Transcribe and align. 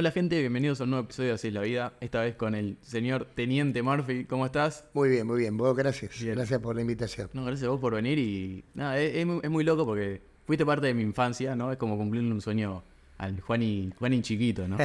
Hola 0.00 0.12
gente, 0.12 0.40
bienvenidos 0.40 0.80
a 0.80 0.84
un 0.84 0.90
nuevo 0.92 1.04
episodio 1.04 1.28
de 1.28 1.34
Así 1.34 1.48
es 1.48 1.52
la 1.52 1.60
vida, 1.60 1.92
esta 2.00 2.22
vez 2.22 2.34
con 2.34 2.54
el 2.54 2.78
señor 2.80 3.26
Teniente 3.34 3.82
Murphy. 3.82 4.24
¿Cómo 4.24 4.46
estás? 4.46 4.88
Muy 4.94 5.10
bien, 5.10 5.26
muy 5.26 5.40
bien. 5.40 5.58
Vos, 5.58 5.76
gracias. 5.76 6.18
Bien. 6.22 6.36
Gracias 6.36 6.58
por 6.58 6.74
la 6.74 6.80
invitación. 6.80 7.28
No, 7.34 7.44
gracias 7.44 7.66
a 7.66 7.70
vos 7.70 7.80
por 7.80 7.94
venir 7.94 8.18
y 8.18 8.64
nada, 8.72 8.98
es, 8.98 9.14
es 9.14 9.26
muy, 9.26 9.40
es 9.42 9.50
muy 9.50 9.62
loco 9.62 9.84
porque 9.84 10.22
fuiste 10.46 10.64
parte 10.64 10.86
de 10.86 10.94
mi 10.94 11.02
infancia, 11.02 11.54
¿no? 11.54 11.70
Es 11.70 11.76
como 11.76 11.98
cumplirle 11.98 12.32
un 12.32 12.40
sueño 12.40 12.82
al 13.18 13.42
Juani, 13.42 13.92
Juani 13.98 14.22
chiquito, 14.22 14.66
¿no? 14.66 14.78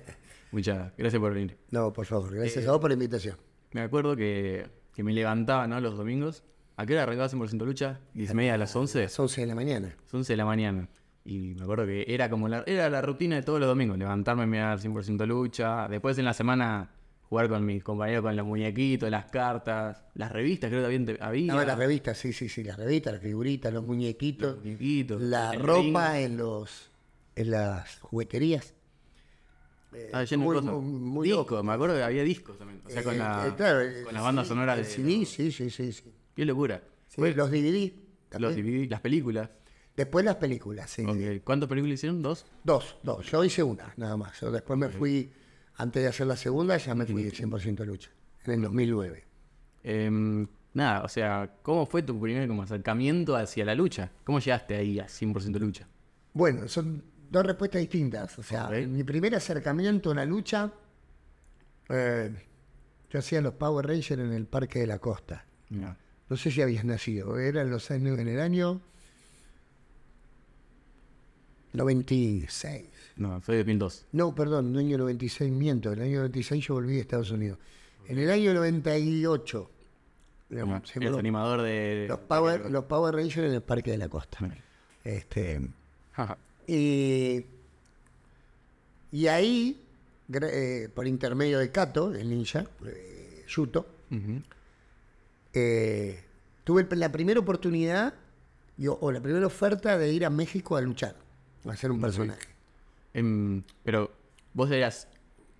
Muchas 0.52 0.96
gracias 0.96 1.20
por 1.20 1.34
venir. 1.34 1.58
No, 1.70 1.92
por 1.92 2.06
favor, 2.06 2.34
gracias 2.34 2.64
Eh, 2.64 2.68
a 2.68 2.70
vos 2.70 2.80
por 2.80 2.88
la 2.88 2.94
invitación. 2.94 3.36
Me 3.72 3.82
acuerdo 3.82 4.16
que, 4.16 4.68
que 4.94 5.02
me 5.02 5.12
levantaba, 5.12 5.66
¿no? 5.66 5.78
Los 5.82 5.98
domingos. 5.98 6.44
¿A 6.78 6.86
qué 6.86 6.94
hora 6.94 7.02
arrancabas 7.02 7.34
100% 7.34 7.66
lucha? 7.66 8.00
¿10 8.14 8.30
y 8.30 8.34
media 8.34 8.54
a 8.54 8.56
las 8.56 8.74
11? 8.74 9.02
Las 9.02 9.20
11 9.20 9.42
de 9.42 9.46
la 9.48 9.54
mañana. 9.54 9.96
11 10.10 10.32
de 10.32 10.36
la 10.38 10.46
mañana. 10.46 10.88
Y 11.24 11.54
me 11.54 11.62
acuerdo 11.62 11.86
que 11.86 12.04
era 12.08 12.28
como 12.28 12.48
la, 12.48 12.64
era 12.66 12.90
la 12.90 13.00
rutina 13.00 13.36
de 13.36 13.42
todos 13.42 13.60
los 13.60 13.68
domingos, 13.68 13.96
levantarme, 13.98 14.46
mirar 14.46 14.78
100% 14.80 15.24
lucha, 15.26 15.86
después 15.88 16.18
en 16.18 16.24
la 16.24 16.34
semana 16.34 16.90
jugar 17.28 17.48
con 17.48 17.64
mis 17.64 17.82
compañeros 17.82 18.22
con 18.22 18.34
los 18.36 18.44
muñequitos, 18.44 19.08
las 19.08 19.26
cartas, 19.26 20.02
las 20.14 20.30
revistas 20.32 20.68
creo 20.68 20.80
que 20.80 20.94
también 20.94 21.06
te- 21.06 21.24
había. 21.24 21.54
Ah, 21.58 21.64
las 21.64 21.78
revistas, 21.78 22.18
sí, 22.18 22.32
sí, 22.32 22.48
sí, 22.48 22.62
las 22.64 22.76
revistas, 22.76 23.12
las 23.14 23.22
figuritas, 23.22 23.72
los 23.72 23.86
muñequitos, 23.86 24.56
los 24.56 24.64
muñequitos, 24.64 25.20
la 25.22 25.52
ropa 25.52 26.12
ring. 26.14 26.24
en 26.24 26.36
los 26.38 26.90
en 27.36 27.50
las 27.52 27.98
jugueterías. 28.00 28.74
Ah, 30.12 30.24
lleno 30.24 30.50
de 30.52 30.60
muy- 30.62 30.70
muy- 30.80 31.00
muy 31.00 31.28
discos, 31.28 31.50
loco. 31.50 31.62
me 31.62 31.72
acuerdo 31.72 31.96
que 31.96 32.02
había 32.02 32.22
discos 32.22 32.58
también. 32.58 32.80
O 32.84 32.90
sea, 32.90 33.02
con 33.02 33.14
Eh, 33.14 33.18
la, 33.18 33.46
eh, 33.46 33.52
claro, 33.56 33.80
eh, 33.82 34.02
con 34.04 34.14
las 34.14 34.22
bandas 34.22 34.46
sí, 34.46 34.48
sonoras 34.48 34.76
de. 34.78 34.84
CD, 34.84 35.24
sí, 35.26 35.52
sí, 35.52 35.70
sí, 35.70 35.92
sí. 35.92 36.04
Qué 36.34 36.44
locura. 36.46 36.82
Sí, 37.08 37.16
Fue- 37.16 37.34
los 37.34 37.50
DVD. 37.50 37.92
los. 38.38 38.54
DVD, 38.56 38.88
las 38.90 39.00
películas. 39.02 39.50
Después 39.96 40.24
las 40.24 40.36
películas, 40.36 40.90
sí. 40.90 41.04
¿Cuántas 41.44 41.68
películas 41.68 41.94
hicieron? 41.94 42.22
¿Dos? 42.22 42.46
Dos, 42.64 42.96
dos. 43.02 43.30
Yo 43.30 43.44
hice 43.44 43.62
una, 43.62 43.92
nada 43.96 44.16
más. 44.16 44.40
Yo 44.40 44.50
después 44.50 44.78
me 44.78 44.88
fui, 44.88 45.30
antes 45.76 46.02
de 46.02 46.08
hacer 46.08 46.26
la 46.26 46.36
segunda, 46.36 46.76
ya 46.78 46.94
me 46.94 47.04
fui 47.04 47.24
100% 47.24 47.84
lucha, 47.84 48.10
en 48.44 48.52
el 48.52 48.62
2009. 48.62 49.24
Em, 49.82 50.46
nada, 50.72 51.02
o 51.02 51.08
sea, 51.08 51.56
¿cómo 51.62 51.84
fue 51.84 52.02
tu 52.02 52.18
primer 52.18 52.48
como 52.48 52.62
acercamiento 52.62 53.36
hacia 53.36 53.66
la 53.66 53.74
lucha? 53.74 54.10
¿Cómo 54.24 54.38
llegaste 54.38 54.76
ahí 54.76 54.98
a 54.98 55.06
100% 55.06 55.58
lucha? 55.58 55.86
Bueno, 56.32 56.68
son 56.68 57.04
dos 57.30 57.44
respuestas 57.44 57.80
distintas. 57.80 58.38
O 58.38 58.42
sea, 58.42 58.70
mi 58.70 59.04
primer 59.04 59.34
acercamiento 59.34 60.12
a 60.12 60.14
la 60.14 60.24
lucha, 60.24 60.72
eh, 61.90 62.34
yo 63.10 63.18
hacía 63.18 63.42
los 63.42 63.52
Power 63.54 63.86
Rangers 63.86 64.22
en 64.22 64.32
el 64.32 64.46
Parque 64.46 64.78
de 64.78 64.86
la 64.86 64.98
Costa. 64.98 65.44
No 65.68 66.36
sé 66.36 66.50
si 66.50 66.62
habías 66.62 66.84
nacido, 66.84 67.38
era 67.38 67.60
en, 67.60 67.70
los 67.70 67.90
años, 67.90 68.18
en 68.18 68.28
el 68.28 68.40
año 68.40 68.80
96. 71.72 72.86
No, 73.16 73.40
soy 73.42 73.56
de 73.56 73.62
2002. 73.62 74.06
No, 74.12 74.34
perdón, 74.34 74.68
en 74.68 74.72
el 74.74 74.78
año 74.80 74.98
96 74.98 75.50
miento. 75.52 75.92
En 75.92 75.98
el 76.00 76.04
año 76.06 76.18
96 76.18 76.64
yo 76.66 76.74
volví 76.74 76.98
a 76.98 77.00
Estados 77.00 77.30
Unidos. 77.30 77.58
En 78.08 78.18
el 78.18 78.30
año 78.30 78.52
98, 78.54 79.70
digamos, 80.50 80.88
se 80.88 80.98
Eres 80.98 81.10
mudó. 81.10 81.18
animador 81.18 81.62
de... 81.62 82.06
los, 82.08 82.18
Power, 82.20 82.70
los 82.70 82.84
Power 82.84 83.14
Rangers 83.14 83.48
en 83.48 83.54
el 83.54 83.62
Parque 83.62 83.90
de 83.92 83.98
la 83.98 84.08
Costa. 84.08 84.38
Este. 85.04 85.60
Y, 86.66 87.44
y 89.12 89.26
ahí, 89.28 89.80
eh, 90.32 90.88
por 90.94 91.06
intermedio 91.06 91.58
de 91.58 91.70
Kato, 91.70 92.14
el 92.14 92.28
ninja, 92.28 92.66
eh, 92.86 93.44
Yuto, 93.48 93.86
eh, 95.52 96.24
tuve 96.64 96.86
la 96.96 97.10
primera 97.12 97.40
oportunidad 97.40 98.14
y- 98.78 98.86
o, 98.86 98.98
o 99.00 99.12
la 99.12 99.20
primera 99.20 99.46
oferta 99.46 99.98
de 99.98 100.12
ir 100.12 100.24
a 100.24 100.30
México 100.30 100.76
a 100.76 100.80
luchar, 100.80 101.16
a 101.70 101.74
hacer 101.74 101.90
un 101.90 102.00
personaje. 102.00 102.40
Em, 103.14 103.62
pero, 103.84 104.10
¿vos 104.54 104.70
eras 104.70 105.08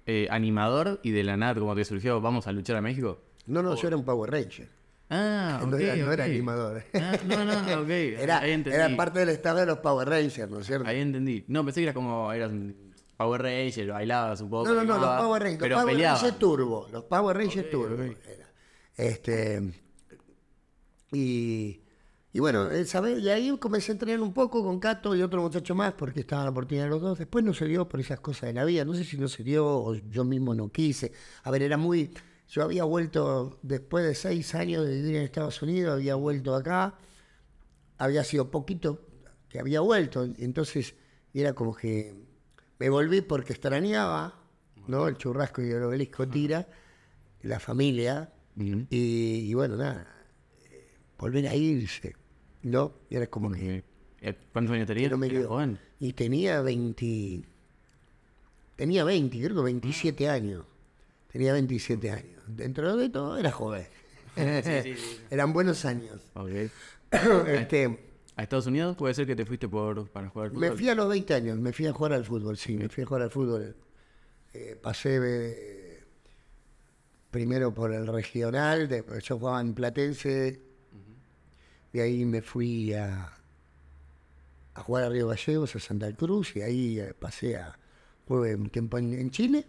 eh, 0.06 0.27
animador 0.31 1.00
y 1.03 1.11
de 1.12 1.22
la 1.22 1.36
nada, 1.36 1.55
como 1.61 1.75
te 1.75 1.84
surgió, 1.84 2.20
vamos 2.20 2.47
a 2.47 2.53
luchar 2.53 2.77
a 2.77 2.81
México? 2.83 3.20
No, 3.47 3.62
no, 3.62 3.75
yo 3.77 3.86
era 3.89 3.97
un 3.97 4.05
Power 4.05 4.31
Ranger. 4.31 4.69
Ah, 5.11 5.60
ok, 5.62 5.69
no, 5.71 5.77
era, 5.77 5.97
no 5.97 6.12
era 6.12 6.25
ok. 6.25 6.31
animador. 6.31 6.84
Ah, 6.94 7.16
no, 7.27 7.44
no, 7.44 7.53
ok. 7.82 7.88
Era, 7.91 8.38
ahí 8.41 8.53
entendí. 8.53 8.77
era 8.78 8.97
parte 8.97 9.19
del 9.21 9.28
staff 9.31 9.56
de 9.59 9.66
los 9.66 9.78
Power 9.78 10.09
Rangers, 10.09 10.50
¿no 10.50 10.60
es 10.60 10.66
cierto? 10.66 10.88
Ahí 10.88 11.00
entendí. 11.00 11.44
No, 11.49 11.65
pensé 11.65 11.81
que 11.81 11.84
era 11.84 11.94
como, 11.94 12.32
eras 12.32 12.50
un 12.50 12.93
Power 13.16 13.43
Ranger, 13.43 13.88
bailabas 13.93 14.41
un 14.41 14.48
poco. 14.50 14.65
No, 14.69 14.75
no, 14.75 14.81
no, 14.81 14.84
los 14.87 14.97
animabas, 14.97 15.22
Power 15.22 15.43
Rangers. 15.43 15.60
Pero 15.60 15.75
los 15.75 15.82
Power 15.82 15.94
peleabas. 15.94 16.22
Rangers 16.22 16.38
Turbo. 16.38 16.88
Los 16.91 17.04
Power 17.04 17.37
Rangers 17.37 17.66
Ok, 17.66 17.71
Turbo. 17.71 17.94
ok. 17.94 18.16
era. 18.27 18.48
Este. 18.97 19.72
Y. 21.12 21.81
Y 22.34 22.41
bueno, 22.41 22.70
esa 22.70 23.00
vez, 23.03 23.20
y 23.20 23.28
ahí 23.28 23.54
comencé 23.59 23.93
a 23.93 23.94
entrenar 23.94 24.20
un 24.20 24.32
poco 24.32 24.65
con 24.65 24.81
Cato 24.81 25.15
y 25.15 25.20
otro 25.20 25.43
muchacho 25.43 25.75
más, 25.75 25.93
porque 25.93 26.20
estaban 26.20 26.47
la 26.47 26.50
oportunidad 26.50 26.84
de 26.84 26.91
los 26.91 27.03
dos. 27.03 27.19
Después 27.19 27.44
no 27.44 27.53
se 27.53 27.66
dio 27.66 27.87
por 27.87 28.00
esas 28.00 28.20
cosas 28.20 28.48
de 28.48 28.54
la 28.54 28.65
vida. 28.65 28.87
No 28.87 28.94
sé 28.94 29.04
si 29.04 29.19
no 29.19 29.28
se 29.28 29.43
dio 29.43 29.66
o 29.66 29.94
yo 29.94 30.25
mismo 30.25 30.54
no 30.54 30.71
quise. 30.71 31.12
A 31.42 31.50
ver, 31.50 31.62
era 31.62 31.76
muy. 31.76 32.10
Yo 32.48 32.62
había 32.62 32.84
vuelto, 32.84 33.59
después 33.62 34.04
de 34.06 34.15
seis 34.15 34.54
años 34.54 34.87
de 34.87 34.94
vivir 34.94 35.16
en 35.16 35.22
Estados 35.22 35.60
Unidos, 35.60 35.94
había 35.94 36.15
vuelto 36.15 36.54
acá. 36.54 36.94
Había 37.98 38.25
sido 38.25 38.50
poquito 38.50 39.06
que 39.48 39.60
había 39.60 39.81
vuelto. 39.81 40.25
Entonces, 40.38 40.94
era 41.34 41.53
como 41.53 41.75
que 41.75 42.15
me 42.78 42.88
volví 42.88 43.21
porque 43.21 43.53
extrañaba, 43.53 44.42
¿no? 44.87 45.06
El 45.06 45.16
churrasco 45.19 45.62
y 45.62 45.71
el 45.71 45.82
obelisco 45.82 46.26
tira, 46.26 46.66
la 47.42 47.60
familia. 47.60 48.32
Y 48.56 49.53
bueno, 49.54 49.76
nada, 49.76 50.06
eh, 50.71 50.98
volver 51.19 51.47
a 51.48 51.54
irse, 51.54 52.16
¿no? 52.62 52.93
Era 53.11 53.27
como 53.27 53.50
que 53.50 53.84
¿Cuántos 54.53 54.75
años 54.75 54.87
tenías? 54.87 55.11
no 55.11 55.19
me 55.19 55.43
joven. 55.43 55.78
Y 55.99 56.12
tenía 56.12 56.62
20, 56.62 57.43
tenía 58.77 59.05
20, 59.05 59.39
creo 59.39 59.56
que 59.56 59.62
27 59.62 60.28
años. 60.28 60.65
Tenía 61.33 61.53
27 61.55 62.11
años. 62.11 62.43
Dentro 62.47 62.97
de 62.97 63.09
todo 63.09 63.37
era 63.37 63.51
joven. 63.51 63.87
Eran 65.31 65.53
buenos 65.53 65.84
años. 65.84 66.21
Ok. 66.34 66.51
este, 67.49 67.99
¿A 68.37 68.43
Estados 68.43 68.67
Unidos 68.67 68.97
puede 68.97 69.15
ser 69.15 69.27
que 69.27 69.37
te 69.37 69.45
fuiste 69.45 69.69
por, 69.69 70.09
para 70.09 70.28
jugar 70.28 70.49
al 70.49 70.53
Me 70.55 70.69
fútbol? 70.69 70.78
fui 70.78 70.89
a 70.89 70.95
los 70.95 71.09
20 71.09 71.34
años, 71.34 71.59
me 71.59 71.72
fui 71.72 71.87
a 71.87 71.93
jugar 71.93 72.12
al 72.12 72.25
fútbol, 72.25 72.56
sí, 72.56 72.77
me 72.77 72.89
fui 72.89 73.03
a 73.03 73.06
jugar 73.06 73.22
al 73.22 73.31
fútbol. 73.31 73.77
Eh, 74.55 74.78
pasé 74.81 75.19
eh, 75.22 76.05
primero 77.31 77.75
por 77.75 77.93
el 77.93 78.06
regional, 78.06 78.89
después 78.89 79.25
yo 79.25 79.39
jugaba 79.39 79.61
en 79.61 79.75
Platense, 79.75 80.61
de 81.92 82.03
ahí 82.03 82.25
me 82.25 82.42
fui 82.42 82.92
a, 82.94 83.32
a 84.75 84.82
jugar 84.82 85.04
a 85.04 85.08
Río 85.08 85.28
Gallegos, 85.28 85.75
a 85.76 85.80
Santa 85.80 86.12
Cruz, 86.14 86.56
y 86.56 86.62
ahí 86.62 86.98
eh, 87.00 87.14
pasé 87.19 87.56
a, 87.56 87.78
jugué 88.26 88.54
un 88.54 88.70
tiempo 88.70 88.98
en, 88.98 89.12
en 89.14 89.30
Chile, 89.30 89.66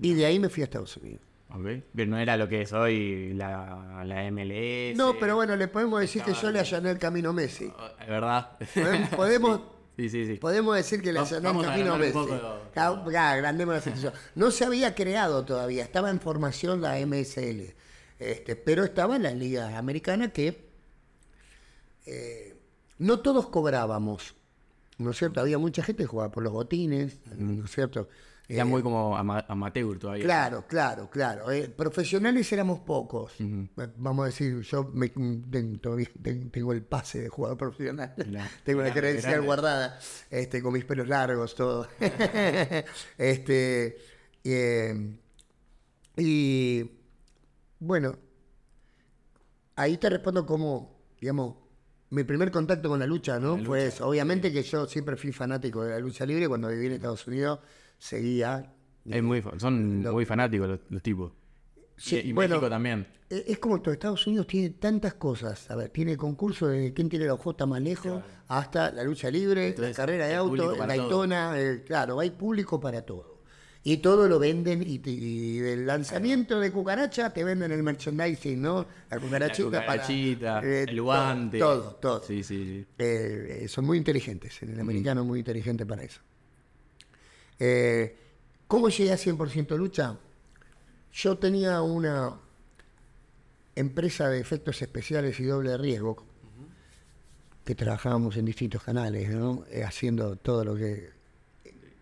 y 0.00 0.14
de 0.14 0.26
ahí 0.26 0.38
me 0.38 0.48
fui 0.48 0.62
a 0.62 0.64
Estados 0.64 0.96
Unidos. 0.96 1.20
Ok. 1.50 1.66
Pero 1.94 2.10
no 2.10 2.16
era 2.18 2.36
lo 2.38 2.48
que 2.48 2.62
es 2.62 2.72
hoy 2.72 3.34
la, 3.34 4.02
la 4.06 4.30
MLS. 4.30 4.96
No, 4.96 5.18
pero 5.18 5.36
bueno, 5.36 5.54
le 5.54 5.68
podemos 5.68 6.00
decir 6.00 6.22
que 6.22 6.32
yo 6.32 6.50
le 6.50 6.60
allané 6.60 6.90
el 6.90 6.98
camino 6.98 7.30
a 7.30 7.32
Messi. 7.34 7.70
Es 8.00 8.06
verdad. 8.08 8.56
Podemos- 8.74 9.08
Podemos 9.16 9.60
Sí, 9.94 10.08
sí, 10.08 10.24
sí. 10.26 10.34
Podemos 10.36 10.74
decir 10.74 11.02
que 11.02 11.12
le 11.12 11.18
allané 11.18 11.50
el 11.50 11.60
camino 11.66 11.92
a 11.92 11.98
Messi. 11.98 12.12
poco. 12.14 12.34
La. 12.34 12.58
No 14.34 14.50
se 14.50 14.64
había 14.64 14.94
creado 14.94 15.44
todavía, 15.44 15.82
estaba 15.84 16.08
en 16.08 16.18
formación 16.20 16.80
la 16.80 16.98
MSL, 17.04 17.74
este, 18.18 18.56
pero 18.56 18.84
estaba 18.84 19.16
en 19.16 19.24
la 19.24 19.32
Liga 19.32 19.76
Americana 19.76 20.32
que 20.32 20.71
eh, 22.06 22.56
no 22.98 23.20
todos 23.20 23.48
cobrábamos, 23.48 24.34
¿no 24.98 25.10
es 25.10 25.18
cierto? 25.18 25.40
Había 25.40 25.58
mucha 25.58 25.82
gente 25.82 26.02
que 26.04 26.06
jugaba 26.08 26.30
por 26.30 26.42
los 26.42 26.52
botines, 26.52 27.18
¿no 27.36 27.64
es 27.64 27.70
cierto? 27.70 28.08
Era 28.48 28.62
Eh, 28.62 28.64
muy 28.66 28.82
como 28.82 29.16
ama- 29.16 29.44
amateur 29.48 29.98
todavía. 29.98 30.24
Claro, 30.24 30.66
claro, 30.66 31.08
claro. 31.08 31.50
Eh, 31.52 31.68
profesionales 31.68 32.52
éramos 32.52 32.80
pocos. 32.80 33.32
Eh, 33.38 33.68
Vamos 33.96 34.24
a 34.24 34.26
decir, 34.26 34.60
yo 34.62 34.90
me, 34.92 35.08
todavía 35.80 36.08
ten- 36.22 36.50
tengo 36.50 36.72
el 36.72 36.82
pase 36.82 37.20
de 37.22 37.28
jugador 37.28 37.56
profesional. 37.56 38.12
Tengo 38.64 38.80
Grande, 38.80 39.00
credencial 39.00 39.42
guardada, 39.42 39.98
este, 40.28 40.60
con 40.60 40.72
mis 40.74 40.84
pelos 40.84 41.08
largos, 41.08 41.54
todo. 41.54 41.88
este, 43.16 43.96
eh, 44.44 45.16
y 46.16 46.90
bueno, 47.78 48.16
ahí 49.76 49.96
te 49.96 50.10
respondo 50.10 50.44
como, 50.44 50.98
digamos, 51.20 51.54
mi 52.12 52.24
primer 52.24 52.50
contacto 52.50 52.88
con 52.88 52.98
la 53.00 53.06
lucha, 53.06 53.38
¿no? 53.40 53.56
La 53.56 53.62
lucha, 53.62 53.78
eso. 53.86 54.06
Obviamente 54.08 54.52
que 54.52 54.62
yo 54.62 54.86
siempre 54.86 55.16
fui 55.16 55.32
fanático 55.32 55.82
de 55.82 55.90
la 55.90 55.98
lucha 55.98 56.24
libre. 56.26 56.46
Cuando 56.48 56.68
viví 56.68 56.86
en 56.86 56.92
Estados 56.92 57.26
Unidos, 57.26 57.60
seguía 57.98 58.72
Es 59.08 59.22
muy, 59.22 59.42
son 59.58 60.02
Lo- 60.02 60.12
muy 60.12 60.24
fanáticos 60.24 60.68
los, 60.68 60.80
los 60.90 61.02
tipos. 61.02 61.32
Sí, 61.96 62.16
y 62.16 62.28
y 62.30 62.32
bueno, 62.32 62.54
México 62.56 62.68
también. 62.70 63.06
Eh, 63.30 63.44
Es 63.48 63.58
como 63.58 63.80
todo 63.80 63.92
Estados 63.94 64.26
Unidos 64.26 64.46
tiene 64.46 64.70
tantas 64.70 65.14
cosas. 65.14 65.70
A 65.70 65.76
ver, 65.76 65.88
tiene 65.90 66.16
concursos 66.16 66.70
de 66.70 66.92
quién 66.92 67.08
tiene 67.08 67.26
la 67.26 67.34
ojota 67.34 67.64
más 67.66 67.80
lejos 67.80 68.22
hasta 68.48 68.90
la 68.92 69.04
lucha 69.04 69.30
libre, 69.30 69.68
Entonces, 69.68 69.96
la 69.96 70.02
carrera 70.04 70.26
de 70.26 70.34
auto, 70.34 70.76
para 70.76 70.94
Daytona. 70.96 71.52
eh, 71.58 71.82
claro, 71.86 72.18
hay 72.20 72.30
público 72.30 72.78
para 72.80 73.02
todo. 73.02 73.31
Y 73.84 73.96
todo 73.96 74.28
lo 74.28 74.38
venden 74.38 74.82
y, 74.82 75.00
y 75.04 75.58
del 75.58 75.86
lanzamiento 75.86 76.60
de 76.60 76.70
cucaracha 76.70 77.32
te 77.32 77.42
venden 77.42 77.72
el 77.72 77.82
merchandising, 77.82 78.62
¿no? 78.62 78.86
La 79.10 79.18
cucarachita, 79.18 79.70
La 79.70 79.80
cucarachita, 79.80 80.54
para... 80.54 80.66
eh, 80.68 80.84
el 80.88 81.02
guante. 81.02 81.58
Todo, 81.58 81.96
todo. 81.96 82.22
Sí, 82.22 82.44
sí, 82.44 82.64
sí. 82.64 82.86
Eh, 82.98 83.66
son 83.68 83.84
muy 83.84 83.98
inteligentes, 83.98 84.62
en 84.62 84.74
el 84.74 84.80
americano 84.80 85.22
es 85.22 85.26
muy 85.26 85.40
inteligente 85.40 85.84
para 85.84 86.04
eso. 86.04 86.20
Eh, 87.58 88.16
¿Cómo 88.68 88.88
llegué 88.88 89.12
a 89.12 89.16
100% 89.16 89.76
lucha? 89.76 90.16
Yo 91.12 91.36
tenía 91.38 91.82
una 91.82 92.36
empresa 93.74 94.28
de 94.28 94.38
efectos 94.38 94.80
especiales 94.80 95.38
y 95.40 95.44
doble 95.44 95.76
riesgo, 95.76 96.24
que 97.64 97.74
trabajábamos 97.74 98.36
en 98.36 98.44
distintos 98.44 98.82
canales, 98.82 99.28
¿no? 99.30 99.64
Haciendo 99.84 100.36
todo 100.36 100.64
lo 100.64 100.76
que 100.76 101.10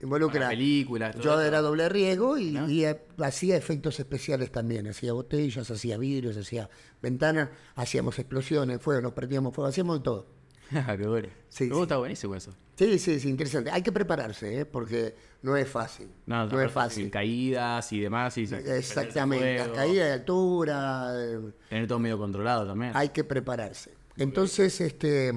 involucra. 0.00 0.49
Películas, 0.49 1.17
Yo 1.20 1.41
era 1.41 1.61
doble 1.61 1.88
riesgo 1.88 2.38
y, 2.38 2.52
¿No? 2.52 2.69
y, 2.69 2.85
eh, 2.85 3.00
hacía 3.19 3.56
efectos 3.56 3.99
especiales 4.00 4.50
también. 4.50 4.87
Hacía 4.87 5.12
botellas, 5.12 5.70
hacía 5.70 5.97
vidrios, 5.99 6.37
hacía 6.37 6.69
ventanas, 7.02 7.50
hacíamos 7.75 8.19
explosiones, 8.19 8.81
fuego, 8.81 9.00
nos 9.00 9.12
prendíamos 9.12 9.55
fuego, 9.55 9.69
hacíamos 9.69 9.99
de 9.99 10.05
todo. 10.05 10.26
Qué 10.97 11.06
bueno. 11.06 11.29
Sí, 11.49 11.64
sí. 11.64 11.70
gusta 11.70 11.97
buenísimo 11.97 12.35
eso. 12.35 12.52
Sí, 12.76 12.99
sí, 12.99 13.20
sí, 13.20 13.29
interesante. 13.29 13.70
Hay 13.70 13.82
que 13.82 13.93
prepararse, 13.93 14.61
¿eh? 14.61 14.64
porque 14.64 15.14
no 15.43 15.56
es 15.56 15.69
fácil. 15.69 16.08
No, 16.26 16.47
No, 16.47 16.61
es 16.61 16.73
fácil. 16.73 17.11
Caídas 17.11 17.93
y 17.93 18.00
demás. 18.00 18.38
Y 18.38 18.43
Exactamente. 18.44 19.58
La 19.58 19.64
fuego, 19.64 19.76
caída 19.76 20.06
de 20.06 20.12
altura, 20.12 21.11
eh, 21.14 21.41
Tener 21.69 21.87
todo 21.87 21.99
medio 21.99 22.17
controlado 22.19 22.67
también. 22.67 22.93
hay 22.94 23.11
que 23.11 23.25
prepararse. 23.25 23.91
Entonces, 24.17 24.81
este, 24.81 25.32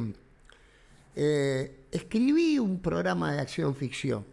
eh, 1.15 1.86
escribí 1.92 2.60
un 2.60 2.80
programa 2.81 3.33
de 3.33 3.42
acción 3.42 3.75
ficción 3.75 4.32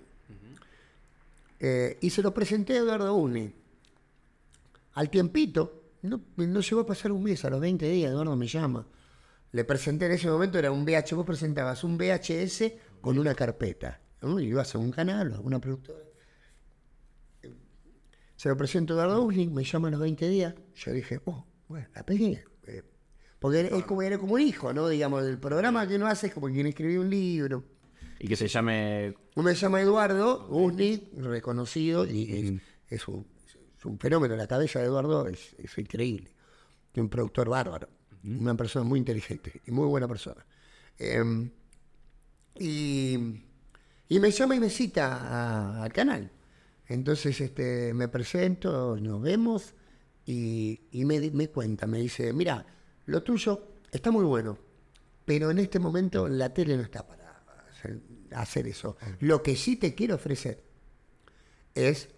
Eh, 1.60 1.98
y 2.00 2.10
se 2.10 2.22
lo 2.22 2.32
presenté 2.32 2.72
a 2.72 2.78
Eduardo 2.78 3.14
Uni. 3.14 3.52
Al 4.94 5.10
tiempito, 5.10 5.92
no, 6.02 6.22
no 6.36 6.60
llegó 6.60 6.80
a 6.80 6.86
pasar 6.86 7.12
un 7.12 7.22
mes, 7.22 7.44
a 7.44 7.50
los 7.50 7.60
20 7.60 7.86
días, 7.88 8.10
Eduardo 8.10 8.34
me 8.34 8.48
llama. 8.48 8.86
Le 9.52 9.64
presenté 9.64 10.06
en 10.06 10.12
ese 10.12 10.28
momento, 10.28 10.58
era 10.58 10.72
un 10.72 10.84
VH, 10.84 11.14
vos 11.14 11.26
presentabas 11.26 11.84
un 11.84 11.98
VHS 11.98 12.72
con 13.00 13.18
una 13.18 13.34
carpeta. 13.34 14.00
¿no? 14.22 14.40
Ibas 14.40 14.74
a 14.74 14.78
un 14.78 14.90
canal 14.90 15.32
o 15.32 15.36
a 15.36 15.40
una 15.40 15.60
productora. 15.60 15.98
Se 18.36 18.48
lo 18.48 18.56
presento 18.56 18.94
a 18.94 19.04
Eduardo 19.04 19.22
Usnik, 19.22 19.50
me 19.50 19.64
llama 19.64 19.88
a 19.88 19.90
los 19.90 20.00
20 20.00 20.28
días. 20.28 20.54
Yo 20.74 20.92
dije, 20.92 21.20
oh, 21.26 21.44
bueno, 21.68 21.86
la 21.94 22.06
pegué. 22.06 22.42
Eh, 22.66 22.82
Porque 23.38 23.68
es 23.70 23.84
como, 23.84 24.00
era 24.00 24.16
como 24.16 24.34
un 24.34 24.40
hijo, 24.40 24.72
¿no? 24.72 24.88
Digamos, 24.88 25.24
el 25.24 25.38
programa 25.38 25.86
que 25.86 25.96
uno 25.96 26.06
hace 26.06 26.28
es 26.28 26.32
como 26.34 26.46
quien 26.46 26.66
escribió 26.66 27.02
un 27.02 27.10
libro. 27.10 27.64
Y 28.20 28.28
que 28.28 28.36
se 28.36 28.48
llame. 28.48 29.14
Me 29.34 29.54
llama 29.54 29.80
Eduardo 29.80 30.46
Usnik, 30.50 31.14
reconocido, 31.16 32.06
y 32.06 32.60
es, 32.88 33.00
es 33.00 33.08
un, 33.08 33.26
es 33.78 33.84
un 33.84 33.98
fenómeno. 33.98 34.36
La 34.36 34.46
cabeza 34.46 34.78
de 34.78 34.84
Eduardo 34.84 35.26
es, 35.26 35.56
es 35.58 35.76
increíble. 35.78 36.30
Es 36.92 37.00
un 37.00 37.08
productor 37.08 37.48
bárbaro. 37.48 37.88
Una 38.22 38.54
persona 38.54 38.84
muy 38.84 38.98
inteligente 38.98 39.62
y 39.66 39.70
muy 39.70 39.86
buena 39.86 40.06
persona. 40.06 40.44
Em, 40.98 41.50
y, 42.58 43.16
y 44.06 44.20
me 44.20 44.30
llama 44.30 44.54
y 44.54 44.60
me 44.60 44.68
cita 44.68 45.82
al 45.82 45.92
canal. 45.92 46.30
Entonces 46.88 47.40
este, 47.40 47.94
me 47.94 48.08
presento, 48.08 48.98
nos 49.00 49.22
vemos 49.22 49.74
y, 50.26 50.78
y 50.90 51.06
me, 51.06 51.30
me 51.30 51.48
cuenta, 51.48 51.86
me 51.86 51.98
dice, 51.98 52.34
mira, 52.34 52.66
lo 53.06 53.22
tuyo 53.22 53.76
está 53.90 54.10
muy 54.10 54.24
bueno, 54.24 54.58
pero 55.24 55.50
en 55.50 55.58
este 55.58 55.78
momento 55.78 56.28
la 56.28 56.52
tele 56.52 56.76
no 56.76 56.82
está 56.82 57.06
para 57.06 57.19
hacer, 58.32 58.66
eso. 58.66 58.96
Lo 59.20 59.42
que 59.42 59.56
sí 59.56 59.76
te 59.76 59.94
quiero 59.94 60.14
ofrecer 60.16 60.62
es 61.74 62.08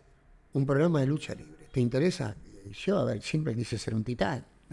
un 0.53 0.67
programa 0.67 1.01
de 1.01 1.07
lucha 1.07 1.35
libre. 1.35 1.69
¿Te 1.73 1.81
interesa? 1.81 2.37
Yo, 2.85 2.99
a 2.99 3.05
ver, 3.05 3.23
siempre 3.23 3.55
quise 3.55 3.79
ser 3.79 3.95
un 3.95 4.05
titán. 4.05 4.45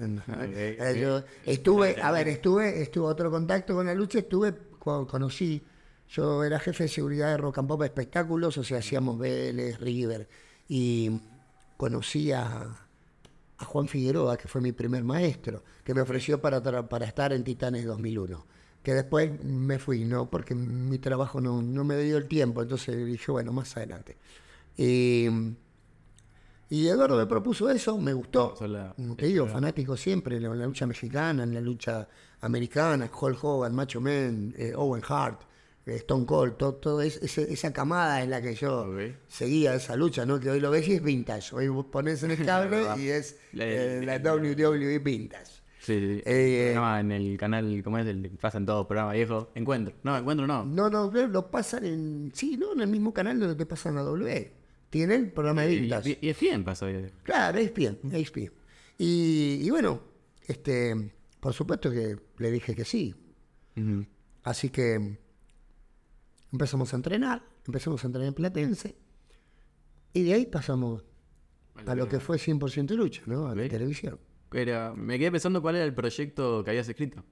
Eh, 0.55 0.77
yo 1.01 1.23
estuve, 1.45 2.01
a 2.01 2.11
ver, 2.11 2.27
estuve, 2.29 2.81
estuve 2.81 3.05
otro 3.07 3.29
contacto 3.29 3.73
con 3.75 3.85
la 3.85 3.93
lucha, 3.93 4.19
estuve, 4.19 4.53
co- 4.79 5.05
conocí, 5.05 5.61
yo 6.09 6.43
era 6.43 6.57
jefe 6.59 6.83
de 6.83 6.89
seguridad 6.89 7.31
de 7.31 7.37
Rock 7.37 7.57
and 7.59 7.67
Pop 7.67 7.83
Espectáculos, 7.83 8.57
o 8.57 8.63
sea, 8.63 8.79
hacíamos 8.79 9.19
Vélez, 9.19 9.77
River, 9.79 10.27
y 10.69 11.19
conocí 11.77 12.31
a, 12.31 12.77
a 13.57 13.65
Juan 13.65 13.87
Figueroa, 13.89 14.37
que 14.37 14.47
fue 14.47 14.61
mi 14.61 14.71
primer 14.71 15.03
maestro, 15.03 15.63
que 15.83 15.93
me 15.93 15.99
ofreció 16.01 16.39
para, 16.41 16.61
para 16.87 17.05
estar 17.05 17.33
en 17.33 17.43
Titanes 17.43 17.85
2001. 17.85 18.45
Que 18.83 18.93
después 18.93 19.43
me 19.43 19.77
fui, 19.77 20.05
¿no? 20.05 20.29
Porque 20.29 20.55
mi 20.55 20.97
trabajo 20.99 21.41
no, 21.41 21.61
no 21.61 21.83
me 21.83 21.97
dio 21.97 22.17
el 22.17 22.27
tiempo, 22.27 22.61
entonces 22.61 23.05
dije, 23.05 23.31
bueno, 23.31 23.51
más 23.51 23.75
adelante. 23.75 24.17
Y, 24.77 25.27
y 26.69 26.87
Eduardo 26.87 27.17
me 27.17 27.25
propuso 27.25 27.69
eso, 27.69 27.97
me 27.97 28.13
gustó. 28.13 28.55
La- 28.67 28.93
te 29.17 29.25
digo, 29.25 29.47
fanático 29.47 29.97
siempre 29.97 30.37
en 30.37 30.43
la, 30.43 30.65
lucha 30.65 30.85
mexicana, 30.85 31.43
en 31.43 31.53
la 31.53 31.61
lucha 31.61 32.07
americana, 32.41 33.09
Hulk 33.19 33.43
Hogan, 33.43 33.75
Macho 33.75 33.99
Man, 33.99 34.53
eh, 34.57 34.73
Owen 34.75 35.01
Hart, 35.07 35.41
eh, 35.85 35.95
Stone 35.95 36.25
Cold, 36.25 36.55
todo, 36.57 36.75
todo 36.75 37.01
es- 37.01 37.17
ese- 37.21 37.51
esa 37.51 37.73
camada 37.73 38.21
en 38.23 38.29
la 38.29 38.41
que 38.41 38.53
yo 38.55 38.87
seguía 39.27 39.73
esa 39.73 39.95
lucha, 39.95 40.25
¿no? 40.25 40.39
Que 40.39 40.51
hoy 40.51 40.59
lo 40.59 40.69
ves 40.71 40.87
y 40.87 40.93
es 40.93 41.03
vintage. 41.03 41.53
Hoy 41.55 41.67
vos 41.67 41.85
pones 41.87 42.21
en 42.23 42.31
el 42.31 42.37
cable 42.45 42.85
y 42.97 43.09
es 43.09 43.35
La- 43.51 43.65
eh, 43.65 44.01
la 44.05 44.19
WWE 44.19 44.99
vintage. 44.99 45.58
Sí. 45.79 46.21
Eh, 46.25 46.71
programa 46.73 46.99
en 46.99 47.11
el 47.11 47.37
canal, 47.37 47.81
¿cómo 47.83 47.97
es? 47.97 48.05
El 48.07 48.29
pasan 48.39 48.65
todos 48.65 48.85
programas 48.85 49.15
viejos. 49.15 49.47
Encuentro. 49.55 49.95
No, 50.03 50.17
encuentro 50.17 50.45
no. 50.45 50.65
No, 50.65 50.89
no, 50.89 51.09
lo 51.09 51.49
pasan 51.51 51.85
en. 51.85 52.31
Sí, 52.33 52.57
¿no? 52.57 52.73
En 52.73 52.81
el 52.81 52.87
mismo 52.87 53.13
canal 53.13 53.39
donde 53.39 53.55
te 53.55 53.65
pasan 53.65 53.97
a 53.97 54.01
W. 54.01 54.53
Tiene 54.89 55.15
el 55.15 55.31
programa 55.31 55.61
de 55.63 55.75
vintage. 55.75 56.17
y, 56.21 56.29
es 56.29 56.39
bien 56.39 56.63
pasó. 56.63 56.87
eh. 56.87 57.11
Claro, 57.23 57.57
es 57.59 57.73
bien, 57.73 57.99
es 58.11 58.31
bien. 58.33 58.51
Y, 58.97 59.59
y 59.61 59.69
bueno, 59.69 60.01
este, 60.47 61.13
por 61.39 61.53
supuesto 61.53 61.89
que 61.91 62.17
le 62.37 62.51
dije 62.51 62.75
que 62.75 62.83
sí. 62.85 63.15
Así 64.43 64.69
que 64.69 65.17
empezamos 66.51 66.91
a 66.91 66.97
entrenar, 66.97 67.41
empezamos 67.65 68.03
a 68.03 68.07
entrenar 68.07 68.27
en 68.27 68.33
Platense. 68.33 68.95
Y 70.11 70.23
de 70.23 70.33
ahí 70.33 70.45
pasamos 70.47 71.05
a 71.85 71.95
lo 71.95 72.09
que 72.09 72.19
fue 72.19 72.37
100% 72.37 72.89
lucha, 72.95 73.21
¿no? 73.25 73.47
A 73.47 73.55
la 73.55 73.69
televisión. 73.69 74.19
Pero 74.49 74.95
me 74.95 75.19
quedé 75.19 75.31
pensando 75.31 75.61
cuál 75.61 75.75
era 75.75 75.85
el 75.85 75.93
proyecto 75.93 76.63
que 76.63 76.71
habías 76.71 76.87
escrito. 76.89 77.23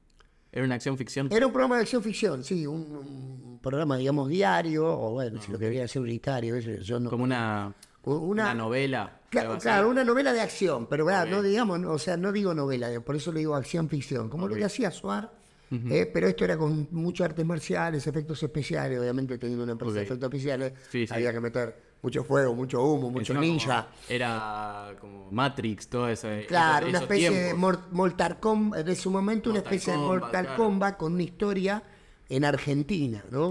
Era 0.51 0.65
una 0.65 0.75
acción 0.75 0.97
ficción. 0.97 1.27
Era 1.31 1.45
un 1.45 1.51
programa 1.51 1.75
de 1.75 1.81
acción 1.81 2.01
ficción, 2.01 2.43
sí, 2.43 2.65
un, 2.65 2.79
un 2.95 3.59
programa, 3.61 3.97
digamos, 3.97 4.29
diario, 4.29 4.87
o 4.87 5.11
bueno, 5.11 5.41
si 5.41 5.51
lo 5.51 5.59
quería 5.59 5.81
decir 5.81 6.01
unitario, 6.01 6.57
yo 6.57 6.99
no. 6.99 7.09
Como 7.09 7.23
una, 7.25 7.73
una, 8.03 8.19
una 8.21 8.53
novela. 8.53 9.19
Claro, 9.29 9.89
una 9.89 10.05
novela 10.05 10.31
de 10.31 10.39
acción, 10.39 10.87
pero 10.87 11.03
¿verdad? 11.05 11.25
Ok. 11.25 11.29
no 11.31 11.41
digamos, 11.43 11.79
o 11.85 11.99
sea, 11.99 12.15
no 12.15 12.31
digo 12.31 12.53
novela, 12.53 12.89
por 13.01 13.15
eso 13.17 13.33
le 13.33 13.39
digo 13.39 13.55
acción 13.55 13.89
ficción, 13.89 14.29
como 14.29 14.47
lo 14.47 14.55
que 14.55 14.63
hacía 14.63 14.89
Suar, 14.89 15.33
eh, 15.69 16.09
pero 16.13 16.29
esto 16.29 16.45
era 16.45 16.57
con 16.57 16.87
muchos 16.91 17.25
artes 17.25 17.45
marciales, 17.45 18.07
efectos 18.07 18.41
especiales, 18.41 18.97
obviamente 18.99 19.37
teniendo 19.37 19.63
una 19.65 19.73
empresa 19.73 19.95
de 19.95 20.03
efectos 20.03 20.27
especiales, 20.27 20.73
Sí, 20.89 21.05
sí. 21.05 21.13
había 21.13 21.33
que 21.33 21.41
meter 21.41 21.75
mucho 22.01 22.23
fuego, 22.23 22.53
mucho 22.55 22.81
humo, 22.83 23.09
mucho 23.09 23.33
Encima 23.33 23.39
ninja. 23.41 23.83
como- 23.87 23.95
Era 24.15 24.95
como 25.01 25.31
Matrix, 25.31 25.87
todo 25.87 26.07
eso. 26.09 26.27
Claro, 26.47 26.87
esos- 26.87 26.89
una 26.89 27.05
esos 27.05 27.11
especie 27.17 27.31
de 27.31 27.53
Mortal 27.53 28.39
Kombat, 28.39 28.85
de 28.85 28.95
su 28.95 29.09
momento 29.11 29.49
una 29.49 29.59
especie 29.59 29.93
de 29.93 29.99
Mortal 29.99 30.45
claro. 30.45 30.55
Kombat 30.63 30.97
con 30.97 31.13
una 31.13 31.23
historia 31.23 31.83
en 32.29 32.45
Argentina, 32.45 33.23
¿no? 33.31 33.49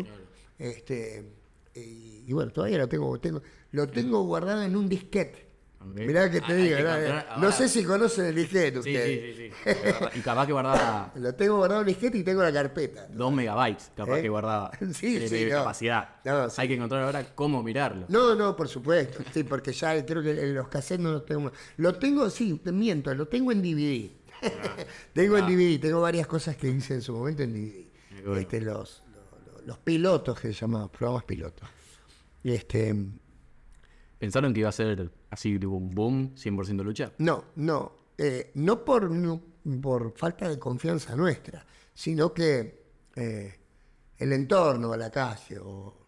Este, 0.59 1.25
y, 1.75 2.25
y 2.27 2.33
bueno, 2.33 2.51
todavía 2.53 2.79
lo 2.79 2.89
tengo, 2.89 3.19
tengo, 3.21 3.43
lo 3.73 3.87
tengo 3.89 4.23
guardado 4.23 4.63
en 4.63 4.77
un 4.77 4.89
disquete. 4.89 5.46
Ok. 5.89 5.95
Mirá 6.01 6.31
que 6.31 6.41
te 6.41 6.53
Ah, 6.53 6.55
digo, 6.57 6.77
que 6.77 6.83
¿verdad? 6.83 7.05
encontrar- 7.07 7.39
no 7.39 7.53
sé 7.53 7.69
si 7.69 7.85
conocen 7.85 8.27
el 8.27 8.35
disquete 8.35 8.73
Sí, 8.73 8.79
ustedes. 8.79 9.37
sí, 9.37 9.51
sí, 9.65 9.73
sí. 10.13 10.19
Y 10.19 10.21
capaz 10.21 10.47
que 10.47 10.53
guardaba 10.53 11.13
Lo 11.17 11.35
tengo 11.35 11.57
guardado 11.59 11.83
en 11.83 11.89
el 11.89 11.95
disquete 11.95 12.19
y 12.19 12.23
tengo 12.25 12.43
la 12.43 12.53
carpeta. 12.53 13.07
2 13.13 13.33
megabytes, 13.33 13.93
capaz 13.97 14.19
¿Eh? 14.19 14.23
que 14.23 14.29
guardaba. 14.29 14.71
Sí, 14.93 15.19
de, 15.19 15.29
sí, 15.29 15.45
de 15.45 15.51
no. 15.53 15.59
capacidad. 15.59 16.09
No, 16.25 16.51
sí. 16.51 16.61
Hay 16.61 16.69
que 16.69 16.75
encontrar 16.75 17.03
ahora 17.03 17.25
cómo 17.35 17.63
mirarlo. 17.63 18.07
No, 18.09 18.35
no, 18.35 18.57
por 18.57 18.69
supuesto, 18.69 19.23
sí, 19.33 19.45
porque 19.45 19.73
ya 19.73 20.05
creo 20.05 20.23
que 20.23 20.31
en 20.31 20.55
los 20.55 20.69
cassettes 20.69 21.03
no 21.05 21.13
los 21.13 21.25
tengo. 21.27 21.53
Lo 21.77 21.95
tengo, 21.95 22.29
sí, 22.31 22.61
te 22.65 22.73
miento, 22.73 23.15
lo 23.15 23.27
tengo 23.29 23.53
en 23.53 23.63
DVD. 23.63 24.11
tengo 25.15 25.39
en 25.39 25.45
Ah. 25.45 25.49
DVD, 25.49 25.79
tengo 25.81 26.01
varias 26.01 26.27
cosas 26.27 26.57
que 26.57 26.69
hice 26.69 26.95
en 26.95 27.03
su 27.03 27.13
momento 27.15 27.43
en 27.43 27.53
DVD. 27.55 27.87
Bueno. 28.25 28.41
Este, 28.41 28.61
los, 28.61 29.03
los, 29.55 29.65
los 29.67 29.79
pilotos 29.79 30.39
que 30.41 30.49
se 30.49 30.55
llamaban, 30.55 30.89
programas 30.89 31.25
pilotos. 31.25 31.69
Y 32.43 32.53
este, 32.53 32.95
¿Pensaron 34.19 34.53
que 34.55 34.61
iba 34.61 34.69
a 34.69 34.73
ser 34.73 35.11
así 35.31 35.57
un 35.65 35.91
boom, 35.91 36.33
100% 36.37 36.83
lucha? 36.85 37.13
no, 37.19 37.45
no, 37.57 37.93
eh, 38.17 38.51
no, 38.55 38.85
por, 38.85 39.11
no 39.11 39.41
por 39.81 40.17
falta 40.17 40.49
de 40.49 40.59
confianza 40.59 41.15
nuestra, 41.17 41.67
sino 41.93 42.33
que 42.33 42.85
eh, 43.15 43.55
el 44.19 44.33
entorno, 44.33 44.97
la 44.97 45.11
calle, 45.11 45.59
o 45.59 46.07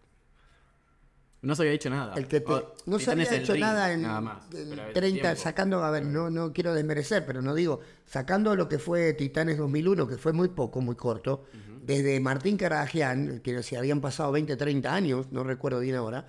No 1.41 1.55
se 1.55 1.61
había 1.61 1.73
hecho 1.73 1.89
nada. 1.89 2.15
El 2.15 2.27
que 2.27 2.41
te- 2.41 2.51
Oh, 2.51 2.73
no 2.87 2.99
se 2.99 3.11
había 3.11 3.31
hecho 3.31 3.53
ring, 3.53 3.61
nada 3.61 3.93
en, 3.93 4.01
nada 4.01 4.21
más. 4.21 4.43
en 4.55 4.69
Pero 4.69 4.81
a 4.81 4.85
ver, 4.85 4.93
30, 4.93 5.21
tiempo. 5.21 5.41
sacando, 5.41 5.83
a 5.83 5.91
ver, 5.91 6.05
no, 6.05 6.29
no 6.29 6.51
quiero 6.51 6.73
desmerecer, 6.73 7.25
pero 7.25 7.41
no 7.41 7.53
digo, 7.53 7.79
sacando 8.05 8.55
lo 8.55 8.67
que 8.67 8.79
fue 8.79 9.13
Titanes 9.13 9.57
2001, 9.57 10.07
que 10.07 10.17
fue 10.17 10.33
muy 10.33 10.49
poco, 10.49 10.81
muy 10.81 10.95
corto, 10.95 11.43
desde 11.81 12.19
Martín 12.19 12.57
Caragian, 12.57 13.39
que 13.39 13.61
si 13.63 13.75
habían 13.75 14.01
pasado 14.01 14.31
20, 14.31 14.55
30 14.57 14.93
años, 14.93 15.31
no 15.31 15.43
recuerdo 15.43 15.79
bien 15.79 15.95
ahora, 15.95 16.27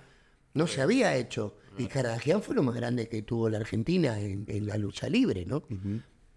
no 0.53 0.67
se 0.67 0.81
había 0.81 1.15
hecho. 1.15 1.57
Y 1.77 1.87
Caragian 1.87 2.41
fue 2.41 2.55
lo 2.55 2.63
más 2.63 2.75
grande 2.75 3.07
que 3.07 3.21
tuvo 3.21 3.49
la 3.49 3.57
Argentina 3.57 4.19
en, 4.19 4.45
en 4.47 4.65
la 4.65 4.77
lucha 4.77 5.07
libre, 5.07 5.45
¿no? 5.45 5.63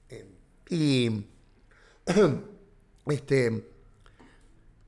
Eh, 0.08 0.26
y 0.70 1.26
este 3.06 3.68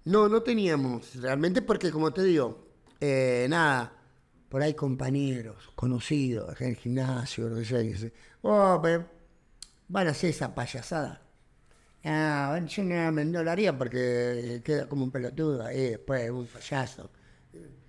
no, 0.05 0.29
no 0.29 0.43
teníamos 0.43 1.17
realmente 1.17 1.63
porque 1.63 1.91
como 1.91 2.13
te 2.13 2.23
digo, 2.23 2.65
eh, 3.01 3.47
nada, 3.51 3.93
por 4.49 4.63
ahí 4.63 4.75
compañeros, 4.75 5.71
conocidos, 5.75 6.61
en 6.61 6.69
el 6.69 6.77
gimnasio, 6.77 7.49
lo 7.49 7.57
que 7.57 7.65
sea, 7.65 8.11
oh, 8.43 8.79
pero 8.81 9.05
van 9.89 10.07
a 10.07 10.11
hacer 10.11 10.31
esa 10.31 10.55
payasada. 10.55 11.23
Ah, 12.05 12.61
yo 12.65 12.85
no, 12.85 13.11
no 13.11 13.43
lo 13.43 13.51
haría 13.51 13.77
porque 13.77 14.63
queda 14.65 14.89
como 14.89 15.03
un 15.03 15.11
pelotudo 15.11 15.65
ahí, 15.65 15.91
después 15.91 16.31
un 16.31 16.47
payaso. 16.47 17.11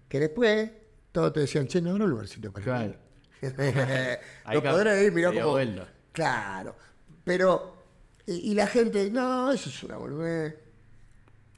Que 0.09 0.19
después 0.19 0.71
todos 1.17 1.33
te 1.33 1.39
decían, 1.39 1.65
che, 1.65 1.81
no, 1.81 1.97
no 1.97 2.05
lugarcito 2.05 2.51
para 2.51 2.63
Claro. 2.63 2.93
Lo 4.53 4.61
podré 4.61 5.03
ir, 5.03 5.11
mirá 5.11 5.33
como... 5.33 5.49
vuelta. 5.49 5.87
Claro, 6.11 6.75
pero... 7.23 7.75
Y, 8.27 8.51
y 8.51 8.53
la 8.53 8.67
gente, 8.67 9.09
no, 9.09 9.51
eso 9.51 9.69
es 9.69 9.83
una 9.83 9.97
boludez. 9.97 10.55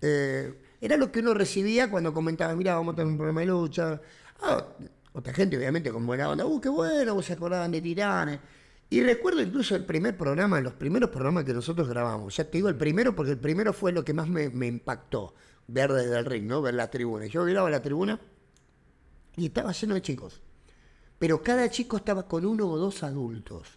Eh, 0.01 0.53
era 0.79 0.95
lo 0.95 1.11
que 1.11 1.19
uno 1.19 1.33
recibía 1.33 1.91
cuando 1.91 2.13
comentaba, 2.13 2.55
mira, 2.55 2.75
vamos 2.75 2.93
a 2.93 2.95
tener 2.95 3.11
un 3.11 3.17
programa 3.17 3.41
de 3.41 3.47
lucha. 3.47 3.99
Ah, 4.41 4.65
otra 5.11 5.33
gente, 5.33 5.57
obviamente, 5.57 5.91
con 5.91 6.07
buena 6.07 6.29
onda, 6.29 6.45
uh, 6.45 6.61
qué 6.61 6.69
bueno, 6.69 7.15
vos 7.15 7.25
se 7.25 7.33
acordaban 7.33 7.69
de 7.69 7.81
Tiranes. 7.81 8.39
Y 8.89 9.03
recuerdo 9.03 9.41
incluso 9.41 9.75
el 9.75 9.83
primer 9.83 10.15
programa, 10.15 10.61
los 10.61 10.73
primeros 10.73 11.09
programas 11.09 11.43
que 11.43 11.53
nosotros 11.53 11.89
grabamos. 11.89 12.33
Ya 12.33 12.45
te 12.45 12.59
digo 12.59 12.69
el 12.69 12.77
primero 12.77 13.13
porque 13.13 13.31
el 13.31 13.39
primero 13.39 13.73
fue 13.73 13.91
lo 13.91 14.05
que 14.05 14.13
más 14.13 14.29
me, 14.29 14.49
me 14.51 14.67
impactó, 14.67 15.33
ver 15.67 15.91
desde 15.91 16.17
el 16.17 16.23
ring, 16.23 16.45
¿no? 16.45 16.61
Ver 16.61 16.75
la 16.75 16.89
tribuna. 16.89 17.25
Yo 17.25 17.43
miraba 17.43 17.69
la 17.69 17.81
tribuna 17.81 18.21
y 19.39 19.45
estaba 19.47 19.71
lleno 19.71 19.95
de 19.95 20.01
chicos. 20.01 20.41
Pero 21.17 21.41
cada 21.41 21.69
chico 21.69 21.97
estaba 21.97 22.27
con 22.27 22.45
uno 22.45 22.69
o 22.69 22.77
dos 22.77 23.03
adultos. 23.03 23.67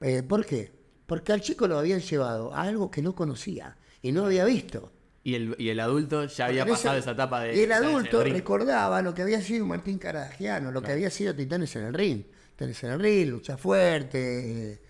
Eh, 0.00 0.22
¿Por 0.22 0.46
qué? 0.46 0.72
Porque 1.06 1.32
al 1.32 1.40
chico 1.40 1.66
lo 1.66 1.78
habían 1.78 2.00
llevado 2.00 2.54
a 2.54 2.62
algo 2.62 2.90
que 2.90 3.02
no 3.02 3.14
conocía 3.14 3.76
y 4.02 4.12
no 4.12 4.24
había 4.26 4.44
visto. 4.44 4.92
Y 5.22 5.34
el, 5.34 5.54
y 5.58 5.68
el 5.68 5.80
adulto 5.80 6.24
ya 6.24 6.46
había 6.46 6.62
Porque 6.64 6.72
pasado 6.72 6.98
esa 6.98 7.10
etapa 7.10 7.40
de. 7.42 7.56
Y 7.56 7.60
el 7.60 7.72
adulto 7.72 8.22
recordaba 8.32 9.02
lo 9.02 9.12
que 9.12 9.22
había 9.22 9.42
sido 9.42 9.66
Martín 9.66 9.98
Caragiano, 9.98 10.72
lo 10.72 10.80
que 10.82 10.92
había 10.92 11.10
sido 11.10 11.34
Titanes 11.34 11.76
en 11.76 11.84
el 11.84 11.94
ring. 11.94 12.22
Titanes 12.52 12.82
en 12.84 12.90
el 12.92 13.00
ring, 13.00 13.28
lucha 13.28 13.56
fuerte, 13.58 14.72
eh, 14.72 14.80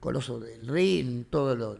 Coloso 0.00 0.40
del 0.40 0.66
ring, 0.66 1.24
todo 1.30 1.54
lo. 1.56 1.78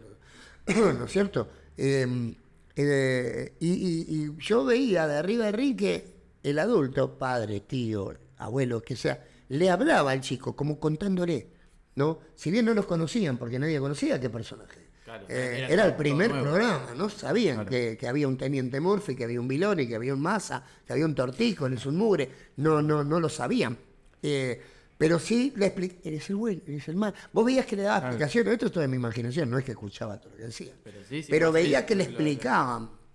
¿No 0.97 1.05
es 1.05 1.11
cierto? 1.11 1.49
Eh, 1.75 2.35
eh, 2.75 3.53
y, 3.59 3.67
y- 3.67 4.05
y 4.09 4.35
yo 4.39 4.63
veía 4.63 5.07
de 5.07 5.17
arriba 5.17 5.45
del 5.45 5.53
ring 5.53 5.75
que 5.77 6.18
el 6.43 6.59
adulto, 6.59 7.17
padre, 7.17 7.61
tío, 7.61 8.13
abuelo, 8.37 8.81
que 8.81 8.95
sea, 8.95 9.23
le 9.49 9.69
hablaba 9.69 10.11
al 10.11 10.21
chico, 10.21 10.55
como 10.55 10.79
contándole. 10.79 11.47
¿no? 11.95 12.19
Si 12.35 12.49
bien 12.49 12.65
no 12.65 12.73
los 12.73 12.85
conocían, 12.85 13.37
porque 13.37 13.59
nadie 13.59 13.77
conocía 13.79 14.19
qué 14.21 14.29
personaje. 14.29 14.87
Claro, 15.03 15.25
Eh, 15.27 15.55
era 15.57 15.67
era 15.69 15.83
el 15.85 15.89
todo 15.91 15.97
primer 15.97 16.29
programa, 16.31 16.93
no 16.95 17.09
sabían 17.09 17.55
Claro. 17.55 17.69
que, 17.71 17.97
que 17.99 18.07
había 18.07 18.27
un 18.27 18.37
Teniente 18.37 18.79
Murphy, 18.79 19.15
que 19.15 19.23
había 19.25 19.39
un 19.41 19.47
Viloni, 19.47 19.85
que 19.87 19.95
había 19.95 20.13
un 20.13 20.21
Massa, 20.21 20.63
que 20.85 20.93
había 20.93 21.05
un 21.05 21.15
Tortico, 21.15 21.67
es 21.67 21.85
un 21.85 21.97
Mugre, 21.97 22.29
no, 22.57 22.81
no, 22.81 23.03
no 23.03 23.19
lo 23.19 23.27
sabían. 23.27 23.75
Eh, 24.21 24.61
pero 24.97 25.17
sí 25.17 25.51
le 25.57 25.65
expliqué, 25.67 25.99
eres 26.07 26.29
el 26.29 26.35
bueno, 26.37 26.61
eres 26.67 26.87
el 26.87 26.95
mal. 26.95 27.13
Vos 27.33 27.43
veías 27.45 27.65
que 27.65 27.75
le 27.75 27.83
daba 27.83 27.99
explicaciones, 28.07 28.53
esto 28.53 28.67
es 28.67 28.71
toda 28.71 28.87
mi 28.87 28.97
imaginación, 28.97 29.49
no 29.49 29.57
es 29.57 29.65
que 29.65 29.71
escuchaba 29.71 30.19
todo 30.21 30.29
lo 30.31 30.37
que 30.37 30.43
decía. 30.43 30.73
Pero 30.83 30.99
sí, 31.03 31.23
sí, 31.23 31.27
Pero 31.31 31.47
sí, 31.47 31.53
veía 31.53 31.79
sí, 31.81 31.85
que 31.87 31.95
le 31.95 32.09
lo- 32.09 32.17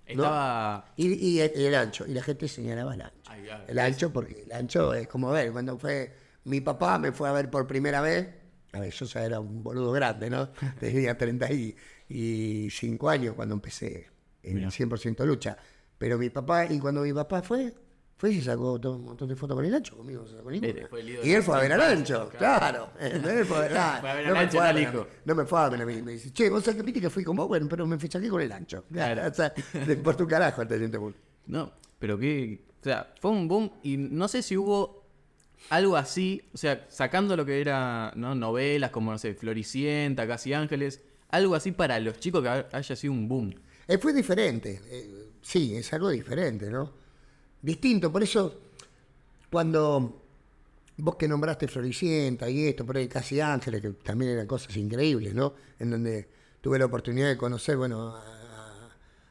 explicaban. 0.06 0.16
¿no? 0.16 0.76
Estaba. 0.78 0.92
Y, 0.96 1.12
y 1.12 1.40
el, 1.40 1.52
y 1.56 1.64
el 1.64 1.74
ancho, 1.74 2.06
y 2.06 2.12
la 2.14 2.22
gente 2.22 2.48
señalaba 2.48 2.94
el 2.94 3.02
ancho. 3.02 3.20
Ay, 3.26 3.48
ay, 3.50 3.64
el 3.68 3.78
ancho, 3.78 4.12
porque 4.12 4.42
el 4.42 4.52
ancho 4.52 4.94
es 4.94 5.08
como 5.08 5.30
ver, 5.30 5.52
cuando 5.52 5.78
fue 5.78 6.14
mi 6.44 6.60
papá 6.60 6.98
me 6.98 7.12
fue 7.12 7.28
a 7.28 7.32
ver 7.32 7.50
por 7.50 7.66
primera 7.66 8.00
vez, 8.00 8.28
a 8.72 8.80
ver, 8.80 8.92
yo 8.92 9.06
ya 9.06 9.24
era 9.24 9.40
un 9.40 9.62
boludo 9.62 9.92
grande, 9.92 10.28
¿no? 10.30 10.50
Tenía 10.78 11.16
35 11.16 13.08
años 13.08 13.34
cuando 13.34 13.54
empecé 13.54 14.08
en 14.42 14.56
Mira. 14.56 14.68
100% 14.68 15.24
lucha. 15.24 15.56
Pero 15.96 16.18
mi 16.18 16.28
papá, 16.28 16.66
y 16.66 16.78
cuando 16.80 17.02
mi 17.02 17.12
papá 17.12 17.40
fue, 17.42 17.72
fue 18.28 18.32
y 18.34 18.38
se 18.40 18.44
sacó 18.46 18.78
todo 18.80 18.96
un 18.96 19.04
montón 19.04 19.28
de 19.28 19.36
fotos 19.36 19.54
con 19.56 19.64
el 19.64 19.74
ancho, 19.74 19.96
conmigo 19.96 20.22
no 20.22 20.28
se 20.28 20.36
sacó 20.36 20.50
ninguna. 20.50 20.68
Este 20.72 21.28
Y 21.28 21.32
él 21.32 21.42
fue 21.42 21.54
a 21.56 21.56
de 21.58 21.62
ver 21.68 21.72
al 21.72 21.78
la 21.78 21.88
ancho, 21.90 22.14
infancia, 22.14 22.38
claro. 22.38 22.90
Él 23.00 23.44
fue 23.46 23.56
a 23.56 23.60
ver 23.60 23.72
al 23.76 24.06
a 24.06 24.14
ver 24.14 24.24
no 24.24 24.28
al 24.28 24.32
me 24.34 24.38
ancho, 24.40 24.50
fue 24.58 24.60
a 24.60 24.62
no 24.62 24.68
al 24.68 24.74
ver 24.74 24.86
a 24.86 24.90
hijo. 24.90 25.02
mí. 25.04 25.08
No 25.24 25.34
me 25.34 25.44
fue 25.44 25.60
a 25.60 25.68
ver 25.68 25.82
a 25.82 25.86
mí. 25.86 26.02
Me 26.02 26.12
dice, 26.12 26.32
che, 26.32 26.50
vos 26.50 26.64
sabés 26.64 26.76
que 26.76 26.82
viste 26.82 27.00
que 27.00 27.10
fui 27.10 27.24
con 27.24 27.36
vos, 27.36 27.48
bueno, 27.48 27.66
pero 27.68 27.86
me 27.86 27.98
fichaqué 27.98 28.28
con 28.28 28.40
el 28.40 28.50
ancho. 28.52 28.84
Claro. 28.92 29.30
O 29.30 29.34
sea, 29.34 29.52
de- 29.86 29.96
por 29.96 30.16
tu 30.16 30.26
carajo 30.26 30.62
el 30.62 30.68
teniente 30.68 30.96
Bull. 30.98 31.14
No, 31.46 31.72
pero 31.98 32.18
que. 32.18 32.64
O 32.80 32.84
sea, 32.84 33.12
fue 33.20 33.30
un 33.30 33.48
boom 33.48 33.70
y 33.82 33.96
no 33.96 34.28
sé 34.28 34.42
si 34.42 34.56
hubo 34.56 35.04
algo 35.70 35.96
así, 35.96 36.42
o 36.52 36.58
sea, 36.58 36.84
sacando 36.90 37.34
lo 37.36 37.46
que 37.46 37.60
era 37.60 38.12
¿no? 38.16 38.34
novelas 38.34 38.90
como, 38.90 39.10
no 39.10 39.16
sé, 39.18 39.34
Floricienta, 39.34 40.26
Casi 40.26 40.52
Ángeles, 40.52 41.00
algo 41.30 41.54
así 41.54 41.72
para 41.72 41.98
los 42.00 42.18
chicos 42.20 42.42
que 42.42 42.48
ha- 42.50 42.68
haya 42.72 42.94
sido 42.96 43.12
un 43.14 43.26
boom. 43.28 43.54
Eh, 43.88 43.96
fue 43.98 44.12
diferente. 44.12 44.80
eh, 44.90 45.30
sí, 45.40 45.74
es 45.76 45.90
algo 45.94 46.10
diferente, 46.10 46.70
¿no? 46.70 46.92
Distinto. 47.64 48.12
Por 48.12 48.22
eso, 48.22 48.60
cuando 49.50 50.20
vos 50.98 51.16
que 51.16 51.26
nombraste 51.26 51.66
Floricienta 51.66 52.48
y 52.50 52.66
esto, 52.66 52.84
por 52.84 52.98
ahí 52.98 53.08
Casi 53.08 53.40
Ángeles, 53.40 53.80
que 53.80 53.90
también 53.90 54.32
eran 54.32 54.46
cosas 54.46 54.76
increíbles, 54.76 55.34
¿no? 55.34 55.54
En 55.78 55.90
donde 55.90 56.28
tuve 56.60 56.78
la 56.78 56.84
oportunidad 56.84 57.26
de 57.28 57.38
conocer, 57.38 57.78
bueno, 57.78 58.14
a, 58.14 58.90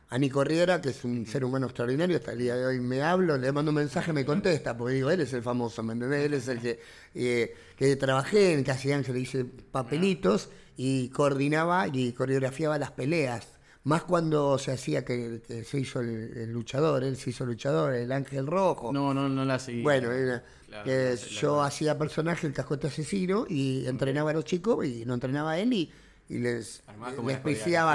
a 0.10 0.18
Nico 0.18 0.44
Riera, 0.44 0.82
que 0.82 0.90
es 0.90 1.04
un 1.04 1.28
ser 1.28 1.46
humano 1.46 1.68
extraordinario. 1.68 2.18
Hasta 2.18 2.32
el 2.32 2.40
día 2.40 2.56
de 2.56 2.66
hoy 2.66 2.80
me 2.80 3.04
hablo, 3.04 3.38
le 3.38 3.52
mando 3.52 3.70
un 3.70 3.76
mensaje, 3.76 4.12
me 4.12 4.26
contesta, 4.26 4.76
porque 4.76 4.96
digo, 4.96 5.12
él 5.12 5.22
es 5.22 5.32
el 5.34 5.44
famoso, 5.44 5.84
¿me 5.84 5.94
entendés? 5.94 6.26
Él 6.26 6.34
es 6.34 6.48
el 6.48 6.60
que, 6.60 6.80
eh, 7.14 7.56
que 7.78 7.96
trabajé 7.98 8.54
en 8.54 8.64
Casi 8.64 8.92
Ángeles, 8.92 9.22
hice 9.22 9.46
papelitos 9.46 10.50
y 10.76 11.10
coordinaba 11.10 11.88
y 11.88 12.14
coreografiaba 12.14 12.80
las 12.80 12.90
peleas. 12.90 13.53
Más 13.86 14.04
cuando 14.04 14.58
se 14.58 14.72
hacía 14.72 15.04
que, 15.04 15.42
que 15.46 15.64
se 15.66 15.80
hizo 15.80 16.00
el, 16.00 16.38
el 16.38 16.52
luchador, 16.52 17.04
él 17.04 17.18
se 17.18 17.32
hizo 17.32 17.46
luchador, 17.46 17.94
el 17.94 18.12
ángel 18.14 18.48
rojo. 18.48 18.94
No, 18.94 19.14
no, 19.14 19.28
no 19.28 19.44
la 19.44 19.60
seguí. 19.60 19.82
Bueno, 19.82 20.12
era- 20.12 20.44
Claro, 20.68 20.86
que 20.86 21.10
la- 21.10 21.16
yo 21.16 21.62
hacía 21.62 21.98
personaje, 21.98 22.48
el 22.48 22.54
cascote 22.54 22.88
asesino, 22.88 23.46
y 23.48 23.86
entrenaba 23.86 24.32
a 24.32 24.34
los 24.34 24.46
chicos 24.46 24.86
y 24.86 25.06
no 25.06 25.14
entrenaba 25.14 25.52
a 25.52 25.60
él 25.60 25.72
y, 25.74 25.92
y 26.30 26.40
les, 26.40 26.82
les 27.28 27.38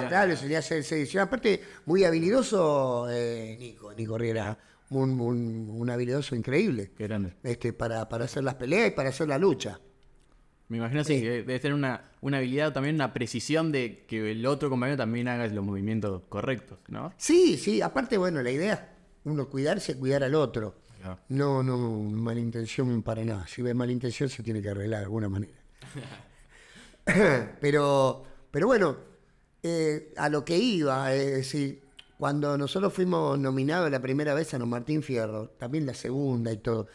claro, 0.08 0.28
les 0.28 0.38
salía 0.40 0.58
hacer 0.58 0.84
edición. 0.90 1.22
Aparte, 1.24 1.60
muy 1.86 2.04
habilidoso 2.04 3.08
eh, 3.10 3.56
Nico, 3.58 3.92
Nico 3.94 4.16
Riera, 4.18 4.56
un, 4.90 5.18
un, 5.20 5.68
un 5.70 5.90
habilidoso 5.90 6.36
increíble 6.36 6.92
Qué 6.96 7.04
grande. 7.08 7.34
este, 7.42 7.72
para, 7.72 8.08
para 8.08 8.26
hacer 8.26 8.44
las 8.44 8.54
peleas 8.54 8.88
y 8.88 8.90
para 8.92 9.08
hacer 9.08 9.26
la 9.26 9.38
lucha. 9.38 9.80
Me 10.68 10.76
imagino 10.78 11.00
así, 11.00 11.14
Sí. 11.16 11.20
que 11.22 11.30
debe 11.30 11.58
tener 11.60 11.74
una, 11.74 12.10
una 12.20 12.38
habilidad, 12.38 12.72
también 12.72 12.94
una 12.94 13.12
precisión 13.14 13.72
de 13.72 14.04
que 14.06 14.30
el 14.32 14.44
otro 14.46 14.68
compañero 14.68 14.96
también 14.98 15.26
haga 15.28 15.46
los 15.48 15.64
movimientos 15.64 16.22
correctos, 16.28 16.78
¿no? 16.88 17.12
Sí, 17.16 17.56
sí, 17.56 17.80
aparte, 17.80 18.18
bueno, 18.18 18.42
la 18.42 18.50
idea 18.50 18.74
es 18.74 18.80
uno 19.24 19.48
cuidarse, 19.48 19.96
cuidar 19.98 20.22
al 20.24 20.34
otro. 20.34 20.74
Claro. 21.00 21.18
No, 21.28 21.62
no, 21.62 21.78
malintención 21.78 23.02
para 23.02 23.24
nada. 23.24 23.46
Si 23.46 23.62
ve 23.62 23.72
malintención 23.72 24.28
se 24.28 24.42
tiene 24.42 24.60
que 24.60 24.68
arreglar 24.68 24.98
de 25.00 25.04
alguna 25.04 25.28
manera. 25.28 25.52
pero, 27.60 28.24
pero 28.50 28.66
bueno, 28.66 28.96
eh, 29.62 30.12
a 30.16 30.28
lo 30.28 30.44
que 30.44 30.56
iba, 30.58 31.14
es 31.14 31.32
decir, 31.36 31.82
cuando 32.18 32.58
nosotros 32.58 32.92
fuimos 32.92 33.38
nominados 33.38 33.90
la 33.90 34.00
primera 34.00 34.34
vez 34.34 34.52
a 34.54 34.58
Don 34.58 34.68
Martín 34.68 35.02
Fierro, 35.02 35.48
también 35.50 35.86
la 35.86 35.94
segunda 35.94 36.52
y 36.52 36.58
todo, 36.58 36.88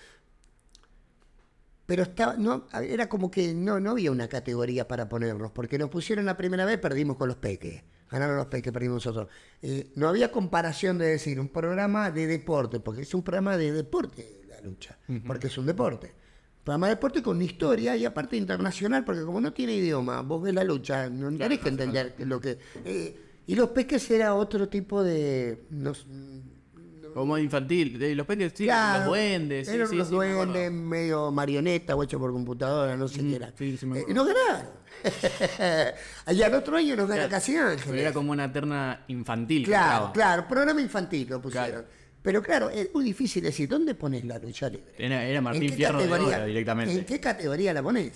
pero 1.94 2.02
estaba, 2.02 2.36
no, 2.38 2.66
era 2.82 3.08
como 3.08 3.30
que 3.30 3.54
no, 3.54 3.80
no 3.80 3.92
había 3.92 4.12
una 4.12 4.28
categoría 4.28 4.88
para 4.88 5.08
ponernos, 5.08 5.52
porque 5.52 5.78
nos 5.78 5.92
pusieron 5.92 6.26
la 6.26 6.36
primera 6.36 6.66
vez, 6.66 6.80
perdimos 6.80 7.18
con 7.18 7.28
los 7.28 7.38
peques. 7.38 7.84
Ganaron 8.10 8.36
los 8.36 8.48
peques, 8.48 8.74
perdimos 8.74 9.06
nosotros. 9.06 9.28
Eh, 9.62 9.92
no 9.94 10.08
había 10.08 10.32
comparación 10.32 10.98
de 10.98 11.06
decir 11.06 11.40
un 11.40 11.50
programa 11.50 12.10
de 12.10 12.26
deporte, 12.26 12.80
porque 12.80 13.04
es 13.04 13.14
un 13.14 13.22
programa 13.22 13.58
de 13.58 13.72
deporte 13.72 14.42
la 14.50 14.60
lucha, 14.62 14.98
porque 15.28 15.46
es 15.46 15.58
un 15.60 15.68
deporte. 15.68 16.12
Programa 16.64 16.88
de 16.88 16.96
deporte 16.96 17.22
con 17.22 17.40
historia 17.40 17.96
y 17.96 18.06
aparte 18.06 18.38
internacional, 18.38 19.06
porque 19.06 19.22
como 19.22 19.40
no 19.40 19.54
tiene 19.54 19.76
idioma, 19.76 20.24
vos 20.24 20.42
ves 20.42 20.56
la 20.56 20.64
lucha, 20.64 21.12
no 21.12 21.32
tenés 21.38 21.60
que 21.60 21.70
entender 21.70 22.16
lo 22.26 22.42
que. 22.42 22.58
eh, 22.86 23.20
y 23.46 23.54
los 23.54 23.70
peques 23.70 24.10
era 24.10 24.34
otro 24.34 24.68
tipo 24.68 25.04
de. 25.04 25.68
no 25.70 25.94
Como 27.14 27.38
infantil, 27.38 27.98
de 28.00 28.16
los 28.16 28.26
peques, 28.26 28.54
sí, 28.56 28.64
Claro, 28.66 29.00
los 29.00 29.08
duendes, 29.10 29.68
sí, 29.68 29.76
eran 29.76 29.88
sí, 29.88 29.96
unos 29.96 30.08
sí, 30.08 30.14
me 30.16 30.32
acuerdo. 30.32 30.52
duendes 30.54 30.72
medio 30.72 31.32
marioneta 31.32 31.96
o 31.96 32.04
hecho 32.04 32.20
por 32.20 32.32
computadora, 32.32 32.96
no 32.98 33.08
sé 33.08 33.20
qué 33.22 33.36
era. 33.36 33.52
sí, 33.58 33.78
sí 33.78 33.86
me 33.86 34.00
Eh, 34.00 34.02
acuerdo. 34.02 34.12
y 34.12 34.14
nos 34.16 34.28
ganaron. 34.28 34.68
y 36.32 36.42
al 36.42 36.54
otro 36.56 36.78
año 36.78 36.96
nos 36.96 37.08
gana 37.08 37.22
Claro, 37.22 37.30
Casi 37.32 37.54
Pero 37.54 37.68
Ángeles. 37.70 38.02
era 38.02 38.14
como 38.14 38.32
una 38.32 38.52
terna 38.52 39.04
infantil. 39.08 39.64
que 39.64 39.72
Claro, 39.72 39.94
estaba. 39.96 40.14
claro, 40.14 40.48
programa 40.48 40.82
infantil 40.82 41.28
lo 41.30 41.42
pusieron. 41.42 41.70
Claro. 41.72 41.88
Pero 42.22 42.42
claro, 42.42 42.70
es 42.70 42.94
muy 42.94 43.04
difícil 43.04 43.44
decir, 43.44 43.68
¿dónde 43.68 43.96
pones 43.96 44.24
la 44.24 44.40
lucha 44.40 44.70
libre? 44.70 44.94
Era, 44.98 45.26
era 45.26 45.40
¿En 45.40 45.44
Martín 45.44 45.74
Fierro 45.74 46.00
de 46.02 46.12
obra 46.14 46.46
directamente. 46.46 46.94
¿En 46.94 47.06
qué 47.06 47.20
categoría 47.20 47.74
la 47.74 47.84
pones? 47.84 48.14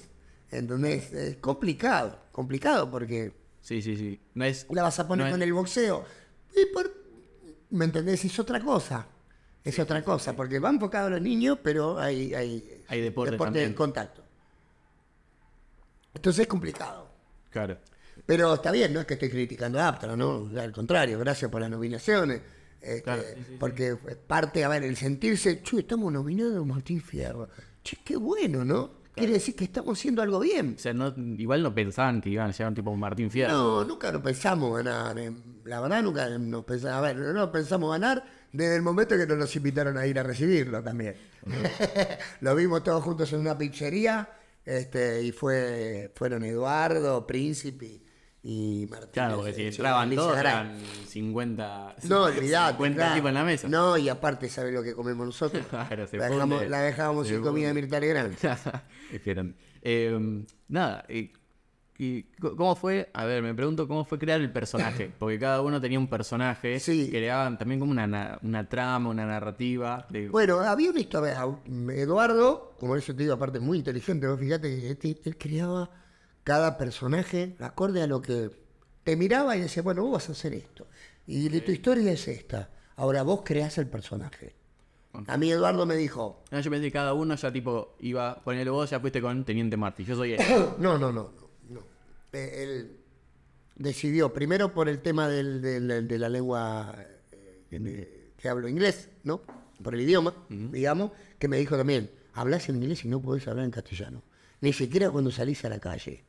Entonces, 0.49 1.11
es 1.11 1.35
complicado, 1.37 2.17
complicado 2.31 2.89
porque 2.89 3.33
Sí, 3.59 3.81
sí, 3.81 3.97
sí. 3.97 4.17
No 4.33 4.45
es, 4.45 4.65
la 4.69 4.83
vas 4.83 4.97
a 4.99 5.05
poner 5.09 5.25
no 5.25 5.27
es- 5.27 5.33
con 5.33 5.41
el 5.41 5.51
boxeo. 5.51 6.05
Y 6.55 6.73
por, 6.73 6.89
¿Me 7.71 7.85
entendés? 7.85 8.23
Es 8.25 8.39
otra 8.39 8.59
cosa. 8.59 9.07
Es 9.63 9.77
otra 9.79 10.01
cosa, 10.03 10.33
porque 10.35 10.59
va 10.59 10.69
enfocado 10.69 11.07
a 11.07 11.09
los 11.09 11.21
niños, 11.21 11.57
pero 11.61 11.99
hay, 11.99 12.33
hay, 12.33 12.83
Hay 12.87 13.01
deporte 13.01 13.31
de 13.31 13.37
también. 13.37 13.73
contacto. 13.73 14.23
Entonces 16.13 16.41
es 16.43 16.47
complicado. 16.47 17.09
Claro. 17.49 17.77
Pero 18.25 18.53
está 18.55 18.71
bien, 18.71 18.93
no 18.93 19.01
es 19.01 19.05
que 19.05 19.13
estoy 19.15 19.29
criticando 19.29 19.79
a 19.79 19.87
Aptra, 19.89 20.15
¿no? 20.15 20.49
Al 20.57 20.71
contrario, 20.71 21.19
gracias 21.19 21.51
por 21.51 21.61
las 21.61 21.69
nominaciones. 21.69 22.41
Este, 22.81 23.01
Claro, 23.03 23.23
sí, 23.23 23.57
porque 23.59 23.95
parte, 23.95 24.63
a 24.63 24.69
ver, 24.69 24.83
el 24.83 24.95
sentirse, 24.95 25.61
chu, 25.61 25.79
estamos 25.79 26.11
nominados 26.11 26.57
a 26.57 26.65
Martín 26.65 27.01
Fierro. 27.01 27.49
Che, 27.83 27.97
qué 28.03 28.15
bueno, 28.17 28.63
¿no? 28.65 28.91
Quiere 29.13 29.33
decir 29.33 29.55
que 29.55 29.63
estamos 29.63 29.97
haciendo 29.97 30.21
algo 30.21 30.39
bien. 30.39 30.75
O 30.77 30.79
sea, 30.79 30.93
no, 30.93 31.13
igual 31.37 31.63
no 31.63 31.73
pensaban 31.73 32.21
que 32.21 32.29
iban 32.29 32.49
a 32.49 32.51
llegar 32.51 32.69
un 32.69 32.75
tipo 32.75 32.95
Martín 32.95 33.31
Fierro. 33.31 33.51
No, 33.51 33.83
nunca 33.83 34.11
nos 34.11 34.21
pensamos 34.21 34.75
ganar. 34.77 35.17
eh. 35.17 35.31
La 35.67 35.81
verdad, 35.81 36.01
nunca 36.01 36.29
nos 36.29 36.65
pensamos. 36.65 36.97
A 36.97 37.01
ver, 37.01 37.17
no 37.17 37.51
pensamos 37.51 37.91
ganar 37.91 38.23
desde 38.51 38.75
el 38.75 38.81
momento 38.81 39.17
que 39.17 39.27
no 39.27 39.35
nos 39.35 39.55
invitaron 39.55 39.97
a 39.97 40.07
ir 40.07 40.17
a 40.17 40.23
recibirlo 40.23 40.81
también. 40.81 41.15
Lo 42.41 42.55
vimos 42.55 42.83
todos 42.83 43.03
juntos 43.03 43.31
en 43.33 43.39
una 43.41 43.57
pizzería. 43.57 44.29
Este, 44.65 45.23
y 45.23 45.31
fue, 45.31 46.11
fueron 46.15 46.43
Eduardo, 46.43 47.25
Príncipe 47.25 48.01
y 48.43 48.87
Martín. 48.89 49.09
Claro, 49.13 49.37
porque 49.37 49.53
si 49.53 49.67
entraban 49.67 50.13
todos 50.13 50.37
eran 50.37 50.77
50. 51.07 51.95
No, 52.03 52.23
olvidate. 52.23 52.73
50 52.73 52.95
claro. 52.95 53.15
tipos 53.15 53.29
en 53.29 53.35
la 53.35 53.43
mesa. 53.43 53.67
No, 53.67 53.97
y 53.97 54.09
aparte, 54.09 54.49
¿sabes 54.49 54.73
lo 54.73 54.83
que 54.83 54.93
comemos 54.93 55.25
nosotros? 55.25 55.65
Claro, 55.69 56.07
se 56.07 56.17
la, 56.17 56.29
dejamos, 56.29 56.57
funde. 56.59 56.69
la 56.69 56.81
dejábamos 56.81 57.27
Se 57.27 57.33
sin 57.33 57.43
comida 57.43 57.67
de. 57.67 57.73
Mirta 57.73 57.99
Legrand. 57.99 58.37
Eh, 59.89 60.43
nada, 60.67 61.05
eh, 61.07 61.31
y 61.99 62.23
¿cómo 62.39 62.75
fue? 62.75 63.09
A 63.13 63.25
ver, 63.25 63.41
me 63.41 63.53
pregunto 63.55 63.87
cómo 63.87 64.05
fue 64.05 64.19
crear 64.19 64.39
el 64.39 64.51
personaje. 64.51 65.11
Porque 65.19 65.39
cada 65.39 65.61
uno 65.61 65.81
tenía 65.81 65.97
un 65.97 66.07
personaje 66.07 66.79
Sí. 66.79 67.09
que 67.09 67.19
le 67.19 67.27
daban 67.27 67.57
también 67.57 67.79
como 67.79 67.91
una, 67.91 68.05
na- 68.07 68.39
una 68.43 68.67
trama, 68.69 69.09
una 69.09 69.25
narrativa. 69.25 70.05
de- 70.09 70.29
Bueno, 70.29 70.59
había 70.59 70.91
una 70.91 70.99
historia. 70.99 71.37
Eduardo, 71.95 72.75
como 72.79 72.95
eso 72.95 73.15
te 73.15 73.23
digo, 73.23 73.33
aparte 73.33 73.59
muy 73.59 73.79
inteligente, 73.79 74.27
vos 74.27 74.39
fíjate 74.39 74.79
que 74.79 74.91
este- 74.91 75.17
él 75.25 75.37
creaba 75.37 75.89
cada 76.43 76.77
personaje 76.77 77.55
acorde 77.59 78.01
a 78.03 78.07
lo 78.07 78.21
que 78.21 78.51
te 79.03 79.15
miraba 79.15 79.55
y 79.57 79.61
decía, 79.61 79.83
bueno, 79.83 80.03
vos 80.03 80.13
vas 80.13 80.29
a 80.29 80.31
hacer 80.33 80.53
esto. 80.53 80.87
Y 81.25 81.49
tu 81.61 81.71
historia 81.71 82.11
es 82.11 82.27
esta. 82.27 82.69
Ahora 82.95 83.23
vos 83.23 83.41
creás 83.43 83.77
el 83.77 83.87
personaje. 83.87 84.55
A 85.27 85.35
mí 85.37 85.51
Eduardo 85.51 85.85
me 85.85 85.95
dijo, 85.95 86.43
No, 86.51 86.59
yo 86.59 86.69
pensé 86.69 86.85
que 86.85 86.91
cada 86.91 87.13
uno 87.13 87.33
ya 87.35 87.51
tipo 87.51 87.95
iba, 87.99 88.35
ponele 88.43 88.69
vos, 88.69 88.89
ya 88.89 88.99
fuiste 88.99 89.19
con 89.21 89.43
Teniente 89.45 89.75
Martí. 89.75 90.03
Yo 90.03 90.15
soy 90.15 90.33
él. 90.33 90.39
no, 90.79 90.97
no, 90.97 91.11
no, 91.11 91.11
no. 91.11 91.31
no. 91.41 91.46
Eh, 92.33 92.63
él 92.63 92.97
decidió, 93.75 94.33
primero 94.33 94.73
por 94.73 94.89
el 94.89 94.99
tema 95.01 95.27
del- 95.29 95.61
del- 95.61 96.07
de 96.07 96.19
la 96.19 96.29
lengua 96.29 96.95
eh, 97.31 98.31
que, 98.37 98.49
hablo 98.49 98.67
inglés, 98.67 99.09
¿no? 99.23 99.41
Por 99.83 99.93
el 99.93 100.01
idioma, 100.01 100.33
digamos, 100.49 101.11
que 101.39 101.47
me 101.47 101.57
dijo 101.57 101.77
también, 101.77 102.09
hablas 102.33 102.67
en 102.69 102.77
inglés 102.77 103.05
y 103.05 103.07
no 103.07 103.21
podés 103.21 103.47
hablar 103.47 103.65
en 103.65 103.71
castellano. 103.71 104.23
Ni 104.61 104.73
siquiera 104.73 105.09
cuando 105.11 105.29
salís 105.31 105.63
a 105.65 105.69
la 105.69 105.79
calle. 105.79 106.23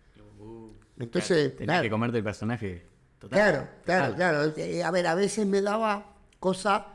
Entonces, 0.98 1.52
Tenés 1.56 1.66
claro, 1.66 1.82
que 1.82 1.90
comerte 1.90 2.18
el 2.18 2.24
personaje. 2.24 2.84
Total. 3.18 3.38
claro, 3.38 3.68
claro, 3.84 4.14
claro. 4.16 4.52
Eh, 4.56 4.82
A 4.82 4.90
ver, 4.90 5.06
a 5.06 5.14
veces 5.14 5.46
me 5.46 5.60
daba 5.62 6.14
cosa 6.38 6.86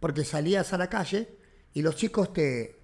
porque 0.00 0.24
salías 0.24 0.72
a 0.72 0.78
la 0.78 0.88
calle 0.88 1.28
y 1.74 1.82
los 1.82 1.96
chicos 1.96 2.32
te, 2.32 2.76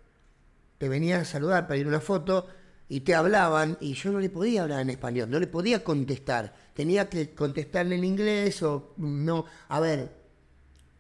te 0.78 0.88
venían 0.88 1.20
a 1.22 1.24
saludar 1.24 1.66
para 1.66 1.78
ir 1.78 1.86
a 1.86 1.88
una 1.88 2.00
foto 2.00 2.46
y 2.88 3.00
te 3.00 3.14
hablaban 3.14 3.76
y 3.80 3.94
yo 3.94 4.10
no 4.12 4.20
le 4.20 4.30
podía 4.30 4.62
hablar 4.62 4.80
en 4.80 4.90
español, 4.90 5.28
no 5.30 5.38
le 5.40 5.46
podía 5.46 5.84
contestar. 5.84 6.54
Tenía 6.74 7.08
que 7.08 7.34
contestarle 7.34 7.96
en 7.96 8.04
inglés 8.04 8.62
o 8.62 8.94
no. 8.96 9.44
A 9.68 9.80
ver, 9.80 10.10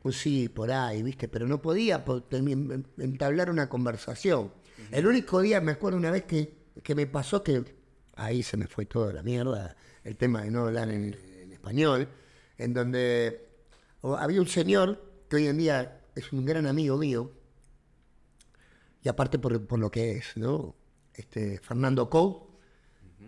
pues 0.02 0.16
sí, 0.16 0.48
por 0.48 0.70
ahí, 0.70 1.02
¿viste? 1.02 1.28
Pero 1.28 1.46
no 1.46 1.60
podía 1.62 2.04
po- 2.04 2.22
ten- 2.22 2.86
entablar 2.98 3.50
una 3.50 3.68
conversación. 3.68 4.52
El 4.92 5.06
único 5.06 5.40
día, 5.40 5.60
me 5.60 5.72
acuerdo 5.72 5.98
una 5.98 6.10
vez 6.10 6.24
que, 6.24 6.52
que 6.82 6.94
me 6.94 7.06
pasó 7.06 7.42
que 7.42 7.64
ahí 8.16 8.42
se 8.42 8.56
me 8.56 8.66
fue 8.66 8.86
toda 8.86 9.12
la 9.12 9.22
mierda, 9.22 9.76
el 10.04 10.16
tema 10.16 10.42
de 10.42 10.50
no 10.50 10.66
hablar 10.66 10.90
en, 10.90 11.16
en 11.42 11.52
español, 11.52 12.08
en 12.58 12.74
donde 12.74 13.48
o- 14.02 14.16
había 14.16 14.40
un 14.40 14.48
señor 14.48 15.02
que 15.28 15.36
hoy 15.36 15.46
en 15.46 15.58
día 15.58 16.00
es 16.14 16.32
un 16.32 16.44
gran 16.44 16.66
amigo 16.66 16.96
mío, 16.96 17.32
y 19.02 19.08
aparte 19.08 19.38
por, 19.38 19.66
por 19.66 19.78
lo 19.78 19.90
que 19.90 20.12
es, 20.12 20.36
¿no? 20.36 20.74
Este, 21.18 21.58
Fernando 21.58 22.08
Cou, 22.08 22.46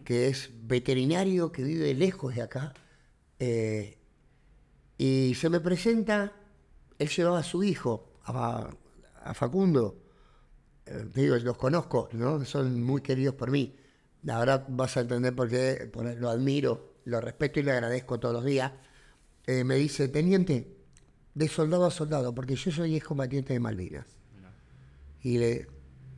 que 0.04 0.28
es 0.28 0.50
veterinario 0.62 1.50
que 1.50 1.64
vive 1.64 1.92
lejos 1.94 2.34
de 2.36 2.42
acá, 2.42 2.72
eh, 3.38 3.98
y 4.96 5.34
se 5.34 5.50
me 5.50 5.58
presenta, 5.60 6.32
él 6.98 7.08
llevaba 7.08 7.40
a 7.40 7.42
su 7.42 7.64
hijo, 7.64 8.12
a, 8.24 8.70
a 9.24 9.34
Facundo, 9.34 10.02
eh, 10.86 11.04
digo, 11.14 11.36
los 11.38 11.56
conozco, 11.56 12.08
¿no? 12.12 12.44
Son 12.44 12.80
muy 12.82 13.00
queridos 13.00 13.34
por 13.34 13.50
mí. 13.50 13.74
Ahora 14.28 14.64
vas 14.68 14.96
a 14.96 15.00
entender 15.00 15.34
por 15.34 15.48
qué 15.48 15.90
por- 15.92 16.14
lo 16.14 16.28
admiro, 16.28 16.94
lo 17.06 17.20
respeto 17.20 17.58
y 17.58 17.62
le 17.64 17.72
agradezco 17.72 18.20
todos 18.20 18.34
los 18.34 18.44
días. 18.44 18.70
Eh, 19.46 19.64
me 19.64 19.76
dice, 19.76 20.08
teniente, 20.08 20.76
de 21.34 21.48
soldado 21.48 21.86
a 21.86 21.90
soldado, 21.90 22.34
porque 22.34 22.54
yo 22.54 22.70
soy 22.70 22.94
excombatiente 22.96 23.52
de 23.52 23.60
Malvinas. 23.60 24.06
Y 25.22 25.38
le, 25.38 25.66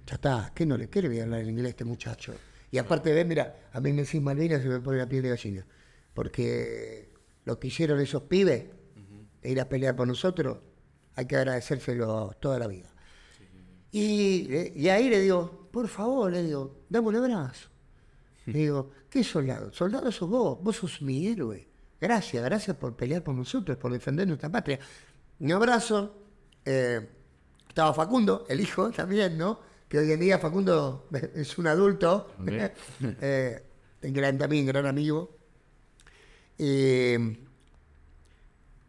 ya 0.07 0.15
está, 0.15 0.53
¿qué 0.55 0.67
no 0.67 0.77
le 0.77 0.89
quiere 0.89 1.09
voy 1.09 1.21
a 1.21 1.25
hablar 1.25 1.41
en 1.41 1.51
inglés 1.51 1.67
a 1.67 1.71
este 1.71 1.85
muchacho? 1.85 2.35
Y 2.71 2.79
aparte, 2.79 3.13
ves, 3.13 3.27
mira, 3.27 3.69
a 3.73 3.81
mí 3.81 3.93
me 3.93 4.03
decís 4.03 4.21
Malvinas 4.21 4.61
y 4.61 4.63
se 4.65 4.69
me 4.69 4.81
pone 4.81 4.99
la 4.99 5.09
piel 5.09 5.23
de 5.23 5.29
gallina. 5.31 5.67
Porque 6.15 7.11
lo 7.45 7.59
que 7.59 7.69
hicieron 7.69 8.01
esos 8.01 8.23
pibes, 8.23 8.65
de 9.43 9.51
ir 9.51 9.61
a 9.61 9.69
pelear 9.69 9.95
por 9.97 10.07
nosotros, 10.07 10.59
hay 11.15 11.27
que 11.27 11.37
agradecérselo 11.37 12.31
toda 12.41 12.59
la 12.59 12.67
vida. 12.67 12.89
Y, 13.91 14.45
le- 14.49 14.73
y 14.75 14.89
ahí 14.89 15.09
le 15.11 15.21
digo, 15.21 15.69
por 15.71 15.89
favor, 15.89 16.33
le 16.33 16.43
digo, 16.45 16.85
dame 16.89 17.09
un 17.09 17.17
abrazo. 17.17 17.69
Le 18.47 18.59
digo, 18.59 18.91
¿qué 19.09 19.23
soldado? 19.23 19.73
Soldado 19.73 20.11
sos 20.11 20.29
vos, 20.29 20.59
vos 20.61 20.75
sos 20.77 21.01
mi 21.03 21.29
héroe. 21.29 21.69
Gracias, 22.01 22.43
gracias 22.43 22.77
por 22.77 22.97
pelear 22.97 23.23
por 23.23 23.35
nosotros, 23.37 23.77
por 23.77 23.93
defender 23.93 24.27
nuestra 24.27 24.51
patria. 24.51 24.81
Un 25.39 25.53
abrazo. 25.53 26.17
eh, 26.65 27.09
estaba 27.69 27.95
Facundo, 27.95 28.45
el 28.49 28.61
hijo 28.61 28.91
también, 28.91 29.39
¿no? 29.39 29.61
Que 29.93 29.99
hoy 29.99 30.11
en 30.11 30.21
día 30.21 30.39
Facundo 30.39 31.07
es 31.35 31.59
un 31.59 31.67
adulto. 31.67 32.31
Ok. 32.41 32.49
eh, 33.21 33.63
gran, 34.01 34.39
también 34.39 34.65
gran 34.65 34.87
amigo. 34.87 35.37
Eh, 36.57 37.37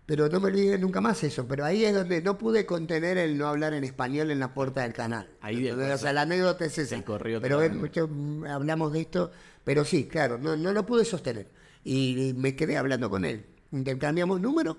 pero 0.06 0.30
no 0.30 0.40
me 0.40 0.48
olvidé 0.48 0.78
nunca 0.78 1.02
más 1.02 1.22
eso. 1.26 1.46
Pero 1.46 1.66
ahí 1.66 1.84
es 1.84 1.94
donde 1.94 2.22
no 2.22 2.38
pude 2.38 2.66
contener 2.66 3.18
el 3.18 3.38
no 3.38 3.50
hablar 3.50 3.74
en 3.74 3.84
español 3.84 4.32
en 4.32 4.40
la 4.40 4.54
puerta 4.54 4.84
del 4.84 4.94
canal. 4.94 5.28
Ahí 5.42 5.62
de- 5.62 5.72
Entonces, 5.72 5.96
o 5.96 5.98
sea, 5.98 6.14
la 6.14 6.22
anécdota 6.22 6.64
es 6.64 6.78
esa. 6.78 7.04
Corrió 7.04 7.42
pero 7.42 7.60
mucho, 7.72 8.08
mm, 8.08 8.46
hablamos 8.46 8.94
de 8.94 9.02
esto. 9.02 9.30
Pero 9.66 9.84
sí, 9.84 10.06
claro, 10.08 10.38
no, 10.38 10.56
no 10.56 10.72
lo 10.72 10.86
pude 10.86 11.04
sostener. 11.04 11.50
Y, 11.84 12.30
y 12.30 12.34
me 12.34 12.56
quedé 12.56 12.78
hablando 12.78 13.10
con 13.10 13.26
él. 13.26 13.46
Intercambiamos 13.74 14.40
números. 14.40 14.78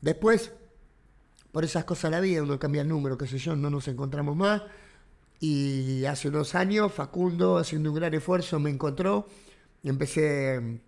Después, 0.00 0.50
por 1.52 1.62
esas 1.64 1.84
cosas 1.84 2.10
de 2.10 2.16
la 2.16 2.20
vida, 2.20 2.42
uno 2.42 2.58
cambia 2.58 2.82
el 2.82 2.88
número, 2.88 3.16
qué 3.16 3.28
sé 3.28 3.38
yo, 3.38 3.54
no 3.54 3.70
nos 3.70 3.86
encontramos 3.86 4.34
más. 4.34 4.62
Y 5.44 6.04
hace 6.04 6.28
unos 6.28 6.54
años, 6.54 6.92
Facundo, 6.92 7.58
haciendo 7.58 7.90
un 7.90 7.96
gran 7.96 8.14
esfuerzo, 8.14 8.60
me 8.60 8.70
encontró. 8.70 9.26
Y 9.82 9.88
empecé. 9.88 10.80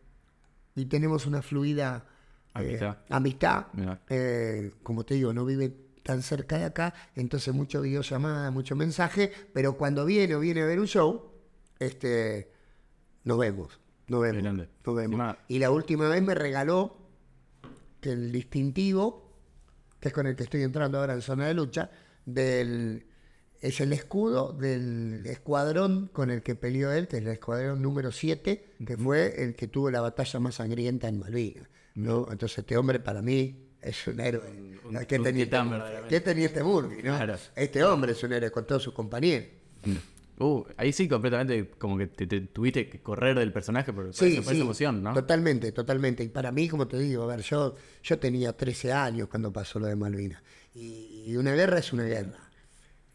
Y 0.76 0.84
tenemos 0.86 1.26
una 1.26 1.42
fluida 1.42 2.06
eh, 2.54 2.78
Amistad. 3.08 3.66
Eh, 4.08 4.72
como 4.84 5.04
te 5.04 5.14
digo, 5.14 5.34
no 5.34 5.44
vive 5.44 5.74
tan 6.04 6.22
cerca 6.22 6.56
de 6.56 6.66
acá, 6.66 6.94
entonces 7.16 7.52
mucho 7.52 7.80
videollamada, 7.80 8.52
mucho 8.52 8.76
mensaje, 8.76 9.32
pero 9.52 9.76
cuando 9.76 10.04
viene 10.04 10.34
o 10.36 10.40
viene 10.40 10.62
a 10.62 10.66
ver 10.66 10.78
un 10.78 10.86
show, 10.86 11.32
este, 11.80 12.52
nos 13.24 13.38
vemos, 13.38 13.80
nos 14.06 14.20
vemos, 14.22 14.42
Grande. 14.42 14.68
nos 14.86 14.94
vemos. 14.94 15.14
Encima- 15.18 15.38
Y 15.48 15.58
la 15.58 15.70
última 15.72 16.08
vez 16.08 16.22
me 16.22 16.34
regaló 16.36 16.96
que 18.00 18.12
el 18.12 18.30
distintivo, 18.30 19.32
que 19.98 20.08
es 20.08 20.14
con 20.14 20.26
el 20.28 20.36
que 20.36 20.44
estoy 20.44 20.62
entrando 20.62 20.98
ahora 21.00 21.14
en 21.14 21.22
zona 21.22 21.46
de 21.48 21.54
lucha, 21.54 21.90
del, 22.26 23.06
es 23.66 23.80
el 23.80 23.92
escudo 23.92 24.52
del 24.52 25.22
escuadrón 25.26 26.08
con 26.12 26.30
el 26.30 26.42
que 26.42 26.54
peleó 26.54 26.92
él, 26.92 27.08
que 27.08 27.16
es 27.16 27.22
el 27.22 27.28
escuadrón 27.28 27.80
número 27.82 28.12
7, 28.12 28.64
que 28.86 28.96
fue 28.96 29.42
el 29.42 29.54
que 29.54 29.68
tuvo 29.68 29.90
la 29.90 30.00
batalla 30.00 30.38
más 30.40 30.56
sangrienta 30.56 31.08
en 31.08 31.18
Malvinas. 31.18 31.68
¿no? 31.94 32.26
Entonces 32.30 32.58
este 32.58 32.76
hombre 32.76 33.00
para 33.00 33.22
mí 33.22 33.56
es 33.80 34.06
un 34.06 34.20
héroe. 34.20 34.42
un- 34.84 34.98
¿Qué 35.06 35.16
un 35.18 35.24
tenía, 35.24 35.44
titán, 35.44 35.72
este-. 35.72 36.08
¿Qué 36.08 36.20
tenía 36.20 36.46
este? 36.46 36.60
¿no? 36.60 36.88
Claro. 37.00 37.36
Este 37.56 37.84
hombre 37.84 38.12
es 38.12 38.22
un 38.22 38.32
héroe 38.32 38.50
con 38.50 38.66
todos 38.66 38.82
sus 38.82 38.92
compañeros. 38.94 39.48
Uh, 40.36 40.64
ahí 40.76 40.92
sí 40.92 41.06
completamente 41.08 41.70
como 41.78 41.96
que 41.96 42.08
te, 42.08 42.26
te 42.26 42.40
tuviste 42.40 42.88
que 42.88 43.00
correr 43.00 43.38
del 43.38 43.52
personaje 43.52 43.92
por, 43.92 44.12
Sí, 44.12 44.32
esa- 44.32 44.42
por 44.42 44.50
sí, 44.50 44.56
esa 44.56 44.64
emoción, 44.64 45.02
¿no? 45.02 45.14
Totalmente, 45.14 45.70
totalmente. 45.70 46.24
Y 46.24 46.28
para 46.28 46.50
mí, 46.50 46.68
como 46.68 46.88
te 46.88 46.98
digo, 46.98 47.22
a 47.22 47.26
ver, 47.26 47.40
yo, 47.42 47.76
yo 48.02 48.18
tenía 48.18 48.52
13 48.52 48.92
años 48.92 49.28
cuando 49.28 49.52
pasó 49.52 49.78
lo 49.78 49.86
de 49.86 49.94
Malvinas. 49.94 50.42
Y, 50.74 51.22
y 51.26 51.36
una 51.36 51.52
guerra 51.54 51.78
es 51.78 51.92
una 51.92 52.02
guerra. 52.02 52.43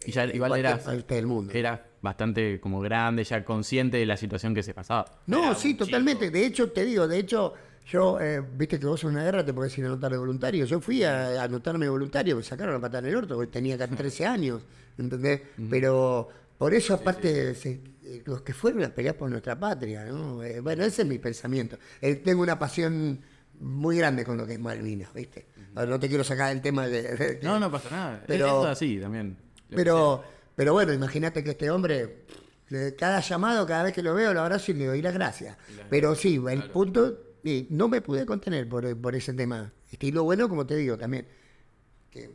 Y 0.05 0.11
ya 0.11 0.25
igual 0.25 0.61
parte 0.61 1.15
del 1.15 1.27
mundo. 1.27 1.51
eras 1.53 1.79
bastante 2.01 2.59
como 2.61 2.79
grande, 2.79 3.23
ya 3.23 3.43
consciente 3.43 3.97
de 3.97 4.05
la 4.05 4.15
situación 4.17 4.55
que 4.55 4.63
se 4.63 4.73
pasaba. 4.73 5.05
No, 5.27 5.43
Era 5.47 5.55
sí, 5.55 5.71
un 5.71 5.77
totalmente. 5.77 6.25
chico. 6.27 6.37
De 6.37 6.45
hecho, 6.45 6.71
te 6.71 6.85
digo, 6.85 7.07
de 7.07 7.19
hecho, 7.19 7.53
yo, 7.85 8.19
eh, 8.21 8.41
viste 8.55 8.79
que 8.79 8.85
vos 8.85 9.03
en 9.03 9.09
una 9.09 9.23
guerra 9.25 9.43
te 9.45 9.53
podés 9.53 9.77
ir 9.77 9.83
a 9.85 9.87
anotar 9.89 10.11
de 10.11 10.17
voluntario. 10.17 10.63
Yo 10.65 10.79
fui 10.79 11.03
a, 11.03 11.41
a 11.41 11.43
anotarme 11.43 11.85
de 11.85 11.89
voluntario, 11.89 12.37
me 12.37 12.43
sacaron 12.43 12.73
la 12.75 12.79
patada 12.79 12.99
en 12.99 13.05
el 13.13 13.15
orto, 13.17 13.35
porque 13.35 13.51
tenía 13.51 13.75
acá 13.75 13.87
13 13.87 14.25
años, 14.25 14.61
¿entendés? 14.97 15.41
Pero 15.69 16.29
por 16.57 16.73
eso, 16.73 16.93
aparte, 16.93 17.53
se- 17.55 17.81
eh, 18.05 18.23
los 18.25 18.41
que 18.41 18.53
fueron 18.53 18.83
a 18.85 18.89
pelear 18.89 19.15
por 19.15 19.29
nuestra 19.29 19.59
patria, 19.59 20.05
¿no? 20.05 20.41
Eh, 20.43 20.61
bueno, 20.61 20.83
ese 20.85 21.01
es 21.01 21.07
mi 21.07 21.19
pensamiento. 21.19 21.77
Eh, 22.01 22.15
tengo 22.15 22.41
una 22.41 22.57
pasión 22.57 23.19
muy 23.59 23.97
grande 23.97 24.23
con 24.23 24.37
lo 24.37 24.47
que 24.47 24.53
es 24.53 24.59
Malvinas, 24.59 25.13
¿viste? 25.13 25.47
Ahora, 25.75 25.89
no 25.91 25.99
te 25.99 26.07
quiero 26.07 26.23
sacar 26.23 26.51
el 26.53 26.61
tema 26.61 26.87
de... 26.87 27.01
de- 27.15 27.39
No, 27.43 27.59
no 27.59 27.69
pasa 27.69 27.89
nada. 27.91 28.23
Pero- 28.25 28.61
es 28.63 28.69
así 28.69 28.97
también. 28.99 29.35
Pero, 29.69 30.23
pero 30.55 30.73
bueno, 30.73 30.93
imagínate 30.93 31.43
que 31.43 31.51
este 31.51 31.69
hombre, 31.69 32.25
cada 32.97 33.19
llamado, 33.19 33.65
cada 33.65 33.83
vez 33.83 33.93
que 33.93 34.03
lo 34.03 34.13
veo, 34.13 34.33
lo 34.33 34.41
abrazo 34.41 34.71
y 34.71 34.75
le 34.75 34.85
doy 34.85 35.01
las 35.01 35.13
gracias. 35.13 35.57
Pero 35.89 36.15
sí, 36.15 36.41
el 36.49 36.69
punto, 36.69 37.17
y 37.43 37.67
no 37.69 37.87
me 37.87 38.01
pude 38.01 38.25
contener 38.25 38.67
por, 38.67 38.95
por 38.97 39.15
ese 39.15 39.33
tema. 39.33 39.71
Estilo 39.91 40.23
bueno, 40.23 40.49
como 40.49 40.65
te 40.65 40.75
digo, 40.75 40.97
también. 40.97 41.27
Que 42.09 42.31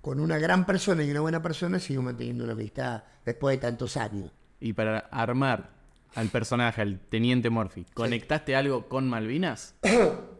con 0.00 0.20
una 0.20 0.38
gran 0.38 0.66
persona 0.66 1.02
y 1.02 1.10
una 1.10 1.20
buena 1.20 1.40
persona 1.40 1.78
sigo 1.78 2.02
manteniendo 2.02 2.44
una 2.44 2.52
amistad 2.52 3.04
después 3.24 3.56
de 3.56 3.62
tantos 3.62 3.96
años. 3.96 4.30
Y 4.60 4.72
para 4.72 4.98
armar 4.98 5.70
al 6.14 6.28
personaje, 6.28 6.80
al 6.82 7.00
Teniente 7.00 7.50
Murphy, 7.50 7.86
¿conectaste 7.94 8.54
algo 8.56 8.88
con 8.88 9.08
Malvinas? 9.08 9.74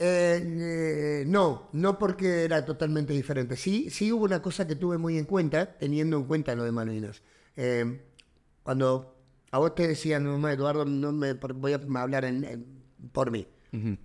Eh, 0.01 0.43
eh, 0.45 1.25
no, 1.27 1.69
no 1.73 1.99
porque 1.99 2.43
era 2.45 2.65
totalmente 2.65 3.13
diferente. 3.13 3.57
Sí, 3.57 3.89
sí 3.91 4.11
hubo 4.13 4.25
una 4.25 4.43
cosa 4.43 4.67
que 4.67 4.75
tuve 4.75 4.99
muy 4.99 5.17
en 5.17 5.25
cuenta, 5.25 5.79
teniendo 5.79 6.17
en 6.19 6.25
cuenta 6.25 6.55
lo 6.57 6.65
de 6.65 6.73
Malvinas. 6.73 7.23
Eh, 7.57 8.03
cuando 8.65 9.17
a 9.53 9.59
vos 9.59 9.75
te 9.77 9.87
decían, 9.87 10.25
no, 10.25 10.49
Eduardo, 10.49 10.85
no 10.85 11.13
me, 11.13 11.35
voy 11.35 11.73
a 11.73 11.81
hablar 12.01 12.25
en- 12.25 12.45
en- 12.45 12.67
por 13.13 13.31
mí. 13.31 13.47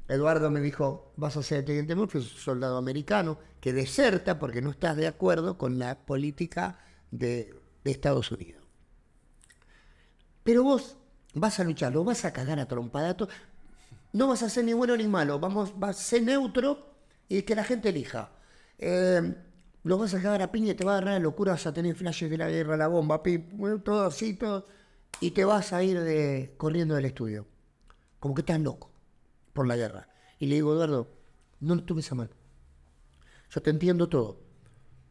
Eduardo 0.07 0.49
me 0.51 0.61
dijo, 0.61 1.11
vas 1.17 1.35
a 1.37 1.43
ser 1.43 1.65
teniente 1.65 1.95
Murphy, 1.95 2.19
es 2.19 2.31
un 2.33 2.39
soldado 2.39 2.77
americano 2.77 3.39
que 3.59 3.73
deserta 3.73 4.37
porque 4.39 4.61
no 4.61 4.69
estás 4.69 4.95
de 4.95 5.07
acuerdo 5.07 5.57
con 5.57 5.79
la 5.79 6.05
política 6.05 6.79
de, 7.11 7.53
de 7.83 7.91
Estados 7.91 8.31
Unidos. 8.31 8.63
Pero 10.43 10.63
vos 10.63 10.97
vas 11.33 11.59
a 11.59 11.63
luchar, 11.63 11.93
lo 11.93 12.03
vas 12.03 12.25
a 12.25 12.33
cagar 12.33 12.59
a 12.59 12.67
trompadato, 12.67 13.27
no 14.13 14.27
vas 14.27 14.41
a 14.43 14.49
ser 14.49 14.65
ni 14.65 14.73
bueno 14.73 14.95
ni 14.97 15.07
malo, 15.07 15.39
vamos, 15.39 15.77
vas 15.79 15.99
a 15.99 16.03
ser 16.03 16.23
neutro 16.23 16.93
y 17.27 17.41
que 17.43 17.55
la 17.55 17.63
gente 17.63 17.89
elija. 17.89 18.31
Eh, 18.77 19.35
lo 19.83 19.97
vas 19.97 20.13
a 20.13 20.21
cagar 20.21 20.41
a 20.41 20.51
piña 20.51 20.71
y 20.71 20.75
te 20.75 20.83
va 20.83 20.93
a 20.93 20.97
agarrar 20.97 21.13
la 21.15 21.19
locura, 21.19 21.53
vas 21.53 21.65
a 21.67 21.73
tener 21.73 21.95
flashes 21.95 22.29
de 22.29 22.37
la 22.37 22.49
guerra, 22.49 22.75
la 22.77 22.87
bomba, 22.87 23.21
pip, 23.23 23.51
todo 23.83 24.05
así, 24.05 24.33
todo, 24.33 24.67
y 25.21 25.31
te 25.31 25.45
vas 25.45 25.71
a 25.73 25.83
ir 25.83 25.99
de, 26.01 26.53
corriendo 26.57 26.95
del 26.95 27.05
estudio. 27.05 27.45
Como 28.19 28.35
que 28.35 28.41
estás 28.41 28.59
loco 28.59 28.91
por 29.53 29.67
la 29.67 29.75
guerra. 29.77 30.09
Y 30.39 30.47
le 30.47 30.55
digo, 30.55 30.73
Eduardo, 30.73 31.07
no 31.61 31.75
lo 31.75 31.83
tomes 31.83 32.11
a 32.11 32.15
mal. 32.15 32.29
Yo 33.51 33.61
te 33.61 33.69
entiendo 33.69 34.09
todo, 34.09 34.39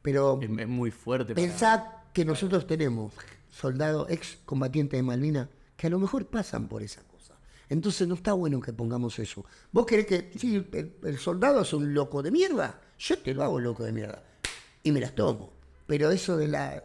pero 0.03 0.39
Es, 0.43 0.51
es 0.59 0.69
muy 0.69 0.91
fuerte. 0.91 1.35
para- 1.35 1.47
Pensad 1.47 1.83
que 2.13 2.25
nosotros 2.25 2.67
tenemos 2.67 3.15
soldados 3.51 4.09
ex 4.11 4.39
combatientes 4.45 4.99
de 4.99 5.03
Malvinas 5.03 5.49
que 5.79 5.87
a 5.87 5.91
lo 5.91 5.99
mejor 5.99 6.27
pasan 6.27 6.69
por 6.69 6.83
esa 6.83 7.03
cosa. 7.05 7.39
Entonces 7.71 8.07
no 8.09 8.15
está 8.17 8.33
bueno 8.33 8.61
que 8.61 8.73
pongamos 8.73 9.19
eso. 9.19 9.45
¿Vos 9.73 9.87
querés 9.87 10.07
que 10.07 10.31
sí, 10.37 10.57
el, 10.73 10.97
el 11.05 11.19
soldado 11.19 11.63
es 11.63 11.73
un 11.73 11.95
loco 11.95 12.23
de 12.23 12.31
mierda? 12.31 12.81
Yo 12.99 13.17
te 13.19 13.33
lo 13.33 13.45
hago 13.45 13.61
loco 13.61 13.85
de 13.85 13.93
mierda. 13.93 14.23
Y 14.83 14.91
me 14.93 15.01
las 15.01 15.15
tomo. 15.15 15.53
Pero 15.87 16.11
eso 16.11 16.37
de 16.37 16.49
la... 16.49 16.83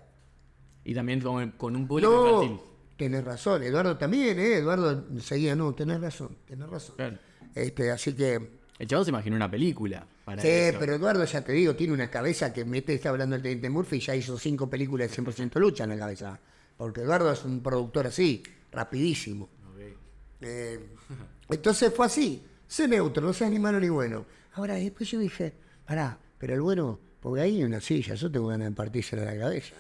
Y 0.86 0.94
también 0.94 1.22
con, 1.22 1.52
con 1.52 1.76
un 1.76 1.88
público 1.88 2.12
No, 2.12 2.44
infantil. 2.44 2.66
tenés 2.98 3.24
razón. 3.24 3.64
Eduardo 3.64 3.98
también, 3.98 4.38
¿eh? 4.40 4.58
Eduardo 4.58 5.06
seguía, 5.22 5.56
no, 5.56 5.74
tenés 5.74 6.00
razón, 6.02 6.38
tenés 6.46 6.70
razón. 6.70 6.96
Claro. 6.98 7.18
Este, 7.56 7.90
así 7.92 8.14
que... 8.14 8.62
El 8.78 8.88
chavo 8.88 9.04
se 9.04 9.10
imaginó 9.12 9.36
una 9.38 9.50
película. 9.50 10.06
Para 10.26 10.42
Sí, 10.42 10.48
eso. 10.50 10.78
pero 10.80 10.96
Eduardo, 10.96 11.24
ya 11.26 11.42
te 11.44 11.54
digo, 11.54 11.76
tiene 11.76 11.94
una 11.94 12.10
cabeza 12.12 12.52
que 12.54 12.66
mete, 12.66 12.94
está 12.94 13.10
hablando 13.10 13.36
el 13.36 13.42
Teniente 13.42 13.70
Murphy 13.70 13.98
y 13.98 14.00
ya 14.02 14.16
hizo 14.16 14.38
cinco 14.38 14.70
películas 14.70 15.10
de 15.10 15.24
100% 15.24 15.60
lucha 15.60 15.86
en 15.86 15.92
la 15.92 15.98
cabeza. 15.98 16.40
Porque 16.78 17.02
Eduardo 17.02 17.32
es 17.32 17.44
un 17.46 17.62
productor 17.62 18.08
así, 18.08 18.44
rapidísimo. 18.74 19.50
Eh, 20.42 20.80
entonces 21.50 21.94
fue 21.96 22.06
así, 22.06 22.44
sé 22.68 22.88
neutro, 22.88 23.26
no 23.26 23.32
seas 23.34 23.50
ni 23.52 23.60
malo 23.60 23.80
ni 23.80 23.90
bueno. 23.90 24.26
Ahora, 24.54 24.76
después 24.76 25.10
yo 25.10 25.20
dije, 25.20 25.54
pará, 25.86 26.20
pero 26.38 26.54
el 26.54 26.62
bueno, 26.62 27.00
porque 27.22 27.42
ahí 27.42 27.58
hay 27.58 27.64
una 27.64 27.80
silla, 27.80 28.16
yo 28.16 28.30
tengo 28.32 28.48
ganas 28.48 28.70
de 28.70 28.76
partírsela 28.76 29.22
a 29.22 29.26
la 29.34 29.40
cabeza. 29.40 29.74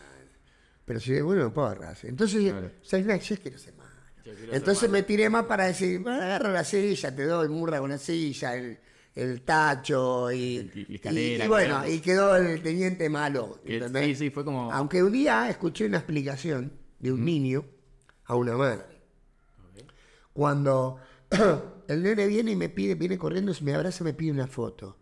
Pero 0.86 1.00
si 1.00 1.14
es 1.14 1.24
bueno, 1.24 1.54
porras. 1.54 2.04
Entonces, 2.06 2.50
Claro. 2.52 2.72
¿sabes? 2.82 3.28
Yo 3.28 3.38
quiero 3.38 3.58
ser 3.58 3.74
malo. 3.76 3.90
Ser 4.24 4.36
Entonces 4.54 4.84
malo. 4.84 4.94
me 4.94 5.04
tiré 5.04 5.30
más 5.30 5.46
para 5.46 5.66
decir, 5.66 6.00
bueno, 6.00 6.22
agarro 6.22 6.52
la 6.52 6.64
silla, 6.64 7.14
te 7.16 7.24
doy 7.26 7.48
murra 7.50 7.80
con 7.80 7.90
la 7.90 7.98
silla, 7.98 8.56
el, 8.56 8.78
el 9.16 9.42
tacho 9.42 10.32
y, 10.32 10.72
Y- 10.90 10.96
escalera, 10.96 11.48
bueno, 11.48 11.76
claro. 11.80 11.92
y 11.92 12.00
quedó 12.00 12.36
el 12.38 12.62
teniente 12.62 13.10
malo. 13.10 13.60
Sí, 13.66 14.16
sí, 14.16 14.30
fue 14.30 14.44
como. 14.46 14.72
Aunque 14.72 15.04
un 15.04 15.12
día 15.12 15.50
escuché 15.50 15.86
una 15.86 15.98
explicación 15.98 16.72
de 17.00 17.12
un 17.12 17.24
niño 17.26 17.66
a 18.26 18.36
una 18.36 18.56
madre. 18.58 19.02
Cuando 20.34 20.98
el 21.88 22.04
nene 22.04 22.28
viene 22.28 22.52
y 22.52 22.56
me 22.56 22.70
pide, 22.70 22.96
viene 22.96 23.18
corriendo, 23.18 23.54
me 23.62 23.74
abraza 23.74 24.04
y 24.04 24.06
me 24.06 24.14
pide 24.14 24.32
una 24.32 24.48
foto. 24.48 24.98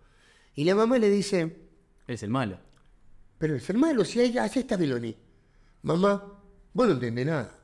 Y 0.55 0.63
la 0.65 0.75
mamá 0.75 0.97
le 0.97 1.09
dice, 1.09 1.69
Es 2.07 2.23
el 2.23 2.29
malo. 2.29 2.59
pero 3.37 3.55
es 3.55 3.69
el 3.69 3.77
malo, 3.77 4.03
si 4.05 4.21
ella, 4.21 4.43
así 4.43 4.59
está 4.59 4.75
Viloni. 4.75 5.15
Mamá, 5.83 6.39
vos 6.73 6.87
no 6.87 6.93
entendés 6.93 7.25
nada. 7.25 7.57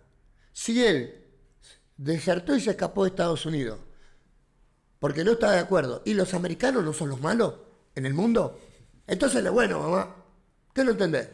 Si 0.53 0.83
él 0.83 1.23
desertó 1.97 2.55
y 2.55 2.61
se 2.61 2.71
escapó 2.71 3.03
de 3.03 3.09
Estados 3.09 3.45
Unidos, 3.45 3.79
porque 4.99 5.23
no 5.23 5.33
está 5.33 5.51
de 5.51 5.59
acuerdo, 5.59 6.01
y 6.05 6.13
los 6.13 6.33
americanos 6.33 6.83
no 6.83 6.93
son 6.93 7.09
los 7.09 7.21
malos 7.21 7.53
en 7.93 8.05
el 8.05 8.13
mundo, 8.13 8.59
entonces 9.05 9.43
es 9.45 9.51
bueno, 9.51 9.79
mamá. 9.79 10.15
¿Qué 10.73 10.83
no 10.83 10.91
entendés? 10.91 11.29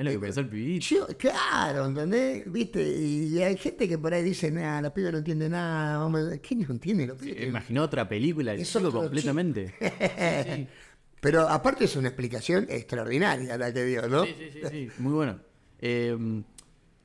Es 0.00 0.06
lo 0.06 0.12
que 0.12 0.18
pensó 0.18 0.40
el 0.40 0.48
pibito. 0.48 0.86
Yo, 0.86 1.06
claro, 1.18 1.84
¿entendés? 1.84 2.50
¿Viste? 2.50 2.82
Y 2.82 3.42
hay 3.42 3.54
gente 3.58 3.86
que 3.86 3.98
por 3.98 4.14
ahí 4.14 4.22
dice, 4.22 4.50
nada, 4.50 4.80
los 4.80 4.92
pibes 4.92 5.12
no 5.12 5.18
entienden 5.18 5.52
nada. 5.52 6.06
A- 6.06 6.38
¿Qué 6.38 6.56
no 6.56 6.68
entiende 6.70 7.06
los 7.06 7.18
pibes? 7.18 7.46
Imaginó 7.46 7.82
otra 7.82 8.08
película, 8.08 8.54
el 8.54 8.60
Es 8.60 8.74
otro 8.74 8.90
completamente. 8.92 9.74
Sí, 9.78 10.50
sí. 10.54 10.66
Pero 11.20 11.46
aparte 11.46 11.84
es 11.84 11.96
una 11.96 12.08
explicación 12.08 12.66
extraordinaria 12.70 13.58
la 13.58 13.74
que 13.74 13.84
dio, 13.84 14.08
¿no? 14.08 14.24
Sí, 14.24 14.34
sí, 14.38 14.50
sí, 14.54 14.60
sí, 14.70 14.88
muy 14.96 15.12
bueno. 15.12 15.38
Eh, 15.78 16.16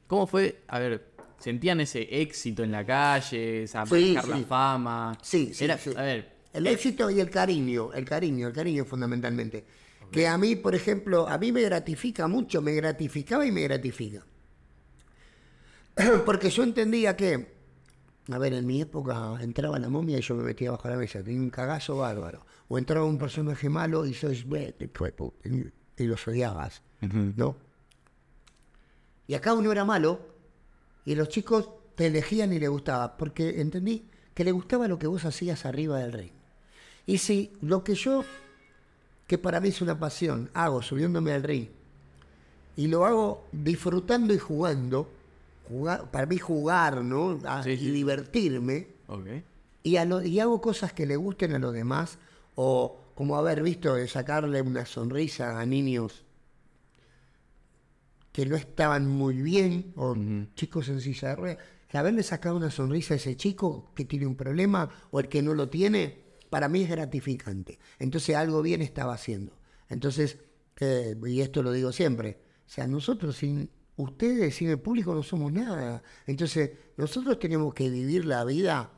¿Cómo 0.08 0.26
fue? 0.26 0.62
A 0.70 0.80
ver, 0.80 1.04
¿sentían 1.38 1.82
ese 1.82 2.08
éxito 2.22 2.64
en 2.64 2.72
la 2.72 2.86
calle, 2.86 3.64
esa 3.64 3.86
Sí, 3.86 3.92
manejar 3.92 4.28
la 4.30 4.38
sí. 4.38 4.46
fama? 4.48 5.18
Sí, 5.22 5.54
sí, 5.54 5.66
Era, 5.66 5.78
sí. 5.78 5.92
A 5.98 6.02
ver, 6.02 6.32
El 6.54 6.66
éxito 6.68 7.10
y 7.12 7.20
el 7.20 7.30
cariño, 7.30 7.92
el 7.92 8.06
cariño, 8.06 8.48
el 8.48 8.54
cariño 8.54 8.86
fundamentalmente. 8.86 9.66
Que 10.12 10.28
a 10.28 10.38
mí, 10.38 10.56
por 10.56 10.76
ejemplo, 10.76 11.28
a 11.28 11.38
mí 11.38 11.52
me 11.52 11.62
gratifica 11.62 12.28
mucho, 12.28 12.62
me 12.62 12.74
gratificaba 12.74 13.46
y 13.46 13.52
me 13.52 13.62
gratifica. 13.62 14.26
Porque 16.26 16.50
yo 16.50 16.64
entendía 16.64 17.16
que, 17.16 17.56
a 18.32 18.38
ver, 18.38 18.54
en 18.54 18.66
mi 18.66 18.82
época 18.82 19.38
entraba 19.42 19.80
la 19.80 19.90
momia 19.90 20.18
y 20.18 20.22
yo 20.22 20.36
me 20.36 20.44
metía 20.44 20.72
bajo 20.72 20.90
la 20.90 20.98
mesa, 20.98 21.24
tenía 21.24 21.42
un 21.42 21.50
cagazo 21.50 21.98
bárbaro. 21.98 22.46
O 22.68 22.78
entraba 22.78 23.06
un 23.06 23.18
personaje 23.18 23.70
malo 23.70 24.06
y 24.06 24.14
sois, 24.14 24.48
"Vete, 24.48 24.86
hijo 24.86 25.06
de 25.06 25.12
puta", 25.12 25.50
y 25.98 26.04
los 26.04 26.28
odiabas, 26.28 26.82
¿no? 27.02 27.56
Y 29.28 29.34
acá 29.34 29.54
uno 29.54 29.72
era 29.72 29.86
malo 29.86 30.20
y 31.06 31.16
los 31.16 31.30
chicos 31.30 31.70
te 31.96 32.08
elegían 32.08 32.54
y 32.54 32.60
le 32.60 32.68
gustaba, 32.68 33.18
porque 33.18 33.62
entendí 33.62 34.10
que 34.34 34.44
le 34.44 34.52
gustaba 34.52 34.88
lo 34.88 35.00
que 35.00 35.08
vos 35.08 35.26
hacías 35.26 35.66
arriba 35.66 36.00
del 36.00 36.12
ring. 36.12 36.32
Y 37.06 37.20
si 37.20 37.54
lo 37.62 37.84
que 37.84 37.96
yo, 37.96 38.26
que 39.28 39.38
para 39.38 39.60
mí 39.60 39.70
es 39.70 39.82
una 39.82 39.98
pasión, 40.00 40.50
hago 40.54 40.82
subiéndome 40.82 41.32
al 41.34 41.44
ring, 41.44 41.68
y 42.78 42.88
lo 42.88 43.06
hago 43.06 43.46
disfrutando 43.52 44.34
y 44.34 44.38
jugando, 44.38 45.10
jugar, 45.70 46.12
para 46.12 46.26
mí 46.28 46.38
jugar, 46.38 47.04
¿no? 47.04 47.40
A- 47.46 47.64
Sí, 47.64 47.78
sí. 47.78 47.88
Y 47.88 47.92
divertirme, 47.92 48.88
y, 49.84 49.96
a 49.98 50.06
lo- 50.06 50.22
y 50.24 50.40
hago 50.40 50.62
cosas 50.62 50.94
que 50.94 51.06
le 51.06 51.16
gusten 51.16 51.54
a 51.56 51.60
los 51.60 51.74
demás, 51.74 52.18
o 52.56 52.98
como 53.16 53.38
haber 53.38 53.64
visto 53.64 53.96
de 53.96 54.08
sacarle 54.08 54.62
una 54.62 54.86
sonrisa 54.86 55.60
a 55.60 55.66
niños 55.66 56.24
que 58.32 58.46
no 58.46 58.56
estaban 58.58 59.08
muy 59.08 59.36
bien, 59.42 59.94
o 59.96 60.16
chicos 60.56 60.90
en 60.90 61.00
silla 61.02 61.30
de 61.30 61.36
ruedas, 61.36 61.58
haberle 61.94 62.24
sacado 62.24 62.58
una 62.58 62.72
sonrisa 62.72 63.14
a 63.14 63.18
ese 63.18 63.38
chico 63.38 63.90
que 63.96 64.04
tiene 64.04 64.28
un 64.28 64.36
problema 64.36 64.90
o 65.12 65.22
el 65.22 65.30
que 65.30 65.42
no 65.42 65.54
lo 65.54 65.70
tiene, 65.70 66.25
para 66.56 66.70
mí 66.70 66.84
es 66.84 66.90
gratificante. 66.90 67.80
Entonces 68.00 68.34
algo 68.34 68.62
bien 68.62 68.82
estaba 68.82 69.14
haciendo. 69.14 69.60
Entonces, 69.90 70.38
eh, 70.80 71.14
y 71.26 71.42
esto 71.42 71.62
lo 71.62 71.74
digo 71.74 71.92
siempre, 71.92 72.40
o 72.66 72.70
sea, 72.70 72.88
nosotros 72.88 73.36
sin 73.36 73.70
ustedes, 73.98 74.56
sin 74.56 74.70
el 74.70 74.80
público, 74.80 75.14
no 75.14 75.22
somos 75.22 75.52
nada. 75.52 76.02
Entonces, 76.26 76.72
nosotros 76.96 77.40
tenemos 77.40 77.74
que 77.74 77.90
vivir 77.90 78.24
la 78.24 78.46
vida, 78.46 78.90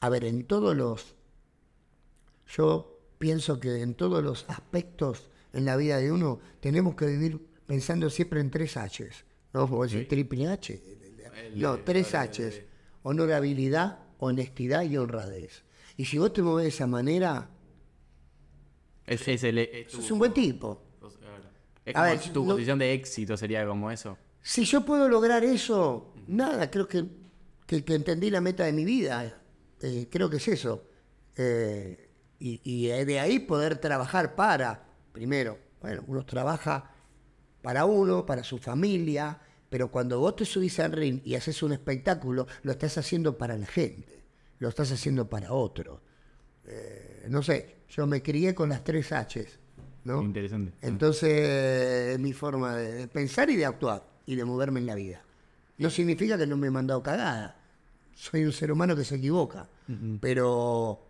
a 0.00 0.08
ver, 0.08 0.24
en 0.24 0.48
todos 0.48 0.76
los, 0.76 1.14
yo 2.48 2.98
pienso 3.18 3.60
que 3.60 3.80
en 3.80 3.94
todos 3.94 4.20
los 4.20 4.46
aspectos 4.48 5.30
en 5.52 5.64
la 5.64 5.76
vida 5.76 5.98
de 5.98 6.10
uno 6.10 6.40
tenemos 6.58 6.96
que 6.96 7.06
vivir 7.06 7.40
pensando 7.68 8.10
siempre 8.10 8.40
en 8.40 8.50
tres 8.50 8.76
H's. 8.76 9.24
¿No? 9.52 9.68
Vos 9.68 9.92
decís 9.92 10.08
triple 10.08 10.48
H. 10.48 10.82
No, 11.54 11.78
tres 11.84 12.12
H's. 12.16 12.62
Honorabilidad, 13.04 14.00
honestidad 14.18 14.82
y 14.82 14.96
honradez. 14.96 15.62
Y 15.96 16.04
si 16.04 16.18
vos 16.18 16.32
te 16.32 16.42
movés 16.42 16.64
de 16.64 16.68
esa 16.68 16.86
manera, 16.86 17.48
es 19.06 19.26
el. 19.44 19.58
es 19.58 19.88
tu- 19.88 19.96
sos 20.02 20.10
un 20.10 20.18
buen 20.18 20.32
tipo. 20.34 20.82
Es 21.84 21.94
A 21.94 22.00
como 22.00 22.04
ver, 22.10 22.32
tu 22.32 22.44
no- 22.44 22.50
posición 22.52 22.78
de 22.80 22.92
éxito 22.94 23.36
sería 23.36 23.64
como 23.66 23.90
eso. 23.90 24.18
Si 24.42 24.64
yo 24.64 24.84
puedo 24.84 25.08
lograr 25.08 25.44
eso, 25.44 26.12
nada, 26.26 26.68
creo 26.70 26.88
que, 26.88 27.04
que, 27.66 27.84
que 27.84 27.94
entendí 27.94 28.28
la 28.30 28.40
meta 28.40 28.64
de 28.64 28.72
mi 28.72 28.84
vida. 28.84 29.40
Eh, 29.80 30.08
creo 30.10 30.28
que 30.28 30.38
es 30.38 30.48
eso. 30.48 30.84
Eh, 31.36 32.10
y, 32.40 32.60
y 32.64 32.88
de 33.04 33.20
ahí 33.20 33.38
poder 33.38 33.78
trabajar 33.78 34.34
para, 34.34 34.84
primero, 35.12 35.58
bueno, 35.80 36.02
uno 36.08 36.26
trabaja 36.26 36.90
para 37.62 37.84
uno, 37.84 38.26
para 38.26 38.42
su 38.42 38.58
familia, 38.58 39.38
pero 39.68 39.90
cuando 39.90 40.18
vos 40.18 40.34
te 40.36 40.44
subís 40.44 40.78
al 40.80 40.92
ring 40.92 41.20
y 41.24 41.34
haces 41.36 41.62
un 41.62 41.72
espectáculo, 41.72 42.46
lo 42.62 42.72
estás 42.72 42.98
haciendo 42.98 43.38
para 43.38 43.56
la 43.56 43.66
gente, 43.66 44.15
lo 44.58 44.68
estás 44.68 44.90
haciendo 44.92 45.28
para 45.28 45.52
otro. 45.52 46.00
Eh, 46.66 47.26
no 47.28 47.42
sé, 47.42 47.76
yo 47.90 48.06
me 48.06 48.22
crié 48.22 48.54
con 48.54 48.68
las 48.68 48.82
tres 48.82 49.12
H's, 49.12 49.58
¿no? 50.04 50.22
Interesante. 50.22 50.72
Entonces, 50.82 52.14
es 52.14 52.18
mi 52.18 52.32
forma 52.32 52.76
de, 52.76 53.08
pensar 53.08 53.50
y 53.50 53.56
de 53.56 53.66
actuar 53.66 54.04
y 54.26 54.34
de 54.34 54.44
moverme 54.44 54.80
en 54.80 54.86
la 54.86 54.94
vida. 54.94 55.22
No 55.78 55.90
significa 55.90 56.38
que 56.38 56.46
no 56.46 56.56
me 56.56 56.68
he 56.68 56.70
mandado 56.70 57.02
cagada. 57.02 57.60
Soy 58.14 58.44
un 58.44 58.52
ser 58.52 58.72
humano 58.72 58.96
que 58.96 59.04
se 59.04 59.16
equivoca, 59.16 59.68
pero 60.20 61.06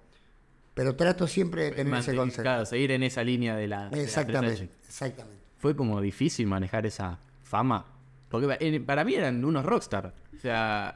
pero 0.76 0.94
trato 0.94 1.26
siempre 1.26 1.64
de 1.64 1.70
tener 1.70 1.94
ese 1.94 2.14
concepto. 2.14 2.42
claro, 2.42 2.66
seguir 2.66 2.90
en 2.90 3.02
esa 3.02 3.24
línea 3.24 3.56
de 3.56 3.66
la. 3.66 3.88
de 3.88 3.96
la 3.96 4.02
Exactamente, 4.02 4.68
exactamente. 4.86 5.42
Fue 5.56 5.74
como 5.74 6.02
difícil 6.02 6.46
manejar 6.46 6.84
esa 6.84 7.18
fama. 7.44 7.86
Porque 8.28 8.80
para 8.80 9.02
mí 9.02 9.14
eran 9.14 9.42
unos 9.42 9.64
rockstar. 9.64 10.12
O 10.36 10.38
sea, 10.38 10.94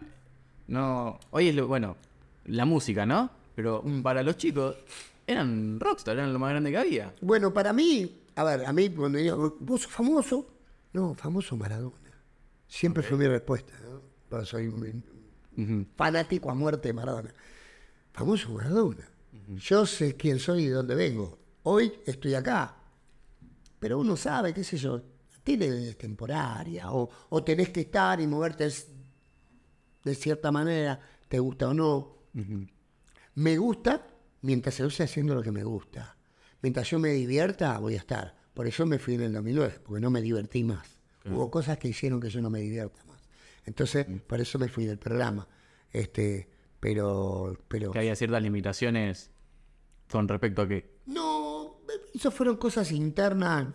no. 0.68 1.18
Hoy 1.30 1.48
es 1.48 1.54
lo. 1.54 1.66
Bueno, 1.66 1.96
la 2.50 2.64
música, 2.64 3.06
¿no? 3.06 3.30
Pero 3.54 3.84
para 4.02 4.22
los 4.22 4.36
chicos 4.36 4.76
eran 5.26 5.78
rockstar, 5.78 6.16
eran 6.16 6.32
lo 6.32 6.38
más 6.38 6.50
grande 6.50 6.70
que 6.70 6.78
había. 6.78 7.14
Bueno, 7.20 7.52
para 7.52 7.72
mí, 7.72 8.22
a 8.34 8.44
ver, 8.44 8.64
a 8.64 8.72
mí 8.72 8.88
cuando 8.90 9.18
digo, 9.18 9.56
¿vos 9.60 9.82
sos 9.82 9.92
famoso? 9.92 10.46
No, 10.92 11.14
famoso 11.14 11.56
Maradona. 11.56 11.96
Siempre 12.66 13.02
fue 13.02 13.16
mi 13.16 13.26
respuesta, 13.26 13.72
¿no? 13.82 14.44
Soy 14.44 14.68
un 14.68 15.86
fanático 15.96 16.50
a 16.50 16.54
muerte 16.54 16.88
de 16.88 16.94
Maradona. 16.94 17.34
Famoso 18.12 18.50
Maradona. 18.50 19.08
Yo 19.48 19.86
sé 19.86 20.16
quién 20.16 20.38
soy 20.38 20.64
y 20.64 20.68
de 20.68 20.74
dónde 20.74 20.94
vengo. 20.94 21.38
Hoy 21.64 21.92
estoy 22.06 22.34
acá. 22.34 22.76
Pero 23.78 23.98
uno 23.98 24.16
sabe, 24.16 24.52
qué 24.52 24.62
sé 24.62 24.76
yo, 24.76 25.00
es 25.44 25.98
temporaria, 25.98 26.92
o, 26.92 27.08
o 27.30 27.42
tenés 27.42 27.70
que 27.70 27.80
estar 27.80 28.20
y 28.20 28.26
moverte 28.26 28.68
de 30.04 30.14
cierta 30.14 30.52
manera, 30.52 31.00
te 31.28 31.38
gusta 31.38 31.68
o 31.68 31.74
no. 31.74 32.19
Me 33.34 33.58
gusta 33.58 34.06
mientras 34.42 34.78
yo 34.78 34.86
esté 34.86 35.04
haciendo 35.04 35.34
lo 35.34 35.42
que 35.42 35.52
me 35.52 35.64
gusta. 35.64 36.16
Mientras 36.62 36.90
yo 36.90 36.98
me 36.98 37.10
divierta, 37.10 37.78
voy 37.78 37.94
a 37.94 37.98
estar. 37.98 38.36
Por 38.54 38.66
eso 38.66 38.84
me 38.86 38.98
fui 38.98 39.14
en 39.14 39.22
el 39.22 39.32
2009, 39.32 39.80
porque 39.84 40.00
no 40.00 40.10
me 40.10 40.20
divertí 40.20 40.64
más. 40.64 41.00
Hubo 41.24 41.50
cosas 41.50 41.78
que 41.78 41.88
hicieron 41.88 42.20
que 42.20 42.30
yo 42.30 42.40
no 42.40 42.50
me 42.50 42.60
divierta 42.60 43.04
más. 43.04 43.28
Entonces, 43.64 44.06
por 44.26 44.40
eso 44.40 44.58
me 44.58 44.68
fui 44.68 44.86
del 44.86 44.98
programa. 44.98 45.46
Este, 45.92 46.48
pero, 46.78 47.56
pero 47.68 47.92
Que 47.92 47.98
había 47.98 48.16
ciertas 48.16 48.42
limitaciones 48.42 49.30
con 50.10 50.28
respecto 50.28 50.62
a 50.62 50.68
que. 50.68 50.98
no, 51.06 51.80
eso 52.14 52.30
fueron 52.30 52.56
cosas 52.56 52.92
internas 52.92 53.68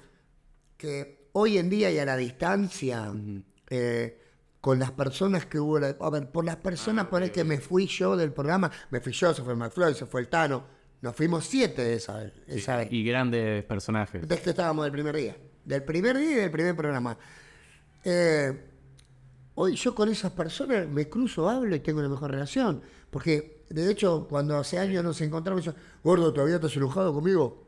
que 0.78 1.30
hoy 1.34 1.58
en 1.58 1.70
día 1.70 1.92
y 1.92 2.00
a 2.00 2.06
la 2.06 2.18
distancia, 2.18 3.14
eh, 3.70 4.20
con 4.66 4.80
las 4.80 4.90
personas 4.92 5.46
que 5.46 5.60
hubo, 5.60 5.78
la- 5.80 5.96
a 6.00 6.10
ver, 6.10 6.32
por 6.32 6.44
las 6.44 6.56
personas 6.56 7.06
por 7.06 7.22
el 7.22 7.32
que 7.32 7.44
me 7.44 7.60
fui 7.60 7.86
yo 7.86 8.18
del 8.18 8.34
programa, 8.34 8.72
me 8.90 9.00
fui 9.00 9.14
yo, 9.14 9.32
se 9.32 9.44
fue 9.44 9.56
McFly, 9.56 9.94
se 9.94 10.08
fue 10.08 10.22
el 10.22 10.28
Tano, 10.28 10.64
nos 11.04 11.16
fuimos 11.16 11.46
siete 11.46 11.84
de 11.84 11.94
esa, 11.94 12.18
vez- 12.18 12.34
esa 12.48 12.78
vez. 12.78 12.88
Y 12.92 13.04
grandes 13.04 13.64
personajes. 13.66 14.28
Desde 14.28 14.42
que 14.42 14.50
estábamos 14.50 14.84
del 14.86 14.92
primer 14.92 15.16
día. 15.16 15.38
Del 15.64 15.84
primer 15.84 16.18
día 16.18 16.32
y 16.32 16.34
del 16.34 16.50
primer 16.50 16.76
programa. 16.76 17.16
Eh, 18.04 18.60
hoy 19.54 19.76
yo 19.76 19.94
con 19.94 20.10
esas 20.10 20.32
personas 20.32 20.88
me 20.88 21.08
cruzo, 21.10 21.48
hablo 21.48 21.76
y 21.76 21.80
tengo 21.82 22.00
una 22.00 22.10
mejor 22.10 22.32
relación. 22.32 22.82
Porque, 23.12 23.66
de 23.70 23.92
hecho, 23.92 24.26
cuando 24.28 24.58
hace 24.58 24.80
años 24.80 25.04
nos 25.04 25.22
encontramos, 25.22 25.64
yo, 25.64 25.76
gordo, 26.04 26.34
¿todavía 26.34 26.56
estás 26.56 26.76
enojado 26.76 27.14
conmigo? 27.14 27.68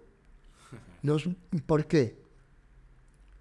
Nos- 1.04 1.30
¿Por 1.68 1.86
qué? 1.86 2.26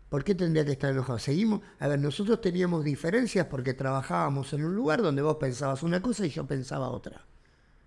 ¿Por 0.08 0.22
qué 0.22 0.34
tendría 0.34 0.64
que 0.64 0.72
estar 0.72 0.92
enojado? 0.92 1.18
Seguimos. 1.18 1.60
A 1.80 1.88
ver, 1.88 1.98
nosotros 1.98 2.40
teníamos 2.40 2.84
diferencias 2.84 3.46
porque 3.46 3.74
trabajábamos 3.74 4.52
en 4.52 4.64
un 4.64 4.74
lugar 4.74 5.02
donde 5.02 5.22
vos 5.22 5.36
pensabas 5.36 5.82
una 5.82 6.00
cosa 6.00 6.24
y 6.26 6.30
yo 6.30 6.46
pensaba 6.46 6.90
otra. 6.90 7.24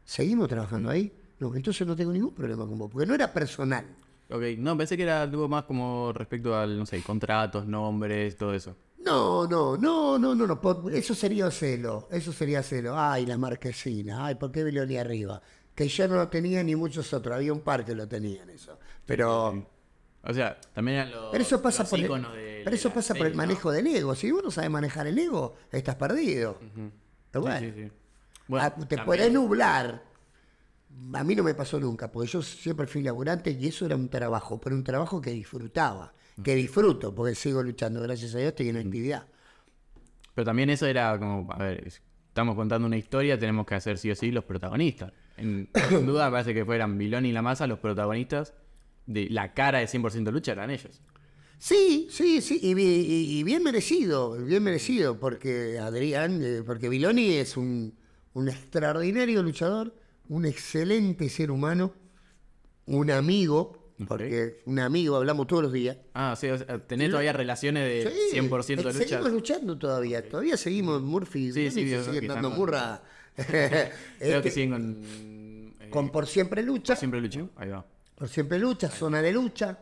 ¿Seguimos 0.04 0.50
trabajando 0.50 0.90
ahí? 0.90 1.14
No, 1.40 1.56
entonces 1.56 1.88
no 1.88 1.96
tengo 1.96 2.12
ningún 2.12 2.34
problema 2.34 2.66
con 2.66 2.78
vos, 2.78 2.90
porque 2.92 3.06
no 3.06 3.16
era 3.16 3.32
personal. 3.32 3.86
Ok, 4.30 4.44
no, 4.58 4.78
pensé 4.78 4.98
que 4.98 5.04
era 5.04 5.24
algo 5.24 5.48
más 5.48 5.64
como 5.64 6.12
respecto 6.14 6.56
al, 6.56 6.78
no 6.78 6.86
sé, 6.86 7.02
contratos, 7.02 7.66
nombres, 7.66 8.36
todo 8.38 8.54
eso. 8.54 8.76
No, 9.00 9.48
no, 9.48 9.78
no, 9.78 10.20
no, 10.20 10.36
no, 10.36 10.46
no. 10.46 10.90
Eso 10.90 11.16
sería 11.16 11.50
celo. 11.50 12.08
Eso 12.12 12.34
sería 12.34 12.62
celo. 12.62 13.00
Ay, 13.00 13.26
la 13.26 13.38
marquesina. 13.38 14.26
Ay, 14.26 14.36
¿por 14.36 14.52
qué 14.52 14.64
Biloni 14.64 14.98
arriba? 14.98 15.42
Que 15.74 15.88
yo 15.88 16.08
no 16.08 16.16
lo 16.16 16.28
tenía 16.28 16.62
ni 16.64 16.76
muchos 16.76 17.12
otros. 17.14 17.36
Había 17.36 17.54
un 17.54 17.62
par 17.62 17.86
que 17.86 17.96
lo 17.96 18.08
tenían 18.08 18.50
eso. 18.50 18.78
Pero, 19.06 19.66
O 20.24 20.34
sea, 20.34 20.60
también 20.74 20.98
eran 20.98 21.12
los. 21.12 21.32
pero 21.32 21.42
eso 21.44 21.62
pasa 21.62 21.84
los 21.84 21.90
por 21.90 22.00
el, 22.00 22.06
de- 22.24 22.62
pero 22.64 22.76
eso 22.76 22.90
pasa 22.94 23.16
por 23.16 23.26
el 23.28 23.34
¿no? 23.34 23.38
manejo 23.38 23.72
del 23.72 23.88
ego. 23.88 24.16
Si 24.16 24.32
uno 24.32 24.52
sabe 24.52 24.68
manejar 24.70 25.08
el 25.08 25.18
ego, 25.18 25.56
estás 25.72 25.96
perdido. 25.96 26.60
Pero 27.32 27.42
bueno, 27.42 27.60
Sí, 27.60 27.72
sí, 27.76 27.84
sí. 27.86 27.92
Bueno, 28.48 28.66
ah, 28.66 28.86
te 28.88 28.98
podés 28.98 29.32
nublar. 29.32 30.04
A 31.14 31.24
mí 31.24 31.36
no 31.36 31.44
me 31.44 31.54
pasó 31.54 31.80
nunca, 31.80 32.12
porque 32.12 32.28
yo 32.30 32.42
siempre 32.42 32.86
fui 32.88 33.02
laburante 33.04 33.52
y 33.52 33.68
eso 33.68 33.86
era 33.86 33.96
un 33.96 34.10
trabajo, 34.10 34.60
pero 34.60 34.76
un 34.76 34.84
trabajo 34.84 35.22
que 35.22 35.30
disfrutaba, 35.32 36.14
que 36.44 36.56
disfruto, 36.56 37.14
porque 37.16 37.36
sigo 37.36 37.62
luchando, 37.64 38.02
gracias 38.02 38.34
a 38.36 38.40
Dios, 38.40 38.50
estoy 38.50 38.70
en 38.70 38.78
actividad. 38.78 39.26
Pero 40.36 40.46
también 40.46 40.70
eso 40.70 40.86
era 40.88 41.18
como, 41.18 41.52
a 41.54 41.58
ver, 41.58 41.88
es- 41.88 42.02
estamos 42.28 42.56
contando 42.56 42.88
una 42.88 42.98
historia, 42.98 43.38
tenemos 43.40 43.66
que 43.66 43.76
hacer 43.76 43.98
sí 43.98 44.12
o 44.12 44.16
sí 44.16 44.32
los 44.32 44.44
protagonistas. 44.44 45.14
En, 45.38 45.70
sin 45.90 46.06
duda 46.06 46.30
parece 46.32 46.54
que 46.54 46.66
fueran 46.66 46.98
Vilón 46.98 47.26
y 47.26 47.32
La 47.32 47.42
Masa 47.42 47.68
los 47.68 47.80
protagonistas 47.80 48.54
de 49.10 49.28
la 49.30 49.54
cara 49.54 49.80
de 49.80 49.88
100% 49.88 50.32
lucha 50.32 50.52
eran 50.52 50.70
ellos. 50.70 51.02
Sí, 51.58 52.08
sí, 52.12 52.42
sí, 52.42 52.60
y, 52.62 52.74
bi- 52.74 52.84
y- 52.84 53.40
y 53.40 53.44
bien 53.44 53.64
merecido, 53.64 54.38
bien 54.38 54.64
merecido, 54.64 55.20
porque 55.20 55.78
Adrián, 55.80 56.40
eh, 56.44 56.62
porque 56.66 56.88
Viloni 56.90 57.34
es 57.34 57.58
un, 57.58 57.96
un 58.34 58.48
extraordinario 58.50 59.42
luchador, 59.44 59.94
un 60.30 60.46
excelente 60.46 61.28
ser 61.28 61.50
humano, 61.52 61.94
un 62.86 63.12
amigo, 63.12 63.94
porque 64.08 64.62
un 64.66 64.80
amigo, 64.80 65.18
hablamos 65.18 65.48
todos 65.48 65.64
los 65.64 65.74
días. 65.74 65.98
Ah, 66.14 66.36
sea, 66.38 66.54
o 66.54 66.58
sea, 66.58 66.80
tenés 66.88 67.10
todavía 67.10 67.34
relaciones 67.34 67.84
de 68.06 68.12
Sí, 68.12 68.38
100% 68.38 68.84
de 68.84 68.90
eh, 68.92 68.94
lucha. 68.94 69.08
Seguimos 69.08 69.32
luchando 69.32 69.78
todavía, 69.78 70.30
todavía 70.30 70.56
seguimos, 70.56 71.02
Murphy, 71.02 71.52
Sí, 71.52 71.72
sí, 71.72 71.90
se 71.90 72.04
siguen 72.06 72.28
dando 72.28 72.52
murra. 72.52 73.02
Creo 73.36 73.92
Este, 74.20 74.42
que 74.44 74.52
siguen 74.52 74.72
con. 74.72 75.74
eh, 75.82 75.90
con 75.90 76.10
Por 76.10 76.26
Siempre 76.28 76.64
Lucha, 76.64 76.96
Siempre 76.96 77.20
lucha. 77.20 77.46
Ahí 77.58 77.70
va. 77.70 77.86
Por 78.20 78.28
Siempre 78.28 78.60
Lucha, 78.60 78.90
Zona 78.90 79.22
de 79.22 79.32
Lucha. 79.32 79.78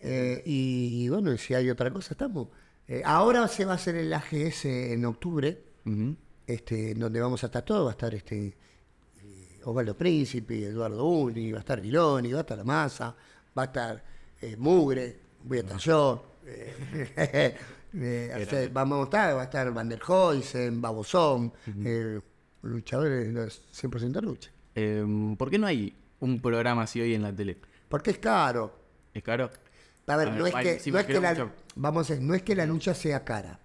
eh, 0.00 0.42
y, 0.46 1.04
y 1.04 1.08
bueno, 1.08 1.36
si 1.36 1.54
hay 1.54 1.68
otra 1.70 1.90
cosa, 1.92 2.14
estamos. 2.14 2.48
Eh, 2.88 3.02
ahora 3.04 3.46
se 3.48 3.64
va 3.64 3.72
a 3.72 3.74
hacer 3.76 3.96
el 3.96 4.12
AGS 4.12 4.64
en 4.64 5.04
octubre, 5.04 5.62
Ujú. 5.84 6.16
este, 6.46 6.94
donde 6.94 7.20
vamos 7.20 7.42
a 7.42 7.46
estar 7.46 7.62
todos. 7.62 7.84
Va 7.86 7.90
a 7.90 7.92
estar 7.92 8.14
este 8.14 8.46
eh, 8.46 9.60
Osvaldo 9.64 9.96
Príncipe, 9.96 10.64
Eduardo 10.66 11.04
Uni, 11.04 11.52
va 11.52 11.58
a 11.58 11.60
estar 11.60 11.80
Viloni, 11.80 12.32
va 12.32 12.38
a 12.38 12.42
estar 12.42 12.56
La 12.58 12.64
Masa, 12.64 13.14
va 13.56 13.62
a 13.62 13.66
estar 13.66 14.04
eh, 14.40 14.56
Mugre, 14.56 15.16
voy 15.44 15.58
a 15.58 15.60
estar 15.60 15.78
yo. 15.78 16.24
o 16.46 18.44
sea, 18.50 18.68
vamos 18.72 19.00
a 19.00 19.04
estar, 19.04 19.36
va 19.36 19.40
a 19.42 19.44
estar 19.44 19.72
Van 19.72 19.88
der 19.88 20.00
Huysen, 20.02 20.80
Babosón, 20.80 21.52
eh, 21.84 22.20
luchadores 22.62 23.26
de 23.26 23.32
los 23.32 23.62
100% 23.72 24.22
lucha. 24.22 24.50
Eh, 24.74 25.04
¿Por 25.36 25.50
qué 25.50 25.58
no 25.58 25.66
hay 25.66 25.94
un 26.26 26.40
programa 26.40 26.82
así 26.82 27.00
hoy 27.00 27.14
en 27.14 27.22
la 27.22 27.32
tele? 27.32 27.56
Porque 27.88 28.10
es 28.10 28.18
caro. 28.18 28.72
¿Es 29.14 29.22
caro? 29.22 29.50
A 30.06 30.16
ver, 30.16 30.28
A 30.28 30.30
ver, 30.30 30.40
no 30.40 30.46
es 30.46 30.54
que, 30.54 30.78
sí, 30.78 30.90
no 30.90 30.98
es 30.98 31.06
que 31.06 31.20
la, 31.20 31.50
vamos 31.74 32.10
a 32.10 32.16
no 32.16 32.34
es 32.34 32.42
que 32.42 32.54
la 32.54 32.66
lucha 32.66 32.94
sea 32.94 33.24
cara. 33.24 33.58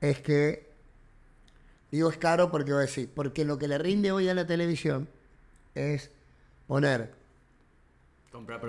Es 0.00 0.20
que, 0.20 0.70
digo 1.90 2.10
es 2.10 2.18
caro 2.18 2.50
porque 2.50 2.72
voy 2.72 2.80
a 2.80 2.86
decir, 2.86 3.10
porque 3.14 3.44
lo 3.44 3.58
que 3.58 3.68
le 3.68 3.78
rinde 3.78 4.10
hoy 4.12 4.28
a 4.28 4.34
la 4.34 4.46
televisión 4.46 5.08
es 5.74 6.10
poner 6.66 7.12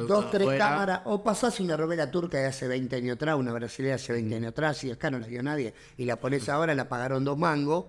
dos, 0.07 0.29
tres 0.29 0.47
cámaras, 0.57 1.01
o 1.05 1.23
pasás 1.23 1.59
una 1.59 1.75
novela 1.75 2.09
turca 2.11 2.37
de 2.37 2.45
hace 2.45 2.67
20 2.67 2.95
años 2.95 3.15
atrás, 3.15 3.35
una 3.35 3.51
brasileña 3.51 3.95
hace 3.95 4.13
20 4.13 4.35
años 4.35 4.49
atrás, 4.49 4.83
y 4.83 4.91
acá 4.91 5.09
no 5.09 5.19
la 5.19 5.27
vio 5.27 5.41
nadie, 5.41 5.73
y 5.97 6.05
la 6.05 6.17
pones 6.17 6.47
ahora, 6.49 6.75
la 6.75 6.87
pagaron 6.87 7.23
dos 7.23 7.37
mangos, 7.37 7.85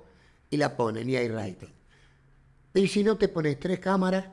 y 0.49 0.57
la 0.57 0.77
ponen, 0.77 1.09
y 1.09 1.17
hay 1.17 1.29
rating. 1.29 1.76
Y 2.77 2.89
si 2.89 3.03
no 3.03 3.17
te 3.17 3.29
pones 3.29 3.59
tres 3.59 3.79
cámaras, 3.81 4.27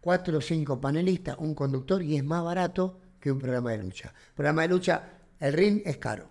cuatro 0.00 0.38
o 0.38 0.40
cinco 0.40 0.80
panelistas, 0.80 1.36
un 1.38 1.54
conductor, 1.54 2.02
y 2.02 2.16
es 2.16 2.24
más 2.24 2.44
barato 2.44 3.00
que 3.18 3.32
un 3.32 3.38
programa 3.38 3.70
de 3.72 3.78
lucha. 3.78 4.12
Programa 4.34 4.62
de 4.62 4.68
lucha, 4.68 5.18
el 5.40 5.52
ring 5.52 5.80
es 5.84 5.96
caro. 5.96 6.28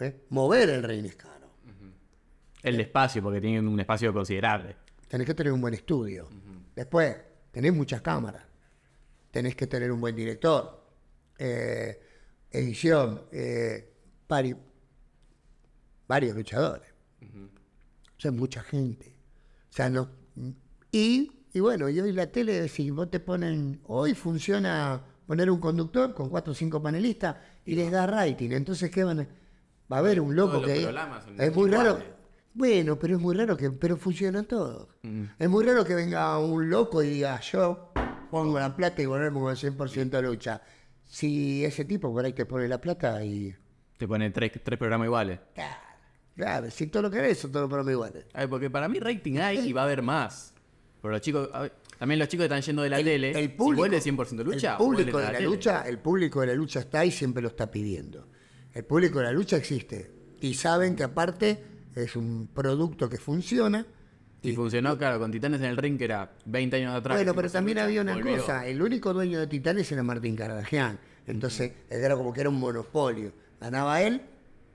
¿eh? 0.00 0.24
Mover 0.30 0.70
el 0.70 0.82
ring 0.82 1.04
es 1.04 1.16
caro. 1.16 1.34
El 2.62 2.80
espacio, 2.80 3.22
porque 3.22 3.40
tienen 3.40 3.68
un 3.68 3.78
espacio 3.78 4.12
considerable. 4.12 4.76
Tenés 5.08 5.26
que 5.26 5.34
tener 5.34 5.52
un 5.52 5.60
buen 5.60 5.74
estudio. 5.74 6.28
Después, 6.74 7.16
tenés 7.52 7.72
muchas 7.72 8.00
cámaras. 8.00 8.42
Tenés 9.30 9.54
que 9.54 9.66
tener 9.66 9.92
un 9.92 10.00
buen 10.00 10.16
director. 10.16 10.84
eh, 11.38 12.00
edición. 12.50 13.24
eh, 13.30 13.92
vari- 14.26 14.56
varios 16.08 16.34
luchadores. 16.34 16.88
O 17.20 18.18
sea, 18.20 18.32
mucha 18.32 18.62
gente. 18.62 19.14
O 19.70 19.72
sea, 19.72 19.90
no. 19.90 20.08
Y 20.92 21.30
Y 21.56 21.60
bueno, 21.60 21.88
y 21.88 21.98
hoy 21.98 22.12
la 22.12 22.26
tele, 22.26 22.68
si 22.68 22.90
vos 22.90 23.10
te 23.10 23.18
ponen, 23.18 23.80
hoy 23.84 24.12
funciona 24.12 25.00
poner 25.26 25.50
un 25.50 25.58
conductor 25.58 26.12
con 26.12 26.28
cuatro 26.28 26.52
o 26.52 26.54
cinco 26.54 26.82
panelistas 26.82 27.36
y 27.64 27.74
les 27.74 27.90
da 27.90 28.06
rating. 28.06 28.50
Entonces, 28.50 28.90
¿qué 28.90 29.04
van 29.04 29.20
a...? 29.20 29.26
Va 29.90 29.96
a 29.96 30.00
haber 30.00 30.20
un 30.20 30.36
loco 30.36 30.60
que... 30.60 30.86
Es 31.38 31.56
muy 31.56 31.70
raro. 31.70 31.98
Bueno, 32.52 32.98
pero 32.98 33.16
es 33.16 33.22
muy 33.22 33.34
raro 33.34 33.56
que... 33.56 33.70
Pero 33.70 33.96
funcionan 33.96 34.44
todos. 34.44 34.88
Mm. 35.02 35.24
Es 35.38 35.48
muy 35.48 35.64
raro 35.64 35.82
que 35.84 35.94
venga 35.94 36.38
un 36.38 36.68
loco 36.68 37.02
y 37.02 37.08
diga, 37.08 37.40
yo 37.40 37.92
pongo 38.30 38.58
la 38.58 38.76
plata 38.76 39.00
y 39.00 39.06
volvemos 39.06 39.42
con 39.42 39.70
el 39.70 39.78
100% 39.78 40.10
de 40.10 40.22
lucha. 40.22 40.60
Si 41.04 41.64
ese 41.64 41.86
tipo 41.86 42.12
por 42.12 42.24
ahí 42.24 42.34
te 42.34 42.44
pone 42.44 42.68
la 42.68 42.80
plata 42.80 43.24
y... 43.24 43.54
Te 43.96 44.06
pone 44.06 44.30
tres, 44.30 44.52
tres 44.62 44.78
programas 44.78 45.06
iguales. 45.06 45.40
Claro, 45.54 45.85
claro, 46.36 46.70
si 46.70 46.86
todo 46.86 47.02
lo 47.02 47.10
que 47.10 47.20
ves 47.20 47.38
son 47.38 47.52
todos 47.52 47.68
para 47.68 47.82
mí 47.82 47.92
iguales. 47.92 48.24
Ay, 48.32 48.46
porque 48.46 48.70
para 48.70 48.88
mí 48.88 48.98
rating 49.00 49.38
hay 49.38 49.58
y 49.68 49.72
va 49.72 49.82
a 49.82 49.84
haber 49.84 50.02
más. 50.02 50.52
Pero 51.00 51.12
los 51.12 51.20
chicos, 51.20 51.48
a 51.52 51.62
ver, 51.62 51.72
también 51.98 52.18
los 52.18 52.28
chicos 52.28 52.42
que 52.42 52.46
están 52.46 52.62
yendo 52.62 52.82
de 52.82 52.90
la 52.90 52.96
tele, 52.98 53.30
el 53.30 53.52
público, 53.52 53.98
si 53.98 54.10
vuelve 54.10 54.28
100% 54.34 54.44
lucha, 54.44 54.72
el 54.72 54.76
público 54.76 55.18
de 55.18 55.32
la, 55.32 55.40
lucha, 55.40 55.82
el 55.88 55.98
público 55.98 56.40
de 56.40 56.46
la 56.48 56.54
lucha 56.54 56.80
está 56.80 57.04
y 57.04 57.10
siempre 57.10 57.42
lo 57.42 57.48
está 57.48 57.70
pidiendo. 57.70 58.28
El 58.74 58.84
público 58.84 59.18
de 59.20 59.24
la 59.24 59.32
lucha 59.32 59.56
existe 59.56 60.10
y 60.40 60.54
saben 60.54 60.94
que 60.94 61.04
aparte 61.04 61.62
es 61.94 62.16
un 62.16 62.48
producto 62.52 63.08
que 63.08 63.16
funciona. 63.16 63.86
Y 64.42 64.52
funcionó, 64.52 64.96
claro, 64.96 65.18
con 65.18 65.32
Titanes 65.32 65.60
en 65.60 65.66
el 65.66 65.76
ring, 65.76 65.98
que 65.98 66.04
era 66.04 66.30
20 66.44 66.76
años 66.76 66.94
atrás. 66.94 67.16
bueno, 67.16 67.34
pero 67.34 67.48
100% 67.48 67.52
también 67.52 67.76
lucha, 67.78 67.84
había 67.84 68.02
una 68.02 68.14
volvió. 68.14 68.36
cosa, 68.36 68.66
el 68.66 68.80
único 68.80 69.12
dueño 69.12 69.40
de 69.40 69.46
Titanes 69.48 69.90
era 69.90 70.02
Martín 70.04 70.36
Cardagian. 70.36 71.00
Entonces, 71.26 71.72
era 71.90 72.14
como 72.14 72.32
que 72.32 72.42
era 72.42 72.50
un 72.50 72.60
monopolio. 72.60 73.32
Ganaba 73.60 74.02
él, 74.02 74.20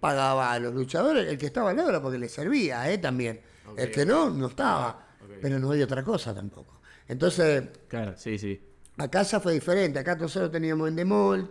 pagaba 0.01 0.51
a 0.51 0.59
los 0.59 0.73
luchadores, 0.73 1.29
el 1.29 1.37
que 1.37 1.45
estaba 1.45 1.71
era 1.71 2.01
porque 2.01 2.17
le 2.17 2.27
servía, 2.27 2.91
¿eh? 2.91 2.97
También. 2.97 3.39
El 3.77 3.91
que 3.91 4.05
no, 4.05 4.29
no 4.29 4.47
estaba. 4.47 5.07
Pero 5.41 5.59
no 5.59 5.71
hay 5.71 5.81
otra 5.81 6.03
cosa 6.03 6.33
tampoco. 6.33 6.81
Entonces, 7.07 7.63
Claro, 7.87 8.15
sí, 8.17 8.37
sí. 8.37 8.59
A 8.97 9.07
casa 9.09 9.39
fue 9.39 9.53
diferente, 9.53 9.99
acá 9.99 10.15
nosotros 10.15 10.51
teníamos 10.51 10.89
en 10.89 10.95
Demol, 10.95 11.49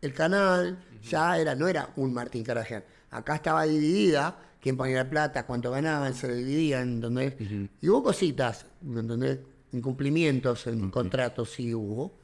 el 0.00 0.14
canal, 0.14 0.78
ya 1.02 1.38
era, 1.38 1.54
no 1.54 1.68
era 1.68 1.90
un 1.96 2.14
Martín 2.14 2.42
Carajian. 2.42 2.82
Acá 3.10 3.36
estaba 3.36 3.64
dividida, 3.64 4.36
quién 4.60 4.76
ponía 4.76 4.96
la 4.96 5.10
plata, 5.10 5.46
cuánto 5.46 5.70
ganaban, 5.70 6.14
se 6.14 6.32
dividían, 6.34 6.94
¿entendés? 6.94 7.34
Y 7.80 7.88
hubo 7.88 8.02
cositas, 8.02 8.66
¿entendés? 8.82 9.40
Incumplimientos 9.72 10.66
en 10.66 10.90
contratos 10.90 11.50
sí 11.50 11.74
hubo, 11.74 12.16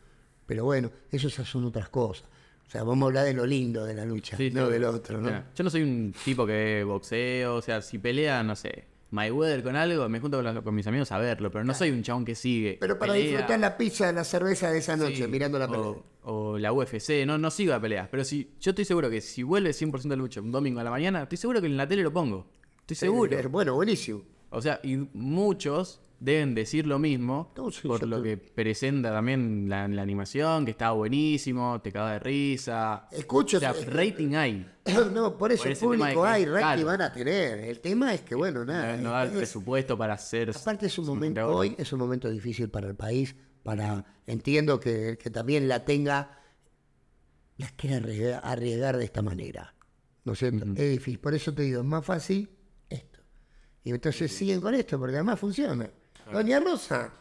pero 0.46 0.64
bueno, 0.64 0.90
eso 1.10 1.28
ya 1.28 1.44
son 1.44 1.64
otras 1.64 1.88
cosas. 1.88 2.24
O 2.70 2.72
sea, 2.72 2.84
vamos 2.84 3.02
a 3.02 3.06
hablar 3.08 3.24
de 3.24 3.34
lo 3.34 3.44
lindo 3.46 3.84
de 3.84 3.94
la 3.94 4.04
lucha, 4.04 4.36
Sí, 4.36 4.52
no 4.52 4.66
sí. 4.66 4.72
del 4.74 4.84
otro, 4.84 5.20
¿no? 5.20 5.28
Yo 5.56 5.64
no 5.64 5.70
soy 5.70 5.82
un 5.82 6.14
tipo 6.24 6.46
que 6.46 6.84
boxeo, 6.86 7.56
o 7.56 7.62
sea, 7.62 7.82
si 7.82 7.98
pelea, 7.98 8.44
no 8.44 8.54
sé, 8.54 8.84
Mayweather 9.10 9.64
con 9.64 9.74
algo, 9.74 10.08
me 10.08 10.20
junto 10.20 10.38
con, 10.38 10.44
los- 10.54 10.62
con 10.62 10.72
mis 10.76 10.86
amigos 10.86 11.10
a 11.10 11.18
verlo, 11.18 11.50
pero 11.50 11.64
no 11.64 11.74
soy 11.74 11.90
un 11.90 12.04
chabón 12.04 12.24
que 12.24 12.36
sigue. 12.36 12.76
Pero 12.80 12.96
para 12.96 13.14
pelea, 13.14 13.28
disfrutar 13.28 13.58
la 13.58 13.76
pizza, 13.76 14.12
la 14.12 14.22
cerveza 14.22 14.70
de 14.70 14.78
esa 14.78 14.96
noche, 14.96 15.16
sí, 15.16 15.26
mirando 15.26 15.58
la 15.58 15.66
pelea. 15.66 15.84
o, 15.84 16.04
o 16.22 16.58
la 16.58 16.72
UFC, 16.72 17.26
no, 17.26 17.38
no 17.38 17.50
sigo 17.50 17.74
a 17.74 17.80
peleas, 17.80 18.06
pero 18.08 18.22
si 18.22 18.52
yo 18.60 18.70
estoy 18.70 18.84
seguro 18.84 19.10
que 19.10 19.20
si 19.20 19.42
vuelve 19.42 19.70
100% 19.70 20.02
de 20.08 20.16
lucha 20.16 20.40
un 20.40 20.52
domingo 20.52 20.78
a 20.78 20.84
la 20.84 20.90
mañana, 20.92 21.24
estoy 21.24 21.38
seguro 21.38 21.60
que 21.60 21.66
en 21.66 21.76
la 21.76 21.88
tele 21.88 22.04
lo 22.04 22.12
pongo. 22.12 22.46
Estoy 22.82 22.94
seguro. 22.94 23.36
Eh, 23.36 23.46
bueno, 23.48 23.74
buenísimo. 23.74 24.22
O 24.50 24.62
sea, 24.62 24.78
y 24.84 24.96
muchos 25.12 26.00
deben 26.20 26.54
decir 26.54 26.86
lo 26.86 26.98
mismo 26.98 27.52
No, 27.56 27.70
sí, 27.70 27.88
por 27.88 28.06
lo 28.06 28.20
te- 28.22 28.28
que 28.28 28.36
presenta 28.36 29.10
también 29.10 29.68
la, 29.68 29.88
la 29.88 30.02
animación, 30.02 30.64
que 30.66 30.70
estaba 30.72 30.92
buenísimo, 30.92 31.80
te 31.82 31.90
caga 31.90 32.12
de 32.12 32.18
risa. 32.20 33.08
Escucho, 33.10 33.56
O 33.56 33.60
sea, 33.60 33.70
eh, 33.72 33.84
rating 33.86 34.34
hay. 34.34 34.70
No, 35.12 35.36
por 35.38 35.50
eso 35.52 35.62
Por 35.64 35.72
el 35.72 35.78
público 35.78 36.24
hay, 36.24 36.44
rating 36.44 36.60
caro. 36.62 36.86
van 36.86 37.02
a 37.02 37.12
tener. 37.12 37.58
El 37.60 37.80
tema 37.80 38.12
es 38.14 38.20
que, 38.20 38.34
bueno, 38.34 38.64
nada. 38.64 38.96
no 38.98 39.10
da 39.12 39.22
el 39.24 39.30
es- 39.30 39.36
presupuesto 39.36 39.96
para 39.96 40.14
hacer. 40.14 40.50
aparte 40.54 40.86
es 40.86 40.98
un 40.98 41.06
momento, 41.06 41.40
ahora. 41.40 41.54
hoy 41.56 41.74
es 41.78 41.92
un 41.92 41.98
momento 41.98 42.28
difícil 42.30 42.68
para 42.68 42.86
el 42.88 42.94
país, 42.96 43.34
para, 43.62 44.04
entiendo 44.26 44.78
que, 44.78 45.16
que 45.20 45.30
también 45.30 45.68
la 45.68 45.84
tenga, 45.84 46.38
las 47.56 47.72
quiere 47.72 48.34
arriesgar, 48.34 48.96
de 48.96 49.04
esta 49.04 49.22
manera. 49.22 49.74
¿No 50.24 50.32
es 50.34 50.38
cierto? 50.38 50.64
Es 50.76 50.90
difícil, 50.90 51.18
por 51.18 51.34
eso 51.34 51.52
te 51.54 51.62
digo, 51.62 51.80
es 51.80 51.86
más 51.86 52.04
fácil 52.04 52.50
esto. 52.90 53.20
Y 53.84 53.90
entonces 53.90 54.30
siguen 54.32 54.60
con 54.60 54.74
esto, 54.74 54.98
porque 54.98 55.14
además 55.16 55.38
funciona. 55.40 55.88
Doña 56.32 56.60
Rosa 56.60 57.12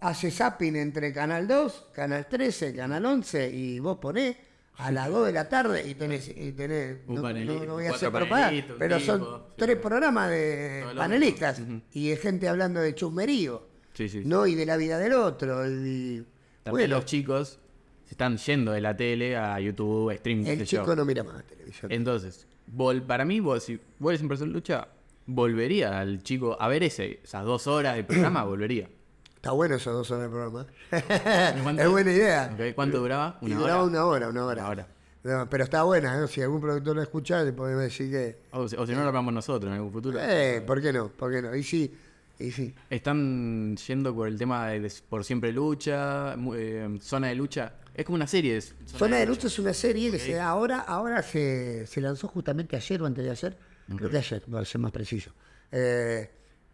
hace 0.00 0.30
zapping 0.30 0.76
entre 0.76 1.12
Canal 1.12 1.46
2, 1.48 1.86
Canal 1.92 2.26
13, 2.28 2.74
Canal 2.74 3.04
11, 3.04 3.50
y 3.50 3.78
vos 3.80 3.98
ponés 3.98 4.36
a 4.76 4.92
las 4.92 5.10
2 5.10 5.26
de 5.26 5.32
la 5.32 5.48
tarde 5.48 5.88
y 5.88 5.94
tenés, 5.94 6.28
y 6.28 6.52
tenés 6.52 6.98
Un 7.08 7.16
no, 7.16 7.22
panelista, 7.22 7.54
no- 7.54 7.64
no 7.66 7.72
voy 7.74 7.86
a 7.86 7.90
hacer 7.90 8.12
propaganda, 8.12 8.74
pero 8.78 9.00
son 9.00 9.20
sí. 9.22 9.28
tres 9.56 9.76
programas 9.78 10.30
de 10.30 10.84
panelistas 10.96 11.60
y 11.92 12.10
de 12.10 12.16
gente 12.16 12.48
hablando 12.48 12.80
de 12.80 12.94
chusmerío, 12.94 13.66
Sí, 13.94 14.08
sí. 14.08 14.22
no 14.24 14.46
y 14.46 14.54
de 14.54 14.64
la 14.66 14.76
vida 14.76 14.98
del 14.98 15.14
otro. 15.14 15.66
Y, 15.68 16.24
También 16.62 16.88
bueno, 16.88 16.96
los 16.96 17.04
chicos 17.06 17.58
se 18.04 18.12
están 18.12 18.36
yendo 18.36 18.70
de 18.70 18.80
la 18.80 18.96
tele 18.96 19.36
a 19.36 19.58
YouTube, 19.58 20.10
a 20.10 20.16
stream, 20.16 20.44
qué 20.44 20.52
el 20.52 20.64
chico 20.64 20.94
no 20.94 21.04
mira 21.04 21.24
más 21.24 21.42
televisión. 21.44 21.90
Entonces, 21.90 22.46
vol- 22.72 23.04
para 23.04 23.24
mí, 23.24 23.40
vos, 23.40 23.64
si 23.64 23.80
vuelves 23.98 24.20
en 24.22 24.28
persona 24.28 24.52
lucha, 24.52 24.86
volvería 25.28 26.00
al 26.00 26.22
chico 26.24 26.56
a 26.60 26.66
ver 26.68 26.82
ese, 26.82 27.20
esas 27.22 27.44
dos 27.44 27.66
horas 27.68 27.94
de 27.94 28.02
programa, 28.04 28.42
volvería. 28.44 28.88
Está 29.36 29.52
bueno 29.52 29.76
esos 29.76 29.94
dos 29.94 30.10
horas 30.10 30.24
de 30.24 30.28
programa. 30.30 30.66
es 31.82 31.88
buena 31.88 32.10
idea. 32.12 32.56
¿Cuánto 32.74 32.98
duraba? 32.98 33.38
Y 33.40 33.46
Una 33.46 33.56
duraba 33.60 33.82
hora. 33.82 33.90
una 33.90 34.04
hora, 34.04 34.28
una 34.30 34.44
hora. 34.46 34.62
Una 34.62 34.70
hora. 34.70 34.88
No, 35.22 35.50
pero 35.50 35.64
está 35.64 35.82
buena, 35.82 36.22
¿eh? 36.24 36.28
si 36.28 36.40
algún 36.42 36.60
productor 36.60 36.96
lo 36.96 37.02
escucha, 37.02 37.42
le 37.42 37.52
podemos 37.52 37.82
decir 37.82 38.10
que... 38.10 38.38
O, 38.52 38.66
si- 38.68 38.76
o 38.76 38.86
si 38.86 38.92
no, 38.92 39.02
lo 39.02 39.08
hablamos 39.08 39.32
nosotros 39.34 39.68
en 39.70 39.76
algún 39.76 39.92
futuro. 39.92 40.18
Eh, 40.20 40.62
¿por 40.66 40.80
qué 40.80 40.92
no? 40.92 41.08
¿Por 41.08 41.30
qué 41.32 41.42
no? 41.42 41.54
Y 41.54 41.62
sí, 41.62 41.92
y 42.38 42.50
sí. 42.50 42.74
Están 42.88 43.76
yendo 43.76 44.14
por 44.14 44.26
el 44.28 44.38
tema 44.38 44.68
de, 44.68 44.90
por 45.08 45.24
siempre 45.24 45.52
lucha, 45.52 46.34
eh, 46.54 46.98
zona 47.00 47.26
de 47.28 47.34
lucha. 47.34 47.74
Es 47.98 48.04
como 48.04 48.14
una 48.16 48.26
serie. 48.28 48.56
es 48.56 48.74
Zona 48.86 49.16
de 49.18 49.26
Lucha 49.26 49.48
es 49.48 49.58
una 49.58 49.74
serie 49.74 50.10
que 50.12 50.18
se 50.20 50.32
da 50.34 50.48
ahora, 50.48 50.78
ahora 50.80 51.20
se, 51.22 51.84
se 51.86 52.00
lanzó 52.00 52.28
justamente 52.28 52.76
ayer 52.76 53.02
o 53.02 53.06
antes 53.06 53.24
de 53.24 53.30
ayer, 53.30 53.58
creo 53.96 54.08
que 54.08 54.18
ayer, 54.18 54.42
para 54.42 54.64
ser 54.64 54.80
más 54.80 54.92
preciso. 54.92 55.32
Eh, 55.72 56.30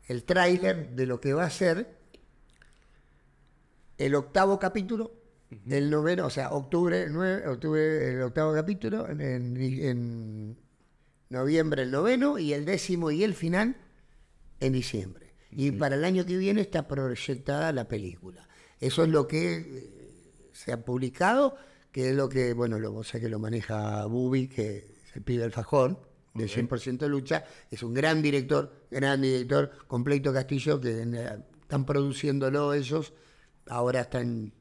el 0.08 0.24
tráiler 0.24 0.90
de 0.90 1.06
lo 1.06 1.20
que 1.20 1.32
va 1.32 1.44
a 1.44 1.50
ser 1.50 1.96
el 3.98 4.14
octavo 4.14 4.58
capítulo, 4.58 5.12
el 5.68 5.88
noveno, 5.90 6.26
o 6.26 6.30
sea, 6.30 6.50
octubre, 6.50 7.06
9, 7.08 7.48
octubre, 7.48 8.12
el 8.12 8.22
octavo 8.22 8.52
capítulo, 8.54 9.08
en, 9.08 9.20
en- 9.22 9.56
en 9.56 10.56
noviembre 11.30 11.82
el 11.84 11.90
noveno 11.90 12.38
y 12.38 12.52
el 12.52 12.64
décimo 12.64 13.10
y 13.10 13.24
el 13.24 13.34
final 13.34 13.76
en 14.60 14.72
diciembre. 14.74 15.32
Y 15.50 15.70
para 15.72 15.94
el 15.96 16.04
año 16.04 16.26
que 16.26 16.36
viene 16.36 16.60
está 16.60 16.86
proyectada 16.86 17.72
la 17.72 17.86
película. 17.88 18.46
Eso 18.80 19.04
es 19.04 19.08
lo 19.08 19.26
que 19.26 20.03
se 20.54 20.72
ha 20.72 20.82
publicado, 20.84 21.56
que 21.92 22.08
es 22.10 22.16
lo 22.16 22.28
que, 22.28 22.54
bueno, 22.54 22.78
lo, 22.78 23.02
sea, 23.02 23.20
que 23.20 23.28
lo 23.28 23.38
maneja 23.38 24.06
Bubi, 24.06 24.48
que 24.48 24.78
es 24.78 25.16
el 25.16 25.22
pibe 25.22 25.42
del 25.42 25.52
fajón, 25.52 25.98
de 26.32 26.46
100% 26.46 27.06
lucha, 27.08 27.44
es 27.70 27.82
un 27.82 27.92
gran 27.94 28.22
director, 28.22 28.86
gran 28.90 29.20
director, 29.20 29.70
Completo 29.86 30.32
Castillo, 30.32 30.80
que 30.80 31.02
están 31.60 31.84
produciéndolo 31.84 32.72
ellos, 32.72 33.12
ahora 33.68 34.00
están... 34.00 34.52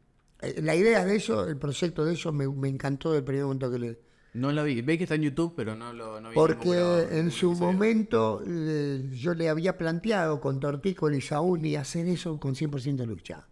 eh, 0.42 0.62
La 0.62 0.76
idea 0.76 1.06
de 1.06 1.16
ellos, 1.16 1.48
el 1.48 1.58
proyecto 1.58 2.06
de 2.06 2.12
ellos 2.14 2.34
me, 2.34 2.48
me 2.48 2.70
encantó 2.70 3.12
del 3.14 3.24
primer 3.24 3.46
momento 3.46 3.72
que 3.72 3.80
le, 3.80 4.00
No 4.34 4.52
lo 4.52 4.64
vi. 4.64 4.82
Veis 4.82 4.98
que 4.98 5.04
está 5.06 5.16
en 5.16 5.24
YouTube, 5.24 5.54
pero 5.56 5.76
no 5.76 5.94
lo 5.94 6.20
no 6.22 6.30
vi 6.30 6.36
porque 6.36 7.08
en 7.12 7.32
su 7.32 7.54
momento 7.54 8.44
eh, 8.46 9.10
yo 9.12 9.34
le 9.34 9.50
había 9.50 9.78
planteado 9.78 10.40
con 10.40 10.60
Tortícola 10.60 11.16
y 11.16 11.22
Saúl 11.22 11.76
hacer 11.76 12.08
eso 12.08 12.40
con 12.40 12.54
100% 12.56 13.06
lucha. 13.06 13.48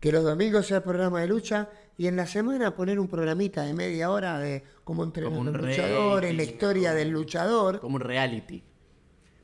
Que 0.00 0.12
los 0.12 0.24
domingos 0.24 0.66
sea 0.66 0.82
programa 0.82 1.20
de 1.20 1.26
lucha 1.28 1.68
y 1.96 2.06
en 2.06 2.16
la 2.16 2.26
semana 2.26 2.74
poner 2.74 3.00
un 3.00 3.08
programita 3.08 3.62
de 3.62 3.72
media 3.72 4.10
hora 4.10 4.38
de 4.38 4.62
cómo 4.84 5.02
entrenar 5.04 5.30
Como 5.30 5.40
un 5.40 5.52
los 5.52 5.62
luchadores, 5.64 6.34
la 6.36 6.42
historia 6.42 6.92
del 6.94 7.10
luchador. 7.10 7.80
Como 7.80 7.96
un 7.96 8.02
reality. 8.02 8.62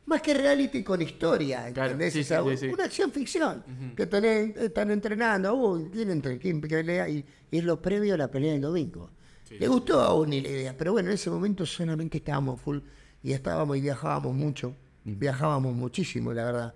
Más 0.04 0.20
que 0.20 0.34
reality 0.34 0.82
con 0.82 1.00
historia, 1.00 1.72
Claro, 1.72 1.92
¿entendés? 1.92 2.12
sí, 2.12 2.20
O 2.20 2.24
sea, 2.24 2.42
sí, 2.42 2.56
sí. 2.56 2.66
Una 2.66 2.84
acción 2.84 3.10
ficción. 3.12 3.64
Que 3.96 4.06
tenés- 4.10 4.56
están 4.58 4.90
entrenando, 4.90 5.54
uy, 5.54 5.88
¿quién, 5.92 6.10
entre, 6.10 6.38
quién 6.38 6.60
pelea? 6.60 7.08
Y, 7.08 7.24
y 7.50 7.58
es 7.58 7.64
lo 7.64 7.80
previo 7.80 8.14
a 8.14 8.16
la 8.18 8.28
pelea 8.30 8.52
del 8.52 8.60
domingo. 8.62 9.10
Le 9.58 9.68
gustó 9.68 10.00
a 10.00 10.14
Uni 10.14 10.40
la 10.40 10.48
idea, 10.48 10.74
pero 10.76 10.92
bueno, 10.92 11.08
en 11.10 11.14
ese 11.14 11.30
momento 11.30 11.64
solamente 11.66 12.18
estábamos 12.18 12.60
full 12.60 12.78
y 13.22 13.32
estábamos 13.32 13.76
y 13.76 13.80
viajábamos 13.80 14.34
mucho. 14.34 14.74
Viajábamos 15.04 15.74
muchísimo, 15.74 16.32
la 16.32 16.44
verdad. 16.44 16.74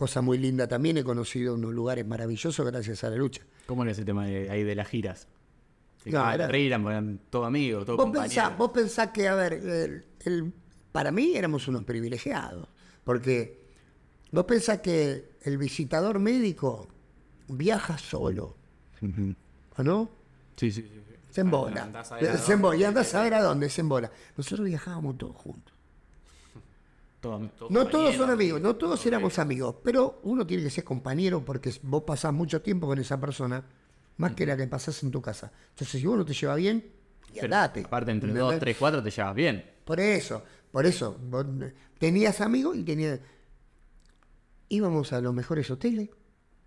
Cosa 0.00 0.22
muy 0.22 0.38
linda 0.38 0.66
también, 0.66 0.96
he 0.96 1.04
conocido 1.04 1.54
unos 1.56 1.74
lugares 1.74 2.06
maravillosos 2.06 2.64
gracias 2.64 3.04
a 3.04 3.10
la 3.10 3.16
lucha. 3.16 3.42
¿Cómo 3.66 3.82
era 3.82 3.92
ese 3.92 4.02
tema 4.02 4.24
de, 4.24 4.48
ahí 4.48 4.62
de 4.64 4.74
las 4.74 4.88
giras? 4.88 5.28
No, 6.06 6.20
como 6.20 6.32
era- 6.32 6.48
reíran, 6.48 6.86
eran 6.86 7.20
todos 7.28 7.46
amigos, 7.46 7.84
todos 7.84 7.98
Vos 7.98 8.06
compañeros. 8.06 8.34
pensás, 8.34 8.56
vos 8.56 8.70
pensás 8.70 9.08
que, 9.10 9.28
a 9.28 9.34
ver, 9.34 9.52
el- 9.52 10.04
el- 10.24 10.52
para 10.90 11.12
mí 11.12 11.34
éramos 11.36 11.68
unos 11.68 11.84
privilegiados, 11.84 12.66
porque 13.04 13.60
vos 14.32 14.44
pensás 14.46 14.80
que 14.80 15.32
el 15.42 15.58
visitador 15.58 16.18
médico 16.18 16.88
viaja 17.48 17.98
solo, 17.98 18.56
¿o 19.76 19.82
no? 19.82 20.08
Sí, 20.56 20.72
sí, 20.72 20.80
sí. 20.80 21.02
Se 21.30 21.42
embola. 21.42 21.74
Se. 22.04 22.24
Y 22.78 22.84
andás 22.84 23.14
a 23.14 23.22
ver 23.22 23.34
a 23.34 23.42
dónde 23.42 23.68
se 23.68 23.82
embola. 23.82 24.10
Nosotros 24.34 24.66
viajábamos 24.66 25.18
todos 25.18 25.36
juntos. 25.36 25.69
No 27.22 27.86
todos 27.86 28.14
son 28.14 28.30
amigos, 28.30 28.60
no 28.60 28.76
todos 28.76 29.04
éramos 29.06 29.38
amigos, 29.38 29.76
pero 29.84 30.20
uno 30.22 30.46
tiene 30.46 30.62
que 30.62 30.70
ser 30.70 30.84
compañero 30.84 31.44
porque 31.44 31.72
vos 31.82 32.02
pasás 32.04 32.32
mucho 32.32 32.62
tiempo 32.62 32.86
con 32.86 32.98
esa 32.98 33.20
persona, 33.20 33.62
más 34.16 34.34
que 34.34 34.46
la 34.46 34.56
que 34.56 34.66
pasás 34.66 35.02
en 35.02 35.10
tu 35.10 35.20
casa. 35.20 35.52
Entonces, 35.70 36.00
si 36.00 36.06
vos 36.06 36.16
no 36.16 36.24
te 36.24 36.32
lleva 36.32 36.54
bien, 36.54 36.92
y 37.32 37.38
andate. 37.40 37.80
Aparte, 37.84 38.10
entre 38.10 38.30
¿entendés? 38.30 38.50
dos, 38.52 38.58
tres, 38.60 38.76
cuatro 38.78 39.02
te 39.02 39.10
llevas 39.10 39.34
bien. 39.34 39.64
Por 39.84 40.00
eso, 40.00 40.42
por 40.72 40.86
eso, 40.86 41.16
vos 41.28 41.44
tenías 41.98 42.40
amigos 42.40 42.76
y 42.76 42.84
tenías... 42.84 43.20
Íbamos 44.68 45.12
a 45.12 45.20
los 45.20 45.34
mejores 45.34 45.70
hoteles, 45.70 46.08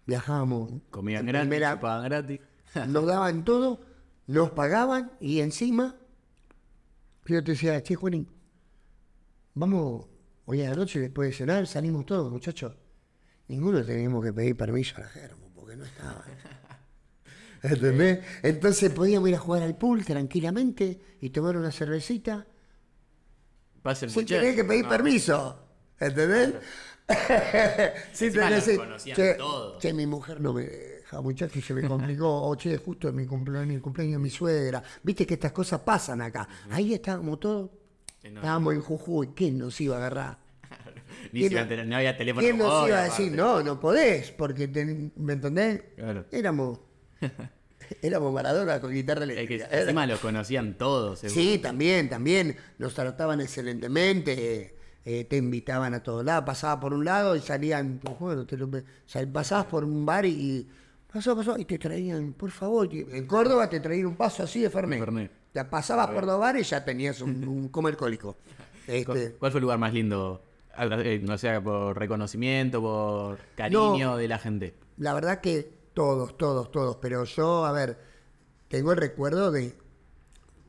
viajábamos. 0.05 0.71
Comían 0.89 1.25
gratis, 1.25 1.49
primera- 1.49 1.73
chupaban 1.75 2.03
gratis. 2.03 2.39
nos 2.87 3.05
daban 3.05 3.43
todo, 3.43 3.81
nos 4.27 4.51
pagaban 4.51 5.11
y 5.19 5.39
encima 5.39 5.95
yo 7.25 7.43
te 7.43 7.51
decía, 7.51 7.81
che, 7.81 7.95
Juanín, 7.95 8.27
vamos 9.53 10.07
hoy 10.45 10.61
a 10.61 10.69
la 10.69 10.75
noche 10.75 10.99
después 10.99 11.29
de 11.29 11.35
cenar, 11.35 11.67
salimos 11.67 12.05
todos, 12.05 12.31
muchachos. 12.31 12.75
Ninguno 13.47 13.83
teníamos 13.83 14.23
que 14.23 14.33
pedir 14.33 14.55
permiso 14.55 14.97
a 14.97 15.01
la 15.01 15.07
Germo, 15.07 15.51
porque 15.53 15.75
no 15.75 15.85
estaba. 15.85 16.23
¿Entendés? 17.63 18.19
Entonces 18.41 18.91
podíamos 18.91 19.29
ir 19.29 19.35
a 19.35 19.39
jugar 19.39 19.63
al 19.63 19.77
pool 19.77 20.03
tranquilamente 20.03 20.99
y 21.21 21.29
tomar 21.29 21.55
una 21.55 21.71
cervecita 21.71 22.45
sin 24.07 24.25
tener 24.25 24.55
que 24.55 24.63
pedir 24.63 24.83
No. 24.83 24.89
permiso. 24.89 25.59
¿Entendés? 25.99 26.53
los 27.07 28.63
que 28.65 28.77
conocían 28.77 29.15
che, 29.15 29.37
che, 29.79 29.93
mi 29.93 30.05
mujer 30.05 30.39
no 30.39 30.53
me 30.53 30.63
deja, 30.63 31.21
muchacho, 31.21 31.59
y 31.59 31.61
se 31.61 31.73
me 31.73 31.87
complicó. 31.87 32.27
O 32.49 32.55
che, 32.55 32.77
justo 32.77 33.09
en 33.09 33.15
mi 33.15 33.25
cumpleaños, 33.25 33.75
el 33.75 33.81
cumpleaños 33.81 34.13
de 34.13 34.23
mi 34.23 34.29
suegra. 34.29 34.81
Viste 35.03 35.25
que 35.25 35.35
estas 35.35 35.51
cosas 35.51 35.81
pasan 35.81 36.21
acá. 36.21 36.47
Ahí 36.69 36.93
estábamos 36.93 37.39
todos. 37.39 37.69
Estábamos 38.23 38.73
en 38.73 38.81
Jujuy. 38.81 39.29
¿Quién 39.35 39.57
nos 39.57 39.79
iba 39.81 39.95
a 39.95 39.99
agarrar? 39.99 40.37
Ni 41.31 41.41
¿Quién 41.41 41.51
siquiera 41.51 41.83
no- 41.83 41.89
no 41.89 41.95
había 41.97 42.17
teléfono. 42.17 42.41
¿Quién 42.45 42.57
nos 42.57 42.87
iba 42.87 42.99
a 42.99 43.03
decir, 43.03 43.31
no, 43.33 43.61
no 43.61 43.79
podés? 43.79 44.31
Porque, 44.31 44.67
ten- 44.67 45.11
¿me 45.15 45.33
entendés? 45.33 45.81
Claro. 45.95 46.25
Éramos, 46.31 46.79
éramos 48.01 48.33
Maradona 48.33 48.79
con 48.79 48.91
guitarra 48.91 49.21
Es 49.25 49.27
que 49.27 49.33
eléctrica. 49.33 49.67
Encima 49.71 50.05
los 50.07 50.19
conocían 50.19 50.77
todos. 50.77 51.19
seguro. 51.19 51.41
Sí, 51.41 51.57
también, 51.59 52.09
también. 52.09 52.55
Nos 52.77 52.93
trataban 52.93 53.41
excelentemente. 53.41 54.75
eh, 55.05 55.25
te 55.25 55.35
invitaban 55.37 55.93
a 55.93 56.01
todos 56.01 56.23
lados. 56.23 56.45
Pasaba 56.45 56.79
por 56.79 56.93
un 56.93 57.03
lado 57.05 57.35
y 57.35 57.41
salían. 57.41 57.99
Bueno, 58.19 58.45
te 58.45 58.57
lo- 58.57 58.69
sal- 59.05 59.27
pasabas 59.27 59.65
por 59.65 59.83
un 59.83 60.05
bar 60.05 60.25
y, 60.25 60.29
y 60.29 60.69
pasó, 61.11 61.35
pasó. 61.35 61.57
Y 61.57 61.65
te 61.65 61.77
traían, 61.77 62.33
por 62.33 62.51
favor. 62.51 62.89
En 62.93 63.27
Córdoba 63.27 63.69
te 63.69 63.79
traían 63.81 64.07
un 64.07 64.15
paso 64.15 64.43
así 64.43 64.61
de 64.61 64.69
Fernet. 64.69 64.99
Fernet. 64.99 65.31
Te 65.53 65.63
pasabas 65.65 66.09
por 66.09 66.25
dos 66.25 66.39
bares 66.39 66.67
y 66.67 66.69
ya 66.71 66.83
tenías 66.83 67.21
un, 67.21 67.47
un 67.47 67.69
coma 67.69 67.89
alcohólico. 67.89 68.37
Este, 68.87 69.31
¿Cu- 69.33 69.37
¿Cuál 69.39 69.51
fue 69.51 69.59
el 69.59 69.63
lugar 69.63 69.79
más 69.79 69.93
lindo? 69.93 70.43
Agra- 70.75 71.01
eh, 71.01 71.19
No 71.23 71.37
sé, 71.37 71.61
por 71.61 71.97
reconocimiento, 71.97 72.81
por 72.81 73.37
cariño 73.55 74.17
de 74.17 74.27
la 74.27 74.39
gente. 74.39 74.73
La 74.97 75.13
verdad 75.13 75.39
que 75.41 75.71
todos, 75.93 76.35
todos, 76.37 76.71
todos. 76.71 76.97
Pero 76.97 77.23
yo, 77.23 77.65
a 77.65 77.71
ver, 77.71 77.97
tengo 78.67 78.91
el 78.91 78.97
recuerdo 78.97 79.51
de, 79.51 79.73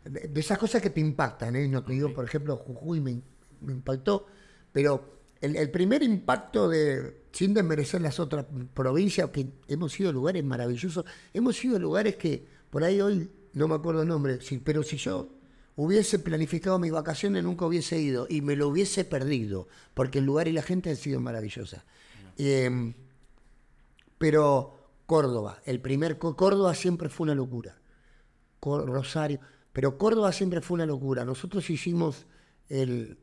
de, 0.05 0.29
de 0.29 0.41
esas 0.41 0.59
cosas 0.59 0.83
que 0.83 0.91
te 0.91 1.01
impactan. 1.01 1.57
¿eh? 1.57 1.67
No 1.69 1.83
te 1.83 1.93
digo, 1.95 2.13
por 2.13 2.25
ejemplo, 2.25 2.57
Jujuy 2.59 3.01
me, 3.01 3.21
me 3.63 3.73
impactó. 3.73 4.27
Pero 4.73 5.15
el, 5.41 5.57
el 5.57 5.71
primer 5.71 6.03
impacto 6.03 6.69
de, 6.69 7.23
sin 7.33 7.55
desmerecer 7.55 8.03
las 8.03 8.21
otras 8.21 8.45
provincias, 8.75 9.31
que 9.31 9.47
hemos 9.69 9.99
ido 9.99 10.11
a 10.11 10.13
lugares 10.13 10.45
maravillosos, 10.45 11.05
hemos 11.33 11.65
ido 11.65 11.77
a 11.77 11.79
lugares 11.81 12.17
que 12.17 12.47
por 12.71 12.85
ahí 12.85 13.01
hoy 13.01 13.31
no 13.55 13.69
me 13.69 13.75
acuerdo 13.77 14.03
el 14.03 14.09
nombre, 14.09 14.41
sí, 14.41 14.59
pero 14.63 14.83
si 14.83 14.97
yo 14.97 15.29
hubiese 15.77 16.19
planificado 16.21 16.79
mis 16.79 16.93
vacaciones 16.93 17.43
nunca 17.43 17.67
hubiese 17.67 17.99
ido 17.99 18.27
y 18.31 18.43
me 18.43 18.55
lo 18.57 18.69
hubiese 18.69 19.05
perdido, 19.05 19.67
porque 19.95 20.19
el 20.19 20.25
lugar 20.27 20.47
y 20.49 20.53
la 20.53 20.63
gente 20.63 20.91
han 20.91 20.97
sido 20.97 21.19
maravillosas. 21.21 21.83
Em, 22.39 22.95
pero 24.19 24.77
Córdoba, 25.07 25.59
el 25.67 25.81
primer 25.81 26.19
Córdoba 26.19 26.75
siempre 26.75 27.09
fue 27.09 27.25
una 27.25 27.35
locura. 27.35 27.77
Cor- 28.61 28.87
Rosario, 28.87 29.41
pero 29.73 29.99
Córdoba 29.99 30.33
siempre 30.33 30.61
fue 30.61 30.77
una 30.77 30.87
locura. 30.87 31.25
Nosotros 31.25 31.69
hicimos 31.71 32.27
el 32.69 33.19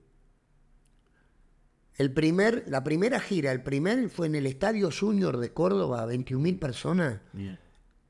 el 1.98 2.12
primer 2.14 2.64
la 2.68 2.84
primera 2.84 3.20
gira, 3.20 3.52
el 3.52 3.62
primer 3.64 4.10
fue 4.10 4.28
en 4.28 4.36
el 4.36 4.46
Estadio 4.48 4.90
Junior 4.98 5.38
de 5.38 5.52
Córdoba, 5.54 6.06
21.000 6.08 6.58
personas, 6.60 7.20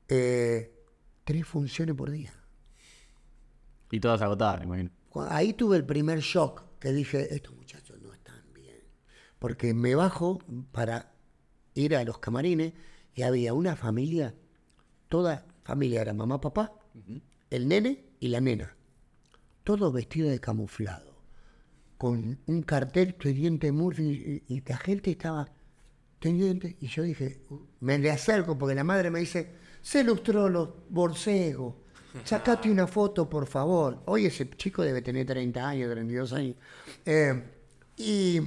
eh, 0.08 0.72
tres 1.24 1.46
funciones 1.46 1.94
por 1.94 2.10
día. 2.10 2.32
Y 3.90 4.00
todas 4.00 4.22
agotadas, 4.22 4.60
me 4.60 4.66
imagino. 4.66 4.90
Ahí 5.28 5.52
tuve 5.52 5.76
el 5.76 5.84
primer 5.84 6.20
shock, 6.20 6.62
que 6.78 6.92
dije, 6.92 7.34
estos 7.34 7.54
muchachos 7.54 8.00
no 8.00 8.12
están 8.12 8.42
bien. 8.54 8.80
Porque 9.38 9.74
me 9.74 9.94
bajo 9.94 10.38
para 10.72 11.12
ir 11.74 11.96
a 11.96 12.04
los 12.04 12.18
camarines 12.18 12.72
y 13.14 13.22
había 13.22 13.52
una 13.52 13.76
familia, 13.76 14.34
toda 15.08 15.46
familia 15.62 16.00
era 16.00 16.14
mamá, 16.14 16.40
papá, 16.40 16.72
el 17.50 17.68
nene 17.68 18.04
y 18.20 18.28
la 18.28 18.40
nena. 18.40 18.74
Todos 19.64 19.92
vestidos 19.92 20.30
de 20.30 20.40
camuflado. 20.40 21.12
Con 21.98 22.40
un 22.46 22.62
cartel 22.62 23.14
Teniente 23.14 23.70
Murphy 23.70 24.42
y, 24.48 24.54
y 24.54 24.62
la 24.66 24.76
gente 24.76 25.10
estaba 25.12 25.52
Teniente. 26.18 26.76
Y 26.80 26.86
yo 26.86 27.02
dije, 27.02 27.42
me 27.80 27.98
le 27.98 28.10
acerco 28.10 28.56
porque 28.56 28.74
la 28.74 28.84
madre 28.84 29.10
me 29.10 29.20
dice, 29.20 29.54
se 29.82 30.04
lustró 30.04 30.48
los 30.48 30.68
borcegos. 30.88 31.74
Sacate 32.24 32.70
una 32.70 32.86
foto, 32.86 33.28
por 33.28 33.46
favor. 33.46 33.98
Hoy 34.04 34.26
ese 34.26 34.48
chico 34.50 34.82
debe 34.82 35.02
tener 35.02 35.26
30 35.26 35.66
años, 35.68 35.90
32 35.90 36.32
años. 36.32 36.56
Eh, 37.04 37.42
y. 37.96 38.40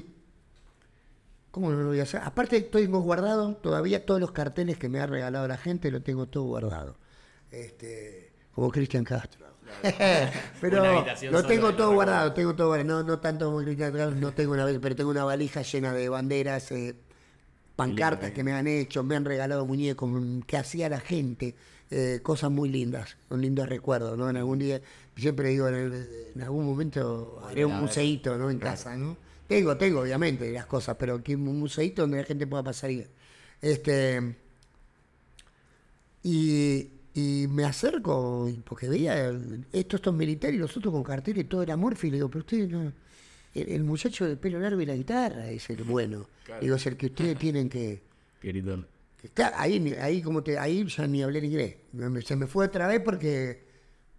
¿Cómo 1.51 1.71
no 1.71 1.77
lo 1.77 1.87
voy 1.87 1.99
a 1.99 2.03
hacer? 2.03 2.21
Aparte, 2.23 2.61
tengo 2.61 2.99
guardado 2.99 3.55
todavía 3.55 4.05
todos 4.05 4.19
los 4.19 4.31
carteles 4.31 4.77
que 4.77 4.89
me 4.89 4.99
ha 4.99 5.07
regalado 5.07 5.47
la 5.47 5.57
gente, 5.57 5.89
lo 5.89 6.01
tengo 6.01 6.27
todo 6.27 6.43
guardado. 6.43 6.97
Este, 7.49 8.33
como 8.53 8.69
Cristian 8.71 9.03
Castro. 9.03 9.45
pero 10.61 11.05
lo 11.31 11.43
tengo 11.45 11.73
todo 11.73 11.93
guardado, 11.93 12.33
tengo 12.33 12.55
todo 12.55 12.67
guardado. 12.67 13.03
No, 13.03 13.03
no 13.03 13.19
tanto 13.19 13.45
como 13.45 13.63
Cristian 13.63 13.93
Castro, 13.93 14.15
no 14.15 14.33
tengo 14.33 14.53
una 14.53 14.65
pero 14.79 14.95
tengo 14.95 15.09
una 15.09 15.23
valija 15.23 15.61
llena 15.61 15.93
de 15.93 16.09
banderas, 16.09 16.71
eh, 16.71 16.95
pancartas 17.75 18.31
que 18.31 18.43
me 18.43 18.53
han 18.53 18.67
hecho, 18.67 19.03
me 19.03 19.15
han 19.15 19.25
regalado 19.25 19.65
muñecos 19.65 20.09
mm, 20.09 20.41
que 20.41 20.57
hacía 20.57 20.89
la 20.89 20.99
gente, 20.99 21.55
eh, 21.91 22.19
cosas 22.23 22.49
muy 22.51 22.69
lindas, 22.69 23.17
un 23.29 23.41
lindo 23.41 23.65
recuerdo, 23.65 24.15
¿no? 24.17 24.29
En 24.29 24.37
algún 24.37 24.59
día, 24.59 24.81
siempre 25.15 25.49
digo, 25.49 25.67
en, 25.67 25.75
el- 25.75 26.07
en 26.35 26.41
algún 26.41 26.65
momento 26.65 27.41
haré 27.45 27.65
un 27.65 27.73
museíto, 27.81 28.37
¿no? 28.37 28.49
En 28.49 28.59
casa, 28.59 28.95
¿no? 28.97 29.17
Tengo, 29.47 29.77
tengo, 29.77 29.99
obviamente, 30.01 30.51
las 30.51 30.65
cosas, 30.65 30.95
pero 30.97 31.21
que 31.23 31.35
un 31.35 31.59
museíto 31.59 32.01
donde 32.03 32.17
la 32.17 32.23
gente 32.23 32.47
pueda 32.47 32.63
pasar 32.63 32.89
y 32.91 32.97
ver. 32.97 33.09
Este, 33.61 34.35
y, 36.23 36.89
y 37.13 37.47
me 37.49 37.65
acerco, 37.65 38.47
y- 38.49 38.53
porque 38.61 38.89
veía 38.89 39.29
estos, 39.71 39.93
estos 39.93 40.13
militares 40.13 40.55
y 40.55 40.59
los 40.59 40.75
otros 40.75 40.93
con 40.93 41.03
carteles, 41.03 41.47
todo 41.47 41.61
era 41.63 41.77
Murphy, 41.77 42.09
le 42.09 42.17
digo, 42.17 42.29
pero 42.29 42.39
ustedes 42.39 42.69
no... 42.69 42.91
El, 43.55 43.69
el 43.71 43.83
muchacho 43.83 44.27
de 44.27 44.35
pelo 44.37 44.59
largo 44.59 44.79
y 44.81 44.85
la 44.85 44.95
guitarra 44.95 45.49
es 45.49 45.67
el 45.71 45.83
bueno. 45.83 46.27
Digo, 46.61 46.75
es 46.75 46.85
el 46.85 46.97
que 46.97 47.07
ustedes 47.07 47.37
tienen 47.39 47.69
que... 47.69 48.03
Querido. 48.41 48.85
que 49.33 49.43
ahí, 49.43 49.95
ahí, 49.99 50.21
como 50.21 50.43
te, 50.43 50.59
ahí 50.59 50.85
ya 50.85 51.07
ni 51.07 51.23
hablé 51.23 51.39
en 51.39 51.45
inglés. 51.45 51.75
Me- 51.93 52.21
Se 52.21 52.35
me 52.35 52.45
fue 52.47 52.65
otra 52.67 52.87
vez 52.87 52.99
porque 53.03 53.63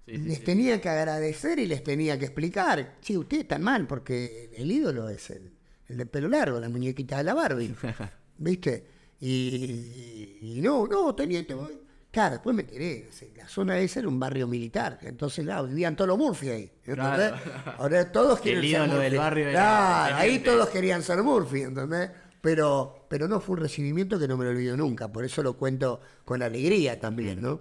Sí, 0.07 0.13
sí, 0.17 0.19
les 0.19 0.39
sí. 0.39 0.45
tenía 0.45 0.81
que 0.81 0.89
agradecer 0.89 1.59
y 1.59 1.67
les 1.67 1.83
tenía 1.85 2.19
que 2.19 2.25
explicar. 2.27 2.95
Sí, 3.01 3.17
ustedes 3.17 3.43
están 3.43 3.63
mal 3.63 3.87
porque 3.87 4.51
el 4.57 4.71
ídolo 4.71 5.09
es 5.09 5.31
el, 5.31 5.51
el 5.89 5.97
de 5.99 6.07
pelo 6.07 6.29
largo, 6.29 6.59
la 6.61 6.69
muñequita 6.69 7.19
de 7.19 7.25
la 7.25 7.35
Barbie. 7.35 7.75
¿Viste? 8.39 8.85
Y, 9.21 9.29
y- 9.29 10.39
y 10.59 10.61
no, 10.61 10.87
no, 10.87 11.15
teniente. 11.15 11.55
voy. 11.55 11.73
Claro, 12.17 12.37
después 12.37 12.57
me 12.57 12.63
enteré. 12.63 13.11
La 13.37 13.47
zona 13.47 13.79
esa 13.79 14.01
era 14.01 14.09
un 14.09 14.19
barrio 14.19 14.47
militar. 14.47 14.99
Entonces, 15.03 15.45
claro, 15.45 15.67
vivían 15.67 15.95
todos 15.95 16.09
los 16.09 16.17
Murphy 16.17 16.49
ahí. 16.49 16.73
¿entendés? 16.87 16.95
Claro. 16.95 17.75
Ahora 17.77 18.11
todos 18.11 18.39
El 18.47 18.61
quieren 18.63 18.71
ser 18.71 18.89
del 18.89 19.01
Murphy. 19.03 19.17
barrio 19.19 19.51
Claro, 19.51 20.17
ahí 20.17 20.39
todos 20.39 20.71
querían 20.71 21.03
ser 21.03 21.23
Murphy, 21.23 21.61
¿entendés? 21.61 22.11
Pero, 22.41 23.05
pero 23.11 23.29
no 23.29 23.39
fue 23.39 23.57
un 23.57 23.61
recibimiento 23.61 24.19
que 24.19 24.27
no 24.27 24.39
me 24.39 24.47
lo 24.47 24.53
olvido 24.53 24.79
nunca. 24.79 25.13
Por 25.13 25.27
eso 25.27 25.43
lo 25.43 25.59
cuento 25.59 26.01
con 26.25 26.43
alegría 26.43 26.99
también, 26.99 27.43
¿no? 27.43 27.61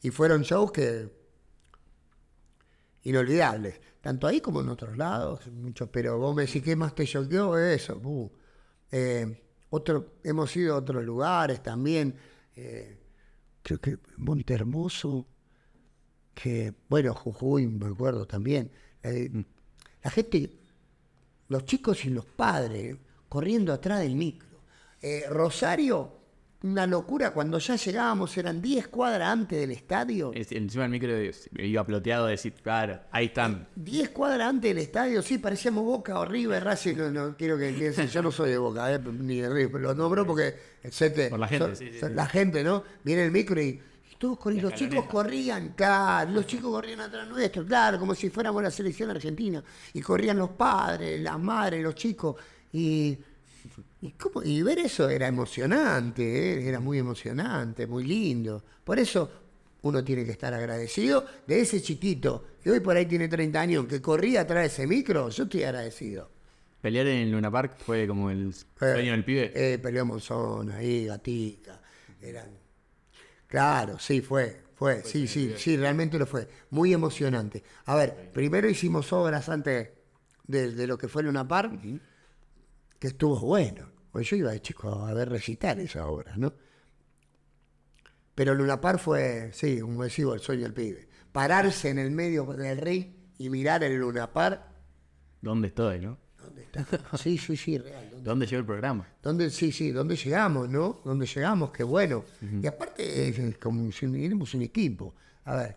Y 0.00 0.08
fueron 0.08 0.40
shows 0.40 0.72
que 0.72 1.10
inolvidables, 3.02 3.82
tanto 4.00 4.26
ahí 4.26 4.40
como 4.40 4.62
en 4.62 4.70
otros 4.70 4.96
lados, 4.96 5.46
mucho, 5.48 5.92
pero 5.92 6.16
vos 6.16 6.34
me 6.34 6.46
decís, 6.46 6.62
¿qué 6.62 6.74
más 6.74 6.94
te 6.94 7.04
choqueó? 7.04 7.58
Eso, 7.58 8.00
uh. 8.02 8.32
Eh, 8.90 9.42
otro, 9.68 10.14
hemos 10.24 10.56
ido 10.56 10.74
a 10.74 10.78
otros 10.78 11.04
lugares 11.04 11.62
también, 11.62 12.14
eh, 12.56 13.03
creo 13.64 13.80
que 13.80 13.98
Monte 14.18 14.54
Hermoso, 14.54 15.26
que, 16.34 16.74
bueno, 16.88 17.14
Jujuy, 17.14 17.66
me 17.66 17.86
acuerdo 17.86 18.26
también. 18.26 18.70
Eh, 19.02 19.30
La 20.02 20.10
gente, 20.10 20.50
los 21.48 21.64
chicos 21.64 22.04
y 22.04 22.10
los 22.10 22.26
padres, 22.26 22.96
corriendo 23.28 23.72
atrás 23.72 24.00
del 24.00 24.14
micro. 24.16 24.60
Eh, 25.02 25.24
Rosario, 25.30 26.12
una 26.64 26.86
locura. 26.86 27.30
Cuando 27.32 27.58
ya 27.58 27.76
llegábamos, 27.76 28.36
eran 28.38 28.60
10 28.62 28.88
cuadras 28.88 29.28
antes 29.28 29.60
del 29.60 29.70
estadio. 29.70 30.32
Es- 30.34 30.50
encima 30.52 30.84
el 30.86 30.90
micro 30.90 31.12
iba 31.58 31.84
ploteado 31.84 32.24
de 32.26 32.32
decir, 32.32 32.54
claro, 32.54 33.00
ahí 33.10 33.26
están. 33.26 33.68
10 33.76 34.08
cuadras 34.10 34.48
antes 34.48 34.70
del 34.74 34.78
estadio, 34.82 35.20
sí, 35.22 35.38
parecíamos 35.38 35.84
Boca 35.84 36.18
o 36.18 36.24
River, 36.24 36.64
Racing, 36.64 36.96
no, 36.96 37.10
no 37.10 37.36
quiero 37.36 37.58
que 37.58 37.70
piensen, 37.72 38.08
yo 38.08 38.22
no 38.22 38.32
soy 38.32 38.50
de 38.50 38.58
Boca, 38.58 38.92
eh, 38.92 38.98
ni 38.98 39.40
de 39.40 39.48
River, 39.50 39.72
pero 39.72 39.84
lo 39.84 39.94
nombro 39.94 40.26
porque 40.26 40.54
etcétera, 40.82 41.30
Por 41.30 41.38
la 41.38 41.48
gente, 41.48 41.76
sí, 41.76 41.90
sí, 41.92 41.98
son 42.00 42.08
sí. 42.10 42.14
la 42.14 42.26
gente, 42.26 42.64
¿no? 42.64 42.82
Viene 43.04 43.24
el 43.26 43.30
micro 43.30 43.60
y, 43.60 43.66
y 44.10 44.16
todos 44.18 44.38
corrían, 44.38 44.62
los 44.64 44.74
chicos 44.74 45.04
corrían, 45.04 45.74
claro, 45.76 46.30
los 46.30 46.46
chicos 46.46 46.70
corrían 46.70 47.00
atrás 47.00 47.28
nuestro, 47.28 47.64
claro, 47.66 47.98
como 47.98 48.14
si 48.14 48.30
fuéramos 48.30 48.62
la 48.62 48.70
selección 48.70 49.10
argentina, 49.10 49.62
y 49.92 50.00
corrían 50.00 50.38
los 50.38 50.50
padres, 50.50 51.20
las 51.20 51.38
madres, 51.38 51.82
los 51.82 51.94
chicos, 51.94 52.36
y, 52.72 53.18
y, 54.04 54.12
cómo- 54.12 54.42
y 54.42 54.62
ver 54.62 54.78
eso 54.80 55.08
era 55.08 55.26
emocionante, 55.26 56.22
¿eh? 56.62 56.68
era 56.68 56.78
muy 56.80 56.98
emocionante, 56.98 57.86
muy 57.86 58.04
lindo. 58.04 58.62
Por 58.84 58.98
eso 58.98 59.30
uno 59.82 60.04
tiene 60.04 60.24
que 60.24 60.32
estar 60.32 60.52
agradecido 60.52 61.24
de 61.46 61.60
ese 61.60 61.80
chiquito 61.80 62.44
que 62.62 62.70
hoy 62.70 62.80
por 62.80 62.96
ahí 62.96 63.06
tiene 63.06 63.28
30 63.28 63.60
años, 63.60 63.86
que 63.86 64.00
corría 64.02 64.42
atrás 64.42 64.60
de 64.60 64.66
ese 64.66 64.86
micro, 64.86 65.28
yo 65.30 65.44
estoy 65.44 65.62
agradecido. 65.62 66.30
Pelear 66.82 67.06
en 67.06 67.32
Luna 67.32 67.50
Park 67.50 67.76
fue 67.78 68.06
como 68.06 68.30
el 68.30 68.52
sueño 68.78 69.12
del 69.12 69.24
pibe. 69.24 69.52
Eh, 69.54 69.78
peleó 69.78 70.04
Monzón 70.04 70.70
ahí, 70.72 71.06
Gatica, 71.06 71.80
eran... 72.20 72.50
Claro, 73.46 73.98
sí, 73.98 74.20
fue, 74.20 74.64
fue, 74.74 75.02
sí, 75.02 75.26
sí, 75.26 75.54
sí, 75.56 75.76
realmente 75.78 76.18
lo 76.18 76.26
fue. 76.26 76.46
Muy 76.70 76.92
emocionante. 76.92 77.62
A 77.86 77.94
ver, 77.96 78.30
primero 78.34 78.68
hicimos 78.68 79.12
obras 79.14 79.48
antes 79.48 79.90
de, 80.46 80.72
de 80.72 80.86
lo 80.86 80.98
que 80.98 81.08
fue 81.08 81.22
Luna 81.22 81.46
Park, 81.48 81.80
que 82.98 83.06
estuvo 83.06 83.38
bueno. 83.40 83.93
Pues 84.14 84.30
yo 84.30 84.36
iba 84.36 84.52
de 84.52 84.62
chico 84.62 84.92
a 84.92 85.12
ver 85.12 85.28
recitar 85.28 85.80
esa 85.80 86.06
obra, 86.06 86.36
¿no? 86.36 86.54
Pero 88.32 88.54
Luna 88.54 88.80
Park 88.80 89.00
fue, 89.00 89.50
sí, 89.52 89.80
como 89.80 90.04
decimos, 90.04 90.34
el 90.34 90.40
sueño 90.40 90.62
del 90.62 90.72
pibe. 90.72 91.08
Pararse 91.32 91.88
en 91.88 91.98
el 91.98 92.12
medio 92.12 92.44
del 92.44 92.78
ring 92.78 93.06
y 93.38 93.50
mirar 93.50 93.82
el 93.82 93.96
Luna 93.96 94.32
Park. 94.32 94.62
¿Dónde 95.40 95.66
estoy, 95.66 95.98
no? 95.98 96.16
¿Dónde 96.38 96.62
está? 96.62 96.86
Sí, 97.18 97.36
sí, 97.38 97.56
sí, 97.56 97.76
real. 97.76 98.08
¿dónde 98.08 98.22
¿Dónde 98.22 98.46
llegó 98.46 98.60
el 98.60 98.66
programa? 98.66 99.08
¿Dónde, 99.20 99.50
sí, 99.50 99.72
sí, 99.72 99.90
¿dónde 99.90 100.14
llegamos, 100.14 100.68
no? 100.68 101.00
¿Dónde 101.04 101.26
llegamos? 101.26 101.72
Qué 101.72 101.82
bueno. 101.82 102.24
Y 102.40 102.64
aparte, 102.68 103.28
es, 103.28 103.36
es 103.40 103.58
como 103.58 103.90
si 103.90 104.06
un 104.06 104.62
equipo. 104.62 105.16
A 105.42 105.56
ver, 105.56 105.76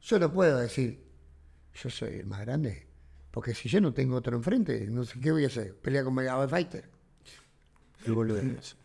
yo 0.00 0.18
no 0.18 0.32
puedo 0.32 0.56
decir, 0.56 1.04
yo 1.74 1.90
soy 1.90 2.14
el 2.20 2.26
más 2.26 2.40
grande. 2.40 2.86
Porque 3.30 3.52
si 3.52 3.68
yo 3.68 3.78
no 3.82 3.92
tengo 3.92 4.16
otro 4.16 4.34
enfrente, 4.34 4.86
no 4.88 5.04
sé 5.04 5.20
qué 5.20 5.30
voy 5.30 5.44
a 5.44 5.48
hacer. 5.48 5.76
¿Pelea 5.76 6.02
con 6.02 6.14
Mega 6.14 6.48
Fighter? 6.48 6.93
El 8.06 8.12
boludez. 8.14 8.76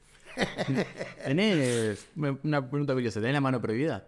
¿Tenés, 1.24 2.08
una 2.16 2.70
pregunta 2.70 2.94
curiosa, 2.94 3.20
¿tenés 3.20 3.34
la 3.34 3.42
mano 3.42 3.62
prohibida? 3.62 4.08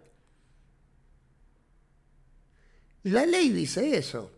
La 3.04 3.26
ley 3.26 3.50
dice 3.50 3.96
eso. 3.96 4.30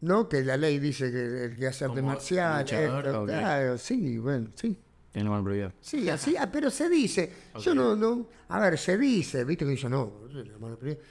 ¿No? 0.00 0.28
Que 0.28 0.42
la 0.42 0.56
ley 0.56 0.80
dice 0.80 1.12
que 1.12 1.44
el 1.44 1.56
que 1.56 1.68
hace 1.68 1.84
arte 1.84 2.02
marcial. 2.02 2.62
luchador, 2.62 3.06
esto, 3.06 3.22
ok. 3.22 3.28
claro, 3.28 3.78
sí, 3.78 4.18
bueno, 4.18 4.50
sí. 4.56 4.76
Tenés 5.12 5.24
la 5.24 5.30
mano 5.30 5.44
prohibida. 5.44 5.72
Sí, 5.80 6.08
así, 6.08 6.34
ah, 6.36 6.50
pero 6.50 6.70
se 6.70 6.88
dice. 6.88 7.32
Yo 7.60 7.72
no, 7.74 7.94
no, 7.94 8.26
a 8.48 8.58
ver, 8.58 8.78
se 8.78 8.98
dice, 8.98 9.44
viste 9.44 9.64
que 9.64 9.70
dice, 9.70 9.88
no, 9.88 10.22
la 10.32 10.58
mano 10.58 10.76
prohibida. 10.76 11.02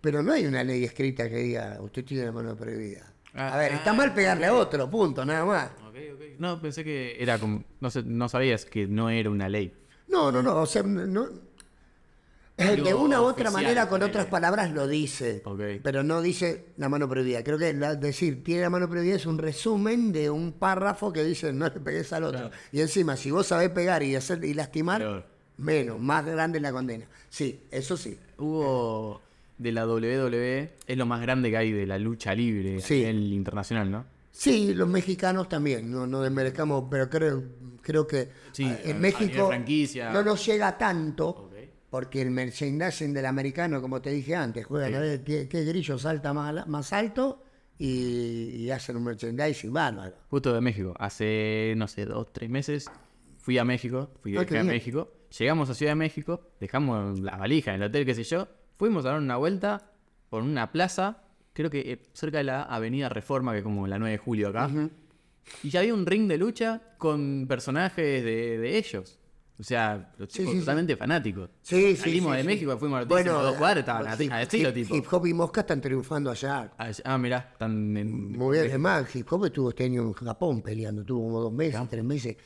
Pero 0.00 0.22
no 0.22 0.32
hay 0.32 0.46
una 0.46 0.64
ley 0.64 0.82
escrita 0.82 1.28
que 1.28 1.36
diga, 1.36 1.78
usted 1.80 2.04
tiene 2.04 2.24
la 2.24 2.32
mano 2.32 2.56
prohibida. 2.56 3.12
Ah, 3.34 3.54
a 3.54 3.58
ver, 3.58 3.74
está 3.74 3.90
ah. 3.90 3.94
mal 3.94 4.12
pegarle 4.12 4.46
a 4.46 4.54
otro, 4.54 4.90
punto, 4.90 5.24
nada 5.24 5.44
más. 5.44 5.70
Ok, 5.90 5.96
ok. 6.14 6.20
No, 6.38 6.60
pensé 6.60 6.84
que 6.84 7.16
era 7.22 7.38
como. 7.38 7.64
No, 7.80 7.90
sé, 7.90 8.02
no 8.04 8.28
sabías 8.28 8.64
que 8.64 8.86
no 8.86 9.10
era 9.10 9.28
una 9.30 9.48
ley. 9.48 9.72
No, 10.08 10.32
no, 10.32 10.42
no, 10.42 10.56
o 10.62 10.66
sea, 10.66 10.82
no. 10.82 11.28
eh, 12.56 12.76
De 12.76 12.94
una 12.94 13.20
u 13.20 13.24
otra 13.24 13.44
oficial, 13.48 13.52
manera, 13.52 13.88
con 13.88 14.02
otras 14.02 14.26
palabras, 14.26 14.70
lo 14.72 14.86
dice. 14.86 15.42
Pero 15.82 16.02
no 16.02 16.20
dice 16.20 16.66
la 16.76 16.88
mano 16.88 17.08
prohibida. 17.08 17.42
Creo 17.44 17.58
que 17.58 17.72
la- 17.74 17.94
decir 17.94 18.42
tiene 18.44 18.62
la 18.62 18.70
mano 18.70 18.88
prohibida 18.88 19.16
es 19.16 19.26
un 19.26 19.38
resumen 19.38 20.12
de 20.12 20.30
un 20.30 20.52
párrafo 20.52 21.12
que 21.12 21.24
dice 21.24 21.52
no 21.52 21.66
le 21.66 21.80
pegues 21.80 22.12
al 22.12 22.24
otro. 22.24 22.40
Claro. 22.40 22.54
Y 22.72 22.80
encima, 22.80 23.16
si 23.16 23.30
vos 23.30 23.46
sabés 23.46 23.70
pegar 23.70 24.02
y 24.02 24.14
hacer 24.16 24.44
y 24.44 24.52
lastimar, 24.54 25.00
Peor. 25.00 25.24
menos, 25.58 25.98
más 26.00 26.24
grande 26.26 26.60
la 26.60 26.72
condena. 26.72 27.06
Sí, 27.28 27.60
eso 27.70 27.96
sí. 27.96 28.18
Hubo. 28.38 29.20
De 29.58 29.72
la 29.72 29.86
WWE, 29.86 30.70
es 30.86 30.96
lo 30.96 31.04
más 31.04 31.20
grande 31.20 31.50
que 31.50 31.56
hay 31.58 31.70
de 31.72 31.86
la 31.86 31.98
lucha 31.98 32.34
libre 32.34 32.80
Sí. 32.80 33.04
a 33.04 33.12
nivel 33.12 33.32
internacional, 33.34 33.90
¿no? 33.90 34.06
Sí, 34.32 34.74
los 34.74 34.88
mexicanos 34.88 35.48
también, 35.48 35.90
no, 35.90 36.06
no 36.06 36.20
desmerezcamos, 36.22 36.84
pero 36.90 37.10
creo, 37.10 37.42
creo 37.82 38.06
que 38.06 38.28
Sí, 38.52 38.64
eh, 38.64 38.80
a- 38.86 38.90
en 38.90 39.00
México 39.00 39.50
no 40.12 40.22
nos 40.22 40.46
llega 40.46 40.78
tanto, 40.78 41.50
porque 41.90 42.22
el 42.22 42.30
merchandising 42.30 43.12
del 43.12 43.26
americano, 43.26 43.80
como 43.82 44.00
te 44.00 44.10
dije 44.10 44.36
antes, 44.36 44.64
juegan 44.64 44.94
a 44.94 45.00
ver 45.00 45.24
qué, 45.24 45.48
qué 45.48 45.64
grillo 45.64 45.98
salta 45.98 46.32
más, 46.32 46.92
alto 46.92 47.42
y, 47.78 48.56
y 48.64 48.70
hacen 48.70 48.96
un 48.96 49.04
merchandising 49.04 49.72
bárbaro. 49.72 50.14
Justo 50.28 50.52
de 50.54 50.60
México. 50.60 50.94
Hace, 50.98 51.74
no 51.76 51.88
sé, 51.88 52.04
dos, 52.06 52.32
tres 52.32 52.48
meses 52.48 52.90
fui 53.38 53.58
a 53.58 53.64
México. 53.64 54.10
Fui 54.22 54.36
Ah, 54.36 54.40
de 54.40 54.46
qué 54.46 54.54
viaje 54.54 54.68
a. 54.68 54.72
México. 54.72 55.12
Llegamos 55.38 55.70
a 55.70 55.74
Ciudad 55.74 55.92
de 55.92 55.96
México, 55.96 56.40
dejamos 56.60 57.20
la 57.20 57.36
valija 57.36 57.70
en 57.74 57.82
el 57.82 57.88
hotel, 57.88 58.04
qué 58.06 58.14
sé 58.14 58.24
yo. 58.24 58.48
Fuimos 58.76 59.04
a 59.06 59.10
dar 59.10 59.18
una 59.18 59.36
vuelta 59.36 59.90
por 60.28 60.42
una 60.42 60.70
plaza, 60.72 61.22
creo 61.52 61.70
que 61.70 61.80
eh, 61.92 61.98
cerca 62.12 62.38
de 62.38 62.44
la 62.44 62.62
Avenida 62.64 63.08
Reforma, 63.08 63.52
que 63.52 63.58
es 63.58 63.64
como 63.64 63.86
la 63.86 63.98
9 63.98 64.12
de 64.12 64.18
julio 64.18 64.48
acá. 64.48 64.70
Y 65.62 65.70
ya 65.70 65.80
había 65.80 65.94
un 65.94 66.06
ring 66.06 66.28
de 66.28 66.38
lucha 66.38 66.80
con 66.98 67.46
personajes 67.48 68.22
de, 68.24 68.58
de 68.58 68.78
ellos. 68.78 69.16
O 69.58 69.62
sea, 69.62 70.12
los 70.16 70.28
chicos 70.28 70.52
sí, 70.52 70.54
sí. 70.54 70.60
totalmente 70.60 70.96
fanáticos. 70.96 71.50
Sí, 71.60 71.90
sí, 71.90 71.96
Salimos 71.96 72.34
de. 72.34 72.44
México, 72.44 72.78
fuimos 72.78 72.98
al 72.98 73.04
hotel, 73.04 73.20
hicimos 73.26 73.42
dos 73.42 73.56
cuadras, 73.56 73.80
estaban 73.80 74.06
a, 74.08 74.22
hip, 74.22 74.32
a 74.32 74.42
estilo, 74.42 74.68
hip- 74.70 74.74
tipo. 74.74 74.96
hip 74.96 75.04
hop 75.12 75.26
y 75.26 75.34
mosca 75.34 75.60
están 75.60 75.80
triunfando 75.82 76.30
allá. 76.30 76.72
Ah, 76.78 76.90
Ah, 77.04 77.18
mirá, 77.18 77.50
están 77.52 77.94
en... 77.94 78.32
Muy 78.38 78.56
bien, 78.58 78.70
es 78.70 78.78
más, 78.78 79.14
hip 79.14 79.30
hop 79.30 79.44
estuvo 79.44 79.68
este 79.68 79.84
año 79.84 80.00
en 80.02 80.12
Japón 80.14 80.62
peleando, 80.62 81.04
tuvo 81.04 81.24
como 81.24 81.40
dos 81.42 81.52
meses, 81.52 81.78
tres 81.90 82.02
meses. 82.04 82.36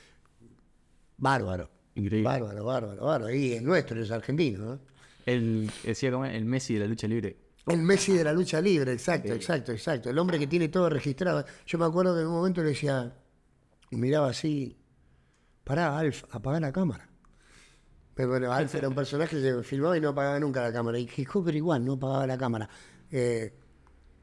Bárbaro. 1.17 1.71
Increíble. 1.95 2.29
Bárbaro, 2.29 2.65
bárbaro, 2.65 3.05
bárbaro. 3.05 3.33
Y 3.35 3.53
es 3.53 3.63
nuestro, 3.63 4.01
es 4.03 4.11
argentino, 4.11 4.65
¿no? 4.65 4.81
El, 5.25 5.71
decía 5.85 6.11
como 6.11 6.25
el 6.27 6.45
Messi 6.45 6.75
de 6.75 6.81
la 6.81 6.87
lucha 6.87 7.07
libre. 7.07 7.37
El 7.67 7.81
Messi 7.83 8.13
de 8.13 8.25
la 8.25 8.33
lucha 8.33 8.61
libre, 8.61 8.93
exacto, 8.93 9.33
exacto, 9.33 9.73
exacto. 9.73 10.11
El 10.11 10.19
hombre 10.19 10.39
que 10.39 10.47
tiene 10.47 10.69
todo 10.69 10.91
registrado. 10.91 11.45
Yo 11.67 11.79
me 11.79 11.87
acuerdo 11.87 12.15
que 12.15 12.21
en 12.21 12.27
un 12.27 12.35
momento 12.35 12.63
le 12.63 12.71
decía, 12.71 13.15
miraba 13.91 14.29
así, 14.29 14.77
pará, 15.65 15.99
Alf, 15.99 16.25
apagá 16.31 16.61
la 16.61 16.73
cámara. 16.73 17.09
Pero 18.15 18.29
bueno, 18.29 18.53
Alf 18.53 18.75
era 18.75 18.89
un 18.89 18.95
personaje 18.95 19.37
que 19.37 19.43
se 19.43 19.63
filmaba 19.63 19.97
y 19.97 20.01
no 20.01 20.11
apagaba 20.11 20.39
nunca 20.39 20.63
la 20.63 20.73
cámara. 20.73 20.99
Y 20.99 21.09
Hip 21.17 21.29
Hop 21.35 21.49
era 21.49 21.57
igual, 21.57 21.85
no 21.85 21.95
apagaba 21.95 22.27
la 22.27 22.37
cámara. 22.37 22.69
Eh, 23.11 23.55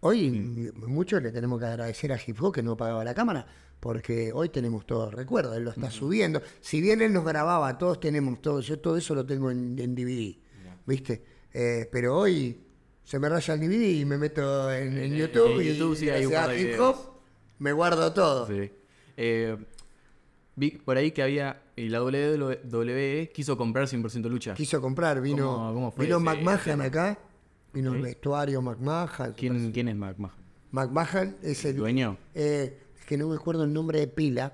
hoy 0.01 0.71
muchos 0.87 1.21
le 1.23 1.31
tenemos 1.31 1.59
que 1.59 1.65
agradecer 1.65 2.13
a 2.13 2.19
Hip 2.23 2.41
Hop 2.41 2.53
que 2.53 2.61
no 2.61 2.73
apagaba 2.73 3.03
la 3.03 3.15
cámara, 3.15 3.45
porque 3.79 4.31
hoy 4.33 4.49
tenemos 4.49 4.85
todo 4.85 5.09
el 5.09 5.13
recuerdo, 5.13 5.55
él 5.55 5.63
lo 5.63 5.71
está 5.71 5.89
subiendo. 5.89 6.41
Si 6.61 6.79
bien 6.79 7.01
él 7.01 7.11
nos 7.11 7.25
grababa, 7.25 7.75
todos 7.77 7.99
tenemos 7.99 8.39
todo, 8.39 8.61
yo 8.61 8.79
todo 8.79 8.97
eso 8.97 9.15
lo 9.15 9.25
tengo 9.25 9.49
en, 9.49 9.77
en 9.79 9.95
DVD, 9.95 10.37
¿viste? 10.85 11.23
Eh, 11.53 11.89
pero 11.91 12.17
hoy 12.17 12.70
se 13.03 13.19
me 13.19 13.27
raya 13.29 13.53
el 13.53 13.59
DVD 13.59 13.99
y 13.99 14.05
me 14.05 14.17
meto 14.17 14.71
en, 14.71 14.97
en 14.97 15.03
En- 15.13 15.15
YouTube 15.17 15.59
en 15.59 15.61
y 15.61 15.73
YouTube 15.77 15.95
sí 15.97 16.09
hay 16.09 16.25
un 16.25 16.31
gracias 16.31 16.41
par 16.41 16.49
a 16.49 16.53
de 16.53 16.73
Hip. 16.73 16.79
Hop 16.79 16.95
me 17.59 17.73
guardo 17.73 18.11
todo. 18.13 18.47
Sí. 18.47 18.71
Eh, 19.17 19.57
vi 20.55 20.71
por 20.71 20.97
ahí 20.97 21.11
que 21.11 21.21
había. 21.23 21.61
Y 21.75 21.89
la 21.89 22.01
WWE 22.03 23.31
quiso 23.33 23.57
comprar 23.57 23.87
100% 23.87 24.29
lucha. 24.29 24.53
Quiso 24.53 24.81
comprar, 24.81 25.21
vino, 25.21 25.45
¿Cómo- 25.55 25.73
cómo 25.73 25.91
fue 25.91 26.05
vino 26.05 26.19
McMahon 26.19 26.81
acá, 26.81 27.17
vino 27.73 27.93
el 27.95 28.01
vestuario 28.01 28.61
McMahon. 28.61 29.33
¿Quién, 29.35 29.71
¿Quién 29.71 29.87
es 29.87 29.95
McMahon? 29.95 30.33
McMahon 30.71 31.37
es 31.41 31.65
el 31.65 31.77
¿Dueño? 31.77 32.17
Eh, 32.35 32.77
es 32.99 33.05
que 33.05 33.17
no 33.17 33.27
me 33.29 33.35
acuerdo 33.35 33.63
el 33.63 33.73
nombre 33.73 33.99
de 33.99 34.07
pila 34.07 34.53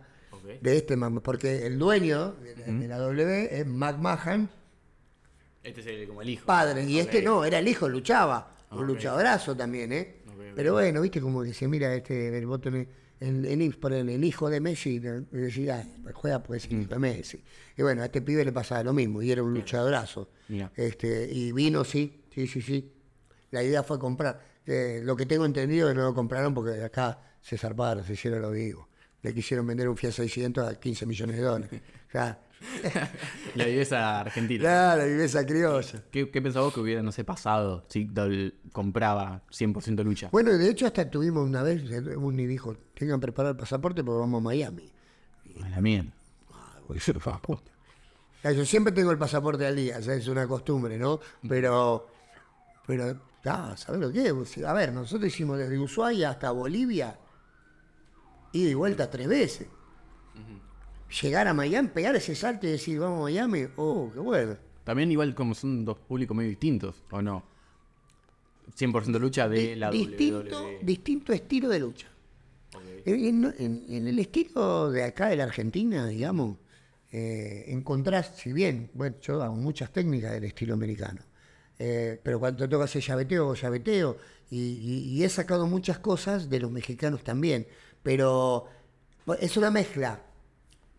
de 0.61 0.77
este, 0.77 0.95
Mac- 0.95 1.21
porque 1.21 1.65
el 1.67 1.77
dueño 1.77 2.33
de 2.41 2.55
la, 2.55 2.65
de 2.79 2.87
la 2.87 2.97
W 2.99 3.49
es 3.59 3.67
McMahon, 3.67 4.49
Este 5.67 5.81
es 5.81 5.87
el- 5.87 6.07
como 6.07 6.21
el 6.21 6.29
hijo. 6.29 6.45
padre, 6.45 6.83
y 6.83 6.99
este 6.99 7.21
no, 7.21 7.43
era 7.45 7.59
el 7.59 7.67
hijo, 7.67 7.87
luchaba, 7.89 8.55
un 8.71 8.85
luchadorazo 8.87 9.55
también, 9.55 9.91
¿eh? 9.93 10.15
Pero 10.55 10.73
bueno, 10.73 11.01
viste 11.01 11.21
como 11.21 11.43
que 11.43 11.53
se 11.53 11.67
mira 11.67 11.93
este, 11.93 12.35
el 12.37 12.45
botón, 12.47 12.87
por 13.79 13.93
el, 13.93 14.09
el 14.09 14.23
hijo 14.23 14.49
de 14.49 14.59
Messi, 14.59 14.99
decía, 14.99 15.83
"Ah, 15.85 15.99
pues 16.03 16.15
juega 16.15 16.41
porque 16.43 16.57
es 16.57 16.65
el 16.71 16.81
hijo 16.81 16.89
de 16.93 16.99
Messi. 16.99 17.43
Y 17.75 17.81
bueno, 17.81 18.01
a 18.01 18.05
este 18.05 18.21
pibe 18.21 18.43
le 18.45 18.51
pasaba 18.51 18.83
lo 18.83 18.93
mismo, 18.93 19.21
y 19.21 19.31
era 19.31 19.43
un 19.43 19.53
luchadorazo. 19.53 20.29
Mira. 20.47 20.71
Este, 20.75 21.27
y 21.31 21.51
vino, 21.51 21.83
sí, 21.83 22.23
sí, 22.33 22.47
sí, 22.47 22.61
sí. 22.61 22.91
La 23.51 23.63
idea 23.63 23.83
fue 23.83 23.97
comprar. 23.99 24.39
Eh, 24.65 25.01
lo 25.03 25.15
que 25.15 25.25
tengo 25.25 25.45
entendido 25.45 25.87
es 25.87 25.93
que 25.93 25.99
no 25.99 26.05
lo 26.05 26.13
compraron 26.13 26.53
porque 26.53 26.81
acá 26.83 27.19
se 27.41 27.57
zarparon, 27.57 28.03
se 28.03 28.13
hicieron 28.13 28.41
lo 28.41 28.51
vivo. 28.51 28.87
Le 29.21 29.33
quisieron 29.33 29.65
vender 29.65 29.87
un 29.89 29.97
Fiat 29.97 30.11
600 30.11 30.67
a 30.67 30.79
15 30.79 31.05
millones 31.05 31.35
de 31.37 31.41
dólares. 31.43 31.81
Claro, 32.07 32.37
La 33.55 33.65
viveza 33.65 34.21
argentina. 34.21 34.61
claro 34.61 35.05
viveza 35.05 35.45
criolla. 35.45 36.03
¿Qué, 36.11 36.29
¿Qué 36.29 36.41
pensabas 36.41 36.73
que 36.73 36.79
hubiera, 36.79 37.01
no 37.01 37.11
sé, 37.11 37.23
pasado 37.23 37.85
si 37.87 38.05
Dol 38.05 38.55
compraba 38.71 39.41
100% 39.51 40.03
lucha? 40.03 40.29
Bueno, 40.31 40.51
de 40.51 40.69
hecho 40.69 40.85
hasta 40.85 41.09
tuvimos 41.09 41.47
una 41.47 41.63
vez, 41.63 41.83
Uni 42.15 42.45
dijo, 42.45 42.75
tengan 42.93 43.19
preparado 43.19 43.51
el 43.51 43.57
pasaporte 43.57 44.03
porque 44.03 44.19
vamos 44.19 44.39
a 44.39 44.43
Miami. 44.43 44.91
A 45.63 45.69
la 45.69 45.81
mía. 45.81 46.05
Ah, 46.51 46.79
va 46.87 47.35
a 47.35 47.41
puta. 47.41 47.71
Ah, 48.43 48.51
Yo 48.51 48.65
siempre 48.65 48.93
tengo 48.93 49.11
el 49.11 49.17
pasaporte 49.17 49.65
al 49.65 49.75
día, 49.75 49.97
es 49.97 50.27
una 50.27 50.47
costumbre, 50.47 50.97
¿no? 50.97 51.19
Pero, 51.47 52.07
pero, 52.85 53.19
ah, 53.45 53.73
¿sabes 53.75 53.99
lo 53.99 54.11
que 54.11 54.27
es? 54.27 54.63
A 54.63 54.73
ver, 54.73 54.93
nosotros 54.93 55.27
hicimos 55.27 55.57
desde 55.57 55.77
Ushuaia 55.77 56.29
hasta 56.29 56.51
Bolivia, 56.51 57.17
ida 58.53 58.69
y 58.69 58.73
vuelta 58.73 59.09
tres 59.09 59.27
veces. 59.27 59.67
Llegar 61.21 61.47
a 61.47 61.53
Miami, 61.53 61.87
pegar 61.89 62.15
ese 62.15 62.35
salto 62.35 62.67
y 62.67 62.71
decir, 62.71 62.99
vamos 62.99 63.19
a 63.19 63.23
Miami, 63.23 63.65
oh, 63.77 64.09
qué 64.13 64.19
bueno. 64.19 64.57
También 64.83 65.11
igual 65.11 65.33
como 65.35 65.53
son 65.55 65.85
dos 65.85 65.97
públicos 65.99 66.35
medio 66.35 66.49
distintos, 66.49 66.95
¿o 67.11 67.21
no? 67.21 67.43
100% 68.77 69.19
lucha 69.19 69.47
de 69.47 69.75
la 69.75 69.89
distinto, 69.89 70.39
WWE. 70.39 70.79
distinto 70.81 71.33
estilo 71.33 71.69
de 71.69 71.79
lucha. 71.79 72.07
En, 73.05 73.45
en- 73.57 73.85
en 73.89 74.07
el 74.07 74.19
estilo 74.19 74.91
de 74.91 75.03
acá 75.03 75.27
de 75.27 75.37
la 75.37 75.45
Argentina, 75.45 76.05
digamos, 76.07 76.57
eh, 77.11 77.63
encontrás, 77.67 78.33
si 78.35 78.51
bien, 78.51 78.91
bueno, 78.93 79.15
yo 79.21 79.41
hago 79.41 79.55
muchas 79.55 79.91
técnicas 79.91 80.33
del 80.33 80.43
estilo 80.43 80.73
americano, 80.73 81.21
eh, 81.79 82.19
pero 82.21 82.39
cuando 82.39 82.63
te 82.63 82.67
toca 82.67 82.83
hacer 82.83 83.01
llaveteo, 83.01 83.53
llaveteo, 83.55 84.17
y, 84.51 84.57
y- 84.59 85.03
y 85.17 85.23
he 85.23 85.29
sacado 85.29 85.67
muchas 85.67 85.99
cosas 85.99 86.49
de 86.49 86.59
los 86.59 86.69
mexicanos 86.71 87.23
también, 87.23 87.65
pero 88.03 88.65
es 89.39 89.55
una 89.55 89.71
mezcla. 89.71 90.21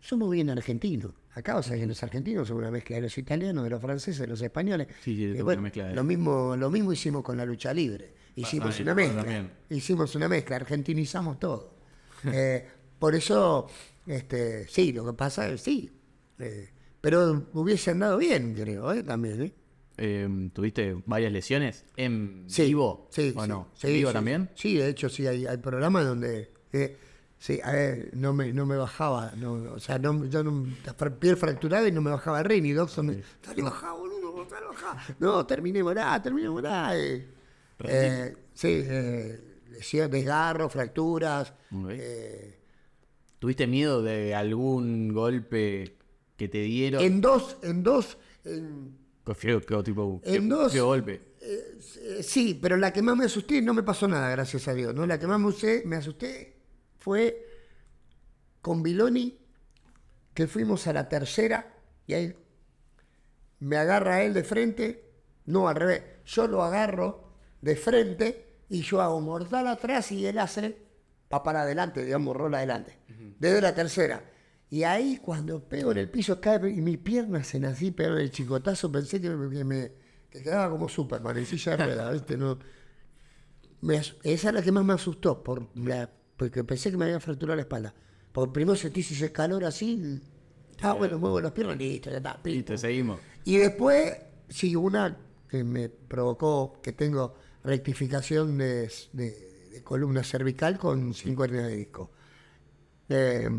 Somos 0.01 0.29
bien 0.31 0.49
argentinos. 0.49 1.11
Acá, 1.33 1.57
o 1.57 1.63
sea, 1.63 1.77
que 1.77 1.85
los 1.85 2.01
argentinos 2.03 2.47
son 2.47 2.57
una 2.57 2.71
mezcla 2.71 2.95
de 2.97 3.03
los 3.03 3.17
italianos, 3.17 3.63
de 3.63 3.69
los 3.69 3.81
franceses, 3.81 4.19
de 4.19 4.27
los 4.27 4.41
españoles. 4.41 4.87
Sí, 5.03 5.15
sí, 5.15 5.25
es 5.25 5.41
una 5.41 5.61
mezcla 5.61 5.87
de- 5.89 5.95
lo 5.95 6.03
mismo, 6.03 6.55
lo 6.55 6.69
mismo 6.69 6.91
hicimos 6.91 7.23
con 7.23 7.37
la 7.37 7.45
lucha 7.45 7.73
libre. 7.73 8.13
Hicimos 8.35 8.77
Ah, 8.79 8.83
una 8.83 8.95
mezcla. 8.95 9.21
también. 9.23 9.51
Hicimos 9.69 10.15
una 10.15 10.27
mezcla, 10.27 10.55
argentinizamos 10.57 11.39
todo. 11.39 11.73
Eh, 12.33 12.65
por 12.97 13.15
eso, 13.15 13.67
este, 14.05 14.67
sí, 14.67 14.91
lo 14.91 15.05
que 15.05 15.13
pasa 15.13 15.47
es 15.49 15.61
sí. 15.61 15.89
eh, 16.39 16.69
pero 17.01 17.47
hubiese 17.53 17.91
andado 17.91 18.17
bien, 18.17 18.53
creo, 18.53 18.91
¿eh? 18.91 19.03
también. 19.03 19.41
¿eh? 19.41 19.53
Eh, 19.97 20.49
¿Tuviste 20.53 20.95
varias 21.05 21.31
lesiones 21.31 21.85
en 21.95 22.43
Sí, 22.47 22.63
vivo? 22.63 23.07
Sí, 23.11 23.33
¿O 23.35 23.43
sí, 23.43 23.49
no? 23.49 23.67
sí, 23.73 23.87
¿En 23.87 23.93
vivo 23.93 24.11
también? 24.11 24.49
Sí, 24.55 24.75
de 24.77 24.89
hecho, 24.89 25.07
sí, 25.09 25.25
hay, 25.27 25.45
hay 25.45 25.57
programas 25.57 26.05
donde. 26.05 26.51
Sí, 27.39 27.59
a 27.63 27.71
ver, 27.71 28.09
no 28.13 28.33
me, 28.33 28.53
no 28.53 28.65
me 28.67 28.75
bajaba. 28.77 29.31
No, 29.37 29.53
o 29.73 29.79
sea, 29.79 29.97
no, 29.97 30.25
yo 30.25 30.43
no. 30.43 30.65
Piel 31.19 31.37
fracturada 31.37 31.87
y 31.87 31.91
no 31.91 32.01
me 32.01 32.11
bajaba 32.11 32.39
el 32.39 32.45
ring. 32.45 32.65
Y 32.65 32.73
Dobson 32.73 33.07
me. 33.07 33.23
Dale, 33.45 33.63
bajá, 33.63 33.93
boludo, 33.93 34.45
dale, 34.49 34.67
bajá. 34.67 35.15
No, 35.19 35.45
terminé 35.45 35.81
morá, 35.81 36.21
terminé 36.21 36.49
morá. 36.49 36.95
eh. 36.97 37.27
Eh, 37.85 38.35
sí, 38.53 38.83
eh, 38.85 39.39
lesión, 39.71 40.11
desgarro, 40.11 40.69
fracturas. 40.69 41.53
Eh, 41.89 42.55
¿Tuviste 43.39 43.67
miedo 43.67 44.03
de 44.03 44.35
algún 44.35 45.13
golpe 45.13 45.95
que 46.35 46.49
te 46.49 46.59
dieron? 46.61 47.01
en 47.01 47.21
dos, 47.21 47.57
en 47.63 47.83
dos. 47.83 48.17
en- 48.43 48.97
¿Qué 49.25 49.61
qué 49.65 49.83
tipo? 49.83 50.19
En 50.25 50.41
qué- 50.43 50.47
dos- 50.55 50.71
qué 50.73 50.81
golpe? 50.81 51.21
Eh, 51.41 52.19
sí, 52.21 52.57
pero 52.61 52.75
la 52.77 52.91
que 52.91 53.01
más 53.01 53.15
me 53.15 53.25
asusté 53.25 53.61
no 53.61 53.73
me 53.73 53.83
pasó 53.83 54.07
nada, 54.07 54.29
gracias 54.31 54.67
a 54.67 54.73
Dios. 54.73 54.93
¿no? 54.93 55.05
La 55.05 55.17
que 55.19 55.27
más 55.27 55.39
me, 55.39 55.47
usé- 55.47 55.83
me 55.85 55.95
asusté 55.95 56.57
fue 56.99 57.45
con 58.61 58.83
Biloni, 58.83 59.39
que 60.33 60.47
fuimos 60.47 60.87
a 60.87 60.93
la 60.93 61.09
tercera 61.09 61.73
y 62.07 62.13
ahí 62.13 62.35
me 63.59 63.77
agarra 63.77 64.23
él 64.23 64.33
de 64.33 64.43
frente, 64.43 65.03
no 65.45 65.67
al 65.67 65.75
revés, 65.75 66.03
yo 66.25 66.47
lo 66.47 66.63
agarro 66.63 67.33
de 67.61 67.75
frente 67.75 68.59
y 68.69 68.81
yo 68.81 69.01
hago 69.01 69.19
mortal 69.21 69.67
atrás 69.67 70.11
y 70.11 70.25
él 70.25 70.37
hace 70.39 70.77
va 71.31 71.43
para 71.43 71.61
adelante, 71.61 72.03
digamos, 72.03 72.35
rola 72.35 72.57
adelante, 72.59 72.97
desde 73.39 73.61
la 73.61 73.75
tercera. 73.75 74.23
Y 74.71 74.83
ahí 74.83 75.17
cuando 75.17 75.67
pego 75.67 75.91
en 75.91 75.97
el 75.97 76.09
piso 76.09 76.39
cae 76.39 76.69
y 76.69 76.81
mis 76.81 76.97
piernas 76.99 77.53
en 77.55 77.65
así, 77.65 77.91
pero 77.91 78.17
el 78.17 78.31
chicotazo 78.31 78.91
pensé 78.91 79.19
que 79.19 79.29
me, 79.29 79.55
que 79.55 79.63
me- 79.63 79.91
que 80.29 80.43
quedaba 80.43 80.69
como 80.69 80.87
Superman 80.87 81.37
en 81.37 81.45
silla 81.47 81.75
de 81.75 81.85
ruedas, 81.85 82.13
¿viste? 82.13 82.37
No, 82.37 82.59
me 83.81 83.95
esa 83.97 84.13
es 84.23 84.43
la 84.53 84.61
que 84.61 84.71
más 84.71 84.83
me 84.85 84.93
asustó, 84.93 85.43
por 85.43 85.67
la- 85.75 86.09
porque 86.39 86.63
pensé 86.63 86.89
que 86.89 86.95
me 86.97 87.05
había 87.05 87.19
fracturado 87.19 87.57
la 87.57 87.63
espalda. 87.63 87.93
Porque 88.31 88.53
primero 88.53 88.77
sentí 88.77 89.01
ese 89.01 89.31
calor 89.33 89.65
así, 89.65 90.21
ah, 90.81 90.93
bueno, 90.93 91.19
muevo 91.19 91.41
las 91.41 91.51
piernas, 91.51 91.77
listo, 91.77 92.09
ya 92.09 92.17
está. 92.17 92.39
Listo, 92.43 92.77
seguimos. 92.77 93.19
Y 93.43 93.57
después, 93.57 94.15
sí, 94.47 94.73
una 94.75 95.17
que 95.49 95.63
me 95.65 95.89
provocó 95.89 96.79
que 96.81 96.93
tengo 96.93 97.35
rectificación 97.63 98.57
de, 98.57 98.89
de- 99.13 99.49
de 99.71 99.83
columna 99.83 100.23
cervical 100.23 100.79
con 100.79 101.13
cinco 101.13 101.43
hernias 101.43 101.67
de 101.67 101.75
disco. 101.75 102.09
Eh, 103.09 103.49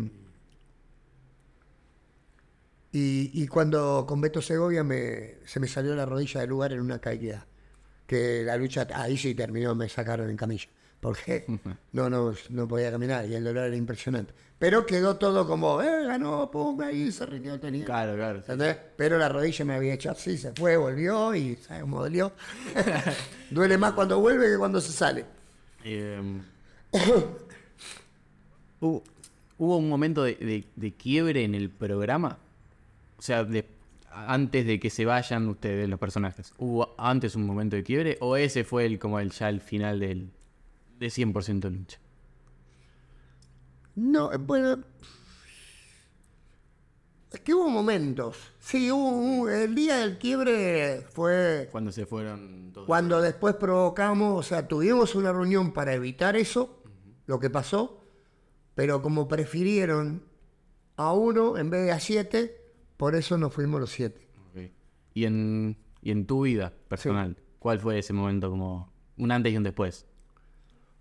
y, 2.92 3.30
y 3.42 3.46
cuando 3.46 4.04
con 4.08 4.20
Beto 4.20 4.40
Segovia 4.42 4.82
me, 4.82 5.36
se 5.44 5.60
me 5.60 5.68
salió 5.68 5.94
la 5.94 6.06
rodilla 6.06 6.40
del 6.40 6.50
lugar 6.50 6.72
en 6.72 6.80
una 6.80 6.98
caída. 6.98 7.46
Que 8.06 8.42
la 8.44 8.56
lucha, 8.56 8.88
ahí 8.94 9.16
sí 9.16 9.34
terminó, 9.34 9.74
me 9.74 9.88
sacaron 9.88 10.30
en 10.30 10.36
camilla. 10.36 10.68
Porque 11.00 11.46
no, 11.92 12.10
no, 12.10 12.34
no 12.50 12.68
podía 12.68 12.90
caminar 12.90 13.26
y 13.26 13.34
el 13.34 13.42
dolor 13.44 13.64
era 13.68 13.76
impresionante. 13.76 14.34
Pero 14.58 14.84
quedó 14.84 15.16
todo 15.16 15.46
como, 15.46 15.80
eh, 15.80 16.04
ganó, 16.06 16.50
pum, 16.50 16.78
ahí 16.82 17.10
se 17.10 17.24
rindió 17.24 17.54
el 17.54 17.60
tenía. 17.60 17.86
Claro, 17.86 18.14
claro. 18.14 18.42
Pero 18.98 19.16
la 19.16 19.30
rodilla 19.30 19.64
me 19.64 19.74
había 19.74 19.94
hecho 19.94 20.10
así, 20.10 20.36
se 20.36 20.52
fue, 20.52 20.76
volvió 20.76 21.34
y 21.34 21.56
¿sabes 21.56 21.80
cómo 21.82 22.02
dolió? 22.02 22.32
Duele 23.50 23.78
más 23.78 23.92
cuando 23.94 24.20
vuelve 24.20 24.50
que 24.50 24.58
cuando 24.58 24.78
se 24.82 24.92
sale. 24.92 25.24
Eh, 25.84 26.20
¿hubo, 28.80 29.02
hubo 29.58 29.76
un 29.78 29.88
momento 29.88 30.22
de, 30.24 30.34
de- 30.34 30.64
de 30.76 30.92
quiebre 30.92 31.44
en 31.44 31.54
el 31.54 31.70
programa? 31.70 32.38
O 33.18 33.22
sea, 33.22 33.44
de- 33.44 33.66
antes 34.10 34.66
de 34.66 34.80
que 34.80 34.90
se 34.90 35.04
vayan 35.04 35.48
ustedes, 35.48 35.88
los 35.88 35.98
personajes. 35.98 36.52
¿Hubo 36.58 36.94
antes 36.98 37.34
un 37.36 37.46
momento 37.46 37.76
de 37.76 37.82
quiebre? 37.84 38.18
¿O 38.20 38.36
ese 38.36 38.64
fue 38.64 38.84
el 38.84 38.98
como 38.98 39.20
el 39.20 39.30
ya 39.30 39.48
el 39.48 39.60
final 39.60 40.00
del 40.00 40.28
de 41.00 41.06
100% 41.10 41.68
lucha? 41.70 41.98
No, 43.96 44.32
eh, 44.32 44.36
bueno. 44.36 44.84
Es 47.32 47.40
que 47.40 47.54
hubo 47.54 47.68
momentos. 47.68 48.36
Sí, 48.58 48.90
hubo, 48.90 49.08
hubo- 49.10 49.48
el 49.48 49.74
día 49.74 49.98
del 49.98 50.18
quiebre 50.18 51.02
fue 51.12 51.68
Cuando 51.70 51.92
se 51.92 52.04
fueron 52.06 52.70
todos. 52.72 52.86
cuando 52.86 53.20
después 53.20 53.54
provocamos, 53.54 54.38
o 54.38 54.42
sea, 54.48 54.66
tuvimos 54.66 55.14
una 55.14 55.32
reunión 55.32 55.72
para 55.72 55.94
evitar 55.94 56.34
eso, 56.36 56.82
lo 57.26 57.38
que 57.38 57.48
pasó, 57.48 58.02
pero 58.74 59.00
como 59.00 59.28
prefirieron 59.28 60.24
a 60.96 61.12
uno 61.12 61.56
en 61.56 61.70
vez 61.70 61.84
de 61.86 61.92
a 61.92 62.00
siete, 62.00 62.56
por 62.96 63.14
eso 63.14 63.38
nos 63.38 63.52
fuimos 63.54 63.80
los 63.80 63.90
siete. 63.90 64.26
Ok. 64.50 64.70
Y 65.14 65.24
en, 65.24 65.76
y 66.02 66.10
en 66.10 66.26
tu 66.26 66.42
vida 66.42 66.72
personal, 66.88 67.36
¿cuál 67.60 67.78
fue 67.78 68.00
ese 68.00 68.12
momento 68.12 68.50
como 68.50 68.92
un 69.16 69.30
antes 69.30 69.52
y 69.52 69.56
un 69.56 69.62
después? 69.62 70.04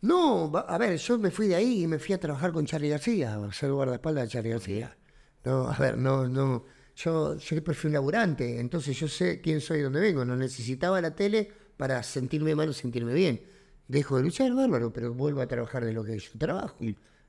No, 0.02 0.52
a 0.56 0.78
ver, 0.78 0.97
yo 0.97 1.18
me 1.20 1.30
fui 1.30 1.47
de 1.47 1.56
ahí 1.56 1.84
y 1.84 1.88
me 1.88 2.00
fui 2.00 2.14
a 2.16 2.20
trabajar 2.20 2.52
con 2.54 2.66
Charlie 2.66 2.89
García, 2.89 3.36
a 3.36 3.52
ser 3.52 3.72
guardaespaldas 3.72 4.24
de 4.26 4.30
Charlie 4.30 4.52
García. 4.52 4.97
No, 5.43 5.68
a 5.70 5.78
ver, 5.78 5.97
no, 5.97 6.28
no. 6.28 6.66
Yo, 6.95 7.36
yo 7.36 7.39
siempre 7.39 7.74
fui 7.74 7.88
un 7.89 7.93
laburante, 7.93 8.60
entonces 8.60 8.97
yo 8.97 9.08
sé 9.08 9.41
quién 9.41 9.60
soy 9.62 9.80
y 9.80 9.82
dónde 9.82 10.00
vengo. 10.00 10.24
No 10.24 10.36
necesitaba 10.36 11.02
la 11.02 11.16
tele 11.16 11.50
para 11.78 12.02
sentirme 12.04 12.56
mal 12.56 12.70
o 12.70 12.74
sentirme 12.74 13.14
bien. 13.14 13.41
Dejo 13.88 14.18
de 14.18 14.24
luchar, 14.24 14.54
bárbaro, 14.54 14.93
pero 14.93 15.14
vuelvo 15.14 15.41
a 15.41 15.47
trabajar 15.47 15.84
de 15.84 15.93
lo 15.93 16.04
que 16.04 16.18
yo 16.18 16.32
trabajo. 16.38 16.78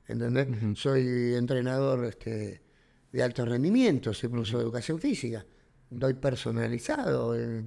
¿Entendés? 0.07 0.47
Soy 0.79 1.33
entrenador 1.35 2.05
este, 2.05 2.61
de 3.11 3.23
alto 3.23 3.45
rendimiento, 3.45 4.13
soy 4.13 4.29
profesor 4.29 4.59
de 4.59 4.63
educación 4.65 4.99
física. 4.99 5.45
Doy 5.89 6.13
personalizado. 6.13 7.35
eh. 7.35 7.63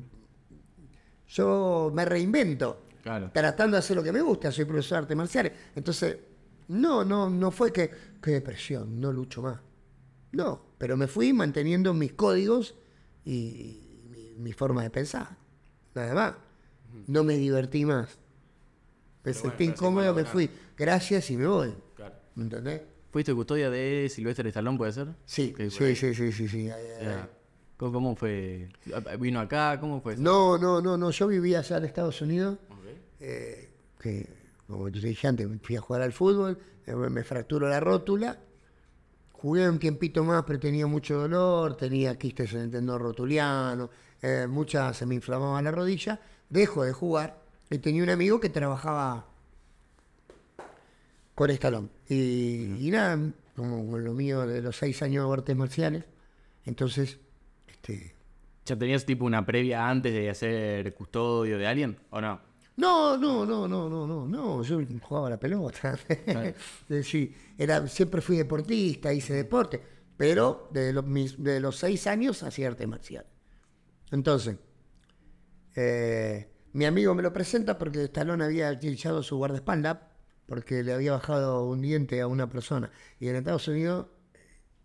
Yo 1.27 1.91
me 1.95 2.05
reinvento 2.05 2.87
Claro. 3.05 3.31
tratando 3.35 3.77
de 3.77 3.81
hacer 3.81 3.95
lo 3.97 4.03
que 4.03 4.11
me 4.13 4.23
gusta, 4.23 4.51
soy 4.51 4.65
profesor 4.65 4.97
de 4.97 5.03
artes 5.03 5.17
marciales. 5.17 5.53
Entonces, 5.77 6.17
no, 6.69 7.05
no, 7.05 7.29
no 7.29 7.51
fue 7.51 7.71
que, 7.71 7.91
qué 8.23 8.31
depresión, 8.31 8.99
no 8.99 9.13
lucho 9.13 9.43
más. 9.43 9.61
No, 10.33 10.61
pero 10.79 10.97
me 10.97 11.07
fui 11.07 11.33
manteniendo 11.35 11.93
mis 11.93 12.15
códigos 12.15 12.75
y 13.27 14.01
mi, 14.11 14.33
mi 14.39 14.53
forma 14.55 14.83
de 14.83 14.89
pensar. 14.91 15.37
Nada 15.95 16.15
más. 16.15 16.35
No 17.07 17.23
me 17.25 17.35
divertí 17.37 17.85
más. 17.85 18.19
Me 19.23 19.35
sentí 19.35 19.65
incómodo, 19.65 20.15
me 20.15 20.25
fui. 20.25 20.49
Gracias 20.77 21.31
y 21.31 21.37
me 21.37 21.47
voy. 21.47 21.75
Claro. 21.95 22.15
¿Me 22.35 22.45
entendés? 22.45 22.83
¿Fuiste 23.13 23.35
custodia 23.35 23.69
de 23.71 24.09
Silvestre 24.11 24.49
Stallone, 24.49 24.79
puede 24.79 24.93
ser? 24.93 25.09
Sí, 25.27 25.55
sí, 25.71 25.95
sí, 25.95 26.15
sí, 26.15 26.33
sí, 26.33 26.49
sí. 26.49 26.71
Ay, 26.71 26.83
ay, 27.01 27.05
Ya. 27.05 27.23
ay. 27.25 27.29
¿Cómo, 27.77 27.93
cómo 27.93 28.17
fue? 28.17 28.69
¿Vino 29.19 29.41
acá? 29.41 29.79
¿Cómo 29.81 30.01
fue? 30.01 30.15
eso? 30.15 30.23
No, 30.23 30.57
no, 30.57 30.81
no, 30.81 30.97
no. 30.97 31.11
Yo 31.11 31.27
vivía 31.27 31.59
allá 31.59 31.77
en 31.77 31.85
Estados 31.85 32.21
Unidos. 32.23 32.59
Eh, 33.27 33.71
que, 33.99 34.29
como 34.67 34.91
te 34.91 34.99
dije 35.01 35.27
antes, 35.27 35.49
fui 35.63 35.77
a 35.77 35.81
jugar 35.81 36.03
al 36.03 36.13
fútbol, 36.13 36.59
me 36.87 37.25
fracturó 37.25 37.67
la 37.69 37.81
rótula, 37.81 38.39
jugué 39.33 39.67
un 39.67 39.79
tiempito 39.79 40.23
más, 40.25 40.45
pero 40.47 40.61
tenía 40.61 40.87
mucho 40.87 41.17
dolor, 41.21 41.75
tenía 41.75 42.19
quistes 42.19 42.53
en 42.53 42.61
el 42.61 42.71
tendón 42.71 43.01
rotuliano, 43.01 43.89
eh, 44.21 44.47
mucha, 44.47 44.93
se 44.93 45.07
me 45.07 45.15
inflamaba 45.15 45.63
la 45.63 45.71
rodilla, 45.71 46.21
dejo 46.51 46.85
de 46.85 46.93
jugar 46.93 47.41
y 47.71 47.79
tenía 47.79 48.03
un 48.03 48.11
amigo 48.11 48.39
que 48.41 48.51
trabajaba 48.51 49.27
con 51.35 51.49
estalón. 51.49 51.91
Y, 52.07 52.87
y 52.87 52.91
nada, 52.91 53.19
como 53.57 53.91
con 53.91 54.05
lo 54.05 54.13
mío 54.13 54.47
de 54.47 54.61
los 54.61 54.77
seis 54.77 55.01
años 55.03 55.27
de 55.27 55.33
artes 55.33 55.57
marciales, 55.57 56.05
entonces 56.67 57.19
Este, 57.69 58.15
¿Ya 58.67 58.77
tenías 58.77 59.05
tipo 59.07 59.25
una 59.25 59.45
previa 59.45 59.89
antes 59.89 60.13
de 60.13 60.35
ser 60.35 60.95
custodio 60.95 61.59
de 61.59 61.67
alguien 61.67 61.99
o 62.11 62.21
no? 62.21 62.41
No, 62.77 63.17
no, 63.17 63.47
no, 63.47 63.69
no, 63.69 63.89
no, 63.89 64.07
no, 64.07 64.27
no. 64.27 64.63
Yo 64.63 64.81
jugaba 65.03 65.31
la 65.31 65.39
pelota. 65.39 65.97
sí, 67.03 67.35
era, 67.59 67.87
siempre 67.87 68.21
fui 68.21 68.37
deportista, 68.37 69.13
hice 69.13 69.35
deporte, 69.35 69.81
pero 70.17 70.69
de 70.73 70.93
los, 70.93 71.07
mis- 71.07 71.43
de 71.43 71.61
los 71.61 71.77
seis 71.77 72.07
años 72.07 72.43
hacía 72.43 72.69
arte 72.69 72.87
marcial. 72.87 73.27
Entonces, 74.11 74.57
eh, 75.77 76.49
mi 76.73 76.85
amigo 76.85 77.15
me 77.15 77.23
lo 77.23 77.33
presenta 77.33 77.79
porque 77.79 78.05
Stallone 78.05 78.45
había 78.45 78.71
echado 78.73 79.23
su 79.23 79.37
guardaespaldas 79.37 79.99
porque 80.47 80.83
le 80.83 80.93
había 80.93 81.13
bajado 81.13 81.65
un 81.67 81.81
diente 81.81 82.21
a 82.21 82.27
una 82.27 82.49
persona. 82.49 82.91
Y 83.19 83.29
en 83.29 83.37
Estados 83.37 83.69
Unidos 83.69 84.07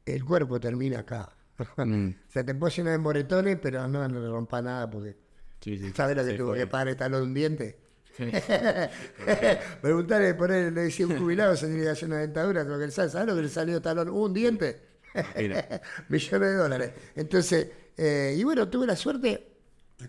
el 0.05 0.23
cuerpo 0.25 0.59
termina 0.59 0.99
acá. 0.99 1.35
Mm. 1.75 2.11
Se 2.29 2.45
te 2.45 2.55
puede 2.55 2.73
llenar 2.73 2.93
de 2.93 2.99
moretones, 2.99 3.59
pero 3.61 3.85
no, 3.85 4.07
no 4.07 4.19
le 4.21 4.29
rompa 4.29 4.61
nada 4.61 4.89
porque 4.89 5.17
Sí, 5.61 5.77
sí. 5.77 5.91
¿Sabes 5.95 6.15
lo 6.15 6.25
que 6.25 6.33
tuvo 6.33 6.53
que 6.53 6.67
pagar 6.67 6.89
Stallone 6.89 7.23
un 7.23 7.33
diente? 7.33 7.77
Preguntarle, 9.81 10.33
poner, 10.33 10.73
le 10.73 10.81
decía 10.81 11.07
un 11.07 11.17
jubilado, 11.17 11.55
se 11.55 11.67
tenía 11.67 11.83
que 11.83 11.89
hacer 11.89 12.09
una 12.09 12.17
dentadura, 12.17 12.63
lo 12.63 12.77
que 12.77 12.85
le 12.85 12.91
sale, 12.91 13.09
¿sabes 13.09 13.27
lo 13.27 13.35
que 13.35 13.43
le 13.43 13.49
salió 13.49 13.77
Stallone? 13.77 14.11
Un 14.11 14.33
diente. 14.33 14.81
Millones 16.09 16.49
de 16.49 16.55
dólares. 16.55 16.91
Entonces, 17.15 17.67
eh, 17.97 18.35
y 18.37 18.43
bueno, 18.43 18.67
tuve 18.67 18.87
la 18.87 18.95
suerte, 18.95 19.47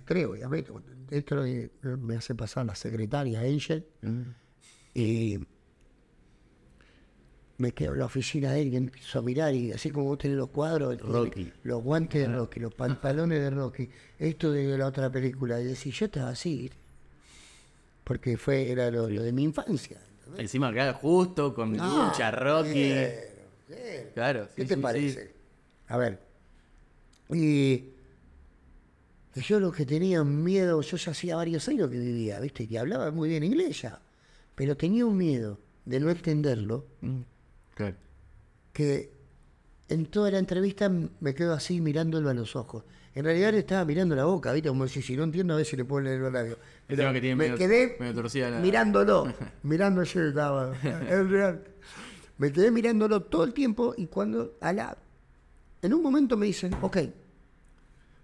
creo, 0.04 0.32
obviamente, 0.32 0.72
esto 1.10 1.42
me 1.82 2.16
hace 2.16 2.34
pasar 2.34 2.66
la 2.66 2.74
secretaria 2.74 3.40
Angel, 3.40 3.86
y 4.94 5.38
me 7.60 7.72
quedo 7.72 7.92
en 7.92 7.98
la 8.00 8.06
oficina 8.06 8.52
de 8.52 8.62
él 8.62 8.68
y 8.72 8.76
empiezo 8.76 9.18
a 9.18 9.22
mirar 9.22 9.54
y 9.54 9.72
así 9.72 9.90
como 9.90 10.06
vos 10.06 10.18
tenés 10.18 10.36
los 10.36 10.48
cuadros, 10.50 10.96
tiene 10.96 11.12
Rocky. 11.12 11.52
los 11.64 11.82
guantes 11.82 12.26
de 12.28 12.34
Rocky, 12.34 12.60
los 12.60 12.74
pantalones 12.74 13.40
de 13.40 13.50
Rocky, 13.50 13.88
esto 14.18 14.50
de 14.50 14.76
la 14.78 14.86
otra 14.86 15.10
película, 15.10 15.60
y 15.60 15.64
decir, 15.64 15.92
yo 15.92 16.06
estaba 16.06 16.30
así, 16.30 16.70
porque 18.04 18.36
fue, 18.36 18.70
era 18.70 18.90
lo, 18.90 19.08
lo 19.08 19.22
de 19.22 19.32
mi 19.32 19.44
infancia. 19.44 19.98
Encima 20.36 20.68
acá 20.68 20.92
justo 20.94 21.54
con 21.54 21.76
Ah, 21.78 22.08
lucha, 22.10 22.30
Rocky. 22.30 22.88
Claro, 22.88 23.10
claro. 23.66 24.10
Claro. 24.14 24.48
¿Qué 24.56 24.62
sí, 24.62 24.68
te 24.68 24.74
sí, 24.74 24.80
parece? 24.80 25.24
sí. 25.26 25.30
A 25.88 25.96
ver. 25.96 26.18
Y 27.32 27.84
y 29.36 29.40
yo 29.42 29.60
lo 29.60 29.70
que 29.70 29.86
tenía 29.86 30.24
miedo, 30.24 30.80
yo 30.82 30.96
ya 30.96 31.12
hacía 31.12 31.36
varios 31.36 31.68
años 31.68 31.88
que 31.88 31.98
vivía, 31.98 32.40
¿viste? 32.40 32.66
Que 32.66 32.78
hablaba 32.78 33.10
muy 33.12 33.28
bien 33.28 33.44
inglés 33.44 33.82
ya, 33.82 34.00
pero 34.56 34.76
tenía 34.76 35.06
un 35.06 35.16
miedo 35.16 35.58
de 35.84 36.00
no 36.00 36.10
entenderlo, 36.10 36.84
Mm, 37.00 37.20
Claro. 37.80 37.96
que 38.72 39.12
en 39.88 40.06
toda 40.06 40.30
la 40.30 40.38
entrevista 40.38 40.88
me 41.20 41.34
quedo 41.34 41.52
así 41.54 41.80
mirándolo 41.80 42.30
a 42.30 42.34
los 42.34 42.54
ojos. 42.56 42.84
En 43.14 43.24
realidad 43.24 43.50
le 43.52 43.58
estaba 43.58 43.84
mirando 43.84 44.14
la 44.14 44.24
boca, 44.24 44.52
¿viste? 44.52 44.68
Como 44.68 44.86
si, 44.86 45.02
si 45.02 45.16
no 45.16 45.24
entiendo 45.24 45.54
a 45.54 45.56
ver 45.56 45.66
si 45.66 45.76
le 45.76 45.84
puedo 45.84 46.02
leer 46.04 46.20
los 46.20 46.32
labios. 46.32 46.58
Pero 46.86 47.12
que 47.12 47.20
tiene 47.20 47.34
me 47.36 47.44
medio- 47.44 47.58
quedé 47.58 47.96
medio 47.98 48.22
la- 48.50 48.60
mirándolo, 48.60 49.32
mirando 49.64 50.02
yo 50.04 50.22
estaba, 50.22 50.72
es 50.82 51.28
real. 51.28 51.64
Me 52.38 52.52
quedé 52.52 52.70
mirándolo 52.70 53.22
todo 53.22 53.42
el 53.44 53.52
tiempo 53.52 53.94
y 53.96 54.06
cuando 54.06 54.56
a 54.60 54.72
la, 54.72 54.96
en 55.82 55.92
un 55.92 56.02
momento 56.02 56.36
me 56.36 56.46
dicen, 56.46 56.72
ok, 56.80 56.98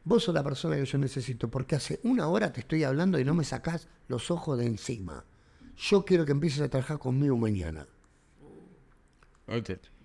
vos 0.04 0.22
sos 0.22 0.34
la 0.34 0.44
persona 0.44 0.76
que 0.76 0.84
yo 0.86 0.98
necesito 0.98 1.48
porque 1.48 1.74
hace 1.74 1.98
una 2.04 2.28
hora 2.28 2.52
te 2.52 2.60
estoy 2.60 2.84
hablando 2.84 3.18
y 3.18 3.24
no 3.24 3.34
me 3.34 3.42
sacás 3.44 3.88
los 4.06 4.30
ojos 4.30 4.56
de 4.58 4.66
encima. 4.66 5.24
Yo 5.76 6.04
quiero 6.04 6.24
que 6.24 6.32
empieces 6.32 6.60
a 6.62 6.68
trabajar 6.68 6.98
conmigo 6.98 7.36
mañana. 7.36 7.86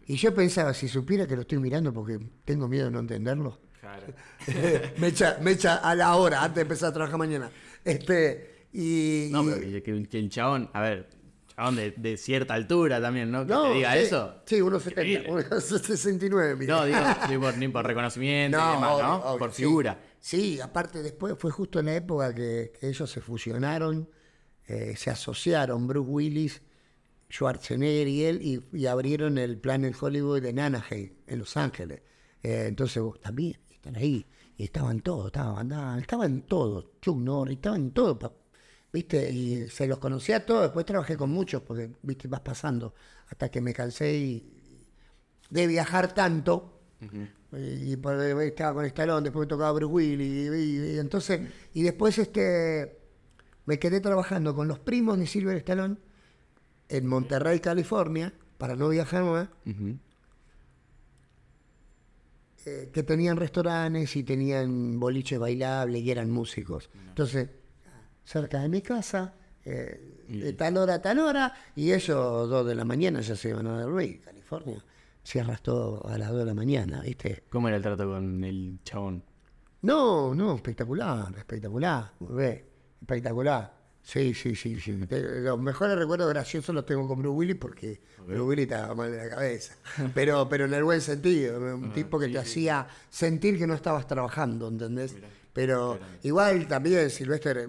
Y 0.08 0.16
yo 0.16 0.34
pensaba, 0.34 0.74
si 0.74 0.88
supiera 0.88 1.26
que 1.28 1.36
lo 1.36 1.42
estoy 1.42 1.60
mirando 1.60 1.94
porque 1.94 2.20
tengo 2.46 2.68
miedo 2.68 2.86
de 2.86 2.92
no 2.92 3.00
entenderlo, 3.00 3.60
Claro. 3.80 4.04
me, 5.00 5.08
echa, 5.08 5.38
me 5.42 5.52
echa 5.52 5.78
a 5.78 5.96
la 5.96 6.16
hora 6.16 6.42
antes 6.44 6.56
de 6.56 6.62
empezar 6.62 6.90
a 6.90 6.94
trabajar 6.94 7.18
mañana. 7.18 7.50
Este, 7.84 8.68
y, 8.74 9.30
No, 9.32 9.44
pero 9.44 9.60
que, 9.60 9.82
que- 9.84 10.08
que 10.08 10.20
el 10.20 10.30
chabón, 10.30 10.70
a 10.74 10.82
ver, 10.82 11.10
chabón 11.56 11.76
de, 11.78 11.92
de 11.98 12.16
cierta 12.18 12.54
altura 12.54 13.02
también, 13.02 13.32
¿no? 13.32 13.42
Que 13.46 13.52
no, 13.54 13.64
te 13.70 13.74
diga 13.74 13.94
sí, 13.94 14.00
eso. 14.00 14.36
Sí, 14.46 14.62
unos 14.62 14.84
70, 14.84 15.02
Increíble. 15.02 15.46
unos 15.50 15.64
69, 15.64 16.56
mira. 16.56 16.76
No, 16.78 16.86
digo, 16.86 17.00
ni 17.30 17.38
por, 17.40 17.58
ni 17.58 17.68
por 17.70 17.86
reconocimiento 17.88 18.58
y 18.58 18.62
demás, 18.76 18.92
obvio, 18.94 19.04
¿no? 19.08 19.16
obvio, 19.18 19.40
por 19.40 19.52
sí. 19.52 19.64
figura. 19.64 20.00
Sí, 20.20 20.60
aparte 20.62 21.02
después 21.02 21.34
fue 21.40 21.50
justo 21.50 21.80
en 21.80 21.88
la 21.88 21.96
época 21.96 22.34
que, 22.36 22.72
que 22.80 22.88
ellos 22.88 23.10
se 23.10 23.20
fusionaron, 23.20 24.08
eh, 24.68 24.94
se 24.96 25.10
asociaron 25.10 25.88
Bruce 25.88 26.08
Willis, 26.10 26.62
Schwarzenegger 27.32 28.08
y 28.08 28.24
él, 28.26 28.42
y, 28.42 28.64
y 28.78 28.86
abrieron 28.86 29.38
el 29.38 29.58
Planet 29.58 29.96
Hollywood 30.00 30.46
en 30.46 30.60
Anaheim, 30.60 31.14
en 31.28 31.40
Los 31.40 31.56
Ángeles. 31.58 32.02
Eh, 32.44 32.66
entonces 32.68 33.02
vos 33.02 33.20
también 33.22 33.58
están 33.70 33.96
ahí, 33.96 34.26
y 34.58 34.64
estaban 34.66 35.02
todos, 35.02 35.28
estaban, 35.28 35.58
andaban, 35.58 36.00
estaban 36.00 36.42
todos, 36.44 36.86
Chuck 37.02 37.18
Norris, 37.18 37.56
estaban 37.58 37.92
todos, 37.92 38.32
¿viste? 38.92 39.32
Y 39.32 39.68
se 39.70 39.88
los 39.88 39.98
conocía 40.00 40.38
a 40.38 40.46
todos, 40.46 40.64
después 40.64 40.86
trabajé 40.86 41.16
con 41.18 41.30
muchos, 41.32 41.62
porque, 41.64 41.92
¿viste? 42.02 42.28
Vas 42.28 42.42
pasando, 42.42 42.94
hasta 43.30 43.50
que 43.50 43.62
me 43.62 43.74
cansé 43.74 44.14
y, 44.18 44.48
de 45.50 45.68
viajar 45.68 46.14
tanto. 46.14 46.80
Y 47.54 47.96
por- 47.98 48.20
estaba 48.42 48.76
con 48.76 48.86
Stallone, 48.86 49.24
después 49.24 49.46
me 49.46 49.50
tocaba 49.50 49.72
Bruce 49.74 49.92
Willis. 49.94 50.52
Y, 50.52 50.56
y- 50.56 50.96
y 50.96 51.00
entonces, 51.00 51.42
y 51.74 51.82
después 51.84 52.18
este 52.18 53.00
me 53.66 53.78
quedé 53.80 54.00
trabajando 54.02 54.56
con 54.56 54.68
los 54.68 54.80
primos 54.80 55.18
de 55.20 55.28
Silver 55.28 55.58
Stallone 55.58 55.98
en 56.92 57.08
Monterrey, 57.08 57.60
California, 57.60 58.34
para 58.58 58.76
no 58.76 58.90
viajar 58.90 59.24
más, 59.24 59.48
eh, 62.66 62.90
que 62.94 63.04
tenían 63.04 63.38
restaurantes 63.38 64.16
y 64.16 64.24
tenían 64.24 65.00
boliches 65.00 65.40
bailables 65.40 66.02
y 66.04 66.12
eran 66.12 66.30
músicos. 66.30 66.90
Entonces, 67.08 67.50
cerca 68.26 68.60
de 68.60 68.70
mi 68.70 68.82
casa, 68.82 69.34
eh, 69.64 70.26
de 70.28 70.54
tal 70.54 70.78
hora 70.78 70.96
a 70.96 71.02
tal 71.02 71.20
hora, 71.20 71.54
y 71.76 71.94
ellos 71.94 72.50
dos 72.50 72.68
de 72.68 72.76
la 72.76 72.86
mañana 72.86 73.22
ya 73.22 73.36
se 73.36 73.50
iban 73.50 73.68
a 73.68 73.82
dormir, 73.82 74.22
California. 74.22 74.84
Cierras 75.24 75.62
todo 75.62 76.06
a 76.08 76.18
las 76.18 76.30
dos 76.30 76.40
de 76.40 76.46
la 76.46 76.54
mañana, 76.54 77.02
¿viste? 77.02 77.44
¿Cómo 77.50 77.68
era 77.68 77.78
el 77.78 77.84
trato 77.84 78.06
con 78.06 78.44
el 78.44 78.80
chabón? 78.84 79.24
No, 79.84 80.36
no, 80.36 80.56
espectacular, 80.56 81.34
espectacular, 81.38 82.12
espectacular. 83.02 83.81
Sí, 84.04 84.34
sí, 84.34 84.56
sí, 84.56 84.80
sí. 84.80 85.00
Los 85.10 85.60
mejores 85.60 85.98
recuerdos 85.98 86.30
graciosos 86.30 86.74
los 86.74 86.86
tengo 86.86 87.08
con 87.08 87.20
Bruce 87.20 87.36
Willis 87.36 87.56
porque 87.56 88.02
Bruce 88.26 88.42
Willis 88.42 88.64
estaba 88.64 88.96
mal 88.96 89.12
de 89.12 89.18
la 89.18 89.30
cabeza. 89.30 89.76
Pero, 90.14 90.50
pero 90.50 90.66
en 90.66 90.74
el 90.74 90.84
buen 90.84 91.02
sentido, 91.02 91.60
un 91.76 91.94
tipo 91.94 92.20
que 92.20 92.28
te 92.28 92.40
hacía 92.40 92.88
sentir 93.10 93.58
que 93.58 93.68
no 93.68 93.74
estabas 93.74 94.08
trabajando, 94.08 94.68
¿entendés? 94.68 95.16
Pero 95.54 96.00
igual 96.24 96.68
también 96.68 97.10
Sylvester, 97.10 97.58
eh, 97.58 97.68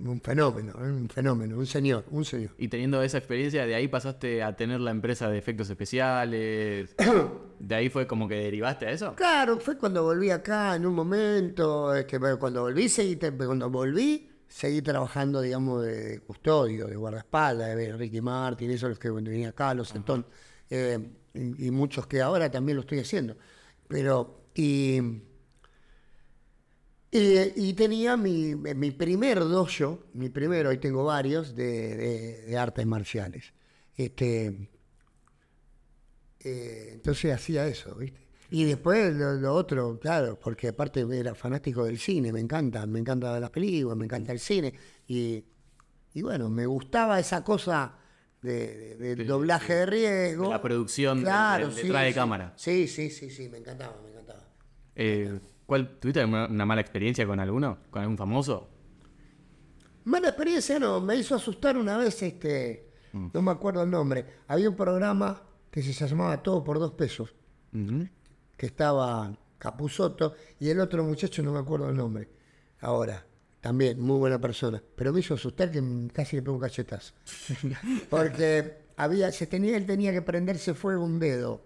un 0.00 0.20
fenómeno, 0.20 0.72
eh, 0.78 0.90
un 0.90 1.08
fenómeno, 1.08 1.58
un 1.58 1.66
señor, 1.66 2.04
un 2.10 2.24
señor. 2.24 2.50
Y 2.58 2.68
teniendo 2.68 3.02
esa 3.02 3.18
experiencia, 3.18 3.66
de 3.66 3.74
ahí 3.74 3.88
pasaste 3.88 4.42
a 4.42 4.54
tener 4.56 4.80
la 4.80 4.90
empresa 4.90 5.28
de 5.28 5.38
efectos 5.38 5.68
especiales. 5.70 6.94
De 7.58 7.74
ahí 7.74 7.88
fue 7.88 8.06
como 8.06 8.28
que 8.28 8.36
derivaste 8.36 8.86
a 8.86 8.92
eso. 8.92 9.14
Claro, 9.16 9.58
fue 9.58 9.76
cuando 9.76 10.04
volví 10.04 10.30
acá 10.30 10.76
en 10.76 10.86
un 10.86 10.94
momento, 10.94 11.92
este, 11.92 12.20
cuando 12.38 12.62
volví, 12.62 12.88
seguí, 12.88 13.16
cuando 13.16 13.68
volví, 13.68 14.30
seguí 14.48 14.82
trabajando, 14.82 15.40
digamos, 15.40 15.84
de 15.84 16.20
custodio, 16.20 16.86
de 16.86 16.96
guardaespaldas, 16.96 17.76
de 17.76 17.92
Ricky 17.96 18.20
Martin, 18.20 18.70
esos 18.70 18.90
los 18.90 18.98
que 18.98 19.10
venía 19.10 19.50
acá, 19.50 19.74
los 19.74 19.88
Sentón, 19.88 20.26
eh, 20.70 20.98
y, 21.34 21.66
y 21.66 21.70
muchos 21.70 22.06
que 22.06 22.20
ahora 22.22 22.50
también 22.50 22.76
lo 22.76 22.80
estoy 22.82 23.00
haciendo. 23.00 23.36
Pero, 23.88 24.46
y, 24.54 25.00
y, 27.10 27.68
y 27.68 27.72
tenía 27.74 28.16
mi, 28.16 28.54
mi 28.54 28.90
primer 28.90 29.40
dojo, 29.40 30.04
mi 30.14 30.28
primero, 30.28 30.68
hoy 30.70 30.78
tengo 30.78 31.04
varios, 31.04 31.54
de, 31.54 31.96
de- 31.96 32.42
de 32.46 32.58
artes 32.58 32.86
marciales. 32.86 33.52
Este, 33.96 34.68
eh, 36.40 36.90
entonces 36.94 37.32
hacía 37.34 37.66
eso, 37.66 37.94
¿viste? 37.96 38.27
Y 38.50 38.64
después 38.64 39.14
lo, 39.14 39.34
lo 39.34 39.54
otro, 39.54 39.98
claro, 40.00 40.38
porque 40.38 40.68
aparte 40.68 41.06
era 41.12 41.34
fanático 41.34 41.84
del 41.84 41.98
cine, 41.98 42.32
me 42.32 42.40
encanta, 42.40 42.86
me 42.86 42.98
encanta 42.98 43.38
las 43.38 43.50
películas, 43.50 43.96
me 43.96 44.06
encanta 44.06 44.32
el 44.32 44.38
cine. 44.40 44.72
Y, 45.06 45.44
y 46.14 46.22
bueno, 46.22 46.48
me 46.48 46.64
gustaba 46.66 47.20
esa 47.20 47.44
cosa 47.44 47.94
de, 48.40 48.96
de- 48.96 49.16
de 49.16 49.24
doblaje 49.24 49.74
de 49.74 49.86
riesgo. 49.86 50.44
de 50.44 50.50
la 50.50 50.62
producción, 50.62 51.20
claro, 51.20 51.68
de- 51.68 51.74
sí, 51.74 51.82
detrás 51.82 52.02
de 52.04 52.08
sí. 52.08 52.14
cámara. 52.14 52.52
Sí, 52.56 52.88
sí, 52.88 53.10
sí, 53.10 53.28
sí, 53.30 53.48
me 53.50 53.58
encantaba, 53.58 54.00
me 54.02 54.10
encantaba. 54.10 54.44
Eh, 54.96 55.38
¿cuál, 55.66 55.98
¿Tuviste 56.00 56.24
una, 56.24 56.46
una 56.46 56.64
mala 56.64 56.80
experiencia 56.80 57.26
con 57.26 57.38
alguno? 57.40 57.78
¿Con 57.90 58.00
algún 58.02 58.16
famoso? 58.16 58.70
Mala 60.04 60.28
experiencia 60.28 60.78
no, 60.78 61.00
me 61.00 61.16
hizo 61.16 61.34
asustar 61.34 61.76
una 61.76 61.98
vez, 61.98 62.22
este, 62.22 62.88
no 63.12 63.42
me 63.42 63.50
acuerdo 63.50 63.82
el 63.82 63.90
nombre. 63.90 64.24
Había 64.46 64.70
un 64.70 64.76
programa 64.76 65.42
que 65.70 65.82
se 65.82 65.92
llamaba 65.92 66.42
Todo 66.42 66.64
por 66.64 66.78
dos 66.78 66.92
pesos. 66.92 67.34
Que 68.58 68.66
estaba 68.66 69.32
Capuzoto 69.56 70.34
y 70.60 70.68
el 70.68 70.80
otro 70.80 71.02
muchacho 71.04 71.42
no 71.42 71.52
me 71.52 71.60
acuerdo 71.60 71.88
el 71.88 71.96
nombre. 71.96 72.28
Ahora, 72.80 73.24
también 73.60 74.00
muy 74.00 74.18
buena 74.18 74.40
persona, 74.40 74.82
pero 74.94 75.12
me 75.12 75.20
hizo 75.20 75.34
asustar 75.34 75.70
que 75.70 75.82
casi 76.12 76.36
le 76.36 76.42
pego 76.42 76.56
un 76.56 76.60
cachetazo. 76.60 77.14
Porque 78.10 78.78
había, 78.96 79.32
se 79.32 79.46
tenía, 79.46 79.76
él 79.76 79.86
tenía 79.86 80.12
que 80.12 80.22
prenderse 80.22 80.74
fuego 80.74 81.04
un 81.04 81.18
dedo. 81.18 81.62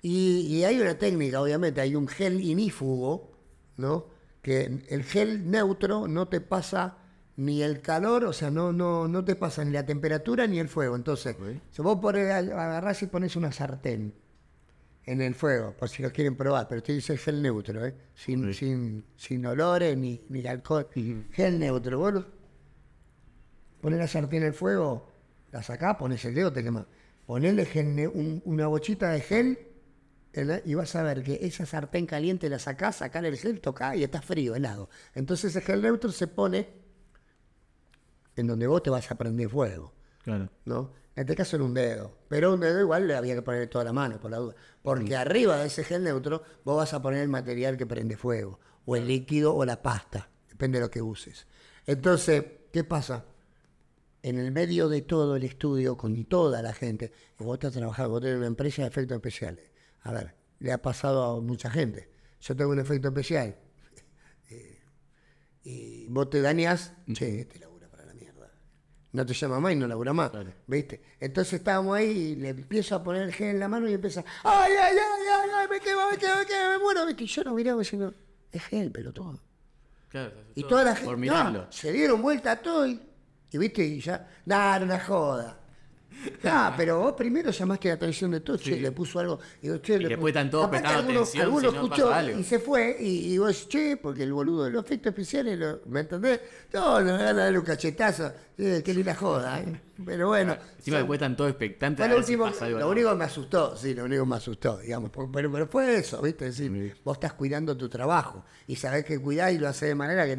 Y, 0.00 0.40
y 0.48 0.64
hay 0.64 0.80
una 0.80 0.98
técnica, 0.98 1.40
obviamente, 1.40 1.80
hay 1.80 1.94
un 1.94 2.08
gel 2.08 2.40
inífugo, 2.40 3.32
¿no? 3.76 4.06
Que 4.42 4.84
el 4.88 5.02
gel 5.04 5.50
neutro 5.50 6.08
no 6.08 6.28
te 6.28 6.40
pasa 6.40 6.98
ni 7.36 7.62
el 7.62 7.80
calor, 7.80 8.24
o 8.24 8.32
sea, 8.32 8.50
no, 8.50 8.72
no, 8.72 9.08
no 9.08 9.24
te 9.24 9.34
pasa 9.34 9.64
ni 9.64 9.72
la 9.72 9.84
temperatura 9.84 10.46
ni 10.46 10.58
el 10.58 10.68
fuego. 10.68 10.96
Entonces, 10.96 11.36
si 11.70 11.82
vos 11.82 11.98
pones, 12.00 12.30
agarrás 12.30 13.02
y 13.02 13.06
pones 13.06 13.36
una 13.36 13.52
sartén 13.52 14.14
en 15.10 15.22
el 15.22 15.34
fuego, 15.34 15.72
por 15.76 15.88
si 15.88 16.02
lo 16.02 16.12
quieren 16.12 16.36
probar, 16.36 16.68
pero 16.68 16.82
te 16.82 16.92
dice 16.92 17.16
gel 17.16 17.40
neutro, 17.42 17.84
¿eh? 17.86 17.94
sin, 18.14 18.52
sin, 18.52 19.04
sin 19.16 19.46
olores 19.46 19.96
ni, 19.96 20.20
ni 20.28 20.46
alcohol. 20.46 20.86
Gel 21.32 21.58
neutro. 21.58 21.98
Vos 21.98 22.24
ponés 23.80 23.98
la 23.98 24.06
sartén 24.06 24.42
en 24.42 24.48
el 24.48 24.54
fuego, 24.54 25.08
la 25.52 25.62
sacás, 25.62 25.96
pones 25.96 26.24
el 26.24 26.34
dedo, 26.34 26.52
te 26.52 26.62
quemás. 26.62 26.84
Ponele 27.26 27.64
gel 27.66 28.08
un- 28.12 28.42
una 28.44 28.66
bochita 28.66 29.10
de 29.10 29.20
gel 29.20 29.58
y 30.64 30.74
vas 30.74 30.94
a 30.94 31.02
ver 31.02 31.22
que 31.22 31.38
esa 31.42 31.64
sartén 31.66 32.06
caliente 32.06 32.48
la 32.48 32.58
sacás, 32.58 32.96
sacás 32.96 33.24
el 33.24 33.36
gel, 33.36 33.60
tocás 33.60 33.96
y 33.96 34.04
está 34.04 34.20
frío, 34.22 34.54
helado. 34.54 34.88
Entonces 35.14 35.54
el 35.56 35.62
gel 35.62 35.82
neutro 35.82 36.10
se 36.12 36.26
pone 36.26 36.68
en 38.36 38.46
donde 38.46 38.66
vos 38.66 38.82
te 38.82 38.90
vas 38.90 39.10
a 39.10 39.14
prender 39.16 39.48
fuego. 39.48 39.92
Claro. 40.22 40.50
¿no? 40.64 40.92
En 41.18 41.22
este 41.22 41.34
caso 41.34 41.56
era 41.56 41.64
un 41.64 41.74
dedo, 41.74 42.16
pero 42.28 42.54
un 42.54 42.60
dedo 42.60 42.80
igual 42.80 43.08
le 43.08 43.16
había 43.16 43.34
que 43.34 43.42
poner 43.42 43.68
toda 43.68 43.82
la 43.82 43.92
mano, 43.92 44.20
por 44.20 44.30
la 44.30 44.36
duda. 44.36 44.54
Porque 44.80 45.16
arriba 45.16 45.58
de 45.58 45.66
ese 45.66 45.82
gel 45.82 46.04
neutro 46.04 46.44
vos 46.62 46.76
vas 46.76 46.94
a 46.94 47.02
poner 47.02 47.22
el 47.22 47.28
material 47.28 47.76
que 47.76 47.86
prende 47.86 48.16
fuego, 48.16 48.60
o 48.84 48.94
el 48.94 49.08
líquido 49.08 49.52
o 49.52 49.64
la 49.64 49.82
pasta, 49.82 50.30
depende 50.48 50.78
de 50.78 50.84
lo 50.84 50.92
que 50.92 51.02
uses. 51.02 51.48
Entonces, 51.86 52.44
¿qué 52.72 52.84
pasa? 52.84 53.24
En 54.22 54.38
el 54.38 54.52
medio 54.52 54.88
de 54.88 55.02
todo 55.02 55.34
el 55.34 55.42
estudio, 55.42 55.96
con 55.96 56.24
toda 56.26 56.62
la 56.62 56.72
gente, 56.72 57.10
vos 57.36 57.54
estás 57.54 57.72
trabajando, 57.72 58.10
vos 58.10 58.20
tenés 58.20 58.36
una 58.36 58.46
empresa 58.46 58.82
de 58.82 58.88
efectos 58.88 59.16
especiales. 59.16 59.72
A 60.02 60.12
ver, 60.12 60.36
le 60.60 60.70
ha 60.70 60.80
pasado 60.80 61.24
a 61.24 61.40
mucha 61.40 61.68
gente. 61.68 62.12
Yo 62.40 62.54
tengo 62.54 62.70
un 62.70 62.78
efecto 62.78 63.08
especial. 63.08 63.56
eh, 64.50 64.78
y 65.64 66.06
vos 66.10 66.30
te 66.30 66.40
dañas, 66.40 66.92
che, 67.12 67.40
este 67.40 67.58
labura 67.58 67.66
para 67.66 67.66
la 67.66 67.66
mierda. 67.66 67.67
No 69.12 69.24
te 69.24 69.32
llama 69.32 69.58
más 69.58 69.72
y 69.72 69.76
no 69.76 69.86
labura 69.86 70.12
más. 70.12 70.30
Claro. 70.30 70.52
¿Viste? 70.66 71.02
Entonces 71.18 71.54
estábamos 71.54 71.96
ahí 71.96 72.10
y 72.10 72.36
le 72.36 72.50
empiezo 72.50 72.94
a 72.94 73.02
poner 73.02 73.22
el 73.22 73.32
gel 73.32 73.48
en 73.50 73.60
la 73.60 73.68
mano 73.68 73.88
y 73.88 73.94
empieza, 73.94 74.22
¡ay, 74.44 74.72
ay, 74.72 74.96
ay, 74.96 75.26
ay, 75.32 75.50
ay! 75.54 75.66
Me 75.70 75.80
quemo, 75.80 76.10
me 76.10 76.18
quemo, 76.18 76.36
me 76.36 76.46
quemo, 76.46 76.70
me 76.70 76.78
muero, 76.78 77.06
¿viste? 77.06 77.24
Y 77.24 77.26
yo 77.26 77.44
no 77.44 77.54
miraba 77.54 77.78
diciendo, 77.78 78.14
es 78.52 78.62
gel, 78.64 78.92
pelotudo. 78.92 79.40
Claro, 80.08 80.32
Y 80.54 80.62
toda 80.64 80.84
la 80.84 80.96
gente, 80.96 81.26
no, 81.26 81.70
se 81.70 81.92
dieron 81.92 82.22
vuelta 82.22 82.52
a 82.52 82.56
todo 82.62 82.86
y, 82.86 83.00
y 83.50 83.58
viste, 83.58 83.84
y 83.84 84.00
ya, 84.00 84.28
nada, 84.46 84.84
una 84.84 85.00
joda. 85.00 85.58
Ah, 86.44 86.74
pero 86.76 86.98
vos 86.98 87.12
primero 87.12 87.50
llamaste 87.50 87.88
la 87.88 87.94
atención 87.94 88.30
de 88.32 88.40
todos, 88.40 88.60
che, 88.60 88.80
le 88.80 88.90
puso 88.92 89.18
algo. 89.20 89.38
Y, 89.62 89.66
digo, 89.68 89.78
che, 89.78 89.94
Y 89.94 89.98
le 90.00 90.08
después 90.10 90.32
están 90.32 90.50
todos 90.50 90.68
prestando 90.68 90.98
alguno- 90.98 91.20
atención 91.20 91.44
Alguno 91.44 91.60
si 91.70 91.76
no 91.76 91.82
escuchó 91.84 92.04
pasa 92.08 92.18
algo. 92.18 92.38
y 92.40 92.44
se 92.44 92.58
fue, 92.58 92.96
y, 93.00 93.32
y 93.34 93.38
vos, 93.38 93.68
che, 93.68 93.96
porque 93.96 94.22
el 94.24 94.32
boludo 94.32 94.64
de 94.64 94.70
los 94.70 94.84
efectos 94.84 95.10
especiales, 95.10 95.58
lo- 95.58 95.80
¿me 95.86 96.00
entendés? 96.00 96.40
No, 96.72 97.00
no, 97.00 97.12
van 97.12 97.20
a 97.20 97.32
darle 97.32 97.58
un 97.58 97.64
cachetazo. 97.64 98.32
Eh, 98.56 98.82
qué 98.84 98.92
linda 98.92 99.14
joda, 99.14 99.60
¿eh? 99.60 99.80
Pero 100.04 100.28
bueno. 100.28 100.54
Encima 100.76 100.96
son- 100.96 101.02
después 101.02 101.18
están 101.18 101.36
todos 101.36 101.50
expectantes. 101.50 102.04
a 102.04 102.08
si 102.08 102.14
último, 102.16 102.44
pasa 102.46 102.64
algo. 102.66 102.78
lo 102.80 102.90
único 102.90 103.10
que 103.10 103.16
me 103.16 103.24
asustó, 103.24 103.76
sí, 103.76 103.94
lo 103.94 104.04
único 104.04 104.24
que 104.24 104.28
me 104.30 104.36
asustó, 104.36 104.78
digamos, 104.78 105.10
pero, 105.32 105.50
pero 105.52 105.66
fue 105.68 105.96
eso, 105.98 106.20
¿viste? 106.20 106.48
Es 106.48 106.58
decir, 106.58 106.92
Sí. 106.94 107.00
vos 107.04 107.16
estás 107.16 107.34
cuidando 107.34 107.76
tu 107.76 107.88
trabajo 107.88 108.44
y 108.66 108.74
sabés 108.76 109.04
que 109.04 109.20
cuidás 109.20 109.52
y 109.52 109.58
lo 109.58 109.68
haces 109.68 109.88
de 109.90 109.94
manera 109.94 110.26
que 110.26 110.36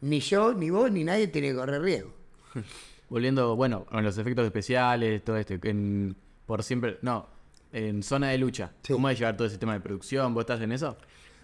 ni 0.00 0.20
yo, 0.20 0.52
ni 0.52 0.70
vos, 0.70 0.90
ni 0.90 1.04
nadie 1.04 1.28
tiene 1.28 1.50
que 1.50 1.54
correr 1.54 1.80
riesgo. 1.80 2.12
Volviendo, 3.12 3.54
bueno, 3.56 3.84
con 3.84 4.02
los 4.02 4.16
efectos 4.16 4.46
especiales, 4.46 5.22
todo 5.22 5.36
esto, 5.36 5.52
en, 5.64 6.16
por 6.46 6.62
siempre, 6.62 6.96
no, 7.02 7.26
en 7.70 8.02
zona 8.02 8.30
de 8.30 8.38
lucha. 8.38 8.72
Sí. 8.82 8.94
¿Cómo 8.94 9.10
es 9.10 9.18
llevar 9.18 9.36
todo 9.36 9.46
ese 9.46 9.58
tema 9.58 9.74
de 9.74 9.80
producción? 9.80 10.32
¿Vos 10.32 10.44
estás 10.44 10.62
en 10.62 10.72
eso? 10.72 10.96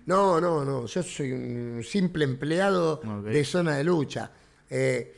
No, 0.07 0.41
no, 0.41 0.65
no, 0.65 0.87
yo 0.87 1.03
soy 1.03 1.31
un 1.31 1.85
simple 1.85 2.25
empleado 2.25 3.03
de 3.23 3.45
zona 3.45 3.77
de 3.77 3.85
lucha. 3.85 4.31
Eh, 4.71 5.15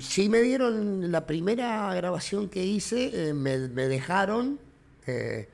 sí 0.00 0.28
me 0.28 0.40
dieron 0.40 1.12
la 1.12 1.24
primera 1.24 1.94
grabación 1.94 2.48
que 2.48 2.64
hice, 2.66 3.28
eh, 3.28 3.32
me, 3.32 3.58
me 3.68 3.86
dejaron, 3.86 4.58
eh, 5.06 5.48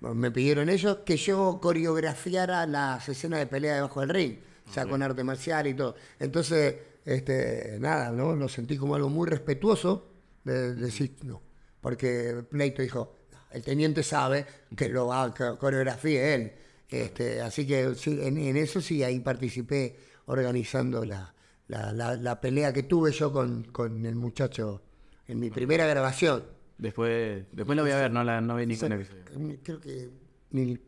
me 0.00 0.30
pidieron 0.30 0.70
ellos 0.70 1.00
que 1.04 1.18
yo 1.18 1.58
coreografiara 1.60 2.66
las 2.66 3.06
escenas 3.06 3.40
de 3.40 3.46
pelea 3.48 3.74
debajo 3.74 4.00
del 4.00 4.08
ring, 4.08 4.38
o 4.66 4.72
sea, 4.72 4.86
con 4.86 5.02
arte 5.02 5.22
marcial 5.24 5.66
y 5.66 5.74
todo. 5.74 5.94
Entonces, 6.18 6.87
este, 7.14 7.78
nada, 7.80 8.10
¿no? 8.12 8.34
Lo 8.36 8.48
sentí 8.48 8.76
como 8.76 8.94
algo 8.94 9.08
muy 9.08 9.28
respetuoso 9.28 10.08
de, 10.44 10.74
de 10.74 10.82
decir, 10.82 11.16
no, 11.24 11.42
porque 11.80 12.44
Pleito 12.48 12.82
dijo, 12.82 13.16
el 13.50 13.62
teniente 13.62 14.02
sabe 14.02 14.44
que 14.76 14.88
lo 14.88 15.06
va 15.06 15.24
a 15.24 15.34
co- 15.34 15.58
coreografía 15.58 16.34
él. 16.34 16.52
Este, 16.90 17.40
así 17.40 17.66
que 17.66 17.94
sí, 17.94 18.18
en, 18.22 18.38
en 18.38 18.56
eso 18.56 18.80
sí, 18.80 19.02
ahí 19.02 19.20
participé 19.20 19.96
organizando 20.26 21.04
la, 21.04 21.34
la, 21.68 21.92
la- 21.92 22.16
la 22.16 22.40
pelea 22.40 22.72
que 22.72 22.82
tuve 22.84 23.12
yo 23.12 23.32
con, 23.32 23.64
con 23.64 24.04
el 24.06 24.14
muchacho 24.14 24.82
en 25.26 25.40
mi 25.40 25.50
primera 25.50 25.86
grabación. 25.86 26.44
Después, 26.78 27.44
después 27.52 27.76
lo 27.76 27.82
voy 27.82 27.92
a 27.92 27.96
ver, 27.96 28.10
no, 28.10 28.22
la, 28.24 28.40
no 28.40 28.56
vi 28.56 28.66
ningún 28.66 28.92
episodio. 28.92 29.24
Creo 29.62 29.80
que, 29.80 30.10
ni- 30.50 30.78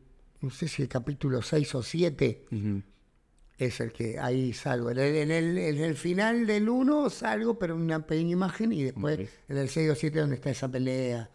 no 0.40 0.50
sé 0.50 0.68
si 0.68 0.82
el 0.82 0.88
capítulo 0.88 1.42
6 1.42 1.74
o 1.74 1.82
7 1.82 2.44
Ujú. 2.50 2.82
Es 3.66 3.80
el 3.80 3.92
que 3.92 4.18
ahí 4.18 4.52
salgo. 4.52 4.90
En 4.90 4.98
el, 4.98 5.14
en 5.16 5.30
el, 5.30 5.58
en 5.58 5.78
el 5.84 5.94
final 5.96 6.46
del 6.46 6.68
1 6.68 7.10
salgo, 7.10 7.58
pero 7.58 7.74
una 7.76 8.06
pequeña 8.06 8.32
imagen, 8.32 8.72
y 8.72 8.82
después 8.84 9.18
en 9.48 9.56
el 9.58 9.68
6 9.68 9.90
o 9.90 9.94
7 9.94 10.18
donde 10.20 10.36
está 10.36 10.50
esa 10.50 10.68
pelea, 10.70 11.30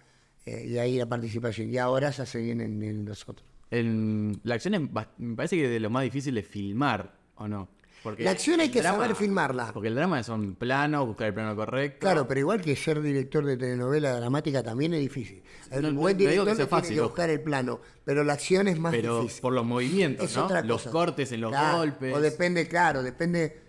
eh, 0.46 0.66
y 0.68 0.78
ahí 0.78 0.98
la 0.98 1.08
participación. 1.08 1.70
Y 1.74 1.78
ahora 1.78 2.10
ya 2.12 2.26
se 2.26 2.40
vienen 2.40 2.82
en 2.84 3.06
los 3.06 3.28
otros. 3.28 3.48
En- 3.72 4.40
la 4.44 4.56
acción 4.56 4.74
es 4.76 4.82
me 5.18 5.36
parece 5.36 5.56
que 5.56 5.66
es 5.66 5.72
de 5.72 5.80
lo 5.80 5.90
más 5.90 6.04
difícil 6.04 6.36
de 6.36 6.44
filmar, 6.44 7.18
¿o 7.36 7.48
no? 7.48 7.68
Porque 8.06 8.24
La 8.24 8.32
acción 8.32 8.60
hay 8.60 8.70
que 8.70 8.84
saber 8.84 9.16
filmarla. 9.16 9.72
Porque 9.74 9.88
el 9.88 9.96
drama 9.96 10.22
son 10.22 10.54
planos, 10.54 11.08
buscar 11.08 11.26
el 11.30 11.34
plano 11.34 11.56
correcto. 11.56 11.98
Claro, 12.02 12.28
pero 12.28 12.40
igual 12.40 12.62
que 12.62 12.76
ser 12.76 13.02
director 13.02 13.44
de 13.44 13.58
telenovela 13.58 14.16
dramática 14.16 14.62
también 14.62 14.94
es 14.94 15.00
difícil. 15.00 15.42
El 15.72 15.82
No, 15.82 15.92
no- 15.92 16.00
buen 16.02 16.16
no 16.16 16.20
director 16.20 16.46
que 16.46 16.52
le 16.52 16.56
sea 16.56 16.66
tiene 16.68 16.82
fácil, 16.82 16.96
que 16.98 17.02
buscar 17.02 17.30
el 17.32 17.42
plano, 17.42 17.82
pero 18.04 18.24
la 18.24 18.34
acción 18.34 18.68
es 18.68 18.78
más 18.78 18.94
pero 18.94 19.22
difícil. 19.22 19.42
por 19.42 19.54
los 19.54 19.66
movimientos, 19.66 20.30
es 20.30 20.38
¿no? 20.38 20.62
Los 20.62 20.84
cortes 20.84 21.32
en 21.32 21.42
los 21.42 21.50
Claro, 21.50 21.80
golpes. 21.80 22.16
O 22.16 22.22
depende, 22.22 22.68
claro, 22.68 23.02
depende. 23.02 23.60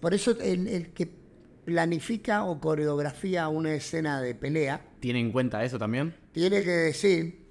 Por 0.00 0.14
eso 0.14 0.30
el, 0.40 0.66
el 0.66 0.92
que 0.94 1.06
planifica 1.66 2.44
o 2.44 2.58
coreografía 2.62 3.48
una 3.48 3.74
escena 3.74 4.22
de 4.22 4.34
pelea 4.34 4.82
¿Tiene 5.00 5.20
en 5.20 5.30
cuenta 5.30 5.62
eso 5.62 5.78
también? 5.78 6.14
tiene 6.32 6.62
que 6.62 6.70
decir, 6.70 7.44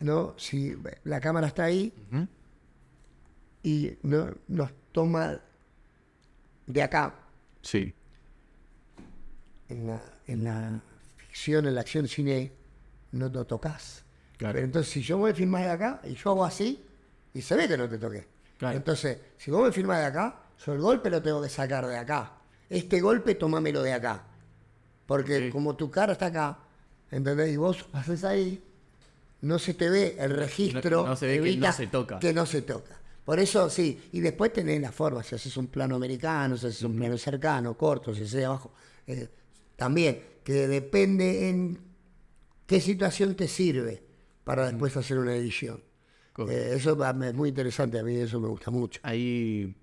¿no? 0.00 0.34
Si 0.36 0.74
la 1.04 1.20
cámara 1.20 1.46
está 1.46 1.64
ahí. 1.64 1.92
Y 3.64 3.98
no, 4.02 4.32
nos 4.46 4.70
toma 4.92 5.40
de 6.66 6.82
acá, 6.82 7.14
Sí. 7.62 7.92
en 9.68 9.86
la, 9.88 10.00
en 10.26 10.44
la 10.44 10.80
ficción, 11.16 11.66
en 11.66 11.74
la 11.74 11.80
acción 11.80 12.06
cine, 12.06 12.52
no 13.12 13.28
lo 13.28 13.44
tocas. 13.46 14.04
Claro. 14.36 14.54
Pero 14.54 14.66
entonces, 14.66 14.92
si 14.92 15.02
yo 15.02 15.18
voy 15.18 15.30
a 15.32 15.34
filmar 15.34 15.62
de 15.64 15.70
acá 15.70 16.00
y 16.04 16.14
yo 16.14 16.30
hago 16.30 16.44
así, 16.44 16.84
y 17.32 17.40
se 17.42 17.56
ve 17.56 17.66
que 17.66 17.76
no 17.76 17.88
te 17.88 17.98
toqué. 17.98 18.26
Claro. 18.58 18.76
Entonces, 18.76 19.18
si 19.36 19.50
vos 19.50 19.64
me 19.64 19.72
filmás 19.72 19.98
de 19.98 20.04
acá, 20.06 20.40
yo 20.64 20.72
el 20.74 20.80
golpe 20.80 21.10
lo 21.10 21.20
tengo 21.22 21.42
que 21.42 21.48
sacar 21.48 21.86
de 21.86 21.96
acá. 21.96 22.32
Este 22.70 23.00
golpe, 23.00 23.34
tomámelo 23.34 23.82
de 23.82 23.92
acá. 23.92 24.22
Porque 25.06 25.50
como 25.50 25.74
tu 25.76 25.90
cara 25.90 26.12
está 26.12 26.26
acá, 26.26 26.58
¿entendés? 27.10 27.52
Y 27.52 27.56
vos 27.56 27.84
haces 27.92 28.24
ahí, 28.24 28.62
no 29.42 29.58
se 29.58 29.74
te 29.74 29.90
ve 29.90 30.16
el 30.18 30.30
registro. 30.36 31.02
No- 31.02 31.08
no 31.08 31.16
se 31.16 31.26
ve 31.26 31.42
que 31.50 31.56
no 31.56 31.72
se 31.72 31.86
toca. 31.88 32.18
Que 32.18 32.32
no 32.32 32.46
se 32.46 32.62
toca. 32.62 32.96
Por 33.24 33.38
eso 33.40 33.70
sí, 33.70 33.98
y 34.12 34.20
después 34.20 34.52
tenés 34.52 34.80
la 34.80 34.92
forma, 34.92 35.22
si 35.22 35.34
haces 35.34 35.56
un 35.56 35.68
plano 35.68 35.96
americano, 35.96 36.56
si 36.56 36.66
haces 36.66 36.82
un 36.82 36.96
plano 36.96 37.16
cercano, 37.16 37.76
corto, 37.76 38.14
si 38.14 38.20
haces 38.22 38.32
de 38.32 38.44
abajo. 38.44 38.72
eh, 39.06 39.28
también, 39.76 40.20
que 40.44 40.68
depende 40.68 41.48
en 41.48 41.78
qué 42.66 42.80
situación 42.80 43.34
te 43.34 43.48
sirve 43.48 44.02
para 44.44 44.66
después 44.66 44.96
hacer 44.96 45.18
una 45.18 45.34
edición. 45.34 45.82
Eh, 46.48 46.72
eso 46.76 46.96
es 47.02 47.34
muy 47.34 47.48
interesante, 47.48 47.98
a 47.98 48.02
mí 48.02 48.14
eso 48.16 48.38
me 48.40 48.48
gusta 48.48 48.70
mucho. 48.70 49.00
Ahí. 49.02 49.74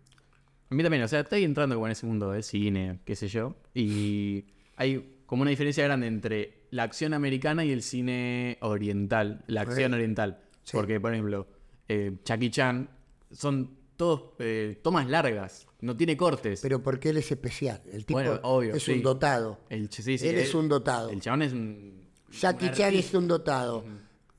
A 0.69 0.75
mí 0.75 0.83
también, 0.83 1.03
o 1.03 1.07
sea, 1.07 1.21
estoy 1.21 1.43
entrando 1.43 1.75
como 1.75 1.87
en 1.87 1.91
ese 1.91 2.05
mundo 2.05 2.31
del 2.31 2.43
cine, 2.43 2.99
qué 3.03 3.15
sé 3.15 3.27
yo. 3.27 3.55
Y 3.73 4.45
hay 4.77 5.23
como 5.25 5.41
una 5.41 5.49
diferencia 5.51 5.83
grande 5.83 6.07
entre 6.07 6.67
la 6.71 6.83
acción 6.83 7.13
americana 7.13 7.65
y 7.65 7.71
el 7.71 7.81
cine 7.83 8.57
oriental, 8.61 9.43
la 9.47 9.61
acción 9.61 9.91
Sí. 9.91 9.95
oriental. 9.95 10.39
Sí. 10.63 10.71
Porque, 10.77 10.99
por 11.01 11.11
ejemplo, 11.13 11.47
eh, 11.89 12.17
Jackie 12.23 12.49
Chan 12.49 12.89
son 13.31 13.77
todos 13.97 14.31
eh, 14.39 14.79
tomas 14.81 15.07
largas, 15.09 15.67
no 15.81 15.95
tiene 15.95 16.17
cortes. 16.17 16.59
Pero 16.61 16.81
porque 16.81 17.09
él 17.09 17.17
es 17.17 17.31
especial, 17.31 17.81
el 17.91 18.05
tipo 18.05 18.19
Bueno, 18.19 18.39
obvio, 18.43 18.75
es 18.75 18.83
sí. 18.83 18.93
un 18.93 19.01
dotado. 19.03 19.59
El, 19.69 19.89
ch- 19.89 20.01
sí, 20.01 20.17
sí, 20.17 20.27
Él 20.27 20.37
es 20.37 20.53
un 20.55 20.67
dotado. 20.69 21.09
El 21.09 21.21
chabón 21.21 21.41
es 21.43 21.53
un. 21.53 22.01
Jackie 22.31 22.67
un 22.67 22.71
Chan 22.73 22.93
es 22.95 23.13
un 23.13 23.27
dotado, 23.27 23.83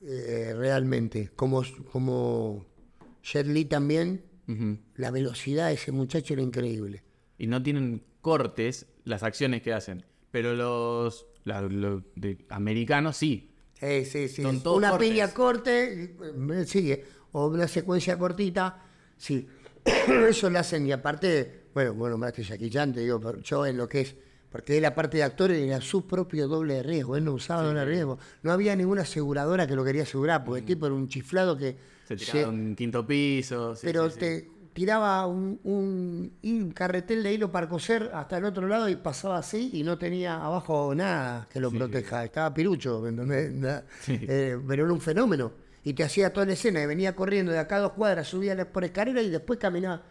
eh, 0.01 0.53
realmente. 0.57 1.29
Como, 1.35 1.63
como 1.91 2.65
Jet 3.23 3.47
Li 3.47 3.65
también, 3.65 4.23
la 4.95 5.11
velocidad 5.11 5.67
de 5.67 5.75
ese 5.75 5.91
muchacho 5.91 6.33
era 6.33 6.41
increíble. 6.41 7.03
y 7.37 7.47
no 7.47 7.61
tienen 7.63 8.03
cortes 8.21 8.87
las 9.05 9.23
acciones 9.23 9.61
que 9.61 9.73
hacen. 9.73 10.05
Pero 10.31 10.55
los, 10.55 11.25
la- 11.45 11.61
los 11.61 12.01
de 12.15 12.43
americanos 12.49 13.15
sí. 13.17 13.51
Sí, 13.79 14.05
sí, 14.05 14.27
sí. 14.27 14.41
Son 14.41 14.61
todos 14.63 14.77
Una 14.77 14.91
cortes. 14.91 15.09
piña 15.09 15.33
corte, 15.33 16.15
me 16.35 16.65
sigue, 16.65 17.03
o 17.33 17.47
una 17.47 17.67
secuencia 17.67 18.17
cortita, 18.17 18.81
sí. 19.17 19.45
Eso 20.29 20.49
lo 20.49 20.59
hacen 20.59 20.87
y 20.87 20.91
aparte, 20.93 21.65
bueno, 21.73 21.93
bueno, 21.93 22.17
más 22.17 22.31
que 22.31 22.43
Jackie 22.43 22.69
Chan, 22.69 22.93
te 22.93 23.01
digo, 23.01 23.19
pero 23.19 23.39
yo 23.41 23.65
en 23.65 23.75
lo 23.77 23.87
que 23.89 24.01
es, 24.01 24.15
porque 24.49 24.77
él 24.77 24.85
aparte 24.85 25.17
de 25.17 25.23
actor 25.23 25.51
era 25.51 25.81
su 25.81 26.07
propio 26.07 26.47
doble 26.47 26.75
de 26.75 26.83
riesgo, 26.83 27.17
él 27.17 27.25
no 27.25 27.33
usaba 27.33 27.63
doble 27.63 27.79
de 27.81 27.85
riesgo. 27.85 28.17
No 28.43 28.51
había 28.51 28.75
ninguna 28.75 29.01
aseguradora 29.01 29.67
que 29.67 29.75
lo 29.75 29.83
quería 29.83 30.03
asegurar, 30.03 30.45
porque 30.45 30.59
el 30.61 30.65
tipo 30.65 30.85
era 30.85 30.95
un 30.95 31.07
chiflado 31.09 31.57
que... 31.57 31.73
Mm. 31.73 32.07
Se 32.07 32.17
se- 32.17 32.31
tiraba 32.31 32.49
un 32.51 32.75
quinto 32.75 33.05
piso. 33.05 33.75
sí, 33.75 33.81
pero 33.85 34.09
sí, 34.09 34.19
te 34.19 34.49
tiraba 34.73 35.25
un, 35.27 35.59
un, 35.63 36.33
un 36.43 36.71
carretel 36.71 37.23
de 37.23 37.33
hilo 37.33 37.51
para 37.51 37.67
coser 37.69 38.09
hasta 38.13 38.37
el 38.37 38.45
otro 38.45 38.67
lado 38.67 38.89
y 38.89 38.95
pasaba 38.95 39.37
así 39.37 39.69
y 39.73 39.83
no 39.83 39.97
tenía 39.97 40.43
abajo 40.43 40.93
nada 40.95 41.47
que 41.51 41.59
lo 41.59 41.71
proteja. 41.71 42.23
Estaba 42.25 42.53
pirucho, 42.53 42.99
¿me 43.01 43.09
entendés? 43.09 43.51
Na- 43.53 43.83
eh, 44.07 44.57
pero 44.67 44.83
era 44.85 44.93
un 44.93 45.01
fenómeno. 45.01 45.51
Y 45.83 45.93
te 45.93 46.03
hacía 46.03 46.31
toda 46.31 46.45
la 46.45 46.53
escena 46.53 46.81
y 46.81 46.85
venía 46.85 47.15
corriendo 47.15 47.51
de 47.51 47.59
acá 47.59 47.75
a 47.77 47.79
dos 47.79 47.91
cuadras, 47.93 48.27
subía 48.27 48.71
por 48.71 48.83
escalera 48.85 49.21
y 49.21 49.29
después 49.29 49.59
caminaba. 49.59 50.01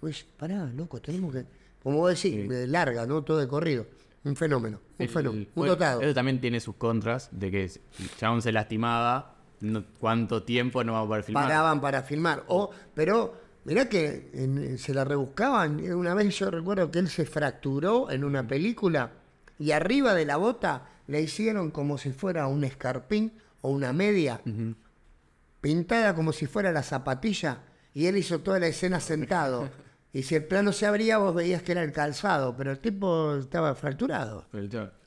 Pues, 0.00 0.24
pará, 0.36 0.66
loco, 0.66 1.00
tenemos 1.00 1.32
que. 1.34 1.44
Como 1.82 1.98
vos 1.98 2.10
decís, 2.20 2.48
de 2.48 2.66
larga, 2.66 3.06
¿no? 3.06 3.22
Todo 3.22 3.38
de 3.38 3.48
corrido. 3.48 3.86
Un 4.24 4.34
fenómeno, 4.36 4.80
un 4.98 5.02
El- 5.04 5.08
fenómeno, 5.08 5.46
un 5.54 5.66
dotado. 5.66 6.00
Eso 6.00 6.12
también 6.14 6.40
tiene 6.40 6.58
sus 6.60 6.74
contras, 6.76 7.28
de 7.32 7.50
que 7.50 7.70
chabón 8.18 8.42
se 8.42 8.50
lastimaba, 8.50 9.36
no- 9.60 9.84
cuánto 10.00 10.42
tiempo 10.42 10.82
no 10.82 10.94
va 10.94 11.00
a 11.02 11.06
poder 11.06 11.22
filmar. 11.24 11.44
paraban 11.44 11.80
para 11.80 12.02
filmar. 12.02 12.44
O, 12.48 12.70
pero 12.94 13.34
mirá 13.64 13.88
que 13.88 14.30
en- 14.34 14.78
se 14.78 14.92
la 14.94 15.04
rebuscaban. 15.04 15.80
Una 15.92 16.14
vez 16.14 16.36
yo 16.38 16.50
recuerdo 16.50 16.90
que 16.90 16.98
él 16.98 17.08
se 17.08 17.24
fracturó 17.24 18.10
en 18.10 18.24
una 18.24 18.46
película 18.46 19.12
y 19.60 19.70
arriba 19.70 20.12
de 20.14 20.24
la 20.26 20.36
bota 20.38 20.88
le 21.06 21.20
hicieron 21.22 21.70
como 21.70 21.96
si 21.96 22.10
fuera 22.12 22.48
un 22.48 22.64
escarpín 22.64 23.32
o 23.60 23.70
una 23.70 23.92
media, 23.92 24.40
pintada 25.66 26.14
como 26.14 26.32
si 26.32 26.46
fuera 26.46 26.70
la 26.70 26.84
zapatilla, 26.84 27.58
y 27.92 28.06
él 28.06 28.16
hizo 28.16 28.38
toda 28.38 28.60
la 28.60 28.68
escena 28.68 29.00
sentado. 29.00 29.68
Y 30.12 30.22
si 30.22 30.36
el 30.36 30.44
plano 30.44 30.72
se 30.72 30.86
abría, 30.86 31.18
vos 31.18 31.34
veías 31.34 31.60
que 31.64 31.72
era 31.72 31.82
el 31.82 31.90
calzado, 31.90 32.54
pero 32.56 32.70
el 32.70 32.78
tipo 32.78 33.34
estaba 33.34 33.74
fracturado. 33.74 34.46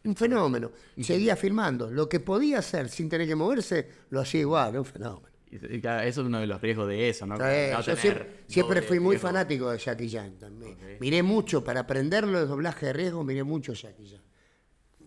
Un 0.03 0.15
fenómeno. 0.17 0.71
Seguía 1.01 1.37
filmando. 1.37 1.89
Lo 1.89 2.09
que 2.09 2.19
podía 2.19 2.59
hacer 2.59 2.89
sin 2.89 3.07
tener 3.07 3.25
que 3.25 3.35
moverse, 3.35 3.87
lo 4.09 4.19
hacía 4.19 4.41
igual, 4.41 4.77
un 4.77 4.83
fenómeno. 4.85 5.29
y- 5.49 5.75
y 5.77 5.79
claro, 5.81 6.05
eso 6.05 6.21
es 6.21 6.27
uno 6.27 6.39
de 6.41 6.45
los 6.47 6.61
riesgos 6.61 6.87
de 6.89 7.07
eso, 7.09 7.25
¿no? 7.25 7.37
Sí, 7.37 7.41
No 7.71 7.81
yo 7.81 7.95
siempre, 7.95 8.81
fui 8.83 8.99
muy 8.99 9.15
riesgo. 9.15 9.29
fanático 9.29 9.71
de 9.71 9.77
Jackie 9.79 10.09
Chan 10.09 10.37
también. 10.37 10.77
Miré 10.99 11.23
mucho, 11.23 11.63
para 11.63 11.79
aprenderlo 11.79 12.37
de 12.37 12.45
doblaje 12.45 12.87
de 12.87 12.93
riesgo, 12.93 13.23
miré 13.23 13.43
mucho 13.43 13.71
Jackie 13.73 14.07
Chan. 14.11 14.21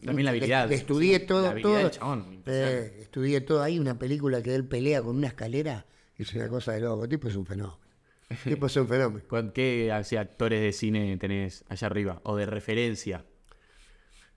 También 0.04 0.24
la 0.26 0.32
Le- 0.32 0.38
habilidad. 0.38 0.68
le 0.68 0.74
estudié 0.74 1.20
sí, 1.20 1.26
todo, 1.26 1.42
La 1.42 1.50
habilidad 1.50 1.70
todo. 1.70 1.78
del 1.82 1.90
chabón, 1.90 2.26
impresionante. 2.34 2.98
Eh, 2.98 3.02
estudié 3.02 3.40
todo. 3.42 3.62
Hay 3.62 3.78
una 3.78 3.98
película 3.98 4.42
que 4.42 4.54
él 4.54 4.64
pelea 4.66 5.02
con 5.02 5.16
una 5.16 5.28
escalera 5.28 5.86
y 6.18 6.22
es 6.22 6.34
una 6.34 6.48
cosa 6.48 6.72
de 6.72 6.80
loco. 6.80 7.04
El 7.04 7.10
tipo 7.10 7.28
es 7.28 7.36
un 7.36 7.46
fenómeno. 7.46 7.78
El 8.28 8.38
tipo 8.54 8.66
es 8.66 8.76
un 8.76 8.88
fenómeno. 8.88 9.24
¿Cuán- 9.28 9.52
¿Qué 9.52 9.92
actores 9.92 10.60
de 10.60 10.72
cine 10.72 11.16
tenés 11.18 11.64
allá 11.68 11.86
arriba? 11.86 12.20
O 12.24 12.36
de 12.36 12.46
referencia. 12.46 13.24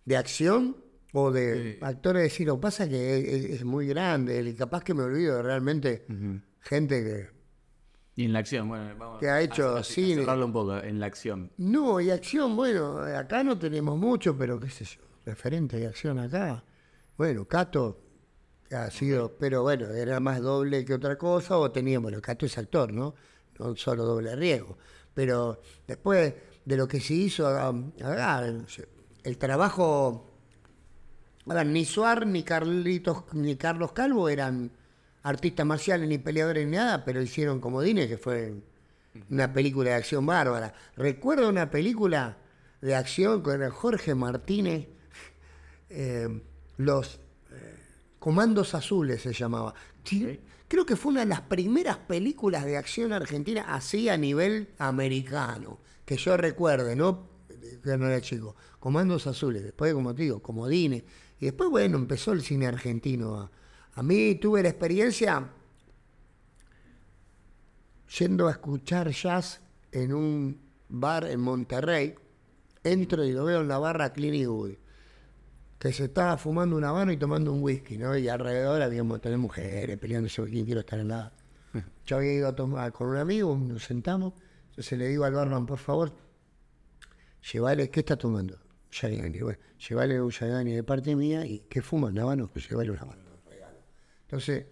De 0.05 0.17
acción 0.17 0.77
o 1.13 1.31
de 1.31 1.79
actores 1.81 2.23
de 2.23 2.29
cine. 2.29 2.47
Lo 2.47 2.55
que 2.57 2.61
pasa 2.61 2.83
es 2.83 2.89
que 2.89 3.53
es, 3.55 3.63
muy 3.63 3.87
grande 3.87 4.41
y 4.41 4.53
capaz 4.53 4.83
que 4.83 4.93
me 4.93 5.03
olvido 5.03 5.37
de 5.37 5.43
realmente 5.43 6.05
gente 6.59 7.03
que, 7.03 7.35
Y 8.17 8.25
en 8.25 8.33
la 8.33 8.39
acción, 8.39 8.67
bueno, 8.69 8.93
vamos 8.97 9.19
Que 9.19 9.27
ha 9.29 9.41
hecho 9.41 9.69
a- 9.69 9.77
a- 9.77 9.79
a 9.79 9.83
cine. 9.83 10.15
cerrarlo 10.21 10.45
un 10.45 10.53
poco, 10.53 10.77
en 10.77 10.99
la 10.99 11.05
acción. 11.07 11.51
No, 11.57 11.99
y 11.99 12.11
acción, 12.11 12.55
bueno, 12.55 12.97
acá 12.99 13.43
no 13.43 13.57
tenemos 13.57 13.97
mucho, 13.97 14.37
pero 14.37 14.59
qué 14.59 14.69
sé 14.69 14.85
yo, 14.85 15.01
referente 15.25 15.77
de 15.77 15.87
acción 15.87 16.19
acá. 16.19 16.63
Bueno, 17.17 17.45
Cato 17.45 18.01
ha 18.71 18.89
sido, 18.91 19.35
pero 19.37 19.63
bueno, 19.63 19.87
era 19.87 20.19
más 20.19 20.41
doble 20.41 20.85
que 20.85 20.93
otra 20.93 21.17
cosa, 21.17 21.57
o 21.57 21.71
teníamos, 21.71 22.03
bueno, 22.11 22.21
Cato 22.21 22.45
es 22.45 22.57
actor, 22.57 22.93
¿no? 22.93 23.15
No 23.59 23.75
solo 23.75 24.05
doble 24.05 24.35
riesgo. 24.35 24.77
Pero 25.13 25.61
después 25.87 26.33
de 26.65 26.77
lo 26.77 26.87
que 26.87 26.99
se 26.99 27.13
hizo 27.13 27.47
el 29.23 29.37
trabajo, 29.37 30.31
ni 31.45 31.85
Suar, 31.85 32.27
ni 32.27 32.43
Carlitos, 32.43 33.23
ni 33.33 33.55
Carlos 33.55 33.93
Calvo 33.93 34.27
eran 34.29 34.71
artistas 35.23 35.65
marciales, 35.65 36.09
ni 36.09 36.17
peleadores, 36.17 36.65
ni 36.65 36.75
nada, 36.75 37.05
pero 37.05 37.21
hicieron 37.21 37.59
Comodines, 37.61 38.07
que 38.07 38.17
fue 38.17 38.55
una 39.29 39.53
película 39.53 39.91
de 39.91 39.95
acción 39.95 40.25
bárbara. 40.25 40.73
Recuerdo 40.97 41.47
una 41.47 41.71
película 41.71 42.37
de 42.81 42.93
acción 42.93 43.41
con 43.41 43.67
Jorge 43.69 44.13
Martínez, 44.15 44.87
eh, 45.89 46.27
Los 46.77 47.19
eh, 47.51 47.79
Comandos 48.19 48.73
Azules 48.75 49.21
se 49.21 49.33
llamaba. 49.33 49.73
Sí. 50.03 50.39
Creo 50.67 50.85
que 50.85 50.95
fue 50.95 51.11
una 51.11 51.21
de 51.21 51.27
las 51.27 51.41
primeras 51.41 51.97
películas 51.97 52.65
de 52.65 52.77
acción 52.77 53.13
argentina 53.13 53.65
así 53.73 54.09
a 54.09 54.17
nivel 54.17 54.69
americano, 54.79 55.79
que 56.05 56.17
yo 56.17 56.35
recuerde, 56.37 56.95
¿no? 56.95 57.29
Que 57.83 57.97
no 57.97 58.07
era 58.07 58.19
chico. 58.19 58.55
Comandos 58.79 59.27
Azules, 59.27 59.63
después, 59.63 59.93
como 59.93 60.15
te 60.15 60.23
digo, 60.23 60.41
Comodines. 60.41 61.03
Y 61.39 61.45
después, 61.45 61.69
bueno, 61.69 61.97
empezó 61.97 62.31
el 62.31 62.41
cine 62.41 62.65
argentino. 62.65 63.39
A, 63.39 63.51
a 63.93 64.03
mí 64.03 64.35
tuve 64.35 64.63
la 64.63 64.69
experiencia 64.69 65.49
yendo 68.17 68.47
a 68.47 68.51
escuchar 68.51 69.11
jazz 69.11 69.61
en 69.91 70.13
un 70.13 70.61
bar 70.89 71.25
en 71.25 71.39
Monterrey. 71.39 72.15
Entro 72.83 73.23
y 73.23 73.31
lo 73.31 73.45
veo 73.45 73.61
en 73.61 73.67
la 73.67 73.79
barra 73.79 74.13
Clint 74.13 74.35
Eastwood, 74.35 74.75
que 75.79 75.91
se 75.93 76.05
estaba 76.05 76.37
fumando 76.37 76.75
un 76.77 76.83
habano 76.83 77.11
y 77.11 77.17
tomando 77.17 77.51
un 77.53 77.61
whisky, 77.61 77.97
¿no? 77.97 78.17
Y 78.17 78.27
alrededor 78.27 78.81
había 78.81 79.01
un 79.01 79.09
montón 79.09 79.31
de 79.31 79.37
mujeres 79.37 79.97
peleándose 79.97 80.41
por 80.41 80.49
quién 80.49 80.65
quiero 80.65 80.79
estar 80.81 80.99
en 80.99 81.09
la... 81.09 81.31
Yo 82.05 82.17
había 82.17 82.33
ido 82.33 82.47
a 82.47 82.55
tomar 82.55 82.91
con 82.93 83.09
un 83.09 83.17
amigo, 83.17 83.57
nos 83.57 83.83
sentamos, 83.83 84.33
entonces 84.69 84.97
le 84.97 85.07
digo 85.07 85.25
al 85.25 85.33
barman, 85.33 85.65
por 85.65 85.77
favor, 85.79 86.13
llévale, 87.51 87.89
¿qué 87.89 87.99
está 88.01 88.15
tomando? 88.15 88.57
Yagani, 88.91 89.39
bueno, 89.41 89.59
llévale 89.89 90.21
un 90.21 90.29
Yagani 90.31 90.71
de 90.73 90.83
parte 90.83 91.15
mía 91.15 91.45
y 91.45 91.59
¿qué 91.69 91.81
fuma? 91.81 92.07
¿Un 92.07 92.19
habano? 92.19 92.47
Pues 92.47 92.69
llévale 92.69 92.91
un 92.91 92.97
habano. 92.99 93.21
regalo. 93.49 93.77
Entonces, 94.21 94.65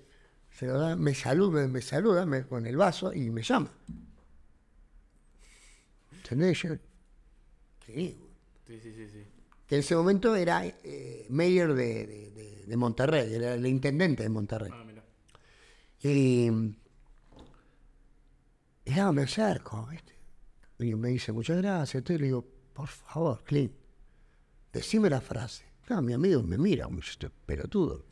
se 0.52 0.68
lo 0.68 0.80
da, 0.80 0.96
me 0.96 1.14
saluda, 1.14 1.68
me 1.68 1.82
saluda 1.82 2.26
me- 2.26 2.44
con 2.46 2.66
el 2.66 2.78
vaso 2.78 3.12
y 3.14 3.30
me 3.32 3.42
llama. 3.44 3.72
¿Entendés? 6.14 6.62
Yo, 6.62 6.70
¿qué? 7.86 8.16
Sí, 8.68 8.80
sí, 8.82 8.94
sí, 8.94 9.08
sí. 9.10 9.26
Que 9.74 9.78
en 9.78 9.80
ese 9.80 9.96
momento 9.96 10.36
era 10.36 10.64
eh, 10.68 11.26
mayor 11.30 11.74
de, 11.74 12.06
de- 12.06 12.32
de- 12.32 12.66
de 12.68 12.78
Monterrey, 12.78 13.34
era 13.34 13.56
el 13.56 13.66
intendente 13.66 14.22
de 14.22 14.30
Monterrey. 14.30 14.70
Ah, 14.72 14.84
mira. 14.86 15.04
Y, 16.04 16.48
y 18.86 18.92
nada, 18.92 19.12
me 19.12 19.24
acerco, 19.24 19.88
¿viste? 19.90 20.14
Y 20.78 20.94
me 20.94 21.10
dice, 21.10 21.32
muchas 21.32 21.58
gracias. 21.58 21.96
Entonces 21.96 22.20
le 22.22 22.28
digo, 22.28 22.46
por 22.74 22.88
favor, 22.88 23.44
Clint, 23.44 23.74
decime 24.72 25.10
la 25.10 25.22
frase. 25.22 25.66
No, 25.90 26.02
mi 26.04 26.14
amigo 26.14 26.44
me 26.44 26.58
mira, 26.60 26.88
me 26.88 26.98
dice, 26.98 27.12
"Este 27.14 27.30
pelotudo. 27.32 28.06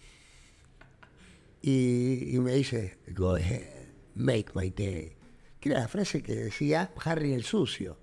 Y, 1.61 2.35
y 2.35 2.39
me 2.39 2.53
dice, 2.55 2.97
go 3.15 3.35
ahead, 3.35 3.67
make 4.15 4.47
my 4.55 4.71
day. 4.71 5.15
Que 5.59 5.69
era 5.69 5.81
la 5.81 5.87
frase 5.87 6.23
que 6.23 6.33
decía 6.35 6.91
Harry 7.05 7.33
el 7.33 7.43
sucio, 7.43 7.99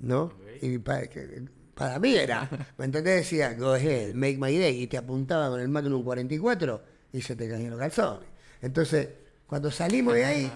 ¿no? 0.00 0.32
Y 0.62 0.78
que- 0.78 1.44
para 1.76 1.98
mí 1.98 2.16
era, 2.16 2.48
¿me 2.78 2.86
entendés? 2.86 3.16
Decía, 3.16 3.52
go 3.52 3.74
ahead, 3.74 4.14
make 4.14 4.38
my 4.38 4.56
day. 4.56 4.82
Y 4.82 4.86
te 4.86 4.96
apuntaba 4.96 5.50
con 5.50 5.60
el 5.60 5.68
Magnum 5.68 6.02
44 6.02 6.82
y 7.12 7.20
se 7.20 7.36
te 7.36 7.48
caían 7.48 7.70
los 7.70 7.78
calzones. 7.78 8.26
Entonces, 8.62 9.08
cuando 9.46 9.70
salimos 9.70 10.14
de 10.14 10.24
ahí, 10.24 10.52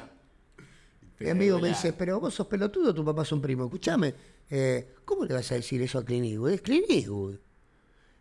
mi 1.18 1.28
amigo 1.28 1.58
me 1.58 1.68
dice, 1.68 1.92
pero 1.92 2.18
vos 2.18 2.32
sos 2.32 2.46
pelotudo, 2.46 2.94
tu 2.94 3.04
papá 3.04 3.22
es 3.22 3.32
un 3.32 3.42
primo. 3.42 3.64
Escuchame, 3.64 4.14
eh, 4.48 4.94
¿cómo 5.04 5.26
le 5.26 5.34
vas 5.34 5.52
a 5.52 5.56
decir 5.56 5.82
eso 5.82 5.98
a 5.98 6.04
Clint 6.06 6.24
Eastwood? 6.24 6.52
Es 6.52 6.62
Clint 6.62 6.88
Eastwood. 6.88 7.36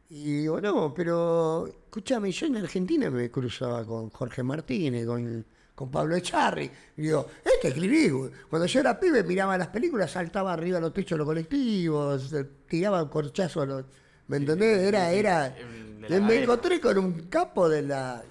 Y 0.10 0.42
digo, 0.42 0.60
no, 0.60 0.94
pero 0.94 1.68
escúchame, 1.68 2.34
yo 2.34 2.48
en 2.48 2.58
Argentina 2.58 3.10
me 3.10 3.32
cruzaba 3.32 3.86
con 3.86 4.10
Jorge 4.10 4.44
Martínez, 4.44 5.06
con, 5.06 5.46
con 5.80 5.90
Pablo 5.90 6.14
Echarri. 6.18 6.70
Y 6.98 7.04
digo, 7.04 7.26
este 7.42 7.70
es 7.70 7.74
Clint 7.74 7.94
Eastwood. 7.94 8.32
Cuando 8.50 8.66
yo 8.66 8.82
era 8.82 9.00
pibe 9.00 9.24
miraba 9.24 9.58
las 9.58 9.70
películas, 9.70 10.12
saltaba 10.12 10.52
arriba 10.52 10.78
a 10.78 10.82
los 10.82 10.94
techos 10.94 11.12
de 11.12 11.18
los 11.20 11.26
colectivos, 11.26 12.34
eh, 12.34 12.46
tiraba 12.68 13.10
corchazo 13.10 13.62
a 13.62 13.66
los... 13.66 13.86
¿Me 14.28 14.36
entendés? 14.36 14.80
Era, 14.80 15.10
era... 15.14 15.56
Me 16.10 16.44
encontré 16.44 16.82
con 16.82 16.98
un 16.98 17.14
capo 17.30 17.70
de 17.70 17.84
la... 17.84 18.22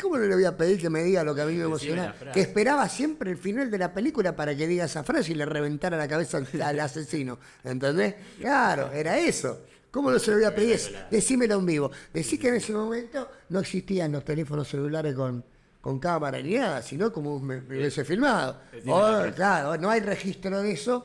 ¿Cómo 0.00 0.16
no 0.16 0.26
le 0.26 0.34
voy 0.36 0.44
a 0.44 0.56
pedir 0.56 0.80
que 0.80 0.88
me 0.88 1.02
diga 1.02 1.24
lo 1.24 1.34
que 1.34 1.40
a 1.40 1.46
mí 1.46 1.54
me 1.54 1.64
Decime 1.64 1.66
emociona? 1.66 2.04
la 2.04 2.12
frase. 2.12 2.32
Que 2.32 2.40
esperaba 2.42 2.88
siempre 2.88 3.32
el 3.32 3.36
final 3.36 3.68
de 3.68 3.78
la 3.78 3.92
película 3.92 4.36
para 4.36 4.56
que 4.56 4.68
diga 4.68 4.84
esa 4.84 5.02
frase 5.02 5.32
y 5.32 5.34
le 5.34 5.44
reventara 5.44 5.96
la 5.96 6.06
cabeza 6.06 6.40
al, 6.62 6.78
asesino. 6.80 7.40
¿Entendés? 7.64 8.14
Claro, 8.38 8.92
era 8.92 9.18
eso. 9.18 9.58
¿Cómo 9.90 10.12
no 10.12 10.20
se 10.20 10.30
lo 10.30 10.36
voy 10.36 10.46
a 10.46 10.54
pedir 10.54 10.74
eso? 10.74 10.92
Decímelo 11.10 11.56
en 11.56 11.66
vivo. 11.66 11.90
Decí 12.14 12.38
que 12.38 12.46
en 12.46 12.54
ese 12.54 12.72
momento 12.72 13.28
no 13.48 13.58
existían 13.58 14.12
los 14.12 14.24
teléfonos 14.24 14.68
celulares 14.68 15.14
con, 15.16 15.42
con 15.86 16.00
cámara 16.00 16.42
ni 16.42 16.54
nada, 16.56 16.82
sino 16.82 17.12
como 17.12 17.38
me, 17.38 17.60
me 17.60 17.76
hubiese 17.78 18.04
filmado. 18.04 18.58
O, 18.88 18.98
frase. 18.98 19.32
claro, 19.34 19.76
no 19.80 19.88
hay 19.88 20.00
registro 20.00 20.60
de 20.60 20.72
eso, 20.72 21.04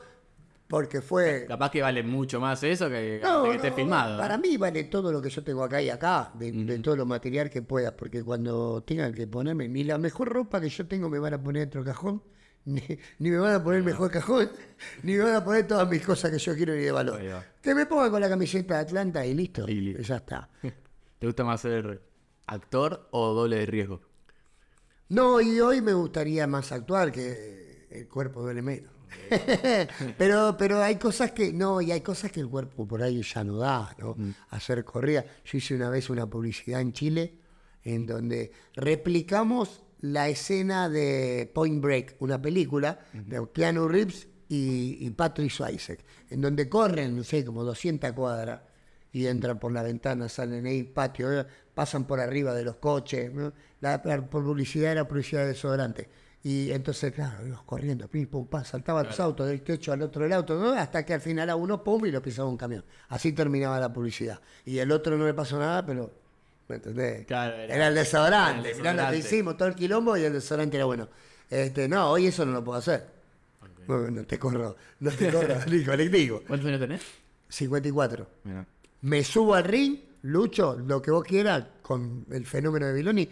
porque 0.66 1.00
fue... 1.00 1.44
Capaz 1.46 1.70
que 1.70 1.80
vale 1.80 2.02
mucho 2.02 2.40
más 2.40 2.64
eso 2.64 2.88
que, 2.88 3.20
No, 3.22 3.44
que 3.44 3.54
esté 3.54 3.70
no, 3.70 3.76
filmado. 3.76 4.18
Para 4.18 4.38
mí 4.38 4.56
vale 4.56 4.82
todo 4.84 5.12
lo 5.12 5.22
que 5.22 5.30
yo 5.30 5.44
tengo 5.44 5.62
acá 5.62 5.80
y 5.80 5.88
acá, 5.88 6.32
de, 6.34 6.50
de 6.50 6.80
todo 6.80 6.96
lo 6.96 7.06
material 7.06 7.48
que 7.48 7.62
pueda, 7.62 7.96
porque 7.96 8.24
cuando 8.24 8.82
tengan 8.82 9.14
que 9.14 9.28
ponerme, 9.28 9.68
ni 9.68 9.84
la 9.84 9.98
mejor 9.98 10.30
ropa 10.30 10.60
que 10.60 10.68
yo 10.68 10.84
tengo 10.88 11.08
me 11.08 11.20
van 11.20 11.34
a 11.34 11.40
poner 11.40 11.60
dentro 11.62 11.84
del 11.84 11.94
cajón, 11.94 12.20
ni, 12.64 12.82
ni 13.20 13.30
me 13.30 13.38
van 13.38 13.54
a 13.54 13.62
poner 13.62 13.78
el 13.78 13.84
mejor 13.84 14.10
cajón, 14.10 14.50
ni 15.04 15.12
me 15.12 15.22
van 15.22 15.36
a 15.36 15.44
poner 15.44 15.64
todas 15.64 15.88
mis 15.88 16.04
cosas 16.04 16.32
que 16.32 16.38
yo 16.38 16.56
quiero 16.56 16.74
ni 16.74 16.80
de 16.82 16.90
valor. 16.90 17.20
Que 17.62 17.72
me 17.72 17.86
pongan 17.86 18.10
con 18.10 18.20
la 18.20 18.28
camiseta 18.28 18.74
de 18.74 18.80
Atlanta 18.80 19.24
y 19.24 19.32
listo, 19.32 19.68
Y 19.68 19.74
listo. 19.80 20.02
ya 20.02 20.16
está. 20.16 20.50
¿Te 21.20 21.26
gusta 21.26 21.44
más 21.44 21.60
ser 21.60 22.02
actor 22.48 23.06
o 23.12 23.32
doble 23.32 23.58
de 23.58 23.66
riesgo? 23.66 24.11
No, 25.12 25.42
y 25.42 25.60
hoy 25.60 25.82
me 25.82 25.92
gustaría 25.92 26.46
más 26.46 26.72
actuar 26.72 27.12
que 27.12 27.86
el 27.90 28.08
cuerpo 28.08 28.40
duele 28.40 28.62
menos. 28.62 28.90
pero, 30.16 30.56
pero 30.58 30.82
hay 30.82 30.96
cosas 30.96 31.32
que, 31.32 31.52
no, 31.52 31.82
y 31.82 31.92
hay 31.92 32.00
cosas 32.00 32.32
que 32.32 32.40
el 32.40 32.48
cuerpo 32.48 32.88
por 32.88 33.02
ahí 33.02 33.20
ya 33.22 33.44
no 33.44 33.58
da, 33.58 33.94
¿no? 33.98 34.16
Hacer 34.48 34.82
corrida. 34.86 35.22
Yo 35.44 35.58
hice 35.58 35.74
una 35.74 35.90
vez 35.90 36.08
una 36.08 36.26
publicidad 36.26 36.80
en 36.80 36.94
Chile 36.94 37.38
en 37.84 38.06
donde 38.06 38.52
replicamos 38.74 39.82
la 40.00 40.30
escena 40.30 40.88
de 40.88 41.50
Point 41.54 41.82
Break, 41.82 42.16
una 42.20 42.40
película 42.40 43.00
de 43.12 43.46
Keanu 43.52 43.88
Reeves 43.88 44.28
y, 44.48 44.96
y 44.98 45.10
Patrick 45.10 45.50
Swayze, 45.50 45.98
en 46.30 46.40
donde 46.40 46.70
corren, 46.70 47.14
no 47.14 47.22
sé, 47.22 47.44
como 47.44 47.64
200 47.64 48.12
cuadras 48.12 48.62
y 49.12 49.26
entran 49.26 49.58
por 49.58 49.72
la 49.72 49.82
ventana, 49.82 50.28
salen 50.28 50.64
ahí, 50.66 50.82
patio, 50.84 51.40
eh, 51.40 51.46
pasan 51.74 52.04
por 52.06 52.18
arriba 52.20 52.54
de 52.54 52.64
los 52.64 52.76
coches. 52.76 53.32
¿no? 53.32 53.52
La, 53.80 54.00
la 54.04 54.22
publicidad 54.26 54.92
era 54.92 55.06
publicidad 55.06 55.42
de 55.42 55.48
desodorante. 55.48 56.08
Y 56.44 56.72
entonces, 56.72 57.12
claro, 57.12 57.46
íbamos 57.46 57.64
corriendo, 57.64 58.08
pim, 58.08 58.26
pum, 58.26 58.46
pam, 58.48 58.64
saltaban 58.64 59.06
los 59.06 59.20
autos 59.20 59.46
del 59.46 59.62
techo 59.62 59.92
al 59.92 60.02
otro 60.02 60.22
del 60.24 60.32
auto, 60.32 60.58
¿no? 60.58 60.72
hasta 60.72 61.04
que 61.06 61.14
al 61.14 61.20
final 61.20 61.48
a 61.50 61.54
uno, 61.56 61.84
pum, 61.84 62.04
y 62.06 62.10
lo 62.10 62.20
pisaba 62.20 62.48
un 62.48 62.56
camión. 62.56 62.84
Así 63.10 63.32
terminaba 63.32 63.78
la 63.78 63.92
publicidad. 63.92 64.40
Y 64.64 64.78
el 64.78 64.90
otro 64.90 65.16
no 65.16 65.24
le 65.24 65.34
pasó 65.34 65.56
nada, 65.58 65.86
pero, 65.86 66.10
¿me 66.68 66.76
entendés? 66.76 67.26
Claro, 67.26 67.54
era, 67.54 67.74
era- 67.76 67.88
el 67.88 67.94
desodorante. 67.94 68.70
era 68.70 68.76
el 68.76 68.82
Mirá 68.82 68.92
lo 69.06 69.10
que 69.12 69.18
hicimos, 69.18 69.56
todo 69.56 69.68
el 69.68 69.74
quilombo 69.76 70.16
y 70.16 70.24
el 70.24 70.32
desodorante 70.32 70.76
era 70.78 70.86
bueno. 70.86 71.08
Este, 71.48 71.86
no, 71.88 72.10
hoy 72.10 72.26
eso 72.26 72.44
no 72.44 72.52
lo 72.52 72.64
puedo 72.64 72.78
hacer. 72.78 73.06
No, 73.86 74.10
no 74.10 74.24
te 74.24 74.38
corro, 74.38 74.74
no 75.00 75.10
te 75.12 75.30
corro, 75.30 75.54
ni 75.70 75.84
colectivo. 75.84 76.42
¿Cuántos 76.46 76.66
años 76.68 76.80
tenés? 76.80 77.02
54 77.48 78.26
Mira. 78.44 78.66
Me 79.02 79.22
subo 79.24 79.54
al 79.54 79.64
ring, 79.64 79.98
lucho, 80.22 80.76
lo 80.76 81.00
que 81.02 81.10
vos 81.10 81.24
quieras, 81.24 81.64
con 81.82 82.26
el 82.30 82.46
fenómeno 82.46 82.86
de 82.86 82.92
Viloni, 82.94 83.28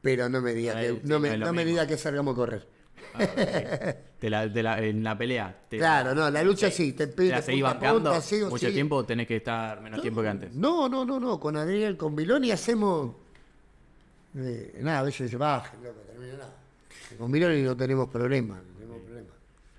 pero 0.00 0.28
no 0.28 0.40
me 0.40 0.54
diga 0.54 0.76
Ahí, 0.76 0.86
que, 0.88 0.92
sí, 0.94 1.00
no 1.04 1.18
me, 1.18 1.36
no 1.36 1.52
diga 1.52 1.86
que 1.86 1.96
salgamos 1.96 2.32
a 2.32 2.36
correr. 2.36 2.66
Ah. 3.14 3.94
Te 4.18 4.28
la- 4.30 4.52
te 4.52 4.62
la- 4.62 4.82
en 4.82 5.02
la 5.04 5.16
pelea. 5.16 5.56
Te, 5.68 5.78
Claro, 5.78 6.14
no, 6.14 6.28
la 6.30 6.42
lucha 6.42 6.70
sí, 6.70 6.92
te 6.92 7.06
pide 7.06 7.30
la 7.30 7.42
seguís 7.42 7.62
punta 7.62 7.70
a 7.70 7.74
bancando 7.74 8.10
punta, 8.10 8.20
sigo, 8.26 8.46
mucho 8.50 8.58
sigo. 8.66 8.72
tiempo 8.72 8.96
o 8.96 9.04
tenés 9.04 9.26
que 9.26 9.36
estar 9.36 9.80
menos 9.80 10.02
tiempo 10.02 10.20
que 10.22 10.28
antes. 10.28 10.54
No, 10.54 10.88
no, 10.88 11.04
no, 11.04 11.18
no, 11.20 11.38
con 11.40 11.56
Adriel, 11.56 11.96
con 11.96 12.14
Viloni 12.16 12.50
hacemos. 12.50 13.14
eh, 14.36 14.78
nada, 14.82 14.98
a 15.00 15.02
veces 15.02 15.30
se 15.30 15.36
baja, 15.36 15.72
no 15.82 15.88
termina 15.90 16.32
nada. 16.34 16.54
Con 17.16 17.30
Viloni 17.32 17.62
no 17.62 17.76
tenemos 17.76 18.08
problemas, 18.08 18.58
no 18.62 18.74
tenemos 18.78 19.00
problemas. 19.02 19.32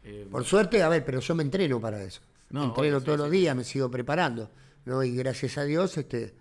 Eh, 0.06 0.28
Por 0.32 0.44
suerte, 0.46 0.82
a 0.82 0.90
ver, 0.90 1.06
pero 1.06 1.20
yo 1.20 1.36
me 1.36 1.44
entreno 1.44 1.80
para 1.80 2.02
eso. 2.02 2.22
No, 2.50 2.66
entreno 2.66 3.00
sí, 3.00 3.06
todos 3.06 3.20
los 3.20 3.30
días, 3.32 3.56
me 3.56 3.64
sigo 3.64 3.92
preparando, 3.92 4.50
Y 5.04 5.16
gracias 5.16 5.58
a 5.60 5.66
Dios, 5.66 5.98
este, 5.98 6.34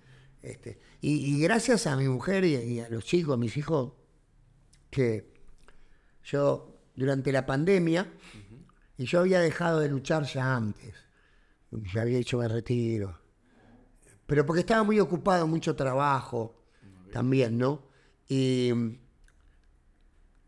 este, 0.43 0.81
y, 1.03 1.41
gracias 1.43 1.87
a 1.87 1.97
mi 1.97 2.09
mujer 2.09 2.45
y, 2.45 2.81
a 2.81 2.89
los 2.89 3.05
chicos, 3.05 3.35
a 3.35 3.37
mis 3.37 3.57
hijos, 3.57 3.93
que 4.91 5.35
yo 6.25 6.81
durante 6.97 7.31
la 7.31 7.45
pandemia, 7.45 8.11
y 8.97 9.05
yo 9.05 9.21
había 9.21 9.41
dejado 9.41 9.81
de 9.81 9.89
luchar 9.89 10.25
ya 10.25 10.57
antes, 10.57 10.95
ya 11.93 12.03
había 12.03 12.19
hecho 12.19 12.39
mi 12.39 12.47
retiro, 12.47 13.21
pero 14.27 14.47
porque 14.47 14.61
estaba 14.61 14.83
muy 14.83 14.99
ocupado, 14.99 15.47
mucho 15.47 15.77
trabajo 15.77 16.65
también, 17.13 17.59
¿no? 17.59 17.83
Y, 18.29 18.73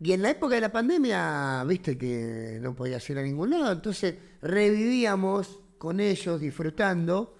y 0.01 0.13
en 0.13 0.23
la 0.23 0.31
época 0.31 0.55
de 0.55 0.63
la 0.63 0.73
pandemia, 0.73 1.63
viste 1.65 1.99
que 1.99 2.59
no 2.63 2.75
podías 2.75 3.09
ir 3.11 3.19
a 3.19 3.23
ningún 3.23 3.51
lado, 3.51 3.73
entonces 3.73 4.17
revivíamos 4.41 5.61
con 5.77 6.01
ellos 6.01 6.41
disfrutando 6.41 7.40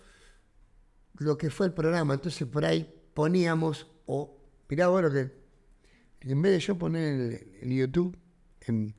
lo 1.21 1.37
que 1.39 1.51
fue 1.51 1.67
el 1.67 1.73
programa. 1.73 2.15
Entonces 2.15 2.47
por 2.49 2.65
ahí 2.65 2.93
poníamos, 3.15 3.87
o 4.07 4.37
mirá 4.69 4.89
vos 4.89 5.03
lo 5.03 5.11
que, 5.13 5.31
en 6.23 6.43
vez 6.43 6.53
de 6.53 6.61
yo 6.61 6.77
poner 6.79 7.05
el, 7.21 7.59
el 7.63 7.77
YouTube, 7.77 8.17
en- 8.63 8.95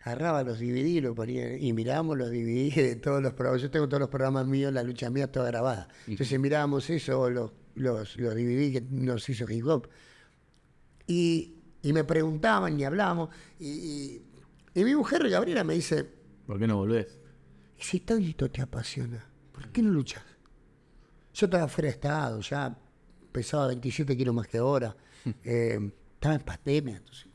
agarraba 0.00 0.42
los 0.42 0.58
DVD 0.60 1.02
lo 1.02 1.14
ponía, 1.14 1.56
y 1.58 1.72
mirábamos 1.72 2.16
los 2.16 2.30
DVD 2.30 2.74
de 2.74 2.96
todos 2.96 3.22
los 3.22 3.32
programas. 3.34 3.62
Yo 3.62 3.70
tengo 3.70 3.88
todos 3.88 4.00
los 4.00 4.08
programas 4.08 4.46
míos, 4.46 4.72
la 4.72 4.82
lucha 4.82 5.10
mía 5.10 5.30
toda 5.30 5.46
grabada. 5.48 5.88
Entonces 6.06 6.38
mirábamos 6.40 6.88
eso, 6.90 7.28
los, 7.30 7.52
los, 7.74 8.16
los 8.16 8.34
DVD 8.34 8.72
que 8.72 8.80
nos 8.90 9.28
hizo 9.28 9.50
Hip 9.50 9.66
Hop. 9.66 9.88
Y, 11.06 11.54
y 11.82 11.92
me 11.92 12.04
preguntaban 12.04 12.78
y 12.78 12.84
hablábamos. 12.84 13.30
Y, 13.58 13.66
y- 13.68 14.22
y 14.74 14.84
mi 14.84 14.94
mujer, 14.94 15.28
Gabriela, 15.28 15.64
me 15.64 15.74
dice, 15.74 16.06
¿Por 16.46 16.58
qué 16.58 16.66
no 16.66 16.76
volvés? 16.76 17.18
"Y 17.78 17.82
si 17.82 18.00
tanto 18.00 18.50
te 18.50 18.62
apasiona, 18.62 19.26
¿por 19.52 19.70
qué 19.70 19.82
no 19.82 19.90
luchas? 19.90 20.22
Yo 21.38 21.46
estaba 21.46 21.68
fuera 21.68 21.86
de 21.86 21.94
estado, 21.94 22.40
ya 22.40 22.76
pesaba 23.30 23.68
27 23.68 24.16
kilos 24.16 24.34
más 24.34 24.48
que 24.48 24.58
ahora. 24.58 24.96
eh, 25.44 25.78
estaba 26.14 26.34
en 26.34 26.40
pandemia. 26.40 26.96
entonces. 26.96 27.28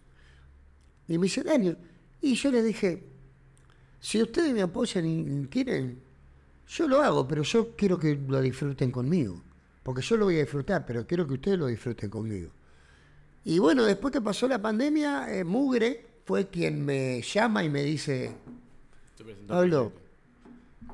Y 1.08 1.18
me 1.18 1.24
dice, 1.24 1.42
Daniel, 1.42 1.78
y 2.20 2.36
yo 2.36 2.52
le 2.52 2.62
dije, 2.62 3.02
si 4.02 4.22
ustedes 4.22 4.54
me 4.54 4.62
apoyan 4.62 5.06
y 5.06 5.48
quieren, 5.48 6.02
yo 6.68 6.88
lo 6.90 7.02
hago, 7.02 7.26
pero 7.26 7.44
yo 7.44 7.78
quiero 7.78 7.98
que 7.98 8.16
lo 8.16 8.42
disfruten 8.42 8.92
conmigo. 8.92 9.42
Porque 9.84 10.02
yo 10.02 10.18
lo 10.18 10.26
voy 10.26 10.36
a 10.36 10.40
disfrutar, 10.40 10.86
pero 10.86 11.08
quiero 11.08 11.26
que 11.26 11.36
ustedes 11.36 11.58
lo 11.58 11.68
disfruten 11.68 12.10
conmigo. 12.10 12.52
Y 13.46 13.60
bueno, 13.60 13.86
después 13.86 14.12
que 14.12 14.20
pasó 14.20 14.50
la 14.50 14.62
pandemia, 14.62 15.34
eh, 15.34 15.46
Mugre 15.46 16.06
fue 16.26 16.50
quien 16.50 16.84
me 16.84 17.22
llama 17.22 17.64
y 17.64 17.70
me 17.70 17.84
dice, 17.84 18.36
Pablo, 19.48 19.94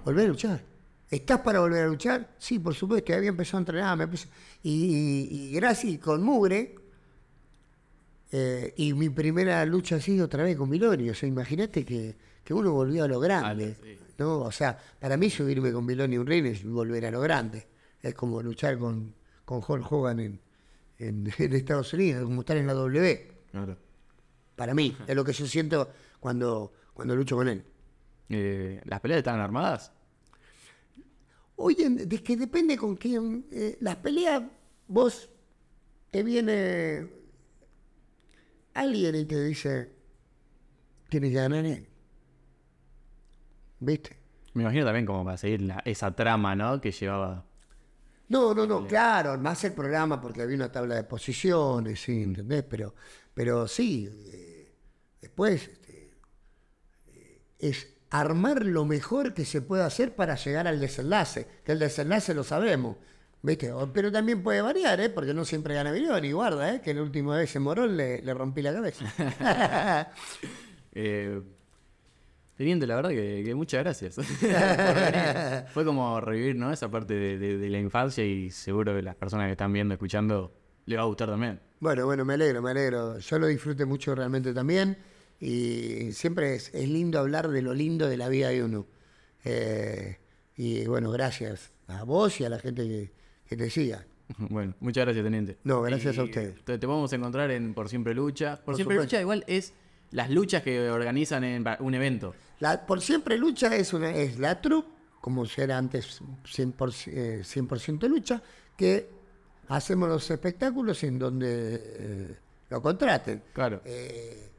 volver 0.06 0.26
a 0.26 0.30
luchar. 0.30 0.69
¿Estás 1.10 1.40
para 1.42 1.60
volver 1.60 1.84
a 1.86 1.88
luchar? 1.88 2.36
Sí, 2.38 2.60
por 2.60 2.76
supuesto, 2.76 3.10
ya 3.12 3.18
había 3.18 3.30
empezado 3.30 3.58
a 3.58 3.62
entrenar. 3.62 3.98
me 3.98 4.08
puse- 4.08 4.28
y, 4.64 4.72
y- 4.72 5.48
y 5.48 5.52
gracias 5.54 5.98
con 6.00 6.22
Mugre, 6.24 6.76
eh, 8.32 8.74
y 8.78 8.94
mi 8.94 9.10
primera 9.10 9.66
lucha 9.66 9.96
ha 9.96 10.02
sido 10.02 10.26
otra 10.26 10.44
vez 10.44 10.56
con 10.56 10.70
Miloni. 10.70 11.10
O 11.10 11.16
sea, 11.16 11.28
imagínate 11.28 11.84
que, 11.84 12.16
que 12.44 12.54
uno 12.54 12.72
volvió 12.74 13.04
a 13.06 13.08
lo 13.08 13.20
grande. 13.20 13.76
Ah, 13.80 13.84
sí. 13.84 13.98
¿no? 14.20 14.40
O 14.42 14.52
sea, 14.52 14.78
para 15.00 15.18
mí 15.18 15.30
subirme 15.30 15.72
con 15.72 15.86
Miloni 15.86 16.16
a 16.18 16.22
un 16.22 16.28
ring 16.28 16.46
es 16.46 16.64
volver 16.64 17.06
a 17.06 17.12
lo 17.12 17.22
grande. 17.22 17.68
Es 18.02 18.14
como 18.14 18.42
luchar 18.42 18.78
con, 18.78 19.16
con 19.46 19.62
Hulk 19.68 19.92
Hogan 19.92 20.20
en, 20.20 20.40
en, 21.00 21.32
en 21.40 21.54
Estados 21.54 21.92
Unidos, 21.94 22.24
como 22.24 22.42
estar 22.42 22.58
en 22.58 22.68
la 22.68 22.74
W. 22.74 23.32
Claro. 23.52 23.78
Para 24.56 24.74
mí, 24.76 24.96
es 25.08 25.16
lo 25.16 25.24
que 25.24 25.34
yo 25.34 25.48
siento 25.48 25.90
cuando, 26.20 26.72
cuando 26.94 27.16
lucho 27.16 27.36
con 27.36 27.48
él. 27.48 27.64
Eh, 28.28 28.82
¿Las 28.86 29.00
peleas 29.00 29.20
estaban 29.20 29.40
armadas? 29.40 29.92
Oye, 31.62 31.86
es 32.10 32.22
que 32.22 32.38
depende 32.38 32.78
con 32.78 32.96
quién. 32.96 33.46
eh, 33.52 33.78
las 33.82 33.98
peleas, 33.98 34.44
vos 34.88 35.30
te 36.12 36.24
viene 36.24 37.08
alguien 38.74 39.16
y 39.16 39.26
te 39.26 39.44
dice, 39.44 39.92
tienes 41.10 41.32
que 41.32 41.36
ganar 41.36 41.66
él. 41.66 41.88
¿Viste? 43.80 44.18
Me 44.54 44.64
imagino 44.64 44.86
también 44.86 45.06
como 45.06 45.24
para 45.26 45.38
seguir 45.38 45.62
la- 45.62 45.82
esa 45.86 46.16
trama, 46.16 46.56
¿no? 46.56 46.80
Que 46.82 46.92
llevaba. 46.92 47.46
No, 48.30 48.54
no, 48.54 48.66
no, 48.68 48.86
claro, 48.86 49.38
más 49.40 49.64
el 49.64 49.74
programa 49.74 50.22
porque 50.22 50.42
había 50.44 50.56
una 50.56 50.72
tabla 50.72 50.96
de 50.96 51.04
posiciones, 51.04 52.00
sí, 52.02 52.22
¿entendés? 52.24 52.64
Pero, 52.70 52.94
pero 53.34 53.68
sí, 53.68 54.08
eh, 54.32 54.72
después 55.20 55.68
este, 55.68 56.12
eh, 57.08 57.42
es 57.58 57.88
armar 58.12 58.66
lo 58.66 58.86
mejor 58.86 59.34
que 59.34 59.46
se 59.46 59.62
pueda 59.62 59.86
hacer 59.86 60.16
para 60.16 60.36
llegar 60.36 60.68
al 60.68 60.80
desenlace, 60.80 61.48
que 61.64 61.72
el 61.74 61.80
desenlace 61.80 62.34
lo 62.34 62.44
sabemos, 62.44 62.98
¿viste? 63.42 63.72
Pero 63.94 64.12
también 64.12 64.42
puede 64.44 64.62
variar, 64.62 65.00
¿eh? 65.00 65.10
Porque 65.10 65.34
no 65.34 65.46
siempre 65.46 65.76
gana 65.76 65.92
Vironi, 65.92 66.32
guarda, 66.32 66.74
¿eh? 66.76 66.82
Que 66.82 66.94
la 66.94 67.02
última 67.04 67.38
vez 67.38 67.56
en 67.56 67.62
Morón 67.64 67.96
le, 67.98 68.22
le 68.22 68.34
rompí 68.34 68.62
la 68.62 68.74
cabeza. 68.74 69.06
Eh, 70.92 71.40
Teniente, 72.58 72.86
la 72.88 72.96
verdad 72.98 73.12
que, 73.12 73.42
que 73.46 73.56
muchas 73.56 73.82
gracias. 73.84 74.16
Fue 75.74 75.86
como 75.86 76.20
revivir, 76.20 76.56
¿no? 76.58 76.74
Esa 76.74 76.90
parte 76.92 77.14
de, 77.14 77.38
de- 77.38 77.58
de 77.58 77.70
la 77.70 77.80
infancia 77.80 78.26
y 78.26 78.50
seguro 78.52 78.94
que 78.96 79.02
las 79.02 79.16
personas 79.16 79.46
que 79.48 79.52
están 79.52 79.72
viendo, 79.72 79.94
escuchando, 79.94 80.52
le 80.86 80.98
va 80.98 81.04
a 81.04 81.06
gustar 81.06 81.30
también. 81.30 81.62
Bueno, 81.80 82.06
bueno, 82.06 82.26
me 82.26 82.34
alegro, 82.34 82.62
me 82.62 82.72
alegro. 82.72 83.18
Yo 83.20 83.40
lo 83.40 83.48
disfruté 83.48 83.86
mucho 83.86 84.14
realmente 84.14 84.54
también 84.54 84.98
y 85.40 86.12
siempre 86.12 86.56
es, 86.56 86.74
es 86.74 86.90
lindo 86.90 87.20
hablar 87.20 87.50
de 87.50 87.62
lo 87.62 87.74
lindo 87.74 88.08
de 88.08 88.18
la 88.18 88.30
vida 88.30 88.50
de 88.50 88.64
uno. 88.64 88.86
Eh, 89.46 90.18
y 90.58 90.86
bueno, 90.86 91.12
gracias 91.12 91.72
a 91.88 92.04
vos 92.04 92.40
y 92.42 92.46
a 92.46 92.50
la 92.50 92.60
gente 92.60 92.84
que, 92.88 93.12
que 93.48 93.58
te 93.58 93.70
siga. 93.70 94.06
Bueno, 94.38 94.76
muchas 94.80 95.06
gracias, 95.06 95.24
Teniente. 95.24 95.58
No, 95.64 95.82
gracias 95.82 96.16
Y 96.16 96.20
a 96.20 96.24
ustedes. 96.24 96.64
Te, 96.64 96.78
te 96.78 96.86
podemos 96.86 97.12
encontrar 97.14 97.50
en 97.50 97.74
Por 97.74 97.90
Siempre 97.90 98.14
Lucha. 98.14 98.58
Por, 98.58 98.66
Por 98.66 98.76
Siempre 98.76 98.98
supuesto. 98.98 99.16
Lucha 99.16 99.22
igual 99.22 99.44
es 99.48 99.74
las 100.12 100.30
luchas 100.30 100.64
que 100.64 100.90
organizan 100.90 101.44
en 101.44 101.66
un 101.80 101.94
evento. 101.96 102.36
La, 102.60 102.86
por 102.86 103.02
siempre 103.02 103.38
lucha 103.38 103.76
es, 103.76 103.94
una, 103.94 104.12
es 104.12 104.38
la 104.40 104.62
troupe, 104.62 104.90
como 105.22 105.46
era 105.58 105.78
antes 105.78 106.22
100%, 106.46 107.08
eh, 107.08 107.42
100% 107.44 108.08
lucha, 108.08 108.42
que 108.76 109.10
hacemos 109.68 110.10
los 110.10 110.30
espectáculos 110.30 111.04
en 111.04 111.20
donde 111.20 111.82
eh, 111.84 112.36
lo 112.70 112.82
contraten. 112.82 113.44
Claro. 113.54 113.82
Eh, 113.86 114.50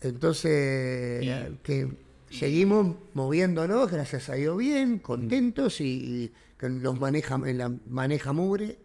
entonces, 0.00 0.50
eh, 0.52 1.52
que 1.62 1.88
seguimos 2.30 2.96
moviéndonos, 3.14 3.90
gracias 3.90 4.28
a 4.28 4.34
Dios 4.34 4.56
bien, 4.56 4.98
contentos 4.98 5.80
y, 5.80 6.32
que 6.58 6.68
nos 6.68 6.98
maneja, 7.00 7.38
la, 7.38 7.72
maneja 7.88 8.32
Mugre. 8.32 8.78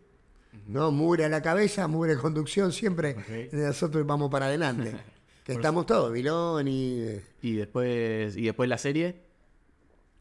¿no? 0.67 0.91
Mugre 0.91 1.25
a 1.25 1.29
la 1.29 1.41
cabeza, 1.41 1.87
Mugre 1.87 2.13
en 2.13 2.19
conducción, 2.19 2.71
siempre 2.71 3.49
nosotros 3.51 4.05
vamos 4.05 4.31
para 4.31 4.45
adelante. 4.47 4.93
que 5.43 5.53
estamos 5.53 5.85
todos, 5.85 6.11
Vilón 6.11 6.67
y 6.67 6.99
eh, 7.01 7.21
Y 7.41 7.53
después, 7.53 8.35
y 8.35 8.45
después 8.45 8.67
la 8.67 8.77
serie, 8.79 9.21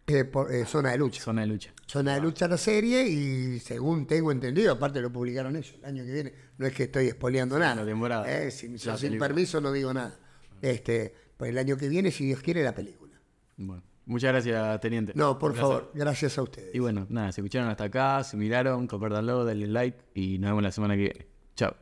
eh, 0.07 0.25
por- 0.25 0.53
eh, 0.53 0.67
Zona 0.67 0.91
de 0.91 0.99
Lucha. 0.99 1.23
zona 1.23 1.41
de 1.43 1.47
lucha. 1.47 1.73
Zona 1.87 2.15
de 2.17 2.21
Lucha 2.21 2.47
la 2.47 2.59
serie 2.59 3.09
y 3.09 3.59
según 3.61 4.07
tengo 4.07 4.31
entendido, 4.33 4.73
aparte 4.73 5.01
lo 5.01 5.11
publicaron 5.11 5.57
ellos 5.57 5.77
el 5.79 5.85
año 5.87 6.05
que 6.05 6.13
viene, 6.13 6.33
no 6.59 6.67
es 6.67 6.75
que 6.75 6.83
estoy 6.85 7.07
espoleando 7.09 7.59
nada. 7.59 7.77
la 7.77 7.87
temporada. 7.87 8.31
Eh, 8.31 8.51
sin, 8.51 8.73
La 8.75 8.79
sin 8.79 9.09
película. 9.09 9.29
permiso 9.29 9.61
no 9.63 9.73
digo 9.73 9.95
nada. 9.95 10.19
Este, 10.65 11.13
pues 11.37 11.51
el 11.51 11.59
año 11.59 11.77
que 11.77 11.89
viene, 11.89 12.11
si 12.11 12.25
Dios 12.25 12.41
quiere, 12.41 12.63
la 12.63 12.75
película. 12.75 13.13
Bueno, 13.59 13.83
muchas 14.07 14.33
gracias, 14.33 14.81
teniente. 14.81 15.13
No, 15.15 15.39
por 15.39 15.55
favor, 15.55 15.91
gracias 15.95 16.39
a 16.39 16.43
ustedes. 16.43 16.75
Y 16.75 16.79
bueno, 16.79 17.07
nada, 17.11 17.33
se 17.33 17.43
escucharon 17.43 17.69
hasta 17.69 17.85
acá, 17.85 18.25
se 18.25 18.37
miraron, 18.39 18.87
compártanlo, 18.87 19.45
denle 19.45 19.67
like 19.67 19.99
y 20.15 20.39
nos 20.39 20.51
vemos 20.51 20.63
la 20.63 20.73
semana 20.73 20.95
que 20.95 21.01
viene. 21.01 21.27
Chao. 21.55 21.77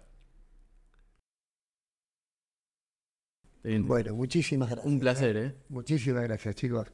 Teniente, 3.62 3.86
Bueno, 3.86 4.14
muchísimas 4.14 4.68
gracias. 4.68 4.92
un 4.92 4.98
placer, 4.98 5.36
¿eh? 5.36 5.54
Muchísimas 5.68 6.24
gracias, 6.24 6.56
chicos. 6.56 6.88